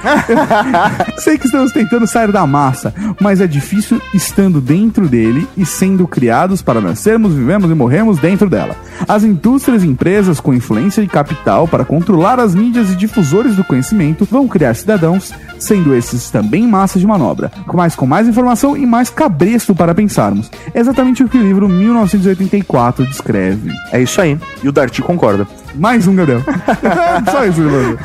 Sei 1.19 1.39
que 1.39 1.47
estamos 1.47 1.73
tentando 1.73 2.07
sair 2.07 2.33
da 2.33 2.47
massa, 2.47 2.95
mas 3.21 3.41
é 3.41 3.47
difícil 3.47 4.01
estando 4.13 4.61
dentro 4.61 5.09
dele 5.09 5.47
e 5.57 5.65
sendo 5.65 6.07
criados 6.07 6.63
para 6.63 6.81
nascermos, 6.81 7.35
vivemos 7.35 7.71
e 7.71 7.75
morremos 7.75 8.19
dentro 8.19 8.49
dela. 8.49 8.77
As 9.07 9.23
indústrias 9.25 9.85
e 9.85 9.87
empresas 9.87 10.41
com 10.41 10.55
influência 10.55 11.03
e 11.03 11.09
capital 11.09 11.69
para 11.69 11.85
controlar 11.85 12.41
as 12.41 12.55
mídias 12.55 12.91
e 12.91 12.97
difusores 12.97 13.57
do 13.57 13.65
conhecimento 13.65 14.27
vão 14.31 14.49
criar 14.49 14.75
cidadãos, 14.75 15.33
sendo 15.59 15.95
esses 15.95 16.31
também 16.31 16.67
massa 16.67 16.99
de 16.99 17.07
manobra, 17.07 17.51
mas 17.73 17.95
com 17.95 18.07
mais 18.07 18.29
informação 18.29 18.77
e 18.77 18.87
mais 18.87 19.11
cabresto 19.11 19.75
para 19.75 19.95
pensarmos. 19.95 20.51
É 20.75 20.81
exatamente 20.81 21.23
o 21.23 21.29
que 21.29 21.39
o 21.39 21.43
livro 21.43 21.69
1984 21.69 23.07
descreve. 23.07 23.73
É 23.93 24.01
isso 24.01 24.21
aí. 24.21 24.39
E 24.63 24.69
o 24.69 24.73
Darty 24.73 25.03
concorda. 25.03 25.47
Mais 25.77 26.07
um, 26.07 26.15
Gabriel. 26.15 26.43
Só 27.31 27.45
isso, 27.45 27.63
Gabriel. 27.63 27.99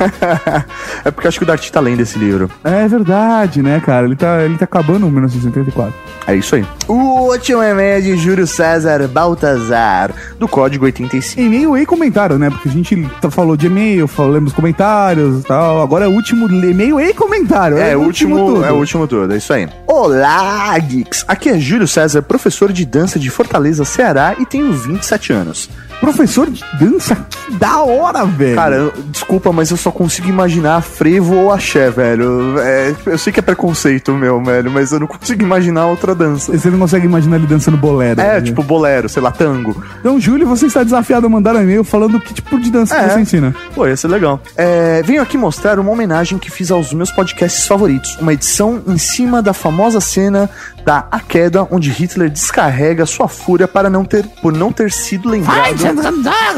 É 1.04 1.10
porque 1.10 1.26
eu 1.26 1.28
acho 1.28 1.38
que 1.38 1.44
o 1.44 1.46
Darty 1.46 1.72
tá 1.72 1.80
lendo 1.80 2.00
esse 2.00 2.18
livro. 2.18 2.50
É 2.62 2.86
verdade, 2.86 3.62
né, 3.62 3.80
cara? 3.80 4.06
Ele 4.06 4.16
tá, 4.16 4.42
ele 4.42 4.56
tá 4.56 4.64
acabando 4.64 5.06
o 5.06 5.10
1984. 5.10 5.94
É 6.26 6.36
isso 6.36 6.54
aí. 6.54 6.64
O 6.92 7.30
último 7.30 7.62
e-mail 7.62 7.96
é 7.96 8.00
de 8.02 8.16
Júlio 8.18 8.46
César 8.46 9.08
Baltazar, 9.08 10.10
do 10.38 10.46
Código 10.46 10.84
85. 10.84 11.40
E-mail 11.40 11.78
e 11.78 11.86
comentário, 11.86 12.38
né? 12.38 12.50
Porque 12.50 12.68
a 12.68 12.72
gente 12.72 13.08
tá- 13.18 13.30
falou 13.30 13.56
de 13.56 13.64
e-mail, 13.66 14.06
falamos 14.06 14.52
comentários 14.52 15.40
e 15.40 15.44
tal. 15.44 15.80
Agora 15.80 16.04
é 16.04 16.08
o 16.08 16.12
último 16.12 16.46
e-mail 16.50 17.00
e 17.00 17.14
comentário. 17.14 17.78
É, 17.78 17.96
o 17.96 18.00
último, 18.00 18.36
tudo. 18.36 18.64
é 18.66 18.70
o 18.70 18.76
último 18.76 19.06
tudo, 19.08 19.32
é 19.32 19.38
isso 19.38 19.54
aí. 19.54 19.66
Olá, 19.86 20.78
geeks! 20.80 21.24
Aqui 21.26 21.48
é 21.48 21.58
Júlio 21.58 21.88
César, 21.88 22.20
professor 22.20 22.70
de 22.70 22.84
dança 22.84 23.18
de 23.18 23.30
Fortaleza, 23.30 23.86
Ceará 23.86 24.34
e 24.38 24.44
tenho 24.44 24.70
27 24.74 25.32
anos. 25.32 25.70
Professor 25.98 26.50
de 26.50 26.62
dança, 26.80 27.14
que 27.30 27.52
da 27.54 27.80
hora, 27.80 28.24
velho. 28.26 28.56
Cara, 28.56 28.74
eu- 28.76 28.92
desculpa, 29.06 29.52
mas 29.52 29.70
eu 29.70 29.76
só 29.76 29.92
consigo 29.92 30.28
imaginar 30.28 30.82
frevo 30.82 31.36
ou 31.36 31.52
axé, 31.52 31.90
velho. 31.90 32.58
É, 32.58 32.92
eu 33.06 33.16
sei 33.16 33.32
que 33.32 33.38
é 33.38 33.42
preconceito 33.42 34.12
meu, 34.12 34.42
velho, 34.42 34.68
mas 34.68 34.90
eu 34.90 34.98
não 34.98 35.06
consigo 35.06 35.42
imaginar 35.42 35.86
outra 35.86 36.12
dança. 36.12 36.50
você 36.58 36.68
não 36.70 36.78
consegue 36.82 37.06
imaginar 37.06 37.36
ele 37.36 37.46
dançando 37.46 37.76
bolero. 37.76 38.20
É, 38.20 38.34
né? 38.34 38.40
tipo 38.40 38.62
bolero, 38.62 39.08
sei 39.08 39.22
lá, 39.22 39.30
tango. 39.30 39.82
Então, 40.00 40.20
Júlio, 40.20 40.46
você 40.46 40.66
está 40.66 40.82
desafiado 40.82 41.26
a 41.26 41.28
mandar 41.28 41.54
um 41.56 41.62
e-mail 41.62 41.84
falando 41.84 42.18
que 42.20 42.34
tipo 42.34 42.58
de 42.60 42.70
dança 42.70 42.96
É. 42.96 43.08
você 43.08 43.20
ensina. 43.20 43.54
Pô, 43.74 43.86
ia 43.86 43.96
ser 43.96 44.08
legal. 44.08 44.40
É, 44.56 45.02
venho 45.04 45.22
aqui 45.22 45.38
mostrar 45.38 45.78
uma 45.78 45.90
homenagem 45.90 46.38
que 46.38 46.50
fiz 46.50 46.70
aos 46.70 46.92
meus 46.92 47.10
podcasts 47.10 47.66
favoritos. 47.66 48.16
Uma 48.20 48.32
edição 48.32 48.82
em 48.86 48.98
cima 48.98 49.40
da 49.40 49.52
famosa 49.52 50.00
cena 50.00 50.50
da 50.84 51.06
A 51.10 51.20
Queda, 51.20 51.66
onde 51.70 51.90
Hitler 51.90 52.28
descarrega 52.30 53.06
sua 53.06 53.28
fúria 53.28 53.66
para 53.68 53.88
não 53.88 54.04
ter, 54.04 54.24
por 54.40 54.52
não 54.52 54.72
ter 54.72 54.90
sido 54.90 55.28
lembrado. 55.28 55.58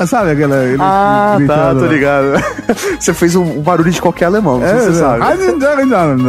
Sabe 0.07 0.31
aquela. 0.33 0.65
ele 0.65 0.79
Ah, 0.81 1.37
tá, 1.47 1.75
tô 1.75 1.87
ligado. 1.87 2.27
você 2.99 3.13
fez 3.15 3.37
o 3.37 3.45
barulho 3.61 3.91
de 3.91 4.01
qualquer 4.01 4.27
alemão, 4.27 4.63
É, 4.65 4.75
você 4.81 4.89
é. 4.91 4.93
sabe. 4.93 5.23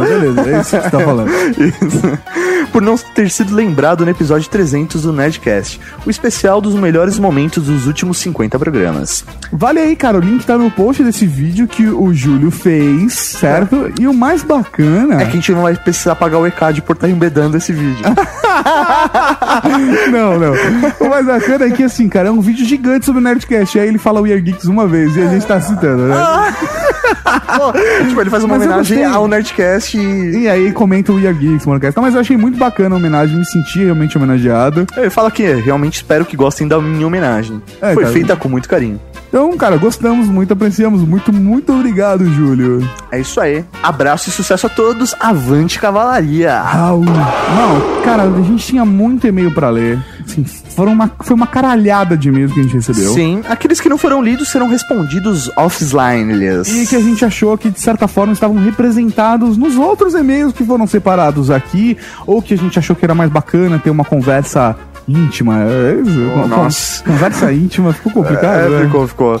Beleza, 0.04 0.40
é 0.50 0.60
isso 0.60 0.76
que 0.76 0.82
você 0.82 0.90
tá 0.90 1.00
falando. 1.00 1.30
Por 2.72 2.82
não 2.82 2.96
ter 2.96 3.30
sido 3.30 3.54
lembrado 3.54 4.04
no 4.04 4.10
episódio 4.10 4.48
300 4.50 5.02
do 5.02 5.12
Nerdcast, 5.12 5.80
o 6.04 6.10
especial 6.10 6.60
dos 6.60 6.74
melhores 6.74 7.18
momentos 7.18 7.64
dos 7.64 7.86
últimos 7.86 8.18
50 8.18 8.58
programas. 8.58 9.24
Vale 9.52 9.78
aí, 9.80 9.96
cara, 9.96 10.18
o 10.18 10.20
link 10.20 10.44
tá 10.44 10.58
no 10.58 10.70
post 10.70 11.02
desse 11.02 11.26
vídeo 11.26 11.66
que 11.66 11.86
o 11.86 12.12
Júlio 12.12 12.50
fez, 12.50 13.14
certo? 13.14 13.90
E 13.98 14.06
o 14.06 14.12
mais 14.12 14.42
bacana. 14.42 15.14
É 15.22 15.24
que 15.24 15.30
a 15.30 15.34
gente 15.34 15.52
não 15.52 15.62
vai 15.62 15.74
precisar 15.74 16.14
pagar 16.16 16.38
o 16.38 16.46
ECAD 16.46 16.82
por 16.82 16.94
estar 16.94 17.08
embedando 17.08 17.56
esse 17.56 17.72
vídeo. 17.72 17.85
Não, 20.10 20.38
não. 20.38 20.52
O 21.00 21.08
mais 21.08 21.26
bacana 21.26 21.66
é 21.66 21.70
que, 21.70 21.82
assim, 21.82 22.08
cara, 22.08 22.28
é 22.28 22.30
um 22.30 22.40
vídeo 22.40 22.64
gigante 22.64 23.04
sobre 23.04 23.20
o 23.20 23.24
Nerdcast. 23.24 23.78
Aí 23.78 23.88
ele 23.88 23.98
fala 23.98 24.20
We 24.20 24.32
Are 24.32 24.40
Geeks 24.40 24.66
uma 24.66 24.86
vez 24.86 25.16
e 25.16 25.22
a 25.22 25.28
gente 25.28 25.46
tá 25.46 25.60
citando, 25.60 26.04
né? 26.04 26.16
tipo, 28.08 28.20
ele 28.20 28.30
faz 28.30 28.44
uma 28.44 28.56
Mas 28.56 28.66
homenagem 28.66 29.04
ao 29.04 29.28
Nerdcast 29.28 29.98
e. 29.98 30.42
E 30.42 30.48
aí 30.48 30.72
comenta 30.72 31.12
o 31.12 31.16
We 31.16 31.26
Are 31.26 31.36
Geeks, 31.36 31.66
mano. 31.66 31.80
Então, 31.82 32.02
mas 32.02 32.14
eu 32.14 32.20
achei 32.20 32.36
muito 32.36 32.58
bacana 32.58 32.94
a 32.94 32.98
homenagem, 32.98 33.36
me 33.36 33.46
senti 33.46 33.84
realmente 33.84 34.16
homenageado. 34.16 34.86
Ele 34.96 35.10
fala 35.10 35.30
que 35.30 35.42
realmente 35.54 35.96
espero 35.96 36.24
que 36.24 36.36
gostem 36.36 36.68
da 36.68 36.80
minha 36.80 37.06
homenagem. 37.06 37.62
É, 37.80 37.94
Foi 37.94 38.04
cara. 38.04 38.14
feita 38.14 38.36
com 38.36 38.48
muito 38.48 38.68
carinho. 38.68 39.00
Então, 39.36 39.54
cara, 39.54 39.76
gostamos 39.76 40.28
muito, 40.28 40.54
apreciamos 40.54 41.02
muito. 41.02 41.30
Muito 41.30 41.70
obrigado, 41.70 42.24
Júlio. 42.24 42.88
É 43.12 43.20
isso 43.20 43.38
aí. 43.38 43.62
Abraço 43.82 44.30
e 44.30 44.32
sucesso 44.32 44.66
a 44.66 44.70
todos. 44.70 45.14
Avante 45.20 45.78
cavalaria. 45.78 46.58
Au. 46.58 47.00
Não, 47.00 48.02
cara, 48.02 48.22
a 48.22 48.42
gente 48.42 48.64
tinha 48.64 48.82
muito 48.86 49.26
e-mail 49.26 49.52
pra 49.52 49.68
ler. 49.68 50.02
Assim, 50.24 50.42
foram 50.42 50.92
uma, 50.92 51.12
foi 51.20 51.36
uma 51.36 51.46
caralhada 51.46 52.16
de 52.16 52.30
e-mails 52.30 52.50
que 52.50 52.60
a 52.60 52.62
gente 52.62 52.76
recebeu. 52.76 53.12
Sim, 53.12 53.42
aqueles 53.46 53.78
que 53.78 53.90
não 53.90 53.98
foram 53.98 54.22
lidos 54.22 54.48
serão 54.48 54.68
respondidos 54.68 55.50
offline, 55.54 56.32
aliás. 56.32 56.68
E 56.68 56.86
que 56.86 56.96
a 56.96 57.00
gente 57.00 57.22
achou 57.22 57.58
que, 57.58 57.68
de 57.68 57.78
certa 57.78 58.08
forma, 58.08 58.32
estavam 58.32 58.56
representados 58.56 59.58
nos 59.58 59.76
outros 59.76 60.14
e-mails 60.14 60.54
que 60.54 60.64
foram 60.64 60.86
separados 60.86 61.50
aqui, 61.50 61.98
ou 62.26 62.40
que 62.40 62.54
a 62.54 62.56
gente 62.56 62.78
achou 62.78 62.96
que 62.96 63.04
era 63.04 63.14
mais 63.14 63.30
bacana 63.30 63.78
ter 63.78 63.90
uma 63.90 64.04
conversa 64.04 64.74
íntima. 65.08 65.58
É? 65.62 65.94
Con- 66.34 66.48
nossa. 66.48 67.02
con- 67.04 67.12
Conversa 67.12 67.52
íntima 67.52 67.92
ficou 67.92 68.12
complicado, 68.12 68.60
É, 68.60 68.68
né? 68.68 68.84
ficou, 68.86 69.06
ficou. 69.08 69.40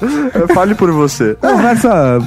Fale 0.54 0.74
por 0.74 0.90
você. 0.92 1.36
Conversa. 1.40 2.18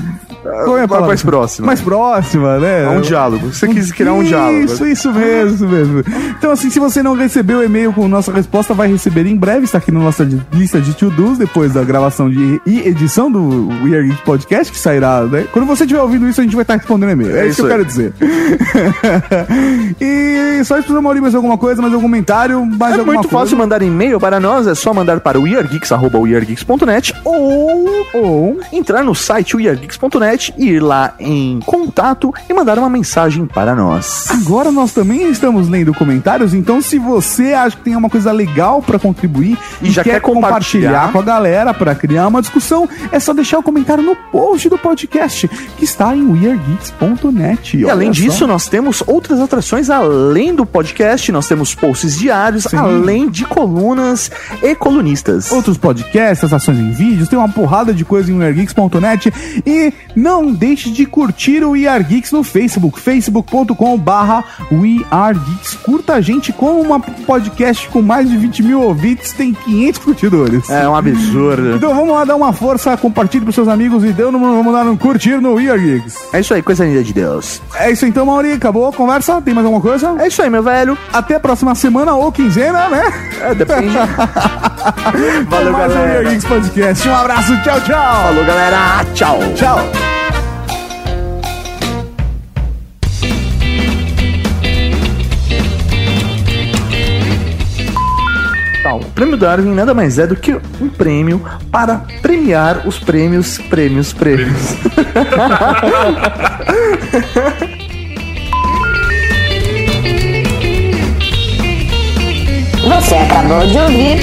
Qual 0.41 0.78
é 0.78 0.84
a 0.84 0.88
palavra? 0.88 1.07
mais 1.10 1.24
próxima. 1.24 1.68
Mais 1.68 1.82
próxima, 1.82 2.60
né? 2.60 2.84
É 2.86 2.90
um 2.90 3.02
diálogo. 3.02 3.52
Você 3.53 3.68
quis 3.68 3.91
criar 3.91 4.14
um 4.14 4.24
diálogo. 4.24 4.60
Isso, 4.60 4.86
isso 4.86 5.11
mesmo, 5.14 5.56
isso 5.56 5.68
mesmo. 5.68 6.03
Então, 6.38 6.52
assim, 6.52 6.70
se 6.70 6.80
você 6.80 7.03
não 7.03 7.14
recebeu 7.16 7.60
o 7.60 7.64
e-mail 7.64 7.91
com 7.94 8.07
nossa 8.07 8.32
resposta, 8.32 8.74
vai 8.74 8.88
receber 8.88 9.26
em 9.26 9.36
breve. 9.36 9.66
Está 9.66 9.78
aqui 9.78 9.91
na 9.91 9.99
nossa 9.99 10.28
lista 10.53 10.80
de 10.80 10.94
to-dos, 10.94 11.38
depois 11.38 11.74
da 11.74 11.84
gravação 11.84 12.30
de, 12.30 12.61
e 12.66 12.88
edição 12.88 13.32
do 13.32 13.68
We 13.84 13.98
Are 13.98 14.07
Geek 14.07 14.22
Podcast, 14.24 14.72
que 14.72 14.78
sairá, 14.80 15.22
né? 15.24 15.45
Quando 15.52 15.66
você 15.66 15.84
estiver 15.84 16.02
ouvindo 16.02 16.28
isso, 16.28 16.40
a 16.40 16.44
gente 16.44 16.56
vai 16.56 16.64
estar 16.64 16.76
respondendo 16.76 17.11
e-mail. 17.11 17.36
É, 17.36 17.41
É 17.41 17.48
isso 17.48 17.56
que 17.57 17.61
eu 17.61 17.66
isso 17.66 17.76
quero 17.78 17.86
dizer. 17.86 18.14
e 19.99 20.64
só 20.64 20.78
isso, 20.80 21.02
Maurício, 21.02 21.22
mais 21.24 21.36
alguma 21.36 21.57
coisa, 21.57 21.82
mais 21.82 21.94
algum 21.94 22.06
comentário, 22.06 22.66
mais 22.66 22.95
É 22.95 22.99
alguma 22.99 23.14
muito 23.14 23.30
coisa. 23.30 23.45
fácil 23.45 23.57
mandar 23.57 23.82
e-mail 23.82 24.20
para 24.20 24.40
nós, 24.40 24.68
é 24.68 24.76
só 24.76 24.94
mandar 24.94 25.20
para 25.20 25.40
o 25.40 25.44
weargeeks.net 25.44 27.14
ou, 27.24 28.06
ou 28.14 28.60
entrar 28.72 29.03
no 29.03 29.14
site 29.16 29.56
weargeeks.net 29.56 30.39
e 30.57 30.70
ir 30.70 30.80
lá 30.80 31.14
em 31.20 31.60
contato 31.66 32.34
e 32.49 32.53
mandar 32.53 32.78
uma 32.80 32.90
mensagem 32.90 33.45
para 33.45 33.76
nós. 33.76 34.26
Agora 34.32 34.72
nós 34.72 34.94
também 34.94 35.30
estamos 35.30 35.68
lendo 35.68 35.94
comentários, 35.94 36.53
então 36.53 36.82
se 36.82 36.98
você 36.98 37.53
acha 37.53 37.76
que 37.78 37.84
tem 37.84 37.95
uma 37.95 38.10
coisa 38.10 38.32
legal 38.32 38.82
pra 38.82 38.98
contribuir 38.99 39.57
E 39.82 39.90
já 39.91 40.03
quer 40.03 40.22
compartilhar. 40.22 41.11
com 41.11 41.20
a 41.20 41.24
galera 41.24 41.74
pra 41.74 41.94
criar 41.95 42.28
uma 42.28 42.41
discussão, 42.41 42.88
é 43.11 43.20
só 43.20 43.34
deixar 43.34 43.60
o 43.60 43.64
comentário 43.64 44.03
no 44.03 44.16
post 44.32 44.70
do 44.70 44.78
podcast, 44.78 45.48
que 45.78 45.84
está 45.84 46.16
em 46.16 46.26
weargeeks.net. 46.32 47.78
E 47.78 47.90
além 47.90 48.11
disso, 48.11 48.48
nós 48.48 48.68
temos 48.68 49.03
outras 49.06 49.40
atrações 49.40 49.90
além 49.90 50.53
do 50.56 50.66
podcast, 50.66 51.32
nós 51.32 51.48
temos 51.48 51.74
posts 51.76 52.18
diários, 52.18 52.64
Sim. 52.64 52.78
além 52.78 53.30
de 53.30 53.45
colunas 53.45 54.32
e 54.61 54.76
colunistas. 54.76 55.52
outros 55.52 55.78
podcasts, 55.78 56.52
ações 56.53 56.78
em 56.80 56.91
vídeos, 56.91 57.30
tem 57.30 57.38
uma 57.38 57.49
porrada 57.49 57.94
de 57.94 58.06
coisa 58.06 58.32
em 58.32 58.38
weargeeks.net 58.38 59.34
e 59.66 59.94
Não 60.19 60.51
deixe 60.51 60.91
de 60.91 61.05
curtir 61.05 61.63
o 61.63 61.71
We 61.71 61.87
Are 61.87 62.03
Geeks 62.03 62.33
no 62.33 62.43
Facebook, 62.43 62.99
facebook.com 62.99 63.97
barra 63.97 64.43
We 64.69 65.05
Are 65.09 65.39
Geeks. 65.39 65.75
Curta 65.75 66.15
a 66.15 66.21
gente 66.21 66.51
como 66.51 66.81
uma 66.81 66.99
podcast 66.99 67.87
com 67.87 68.01
mais 68.01 68.29
de 68.29 68.35
20 68.35 68.63
mil 68.63 68.81
ouvintes, 68.81 69.31
tem 69.31 69.53
500 69.53 69.99
curtidores. 70.01 70.69
É 70.69 70.89
um 70.89 70.93
absurdo. 70.93 71.77
Então 71.77 71.95
vamos 71.95 72.13
lá 72.13 72.25
dar 72.25 72.35
uma 72.35 72.51
força, 72.51 72.97
compartilhe 72.97 73.45
pros 73.45 73.55
seus 73.55 73.69
amigos 73.69 74.03
e 74.03 74.11
deu 74.11 74.29
no, 74.29 74.39
vamos 74.39 74.73
dar 74.73 74.85
um 74.87 74.97
curtir 74.97 75.39
no 75.39 75.53
We 75.53 75.69
Are 75.69 75.79
Geeks. 75.79 76.17
É 76.33 76.41
isso 76.41 76.53
aí, 76.53 76.61
coisa 76.61 76.83
linda 76.83 77.01
de 77.01 77.13
Deus. 77.13 77.61
É 77.75 77.89
isso 77.89 78.05
então, 78.05 78.25
Mauri, 78.25 78.51
acabou 78.51 78.89
a 78.89 78.91
conversa? 78.91 79.41
Tem 79.41 79.53
mais 79.53 79.65
alguma 79.65 79.81
coisa? 79.81 80.17
É 80.19 80.27
isso 80.27 80.41
aí, 80.41 80.49
meu 80.49 80.61
velho. 80.61 80.97
Até 81.13 81.35
a 81.35 81.39
próxima 81.39 81.73
semana 81.75 82.13
ou 82.13 82.29
quinzena, 82.29 82.89
né? 82.89 83.03
É, 83.39 83.55
depende. 83.55 83.95
Valeu, 85.47 85.71
mais 85.71 85.93
um 85.93 85.95
We 85.95 86.01
Are 86.01 86.13
galera. 86.13 86.29
Geeks 86.29 86.45
Podcast. 86.45 87.07
Um 87.07 87.15
abraço, 87.15 87.63
tchau, 87.63 87.79
tchau. 87.81 88.23
Falou, 88.23 88.43
galera. 88.43 89.05
Tchau. 89.13 89.39
Tchau. 89.55 90.09
O 98.95 99.06
prêmio 99.11 99.38
Darwin 99.38 99.74
nada 99.74 99.94
mais 99.94 100.18
é 100.18 100.26
do 100.26 100.36
que 100.36 100.60
um 100.82 100.90
prêmio 100.90 101.41
para 101.72 102.06
premiar 102.22 102.88
os 102.88 102.98
prêmios, 102.98 103.57
prêmios, 103.57 104.14
prêmios. 104.14 104.76
Você 112.84 113.16
acabou 113.16 113.66
de 113.68 113.78
ouvir 113.78 114.20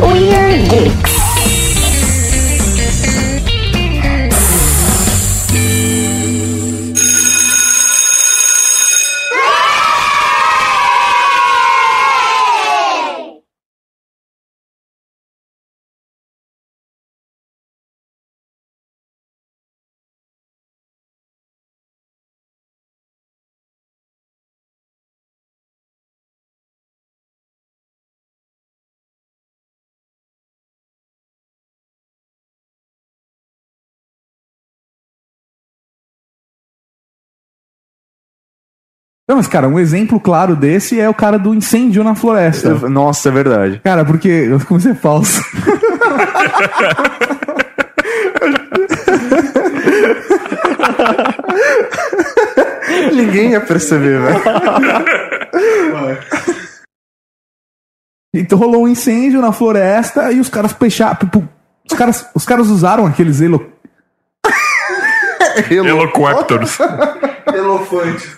Weird 0.00 0.68
Geeks. 0.68 1.17
Não, 39.28 39.36
mas, 39.36 39.46
cara, 39.46 39.68
um 39.68 39.78
exemplo 39.78 40.18
claro 40.18 40.56
desse 40.56 40.98
é 40.98 41.06
o 41.08 41.12
cara 41.12 41.38
do 41.38 41.54
incêndio 41.54 42.02
na 42.02 42.14
floresta. 42.14 42.72
Nossa, 42.88 43.28
é 43.28 43.32
verdade. 43.32 43.80
Cara, 43.84 44.02
porque 44.04 44.26
eu 44.26 44.58
comecei 44.60 44.94
falso. 44.94 45.42
Ninguém 53.12 53.50
ia 53.52 53.60
perceber, 53.60 54.20
velho. 54.20 54.40
Então 58.34 58.58
rolou 58.58 58.84
um 58.84 58.88
incêndio 58.88 59.40
na 59.40 59.52
floresta 59.52 60.32
e 60.32 60.40
os 60.40 60.48
caras 60.48 60.72
fecharam. 60.72 61.16
tipo, 61.16 61.46
Os 61.90 61.96
caras, 61.96 62.26
os 62.34 62.44
caras 62.44 62.68
usaram 62.68 63.06
aqueles 63.06 63.40
elo... 63.40 63.72
Eloquaptors. 65.70 66.78
Elefante. 67.52 68.37